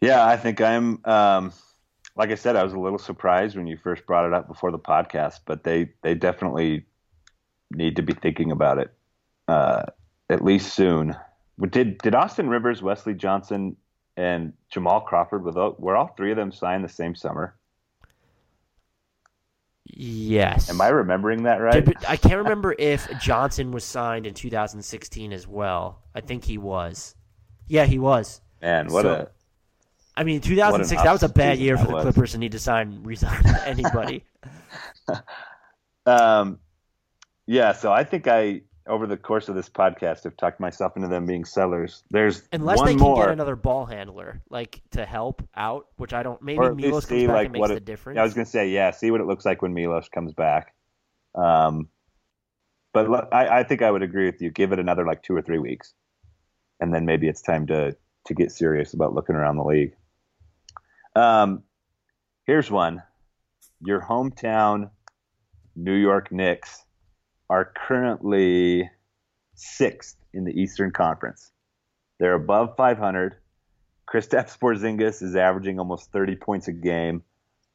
Yeah, 0.00 0.26
I 0.26 0.36
think 0.36 0.60
I'm. 0.60 1.00
Um, 1.04 1.52
like 2.16 2.30
I 2.30 2.34
said, 2.34 2.56
I 2.56 2.64
was 2.64 2.72
a 2.72 2.78
little 2.78 2.98
surprised 2.98 3.56
when 3.56 3.66
you 3.66 3.76
first 3.76 4.04
brought 4.06 4.26
it 4.26 4.34
up 4.34 4.48
before 4.48 4.70
the 4.70 4.78
podcast, 4.78 5.40
but 5.46 5.64
they 5.64 5.90
they 6.02 6.14
definitely 6.14 6.84
need 7.70 7.96
to 7.96 8.02
be 8.02 8.12
thinking 8.12 8.50
about 8.50 8.78
it 8.78 8.92
uh, 9.48 9.84
at 10.28 10.44
least 10.44 10.74
soon. 10.74 11.16
Did 11.70 11.98
did 11.98 12.14
Austin 12.14 12.48
Rivers, 12.48 12.82
Wesley 12.82 13.14
Johnson, 13.14 13.76
and 14.16 14.52
Jamal 14.70 15.02
Crawford 15.02 15.44
were 15.44 15.96
all 15.96 16.08
three 16.16 16.30
of 16.30 16.36
them 16.36 16.52
signed 16.52 16.84
the 16.84 16.88
same 16.88 17.14
summer? 17.14 17.54
Yes. 19.94 20.70
Am 20.70 20.80
I 20.80 20.88
remembering 20.88 21.42
that 21.42 21.56
right? 21.56 21.86
I 22.08 22.16
can't 22.16 22.38
remember 22.38 22.74
if 22.78 23.08
Johnson 23.20 23.72
was 23.72 23.84
signed 23.84 24.26
in 24.26 24.34
2016 24.34 25.32
as 25.32 25.46
well. 25.46 26.02
I 26.14 26.20
think 26.20 26.44
he 26.44 26.58
was. 26.58 27.14
Yeah, 27.68 27.84
he 27.84 27.98
was. 27.98 28.40
Man, 28.60 28.88
what 28.88 29.02
so, 29.02 29.12
a. 29.12 29.28
I 30.16 30.24
mean, 30.24 30.40
2006. 30.40 31.02
That 31.02 31.12
was 31.12 31.22
a 31.22 31.28
bad 31.28 31.58
year 31.58 31.76
for 31.76 31.86
the 31.86 31.92
was. 31.92 32.02
Clippers 32.02 32.32
to 32.32 32.38
need 32.38 32.52
to 32.52 32.58
sign 32.58 33.02
resign 33.02 33.42
anybody. 33.64 34.24
um, 36.06 36.58
yeah. 37.46 37.72
So 37.72 37.92
I 37.92 38.04
think 38.04 38.28
I 38.28 38.62
over 38.86 39.06
the 39.06 39.16
course 39.16 39.48
of 39.48 39.54
this 39.54 39.68
podcast 39.68 40.24
have 40.24 40.36
talked 40.36 40.60
myself 40.60 40.96
into 40.96 41.08
them 41.08 41.26
being 41.26 41.44
sellers. 41.44 42.02
There's 42.10 42.42
unless 42.52 42.78
one 42.78 42.86
they 42.86 42.94
can 42.94 43.02
more, 43.02 43.24
get 43.24 43.32
another 43.32 43.56
ball 43.56 43.86
handler 43.86 44.42
like 44.50 44.80
to 44.92 45.04
help 45.04 45.42
out, 45.54 45.86
which 45.96 46.12
I 46.12 46.22
don't. 46.22 46.40
Maybe 46.42 46.58
Milos 46.58 47.06
comes 47.06 47.22
back 47.24 47.34
like 47.34 47.44
and 47.46 47.52
makes 47.52 47.70
it, 47.70 47.74
the 47.74 47.80
difference. 47.80 48.18
I 48.18 48.22
was 48.22 48.34
gonna 48.34 48.46
say 48.46 48.68
yeah. 48.70 48.90
See 48.90 49.10
what 49.10 49.20
it 49.20 49.26
looks 49.26 49.44
like 49.44 49.62
when 49.62 49.74
Milos 49.74 50.08
comes 50.08 50.32
back. 50.32 50.74
Um, 51.34 51.88
but 52.92 53.32
I, 53.32 53.60
I 53.60 53.62
think 53.62 53.82
I 53.82 53.90
would 53.90 54.02
agree 54.02 54.26
with 54.26 54.42
you. 54.42 54.50
Give 54.50 54.72
it 54.72 54.78
another 54.78 55.06
like 55.06 55.22
two 55.22 55.34
or 55.34 55.42
three 55.42 55.58
weeks, 55.58 55.94
and 56.80 56.92
then 56.92 57.06
maybe 57.06 57.28
it's 57.28 57.42
time 57.42 57.66
to 57.68 57.96
to 58.26 58.34
get 58.34 58.52
serious 58.52 58.94
about 58.94 59.14
looking 59.14 59.36
around 59.36 59.56
the 59.56 59.64
league. 59.64 59.94
Um, 61.14 61.62
here's 62.46 62.70
one: 62.70 63.02
your 63.80 64.00
hometown 64.00 64.90
New 65.76 65.94
York 65.94 66.32
Knicks 66.32 66.84
are 67.52 67.70
currently 67.86 68.90
sixth 69.54 70.16
in 70.32 70.44
the 70.44 70.58
Eastern 70.58 70.90
Conference. 70.90 71.52
They're 72.18 72.32
above 72.32 72.78
500. 72.78 73.36
Kristaps 74.10 74.58
Porzingis 74.58 75.22
is 75.22 75.36
averaging 75.36 75.78
almost 75.78 76.10
30 76.12 76.36
points 76.36 76.68
a 76.68 76.72
game. 76.72 77.22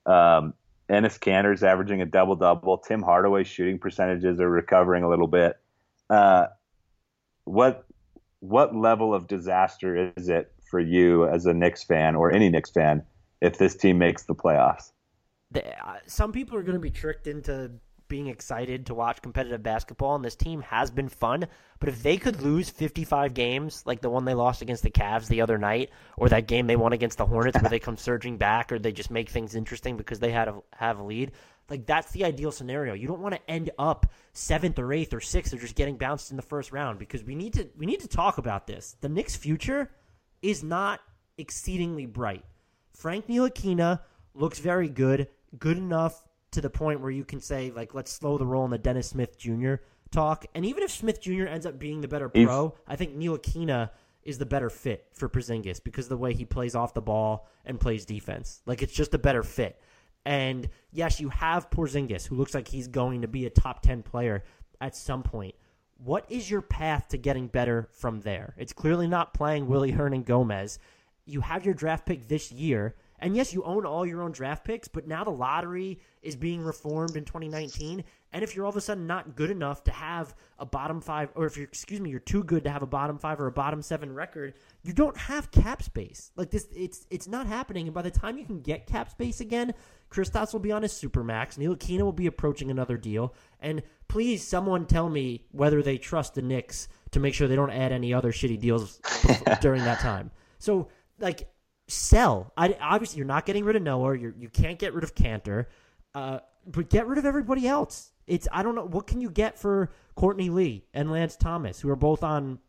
Um, 0.07 0.55
Enes 0.89 1.19
Kanter 1.19 1.53
is 1.53 1.61
averaging 1.61 2.01
a 2.01 2.07
double 2.07 2.35
double. 2.35 2.79
Tim 2.79 3.03
Hardaway's 3.03 3.45
shooting 3.45 3.77
percentages 3.77 4.39
are 4.39 4.49
recovering 4.49 5.03
a 5.03 5.09
little 5.09 5.27
bit. 5.27 5.57
Uh, 6.09 6.47
what 7.43 7.85
what 8.39 8.75
level 8.75 9.13
of 9.13 9.27
disaster 9.27 10.11
is 10.17 10.27
it 10.27 10.51
for 10.71 10.79
you 10.79 11.27
as 11.27 11.45
a 11.45 11.53
Knicks 11.53 11.83
fan 11.83 12.15
or 12.15 12.31
any 12.31 12.49
Knicks 12.49 12.71
fan 12.71 13.03
if 13.41 13.59
this 13.59 13.75
team 13.75 13.99
makes 13.99 14.23
the 14.23 14.33
playoffs? 14.33 14.91
Uh, 15.53 15.61
some 16.07 16.31
people 16.31 16.57
are 16.57 16.63
going 16.63 16.73
to 16.73 16.79
be 16.79 16.89
tricked 16.89 17.27
into 17.27 17.71
being 18.07 18.27
excited 18.27 18.85
to 18.85 18.93
watch 18.93 19.21
competitive 19.21 19.63
basketball, 19.63 20.15
and 20.15 20.23
this 20.23 20.35
team 20.35 20.61
has 20.61 20.91
been 20.91 21.09
fun. 21.09 21.47
But 21.79 21.89
if 21.89 22.01
they 22.03 22.17
could 22.17 22.41
lose 22.41 22.69
55 22.69 23.33
games, 23.33 23.83
like 23.85 24.01
the 24.01 24.09
one 24.09 24.25
they 24.25 24.33
lost 24.33 24.61
against 24.61 24.83
the 24.83 24.89
Cavs 24.89 25.27
the 25.27 25.41
other 25.41 25.57
night, 25.57 25.91
or 26.17 26.29
that 26.29 26.47
game 26.47 26.67
they 26.67 26.75
won 26.75 26.93
against 26.93 27.17
the 27.17 27.25
Hornets 27.25 27.61
where 27.61 27.69
they 27.69 27.79
come 27.79 27.97
surging 27.97 28.37
back, 28.37 28.71
or 28.71 28.79
they 28.79 28.91
just 28.91 29.11
make 29.11 29.29
things 29.29 29.55
interesting 29.55 29.97
because 29.97 30.19
they 30.19 30.31
had 30.31 30.47
a, 30.47 30.61
have 30.73 30.99
a 30.99 31.03
lead, 31.03 31.31
like 31.69 31.85
that's 31.85 32.11
the 32.11 32.23
ideal 32.23 32.51
scenario. 32.51 32.93
You 32.93 33.07
don't 33.07 33.21
want 33.21 33.35
to 33.35 33.51
end 33.51 33.71
up 33.77 34.05
seventh 34.33 34.79
or 34.79 34.93
eighth 34.93 35.13
or 35.13 35.19
sixth 35.19 35.53
or 35.53 35.57
just 35.57 35.75
getting 35.75 35.97
bounced 35.97 36.31
in 36.31 36.37
the 36.37 36.43
first 36.43 36.71
round 36.71 36.99
because 36.99 37.23
we 37.23 37.35
need 37.35 37.53
to 37.53 37.67
we 37.77 37.85
need 37.85 37.99
to 38.01 38.07
talk 38.07 38.37
about 38.37 38.67
this. 38.67 38.95
The 39.01 39.09
Knicks' 39.09 39.35
future 39.35 39.91
is 40.41 40.63
not 40.63 41.01
exceedingly 41.37 42.05
bright. 42.05 42.43
Frank 42.93 43.27
Ntilikina 43.27 44.01
looks 44.33 44.59
very 44.59 44.87
good, 44.87 45.27
good 45.59 45.77
enough 45.77 46.23
to 46.51 46.61
the 46.61 46.69
point 46.69 47.01
where 47.01 47.11
you 47.11 47.23
can 47.25 47.39
say 47.39 47.71
like 47.75 47.93
let's 47.93 48.11
slow 48.11 48.37
the 48.37 48.45
roll 48.45 48.65
in 48.65 48.71
the 48.71 48.77
Dennis 48.77 49.09
Smith 49.09 49.37
Jr. 49.37 49.75
talk. 50.11 50.45
And 50.55 50.65
even 50.65 50.83
if 50.83 50.91
Smith 50.91 51.21
Jr. 51.21 51.45
ends 51.45 51.65
up 51.65 51.79
being 51.79 52.01
the 52.01 52.07
better 52.07 52.29
pro, 52.29 52.75
I 52.87 52.95
think 52.95 53.17
Ntilikina 53.17 53.89
is 54.23 54.37
the 54.37 54.45
better 54.45 54.69
fit 54.69 55.07
for 55.13 55.29
Porzingis 55.29 55.81
because 55.83 56.05
of 56.05 56.09
the 56.09 56.17
way 56.17 56.33
he 56.33 56.45
plays 56.45 56.75
off 56.75 56.93
the 56.93 57.01
ball 57.01 57.47
and 57.65 57.79
plays 57.79 58.05
defense. 58.05 58.61
Like 58.65 58.81
it's 58.81 58.93
just 58.93 59.13
a 59.13 59.17
better 59.17 59.43
fit. 59.43 59.79
And 60.25 60.67
yes, 60.91 61.21
you 61.21 61.29
have 61.29 61.69
Porzingis 61.69 62.27
who 62.27 62.35
looks 62.35 62.53
like 62.53 62.67
he's 62.67 62.89
going 62.89 63.21
to 63.21 63.27
be 63.29 63.45
a 63.45 63.49
top 63.49 63.81
10 63.81 64.03
player 64.03 64.43
at 64.81 64.95
some 64.95 65.23
point. 65.23 65.55
What 65.97 66.29
is 66.29 66.51
your 66.51 66.61
path 66.61 67.07
to 67.09 67.17
getting 67.17 67.47
better 67.47 67.87
from 67.91 68.19
there? 68.19 68.53
It's 68.57 68.73
clearly 68.73 69.07
not 69.07 69.33
playing 69.33 69.67
Willy 69.67 69.93
Hernangomez. 69.93 70.77
You 71.25 71.41
have 71.41 71.65
your 71.65 71.73
draft 71.73 72.05
pick 72.05 72.27
this 72.27 72.51
year 72.51 72.95
and 73.19 73.35
yes, 73.35 73.53
you 73.53 73.63
own 73.63 73.85
all 73.85 74.05
your 74.05 74.21
own 74.21 74.31
draft 74.31 74.63
picks, 74.63 74.87
but 74.87 75.07
now 75.07 75.23
the 75.23 75.31
lottery 75.31 75.99
is 76.21 76.35
being 76.35 76.63
reformed 76.63 77.15
in 77.15 77.25
2019. 77.25 78.03
And 78.33 78.43
if 78.43 78.55
you're 78.55 78.65
all 78.65 78.69
of 78.69 78.77
a 78.77 78.81
sudden 78.81 79.07
not 79.07 79.35
good 79.35 79.49
enough 79.49 79.83
to 79.85 79.91
have 79.91 80.35
a 80.59 80.65
bottom 80.65 81.01
five, 81.01 81.29
or 81.33 81.45
if 81.45 81.57
you're, 81.57 81.65
excuse 81.65 81.99
me, 81.99 82.11
you're 82.11 82.19
too 82.19 82.43
good 82.43 82.63
to 82.65 82.69
have 82.69 82.83
a 82.83 82.87
bottom 82.87 83.17
five 83.17 83.39
or 83.39 83.47
a 83.47 83.51
bottom 83.51 83.81
seven 83.81 84.13
record, 84.13 84.53
you 84.83 84.93
don't 84.93 85.17
have 85.17 85.49
cap 85.49 85.81
space. 85.81 86.31
Like 86.35 86.51
this, 86.51 86.67
it's 86.75 87.07
it's 87.09 87.27
not 87.27 87.47
happening. 87.47 87.87
And 87.87 87.93
by 87.93 88.03
the 88.03 88.11
time 88.11 88.37
you 88.37 88.45
can 88.45 88.61
get 88.61 88.85
cap 88.85 89.09
space 89.09 89.39
again, 89.39 89.73
Kristaps 90.11 90.53
will 90.53 90.59
be 90.59 90.71
on 90.71 90.83
his 90.83 90.93
supermax. 90.93 91.57
Ntilikina 91.57 92.01
will 92.01 92.11
be 92.11 92.27
approaching 92.27 92.69
another 92.69 92.97
deal. 92.97 93.33
And 93.59 93.81
please, 94.07 94.45
someone 94.45 94.85
tell 94.85 95.09
me 95.09 95.45
whether 95.51 95.81
they 95.81 95.97
trust 95.97 96.35
the 96.35 96.41
Knicks 96.41 96.87
to 97.11 97.19
make 97.19 97.33
sure 97.33 97.47
they 97.47 97.55
don't 97.55 97.71
add 97.71 97.91
any 97.91 98.13
other 98.13 98.31
shitty 98.31 98.59
deals 98.59 99.01
during 99.61 99.83
that 99.85 99.99
time. 99.99 100.31
So, 100.59 100.89
like, 101.19 101.47
sell. 101.87 102.51
I, 102.57 102.75
obviously, 102.81 103.17
you're 103.17 103.25
not 103.25 103.45
getting 103.45 103.65
rid 103.65 103.75
of 103.75 103.81
Noah. 103.81 104.17
You're, 104.17 104.35
you 104.37 104.49
can't 104.49 104.79
get 104.79 104.93
rid 104.93 105.03
of 105.03 105.15
Kanter, 105.15 105.65
uh, 106.13 106.39
but 106.65 106.89
get 106.89 107.07
rid 107.07 107.17
of 107.17 107.25
everybody 107.25 107.67
else. 107.67 108.11
It's 108.25 108.47
I 108.51 108.63
don't 108.63 108.75
know 108.75 108.85
what 108.85 109.07
can 109.07 109.21
you 109.21 109.29
get 109.29 109.57
for 109.57 109.91
Courtney 110.15 110.49
Lee 110.49 110.85
and 110.93 111.11
Lance 111.11 111.35
Thomas, 111.35 111.79
who 111.79 111.89
are 111.89 111.95
both 111.95 112.23
on. 112.23 112.59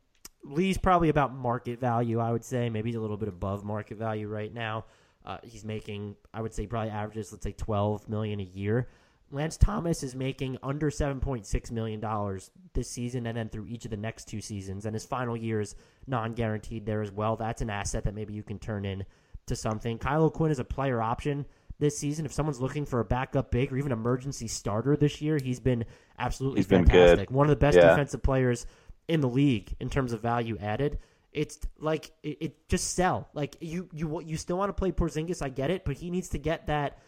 Lee's 0.45 0.79
probably 0.79 1.09
about 1.09 1.35
market 1.35 1.81
value, 1.81 2.21
I 2.21 2.31
would 2.31 2.45
say. 2.45 2.71
Maybe 2.71 2.91
he's 2.91 2.97
a 2.97 3.01
little 3.01 3.17
bit 3.17 3.29
above 3.29 3.65
market 3.65 3.99
value 3.99 4.29
right 4.29 4.55
now. 4.55 4.85
Uh, 5.27 5.39
he's 5.43 5.65
making, 5.65 6.15
I 6.33 6.41
would 6.41 6.55
say, 6.55 6.67
probably 6.67 6.91
averages, 6.91 7.33
let's 7.33 7.43
say, 7.43 7.53
twelve 7.53 8.09
million 8.09 8.39
a 8.41 8.45
year. 8.45 8.89
Lance 9.31 9.57
Thomas 9.57 10.03
is 10.03 10.15
making 10.15 10.59
under 10.63 10.91
$7.6 10.91 11.71
million 11.71 12.41
this 12.73 12.91
season 12.91 13.27
and 13.27 13.37
then 13.37 13.49
through 13.49 13.67
each 13.67 13.85
of 13.85 13.91
the 13.91 13.97
next 13.97 14.27
two 14.27 14.41
seasons. 14.41 14.87
And 14.87 14.95
his 14.95 15.05
final 15.05 15.37
year 15.37 15.61
is 15.61 15.75
non 16.07 16.33
guaranteed 16.33 16.87
there 16.87 17.03
as 17.03 17.11
well. 17.11 17.37
That's 17.37 17.61
an 17.61 17.71
asset 17.71 18.05
that 18.05 18.15
maybe 18.15 18.33
you 18.33 18.43
can 18.43 18.59
turn 18.59 18.85
in 18.85 19.05
to 19.47 19.57
something. 19.57 19.99
Kyle 19.99 20.25
O'Quinn 20.25 20.51
is 20.51 20.59
a 20.59 20.65
player 20.65 21.03
option 21.03 21.45
this 21.79 21.99
season. 21.99 22.25
If 22.25 22.33
someone's 22.33 22.61
looking 22.61 22.87
for 22.87 23.01
a 23.01 23.05
backup 23.05 23.51
big 23.51 23.73
or 23.73 23.77
even 23.77 23.93
emergency 23.93 24.49
starter 24.49 24.97
this 24.97 25.21
year, 25.21 25.39
he's 25.39 25.61
been 25.61 25.85
absolutely 26.19 26.61
he's 26.61 26.67
fantastic. 26.67 27.29
Been 27.29 27.37
One 27.37 27.47
of 27.47 27.51
the 27.51 27.57
best 27.57 27.77
yeah. 27.77 27.89
defensive 27.91 28.23
players 28.23 28.67
in 29.09 29.21
the 29.21 29.29
league 29.29 29.75
in 29.81 29.91
terms 29.91 30.13
of 30.13 30.21
value 30.21 30.57
added. 30.61 30.99
It's 31.33 31.59
like 31.79 32.11
it, 32.23 32.39
it 32.41 32.69
just 32.69 32.95
sell. 32.95 33.29
Like 33.35 33.57
you 33.61 33.89
you 33.93 34.23
you 34.25 34.37
still 34.37 34.57
want 34.57 34.71
to 34.71 34.73
play 34.73 34.93
Porzingis, 34.93 35.43
I 35.43 35.51
get 35.51 35.71
it, 35.71 35.85
but 35.85 35.97
he 35.97 36.11
needs 36.11 36.31
to 36.31 36.39
get 36.39 36.67
that 36.69 36.99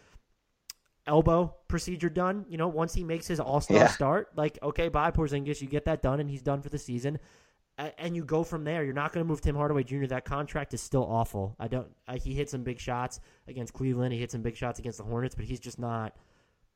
elbow 1.11 1.53
procedure 1.67 2.09
done. 2.09 2.45
You 2.49 2.57
know, 2.57 2.69
once 2.69 2.93
he 2.93 3.03
makes 3.03 3.27
his 3.27 3.39
All 3.39 3.61
Star 3.61 3.77
yeah. 3.77 3.87
start, 3.87 4.29
like 4.35 4.57
okay, 4.63 4.87
bye 4.87 5.11
Porzingis, 5.11 5.61
you 5.61 5.67
get 5.67 5.85
that 5.85 6.01
done, 6.01 6.19
and 6.19 6.29
he's 6.29 6.41
done 6.41 6.61
for 6.61 6.69
the 6.69 6.79
season, 6.79 7.19
and 7.77 8.15
you 8.15 8.23
go 8.23 8.43
from 8.43 8.63
there. 8.63 8.83
You're 8.83 8.93
not 8.93 9.11
going 9.11 9.23
to 9.23 9.27
move 9.27 9.41
Tim 9.41 9.55
Hardaway 9.55 9.83
Jr. 9.83 10.05
That 10.05 10.25
contract 10.25 10.73
is 10.73 10.81
still 10.81 11.03
awful. 11.03 11.55
I 11.59 11.67
don't. 11.67 11.87
he 12.23 12.33
hit 12.33 12.49
some 12.49 12.63
big 12.63 12.79
shots 12.79 13.19
against 13.47 13.73
Cleveland. 13.73 14.13
He 14.13 14.19
hit 14.19 14.31
some 14.31 14.41
big 14.41 14.55
shots 14.55 14.79
against 14.79 14.97
the 14.97 15.03
Hornets, 15.03 15.35
but 15.35 15.45
he's 15.45 15.59
just 15.59 15.77
not. 15.77 16.15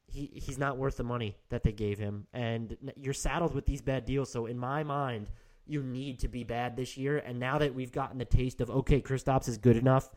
he 0.08 0.30
he's 0.34 0.60
not 0.60 0.78
worth 0.78 0.98
the 0.98 1.04
money 1.04 1.38
that 1.50 1.64
they 1.64 1.72
gave 1.72 1.98
him, 1.98 2.28
and 2.34 2.78
you're 2.98 3.14
saddled 3.14 3.56
with 3.56 3.66
these 3.66 3.82
bad 3.82 4.06
deals. 4.06 4.30
So 4.30 4.46
in 4.48 4.60
my 4.60 4.84
mind, 4.84 5.30
you 5.66 5.82
need 5.82 6.20
to 6.20 6.28
be 6.28 6.44
bad 6.44 6.76
this 6.76 6.98
year. 6.98 7.18
And 7.18 7.40
now 7.40 7.58
that 7.58 7.74
we've 7.74 7.92
gotten 7.92 8.18
the 8.18 8.26
taste 8.26 8.60
of 8.60 8.70
okay, 8.70 9.02
Kristaps 9.02 9.48
is 9.48 9.58
good 9.58 9.78
enough 9.78 10.10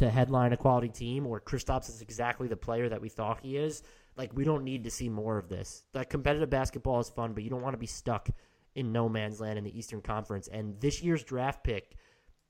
to 0.00 0.10
headline 0.10 0.52
a 0.52 0.56
quality 0.56 0.88
team, 0.88 1.26
or 1.26 1.40
Kristaps 1.40 1.88
is 1.88 2.00
exactly 2.00 2.48
the 2.48 2.56
player 2.56 2.88
that 2.88 3.00
we 3.00 3.08
thought 3.08 3.40
he 3.40 3.56
is. 3.56 3.82
Like 4.16 4.34
we 4.34 4.44
don't 4.44 4.64
need 4.64 4.84
to 4.84 4.90
see 4.90 5.08
more 5.08 5.38
of 5.38 5.48
this. 5.48 5.84
Like 5.94 6.10
competitive 6.10 6.50
basketball 6.50 7.00
is 7.00 7.10
fun, 7.10 7.32
but 7.32 7.42
you 7.42 7.50
don't 7.50 7.62
want 7.62 7.74
to 7.74 7.78
be 7.78 7.86
stuck 7.86 8.28
in 8.74 8.92
no 8.92 9.08
man's 9.08 9.40
land 9.40 9.58
in 9.58 9.64
the 9.64 9.78
Eastern 9.78 10.00
Conference. 10.00 10.48
And 10.48 10.80
this 10.80 11.02
year's 11.02 11.22
draft 11.22 11.62
pick 11.62 11.96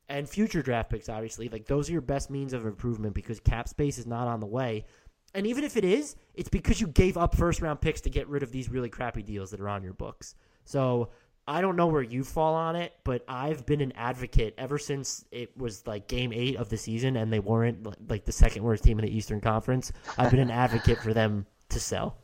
and 0.09 0.28
future 0.28 0.62
draft 0.62 0.90
picks, 0.90 1.09
obviously, 1.09 1.48
like 1.48 1.66
those 1.66 1.89
are 1.89 1.93
your 1.93 2.01
best 2.01 2.31
means 2.31 2.52
of 2.52 2.66
improvement 2.66 3.14
because 3.14 3.40
cap 3.40 3.68
space 3.68 3.98
is 3.98 4.06
not 4.06 4.28
on 4.28 4.40
the 4.40 4.47
way. 4.47 4.86
And 5.35 5.47
even 5.47 5.64
if 5.64 5.77
it 5.77 5.85
is, 5.85 6.16
it's 6.35 6.48
because 6.48 6.81
you 6.81 6.86
gave 6.86 7.16
up 7.16 7.36
first 7.36 7.60
round 7.60 7.81
picks 7.81 8.01
to 8.02 8.10
get 8.10 8.28
rid 8.28 8.43
of 8.43 8.52
these 8.52 8.68
really 8.68 8.89
crappy 8.89 9.22
deals 9.22 9.51
that 9.51 9.60
are 9.60 9.68
on 9.68 9.82
your 9.82 9.93
books. 9.93 10.35
So 10.64 11.10
I 11.51 11.62
don't 11.62 11.74
know 11.74 11.89
where 11.89 12.01
you 12.01 12.22
fall 12.22 12.55
on 12.55 12.77
it, 12.77 12.94
but 13.02 13.24
I've 13.27 13.66
been 13.66 13.81
an 13.81 13.93
advocate 13.97 14.55
ever 14.56 14.78
since 14.78 15.24
it 15.32 15.51
was 15.56 15.85
like 15.85 16.06
game 16.06 16.32
eight 16.32 16.55
of 16.55 16.68
the 16.68 16.77
season 16.77 17.16
and 17.16 17.32
they 17.32 17.40
weren't 17.40 18.09
like 18.09 18.24
the 18.24 18.31
second 18.31 18.62
worst 18.62 18.85
team 18.85 19.01
in 19.01 19.05
the 19.05 19.10
Eastern 19.10 19.40
Conference. 19.40 19.90
I've 20.16 20.31
been 20.31 20.39
an 20.39 20.52
advocate 20.52 20.98
for 20.98 21.12
them 21.12 21.47
to 21.70 21.81
sell. 21.81 22.18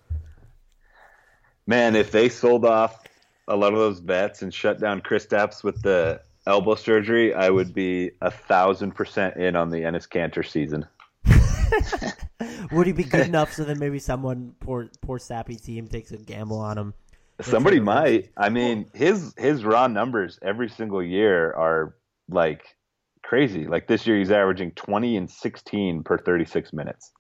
Man, 1.67 1.97
if 1.97 2.13
they 2.13 2.29
sold 2.29 2.65
off 2.65 3.03
a 3.49 3.57
lot 3.57 3.73
of 3.73 3.81
those 3.81 4.01
bets 4.01 4.43
and 4.43 4.55
shut 4.55 4.79
down 4.79 5.01
Kristaps 5.01 5.65
with 5.65 5.83
the 5.83 6.21
elbow 6.47 6.77
surgery, 6.77 7.35
I 7.35 7.51
would 7.51 7.75
be 7.75 8.13
a 8.21 8.31
thousand 8.31 8.93
percent 8.93 9.39
in 9.39 9.57
on 9.57 9.71
the 9.71 9.79
Enes 9.79 10.09
Kanter 10.09 10.49
season. 10.49 10.87
would 12.71 12.87
he 12.87 12.93
be 12.93 13.03
good 13.03 13.27
enough 13.27 13.53
so 13.53 13.65
that 13.65 13.77
maybe 13.79 13.99
someone 13.99 14.55
poor 14.61 14.89
poor 15.01 15.19
sappy 15.19 15.57
team 15.57 15.89
takes 15.89 16.13
a 16.13 16.17
gamble 16.17 16.61
on 16.61 16.79
him? 16.79 16.95
Somebody 17.41 17.81
might. 17.81 18.31
I 18.37 18.49
mean, 18.49 18.87
his 18.95 19.35
his 19.37 19.65
raw 19.65 19.89
numbers 19.89 20.39
every 20.43 20.69
single 20.69 21.03
year 21.03 21.53
are 21.53 21.95
like 22.29 22.77
crazy. 23.23 23.67
Like 23.67 23.87
this 23.89 24.07
year, 24.07 24.19
he's 24.19 24.31
averaging 24.31 24.73
twenty 24.73 25.17
and 25.17 25.31
sixteen 25.31 26.03
per 26.03 26.17
thirty 26.17 26.47
six 26.47 26.73
minutes. 26.73 27.13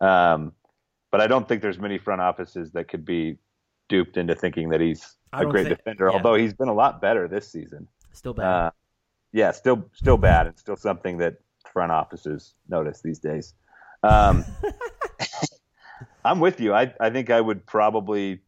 Um, 0.00 0.52
but 1.10 1.20
I 1.20 1.28
don't 1.28 1.48
think 1.48 1.62
there's 1.62 1.78
many 1.78 1.98
front 1.98 2.20
offices 2.20 2.72
that 2.72 2.88
could 2.88 3.04
be 3.04 3.38
duped 3.88 4.16
into 4.16 4.34
thinking 4.34 4.70
that 4.70 4.80
he's 4.80 5.16
a 5.32 5.46
great 5.46 5.66
think, 5.66 5.78
defender. 5.78 6.08
Yeah. 6.08 6.16
Although 6.16 6.34
he's 6.34 6.54
been 6.54 6.68
a 6.68 6.74
lot 6.74 7.00
better 7.00 7.28
this 7.28 7.48
season. 7.50 7.86
Still 8.12 8.34
bad. 8.34 8.44
Uh, 8.44 8.70
yeah, 9.32 9.52
still 9.52 9.88
still 9.92 10.16
bad, 10.16 10.48
and 10.48 10.58
still 10.58 10.76
something 10.76 11.18
that 11.18 11.34
front 11.72 11.92
offices 11.92 12.54
notice 12.68 13.02
these 13.02 13.20
days. 13.20 13.54
Um, 14.02 14.44
I'm 16.24 16.40
with 16.40 16.60
you. 16.60 16.74
I 16.74 16.92
I 16.98 17.10
think 17.10 17.30
I 17.30 17.40
would 17.40 17.64
probably 17.66 18.40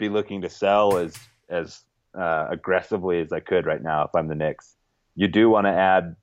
be 0.00 0.08
looking 0.08 0.42
to 0.42 0.50
sell 0.50 0.96
as 0.96 1.14
as 1.48 1.82
uh, 2.18 2.48
aggressively 2.50 3.20
as 3.20 3.32
I 3.32 3.38
could 3.38 3.66
right 3.66 3.82
now 3.82 4.02
if 4.02 4.10
I'm 4.16 4.26
the 4.26 4.34
Knicks. 4.34 4.74
You 5.14 5.28
do 5.28 5.48
want 5.48 5.66
to 5.66 5.70
add 5.72 6.16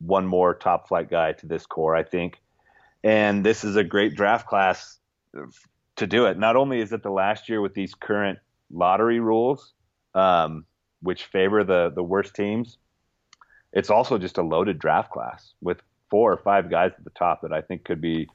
one 0.00 0.26
more 0.26 0.54
top 0.54 0.88
flight 0.88 1.10
guy 1.10 1.32
to 1.32 1.46
this 1.46 1.64
core, 1.64 1.96
I 1.96 2.02
think, 2.02 2.38
and 3.02 3.44
this 3.44 3.64
is 3.64 3.76
a 3.76 3.84
great 3.84 4.14
draft 4.14 4.46
class 4.46 4.98
to 5.96 6.06
do 6.06 6.26
it. 6.26 6.38
Not 6.38 6.56
only 6.56 6.80
is 6.80 6.92
it 6.92 7.02
the 7.02 7.10
last 7.10 7.48
year 7.48 7.60
with 7.60 7.74
these 7.74 7.94
current 7.94 8.38
lottery 8.70 9.20
rules, 9.20 9.72
um, 10.14 10.64
which 11.00 11.24
favor 11.24 11.64
the 11.64 11.92
the 11.94 12.02
worst 12.02 12.34
teams. 12.34 12.76
It's 13.72 13.90
also 13.90 14.18
just 14.18 14.38
a 14.38 14.42
loaded 14.42 14.78
draft 14.78 15.12
class 15.12 15.52
with 15.60 15.80
four 16.10 16.32
or 16.32 16.38
five 16.38 16.70
guys 16.70 16.90
at 16.98 17.04
the 17.04 17.10
top 17.10 17.42
that 17.42 17.52
I 17.52 17.60
think 17.60 17.84
could 17.84 18.00
be 18.00 18.28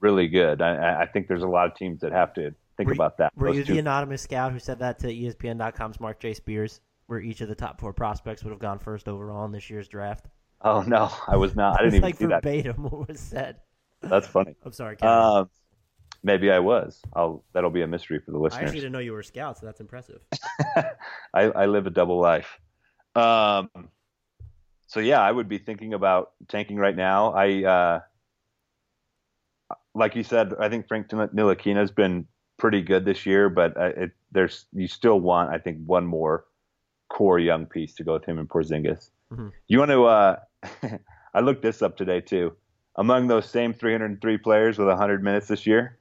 really 0.00 0.26
good. 0.26 0.60
I, 0.60 1.02
I 1.02 1.06
think 1.06 1.28
there's 1.28 1.44
a 1.44 1.48
lot 1.48 1.68
of 1.70 1.76
teams 1.76 2.00
that 2.00 2.10
have 2.10 2.34
to 2.34 2.54
think 2.76 2.88
were, 2.88 2.94
about 2.94 3.18
that. 3.18 3.32
Were 3.36 3.48
Those 3.48 3.58
you 3.58 3.64
two. 3.64 3.72
the 3.74 3.78
anonymous 3.78 4.22
scout 4.22 4.52
who 4.52 4.58
said 4.58 4.78
that 4.80 4.98
to 5.00 5.06
ESPN.com's 5.08 6.00
Marc 6.00 6.20
J. 6.20 6.34
Spears, 6.34 6.80
where 7.06 7.20
each 7.20 7.40
of 7.40 7.48
the 7.48 7.54
top 7.54 7.80
four 7.80 7.92
prospects 7.92 8.44
would 8.44 8.50
have 8.50 8.60
gone 8.60 8.78
first 8.78 9.08
overall 9.08 9.44
in 9.44 9.52
this 9.52 9.68
year's 9.70 9.88
draft? 9.88 10.26
Oh 10.62 10.82
no, 10.82 11.10
I 11.28 11.36
was 11.36 11.54
not. 11.54 11.78
I 11.78 11.84
didn't 11.84 11.96
even 11.96 12.02
like 12.02 12.16
see 12.16 12.26
verbatim 12.26 12.82
that. 12.82 12.92
what 12.92 13.08
was 13.08 13.20
said. 13.20 13.56
That's 14.02 14.26
funny. 14.26 14.56
I'm 14.64 14.72
sorry. 14.72 14.98
Um, 15.00 15.50
Maybe 16.24 16.50
I 16.50 16.58
was. 16.58 17.02
I'll. 17.12 17.44
That'll 17.52 17.70
be 17.70 17.82
a 17.82 17.86
mystery 17.86 18.18
for 18.18 18.30
the 18.30 18.38
listeners. 18.38 18.62
I 18.62 18.64
actually 18.64 18.80
didn't 18.80 18.92
know 18.92 18.98
you 18.98 19.12
were 19.12 19.20
a 19.20 19.24
scout, 19.24 19.58
so 19.58 19.66
that's 19.66 19.80
impressive. 19.80 20.22
I, 21.34 21.42
I 21.42 21.66
live 21.66 21.86
a 21.86 21.90
double 21.90 22.18
life. 22.18 22.58
Um, 23.14 23.68
so 24.86 25.00
yeah, 25.00 25.20
I 25.20 25.30
would 25.30 25.50
be 25.50 25.58
thinking 25.58 25.92
about 25.92 26.32
tanking 26.48 26.78
right 26.78 26.96
now. 26.96 27.34
I, 27.34 27.64
uh, 27.64 28.00
like 29.94 30.16
you 30.16 30.22
said, 30.22 30.54
I 30.58 30.70
think 30.70 30.88
Frank 30.88 31.08
Ntilikina 31.08 31.76
has 31.76 31.90
been 31.90 32.26
pretty 32.56 32.82
good 32.82 33.04
this 33.04 33.26
year, 33.26 33.48
but 33.48 33.76
uh, 33.76 33.92
it, 33.96 34.10
there's 34.32 34.66
you 34.72 34.88
still 34.88 35.20
want, 35.20 35.50
I 35.50 35.58
think, 35.58 35.78
one 35.86 36.06
more 36.06 36.44
core 37.08 37.38
young 37.38 37.66
piece 37.66 37.94
to 37.94 38.04
go 38.04 38.14
with 38.14 38.24
him 38.24 38.38
and 38.38 38.48
Porzingis. 38.48 39.10
Mm-hmm. 39.32 39.48
You 39.68 39.78
want 39.78 39.90
to? 39.90 40.04
Uh, 40.04 40.36
I 41.34 41.40
looked 41.40 41.62
this 41.62 41.82
up 41.82 41.96
today 41.96 42.20
too. 42.20 42.54
Among 42.96 43.26
those 43.26 43.48
same 43.48 43.74
303 43.74 44.38
players 44.38 44.78
with 44.78 44.86
100 44.86 45.22
minutes 45.22 45.48
this 45.48 45.66
year, 45.66 45.98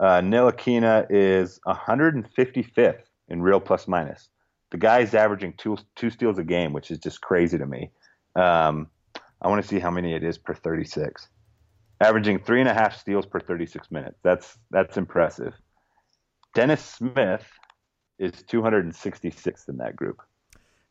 uh, 0.00 0.20
Ntilikina 0.20 1.06
is 1.10 1.60
155th 1.66 3.02
in 3.28 3.42
real 3.42 3.60
plus 3.60 3.86
minus. 3.86 4.30
The 4.70 4.78
guy's 4.78 5.14
averaging 5.14 5.54
two 5.56 5.78
two 5.96 6.10
steals 6.10 6.38
a 6.38 6.44
game, 6.44 6.72
which 6.72 6.90
is 6.90 6.98
just 6.98 7.20
crazy 7.20 7.58
to 7.58 7.66
me. 7.66 7.90
Um, 8.36 8.88
I 9.40 9.48
want 9.48 9.62
to 9.62 9.68
see 9.68 9.78
how 9.78 9.90
many 9.90 10.14
it 10.14 10.22
is 10.22 10.36
per 10.36 10.54
36. 10.54 11.28
Averaging 12.00 12.38
three 12.38 12.60
and 12.60 12.68
a 12.68 12.74
half 12.74 12.98
steals 12.98 13.26
per 13.26 13.40
36 13.40 13.90
minutes. 13.90 14.18
That's 14.22 14.58
that's 14.70 14.96
impressive. 14.96 15.54
Dennis 16.54 16.84
Smith 16.84 17.46
is 18.18 18.32
266th 18.32 19.68
in 19.68 19.76
that 19.78 19.96
group. 19.96 20.22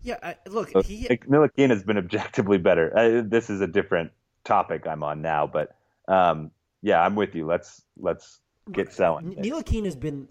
Yeah, 0.02 0.18
I, 0.22 0.36
look, 0.48 0.70
so 0.72 0.82
he 0.82 1.08
Ntilikina 1.08 1.72
has 1.72 1.84
been 1.84 1.98
objectively 1.98 2.58
better. 2.58 2.96
Uh, 2.96 3.24
this 3.26 3.50
is 3.50 3.62
a 3.62 3.68
different 3.68 4.12
topic 4.44 4.88
I'm 4.88 5.04
on 5.04 5.22
now, 5.22 5.48
but 5.48 5.76
um, 6.08 6.52
yeah, 6.82 7.02
I'm 7.02 7.16
with 7.16 7.36
you. 7.36 7.46
Let's 7.46 7.82
let's 7.98 8.40
get 8.72 8.94
selling. 8.94 9.36
Ntilikina 9.36 9.86
has 9.86 9.96
been 9.96 10.28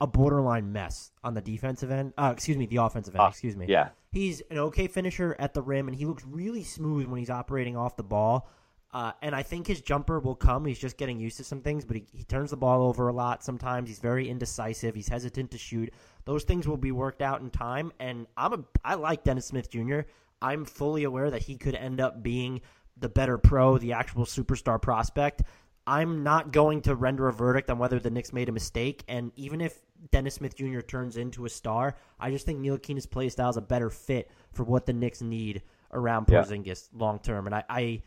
a 0.00 0.06
borderline 0.06 0.72
mess 0.72 1.10
on 1.22 1.34
the 1.34 1.40
defensive 1.40 1.90
end. 1.90 2.12
Uh, 2.18 2.30
excuse 2.34 2.56
me, 2.56 2.66
the 2.66 2.76
offensive 2.76 3.14
end. 3.14 3.22
Uh, 3.22 3.28
excuse 3.28 3.56
me. 3.56 3.66
Yeah, 3.68 3.90
he's 4.12 4.42
an 4.50 4.58
okay 4.58 4.88
finisher 4.88 5.36
at 5.38 5.54
the 5.54 5.62
rim, 5.62 5.88
and 5.88 5.96
he 5.96 6.04
looks 6.04 6.24
really 6.24 6.64
smooth 6.64 7.06
when 7.06 7.18
he's 7.18 7.30
operating 7.30 7.76
off 7.76 7.96
the 7.96 8.02
ball. 8.02 8.50
Uh, 8.90 9.12
and 9.20 9.34
I 9.34 9.42
think 9.42 9.66
his 9.66 9.82
jumper 9.82 10.18
will 10.18 10.34
come. 10.34 10.64
He's 10.64 10.78
just 10.78 10.96
getting 10.96 11.20
used 11.20 11.36
to 11.36 11.44
some 11.44 11.60
things, 11.60 11.84
but 11.84 11.96
he, 11.96 12.06
he 12.12 12.24
turns 12.24 12.50
the 12.50 12.56
ball 12.56 12.82
over 12.82 13.08
a 13.08 13.12
lot 13.12 13.44
sometimes. 13.44 13.88
He's 13.88 13.98
very 13.98 14.28
indecisive. 14.28 14.94
He's 14.94 15.08
hesitant 15.08 15.50
to 15.50 15.58
shoot. 15.58 15.92
Those 16.24 16.44
things 16.44 16.66
will 16.66 16.78
be 16.78 16.92
worked 16.92 17.20
out 17.20 17.42
in 17.42 17.50
time. 17.50 17.92
And 18.00 18.26
I'm 18.36 18.52
a 18.54 18.64
I 18.84 18.94
like 18.94 19.24
Dennis 19.24 19.46
Smith 19.46 19.70
Jr. 19.70 20.00
I'm 20.40 20.64
fully 20.64 21.04
aware 21.04 21.30
that 21.30 21.42
he 21.42 21.56
could 21.56 21.74
end 21.74 22.00
up 22.00 22.22
being 22.22 22.62
the 22.96 23.08
better 23.08 23.36
pro, 23.36 23.76
the 23.76 23.92
actual 23.92 24.24
superstar 24.24 24.80
prospect. 24.80 25.42
I'm 25.86 26.22
not 26.22 26.52
going 26.52 26.82
to 26.82 26.94
render 26.94 27.28
a 27.28 27.32
verdict 27.32 27.70
on 27.70 27.78
whether 27.78 27.98
the 27.98 28.10
Knicks 28.10 28.32
made 28.32 28.48
a 28.48 28.52
mistake. 28.52 29.04
And 29.08 29.32
even 29.36 29.60
if 29.60 29.80
Dennis 30.10 30.34
Smith 30.34 30.54
Jr. 30.54 30.80
turns 30.80 31.16
into 31.16 31.44
a 31.44 31.48
star, 31.48 31.96
I 32.20 32.30
just 32.30 32.46
think 32.46 32.60
Ntilikina's 32.60 33.06
play 33.06 33.28
style 33.28 33.50
is 33.50 33.56
a 33.56 33.62
better 33.62 33.90
fit 33.90 34.30
for 34.52 34.64
what 34.64 34.86
the 34.86 34.92
Knicks 34.92 35.22
need 35.22 35.62
around 35.92 36.26
Porzingis 36.26 36.88
yeah. 36.92 36.98
long 36.98 37.18
term. 37.20 37.46
And 37.46 37.54
I, 37.54 37.64
I 37.68 38.02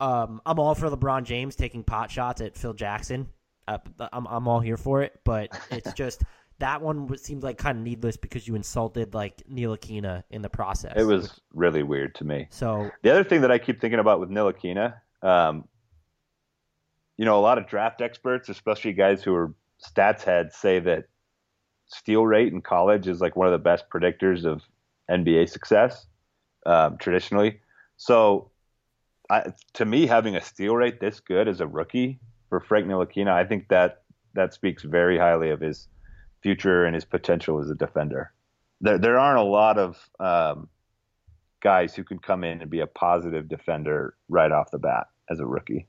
um, 0.00 0.40
I'm 0.44 0.58
all 0.58 0.74
for 0.74 0.88
LeBron 0.88 1.24
James 1.24 1.56
taking 1.56 1.84
pot 1.84 2.10
shots 2.10 2.40
at 2.40 2.56
Phil 2.56 2.72
Jackson. 2.72 3.28
Uh, 3.66 3.78
I'm, 4.12 4.26
I'm 4.26 4.48
all 4.48 4.60
here 4.60 4.76
for 4.76 5.02
it, 5.02 5.20
but 5.24 5.58
it's 5.70 5.92
just 5.94 6.22
that 6.58 6.82
one 6.82 7.16
seemed 7.18 7.42
like 7.42 7.58
kind 7.58 7.78
of 7.78 7.84
needless 7.84 8.16
because 8.16 8.46
you 8.46 8.54
insulted 8.54 9.14
like 9.14 9.42
Ntilikina 9.50 10.22
in 10.30 10.42
the 10.42 10.48
process. 10.48 10.94
It 10.96 11.04
was 11.04 11.40
really 11.52 11.82
weird 11.82 12.14
to 12.16 12.24
me. 12.24 12.46
So 12.50 12.90
the 13.02 13.10
other 13.10 13.24
thing 13.24 13.40
that 13.40 13.50
I 13.50 13.58
keep 13.58 13.80
thinking 13.80 14.00
about 14.00 14.20
with 14.20 14.30
Ntilikina, 14.30 14.94
um, 15.22 15.68
you 17.16 17.24
know, 17.24 17.38
a 17.38 17.42
lot 17.42 17.58
of 17.58 17.66
draft 17.66 18.00
experts, 18.00 18.48
especially 18.48 18.92
guys 18.92 19.22
who 19.22 19.34
are 19.34 19.54
stats 19.84 20.22
heads, 20.22 20.56
say 20.56 20.78
that 20.80 21.04
steal 21.86 22.26
rate 22.26 22.52
in 22.52 22.60
college 22.60 23.08
is 23.08 23.20
like 23.20 23.36
one 23.36 23.46
of 23.46 23.52
the 23.52 23.58
best 23.58 23.84
predictors 23.88 24.44
of 24.44 24.62
NBA 25.10 25.48
success 25.48 26.06
um, 26.66 26.98
traditionally. 26.98 27.60
So, 27.96 28.50
I, 29.30 29.52
to 29.74 29.84
me, 29.84 30.06
having 30.06 30.36
a 30.36 30.40
steal 30.40 30.76
rate 30.76 31.00
this 31.00 31.20
good 31.20 31.48
as 31.48 31.60
a 31.60 31.66
rookie 31.66 32.20
for 32.48 32.60
Frank 32.60 32.86
Ntilikina, 32.86 33.30
I 33.30 33.44
think 33.44 33.68
that 33.68 34.02
that 34.34 34.52
speaks 34.52 34.82
very 34.82 35.18
highly 35.18 35.50
of 35.50 35.60
his 35.60 35.88
future 36.42 36.84
and 36.84 36.94
his 36.94 37.04
potential 37.04 37.60
as 37.60 37.70
a 37.70 37.74
defender. 37.74 38.32
There, 38.80 38.98
there 38.98 39.18
aren't 39.18 39.38
a 39.38 39.44
lot 39.44 39.78
of 39.78 40.10
um, 40.20 40.68
guys 41.60 41.94
who 41.94 42.04
can 42.04 42.18
come 42.18 42.44
in 42.44 42.60
and 42.60 42.70
be 42.70 42.80
a 42.80 42.86
positive 42.86 43.48
defender 43.48 44.14
right 44.28 44.52
off 44.52 44.70
the 44.70 44.78
bat 44.78 45.06
as 45.30 45.40
a 45.40 45.46
rookie. 45.46 45.86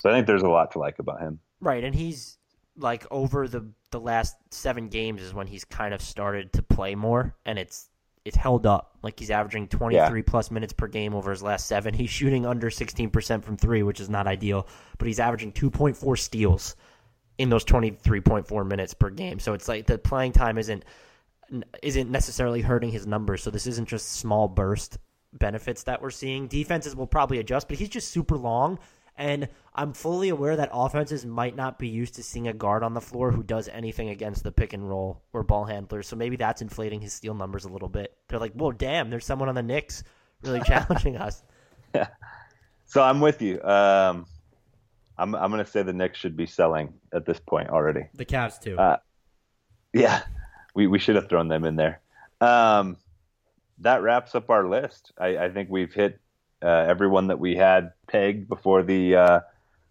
So 0.00 0.10
I 0.10 0.12
think 0.12 0.26
there's 0.26 0.42
a 0.42 0.48
lot 0.48 0.70
to 0.72 0.78
like 0.78 0.98
about 0.98 1.20
him. 1.20 1.40
Right, 1.60 1.82
and 1.82 1.94
he's 1.94 2.38
like 2.76 3.06
over 3.10 3.48
the 3.48 3.70
the 3.90 4.00
last 4.00 4.36
seven 4.50 4.88
games 4.88 5.22
is 5.22 5.32
when 5.32 5.46
he's 5.46 5.64
kind 5.64 5.94
of 5.94 6.02
started 6.02 6.52
to 6.54 6.62
play 6.62 6.94
more, 6.94 7.34
and 7.46 7.58
it's 7.58 7.88
it's 8.24 8.36
held 8.36 8.66
up. 8.66 8.96
Like 9.02 9.18
he's 9.18 9.30
averaging 9.30 9.68
23 9.68 9.98
yeah. 10.18 10.24
plus 10.26 10.50
minutes 10.50 10.72
per 10.72 10.86
game 10.86 11.14
over 11.14 11.30
his 11.30 11.42
last 11.42 11.66
seven. 11.66 11.92
He's 11.92 12.10
shooting 12.10 12.46
under 12.46 12.70
16% 12.70 13.44
from 13.44 13.56
three, 13.56 13.82
which 13.82 14.00
is 14.00 14.08
not 14.08 14.26
ideal, 14.26 14.66
but 14.98 15.06
he's 15.06 15.20
averaging 15.20 15.52
2.4 15.52 16.18
steals 16.18 16.76
in 17.36 17.50
those 17.50 17.64
23.4 17.64 18.66
minutes 18.66 18.94
per 18.94 19.10
game. 19.10 19.38
So 19.38 19.52
it's 19.52 19.68
like 19.68 19.86
the 19.86 19.98
playing 19.98 20.32
time 20.32 20.58
isn't 20.58 20.84
isn't 21.82 22.10
necessarily 22.10 22.62
hurting 22.62 22.90
his 22.90 23.06
numbers. 23.06 23.42
So 23.42 23.50
this 23.50 23.66
isn't 23.66 23.86
just 23.86 24.12
small 24.12 24.48
burst 24.48 24.96
benefits 25.34 25.82
that 25.82 26.00
we're 26.00 26.10
seeing. 26.10 26.46
Defenses 26.46 26.96
will 26.96 27.06
probably 27.06 27.38
adjust, 27.38 27.68
but 27.68 27.76
he's 27.76 27.90
just 27.90 28.08
super 28.08 28.36
long. 28.36 28.78
And 29.16 29.48
I'm 29.74 29.92
fully 29.92 30.28
aware 30.28 30.56
that 30.56 30.70
offenses 30.72 31.24
might 31.24 31.54
not 31.54 31.78
be 31.78 31.88
used 31.88 32.16
to 32.16 32.22
seeing 32.22 32.48
a 32.48 32.52
guard 32.52 32.82
on 32.82 32.94
the 32.94 33.00
floor 33.00 33.30
who 33.30 33.42
does 33.42 33.68
anything 33.68 34.08
against 34.08 34.42
the 34.42 34.50
pick 34.50 34.72
and 34.72 34.88
roll 34.88 35.22
or 35.32 35.42
ball 35.42 35.64
handlers. 35.64 36.08
So 36.08 36.16
maybe 36.16 36.36
that's 36.36 36.62
inflating 36.62 37.00
his 37.00 37.12
steal 37.12 37.34
numbers 37.34 37.64
a 37.64 37.68
little 37.68 37.88
bit. 37.88 38.16
They're 38.28 38.40
like, 38.40 38.52
whoa, 38.54 38.72
damn, 38.72 39.10
there's 39.10 39.24
someone 39.24 39.48
on 39.48 39.54
the 39.54 39.62
Knicks 39.62 40.02
really 40.42 40.60
challenging 40.66 41.16
us. 41.16 41.42
Yeah. 41.94 42.08
So 42.86 43.02
I'm 43.02 43.20
with 43.20 43.40
you. 43.40 43.60
Um, 43.62 44.26
I'm 45.16 45.34
I'm 45.34 45.50
going 45.50 45.64
to 45.64 45.68
say 45.68 45.82
the 45.82 45.92
Knicks 45.92 46.18
should 46.18 46.36
be 46.36 46.46
selling 46.46 46.92
at 47.12 47.24
this 47.24 47.40
point 47.40 47.70
already. 47.70 48.02
The 48.14 48.26
Cavs 48.26 48.60
too. 48.60 48.78
Uh, 48.78 48.98
yeah, 49.92 50.22
we 50.74 50.86
we 50.86 50.98
should 50.98 51.16
have 51.16 51.28
thrown 51.28 51.48
them 51.48 51.64
in 51.64 51.76
there. 51.76 52.00
Um, 52.40 52.96
that 53.78 54.02
wraps 54.02 54.34
up 54.34 54.50
our 54.50 54.68
list. 54.68 55.12
I, 55.18 55.38
I 55.38 55.50
think 55.50 55.70
we've 55.70 55.92
hit 55.92 56.20
uh, 56.64 56.86
everyone 56.88 57.26
that 57.28 57.38
we 57.38 57.54
had 57.54 57.92
pegged 58.08 58.48
before 58.48 58.82
the 58.82 59.16
uh, 59.16 59.40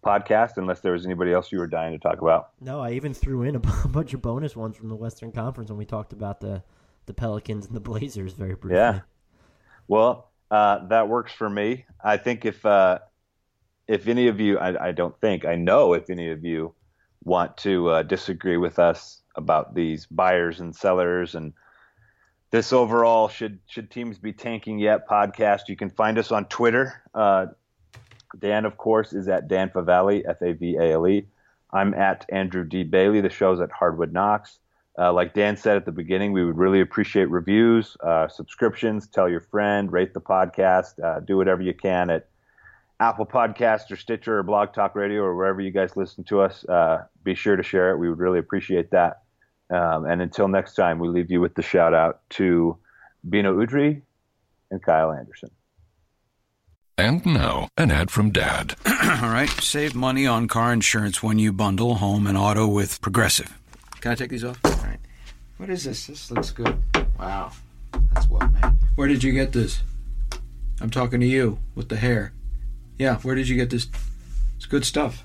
podcast, 0.04 0.56
unless 0.56 0.80
there 0.80 0.92
was 0.92 1.06
anybody 1.06 1.32
else 1.32 1.52
you 1.52 1.58
were 1.58 1.66
dying 1.66 1.92
to 1.92 1.98
talk 1.98 2.20
about. 2.20 2.50
No, 2.60 2.80
I 2.80 2.92
even 2.92 3.14
threw 3.14 3.42
in 3.42 3.56
a 3.56 3.60
bunch 3.88 4.12
of 4.12 4.20
bonus 4.20 4.56
ones 4.56 4.76
from 4.76 4.88
the 4.88 4.96
Western 4.96 5.32
Conference 5.32 5.70
when 5.70 5.78
we 5.78 5.84
talked 5.86 6.12
about 6.12 6.40
the 6.40 6.62
the 7.06 7.14
Pelicans 7.14 7.66
and 7.66 7.76
the 7.76 7.80
Blazers 7.80 8.32
very 8.32 8.54
briefly. 8.54 8.78
Yeah. 8.78 9.00
Well, 9.88 10.30
uh, 10.50 10.86
that 10.88 11.08
works 11.08 11.32
for 11.32 11.50
me. 11.50 11.84
I 12.02 12.16
think 12.16 12.44
if 12.46 12.64
uh, 12.64 12.98
if 13.86 14.08
any 14.08 14.28
of 14.28 14.40
you, 14.40 14.58
I, 14.58 14.88
I, 14.88 14.92
don't 14.92 15.18
think, 15.20 15.44
I 15.44 15.56
know 15.56 15.92
if 15.92 16.08
any 16.08 16.30
of 16.30 16.44
you 16.44 16.74
want 17.22 17.56
to 17.58 17.90
uh, 17.90 18.02
disagree 18.02 18.56
with 18.56 18.78
us 18.78 19.22
about 19.36 19.74
these 19.74 20.06
buyers 20.06 20.60
and 20.60 20.74
sellers 20.74 21.34
and 21.34 21.52
this 22.54 22.72
overall 22.72 23.26
should 23.26 23.58
should 23.66 23.90
teams 23.90 24.16
be 24.16 24.32
tanking 24.32 24.78
yet 24.78 25.08
podcast. 25.08 25.62
You 25.66 25.74
can 25.74 25.90
find 25.90 26.16
us 26.18 26.30
on 26.30 26.44
Twitter. 26.44 27.02
Uh, 27.12 27.46
Dan, 28.38 28.64
of 28.64 28.76
course, 28.76 29.12
is 29.12 29.26
at 29.26 29.48
Dan 29.48 29.70
Favale, 29.70 30.22
F 30.24 30.40
A 30.40 30.52
V 30.52 30.76
A 30.76 30.92
L 30.92 31.08
E. 31.08 31.26
I'm 31.72 31.94
at 31.94 32.24
Andrew 32.28 32.62
D 32.62 32.84
Bailey. 32.84 33.20
The 33.20 33.28
show's 33.28 33.60
at 33.60 33.72
Hardwood 33.72 34.12
Knocks. 34.12 34.60
Uh, 34.96 35.12
like 35.12 35.34
Dan 35.34 35.56
said 35.56 35.76
at 35.76 35.84
the 35.84 35.90
beginning, 35.90 36.30
we 36.30 36.44
would 36.44 36.56
really 36.56 36.80
appreciate 36.80 37.24
reviews, 37.24 37.96
uh, 38.04 38.28
subscriptions. 38.28 39.08
Tell 39.08 39.28
your 39.28 39.40
friend, 39.40 39.90
rate 39.90 40.14
the 40.14 40.20
podcast, 40.20 41.02
uh, 41.02 41.18
do 41.18 41.36
whatever 41.36 41.60
you 41.60 41.74
can 41.74 42.08
at 42.08 42.28
Apple 43.00 43.26
Podcast 43.26 43.90
or 43.90 43.96
Stitcher 43.96 44.38
or 44.38 44.44
Blog 44.44 44.72
Talk 44.72 44.94
Radio 44.94 45.22
or 45.22 45.34
wherever 45.34 45.60
you 45.60 45.72
guys 45.72 45.96
listen 45.96 46.22
to 46.22 46.40
us. 46.42 46.64
Uh, 46.66 47.02
be 47.24 47.34
sure 47.34 47.56
to 47.56 47.64
share 47.64 47.90
it. 47.90 47.98
We 47.98 48.08
would 48.08 48.20
really 48.20 48.38
appreciate 48.38 48.92
that. 48.92 49.23
Um, 49.70 50.04
and 50.06 50.20
until 50.20 50.48
next 50.48 50.74
time, 50.74 50.98
we 50.98 51.08
leave 51.08 51.30
you 51.30 51.40
with 51.40 51.54
the 51.54 51.62
shout 51.62 51.94
out 51.94 52.20
to 52.30 52.76
Beno 53.28 53.54
Udrih 53.64 54.02
and 54.70 54.82
Kyle 54.82 55.12
Anderson. 55.12 55.50
And 56.96 57.26
now, 57.26 57.68
an 57.76 57.90
ad 57.90 58.10
from 58.10 58.30
Dad. 58.30 58.76
All 58.86 59.30
right, 59.30 59.50
save 59.50 59.94
money 59.94 60.26
on 60.26 60.46
car 60.46 60.72
insurance 60.72 61.22
when 61.22 61.38
you 61.38 61.52
bundle 61.52 61.96
home 61.96 62.26
and 62.26 62.38
auto 62.38 62.68
with 62.68 63.00
Progressive. 63.00 63.58
Can 64.00 64.12
I 64.12 64.14
take 64.14 64.30
these 64.30 64.44
off? 64.44 64.60
All 64.64 64.70
right. 64.72 65.00
What 65.56 65.70
is 65.70 65.84
this? 65.84 66.06
This 66.06 66.30
looks 66.30 66.50
good. 66.50 66.80
Wow. 67.18 67.50
That's 68.12 68.28
well 68.28 68.48
made. 68.48 68.72
Where 68.94 69.08
did 69.08 69.24
you 69.24 69.32
get 69.32 69.52
this? 69.52 69.82
I'm 70.80 70.90
talking 70.90 71.20
to 71.20 71.26
you 71.26 71.58
with 71.74 71.88
the 71.88 71.96
hair. 71.96 72.32
Yeah, 72.98 73.16
where 73.18 73.34
did 73.34 73.48
you 73.48 73.56
get 73.56 73.70
this? 73.70 73.88
It's 74.56 74.66
good 74.66 74.84
stuff. 74.84 75.24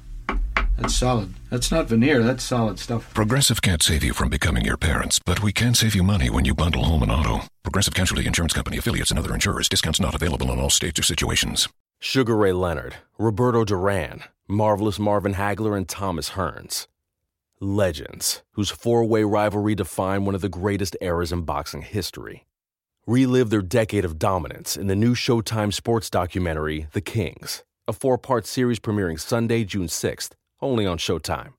That's 0.77 0.95
solid. 0.95 1.33
That's 1.49 1.71
not 1.71 1.87
veneer. 1.87 2.23
That's 2.23 2.43
solid 2.43 2.79
stuff. 2.79 3.13
Progressive 3.13 3.61
can't 3.61 3.83
save 3.83 4.03
you 4.03 4.13
from 4.13 4.29
becoming 4.29 4.65
your 4.65 4.77
parents, 4.77 5.19
but 5.19 5.43
we 5.43 5.51
can 5.51 5.75
save 5.75 5.95
you 5.95 6.03
money 6.03 6.29
when 6.29 6.45
you 6.45 6.55
bundle 6.55 6.85
home 6.85 7.03
and 7.03 7.11
auto. 7.11 7.41
Progressive 7.63 7.93
Casualty 7.93 8.25
Insurance 8.25 8.53
Company 8.53 8.77
affiliates 8.77 9.11
and 9.11 9.19
other 9.19 9.33
insurers. 9.33 9.69
Discounts 9.69 9.99
not 9.99 10.15
available 10.15 10.51
in 10.51 10.59
all 10.59 10.69
states 10.69 10.99
or 10.99 11.03
situations. 11.03 11.67
Sugar 11.99 12.35
Ray 12.35 12.51
Leonard, 12.51 12.95
Roberto 13.19 13.63
Duran, 13.63 14.23
Marvelous 14.47 14.97
Marvin 14.97 15.35
Hagler, 15.35 15.77
and 15.77 15.87
Thomas 15.87 16.31
Hearns. 16.31 16.87
Legends, 17.59 18.41
whose 18.53 18.71
four 18.71 19.05
way 19.05 19.23
rivalry 19.23 19.75
defined 19.75 20.25
one 20.25 20.33
of 20.33 20.41
the 20.41 20.49
greatest 20.49 20.97
eras 20.99 21.31
in 21.31 21.43
boxing 21.43 21.83
history. 21.83 22.47
Relive 23.05 23.51
their 23.51 23.61
decade 23.61 24.03
of 24.03 24.17
dominance 24.17 24.75
in 24.75 24.87
the 24.87 24.95
new 24.95 25.13
Showtime 25.13 25.71
sports 25.71 26.09
documentary, 26.09 26.87
The 26.93 27.01
Kings, 27.01 27.63
a 27.87 27.93
four 27.93 28.17
part 28.17 28.47
series 28.47 28.79
premiering 28.79 29.19
Sunday, 29.19 29.63
June 29.63 29.87
6th 29.87 30.31
only 30.61 30.85
on 30.85 30.97
Showtime. 30.97 31.53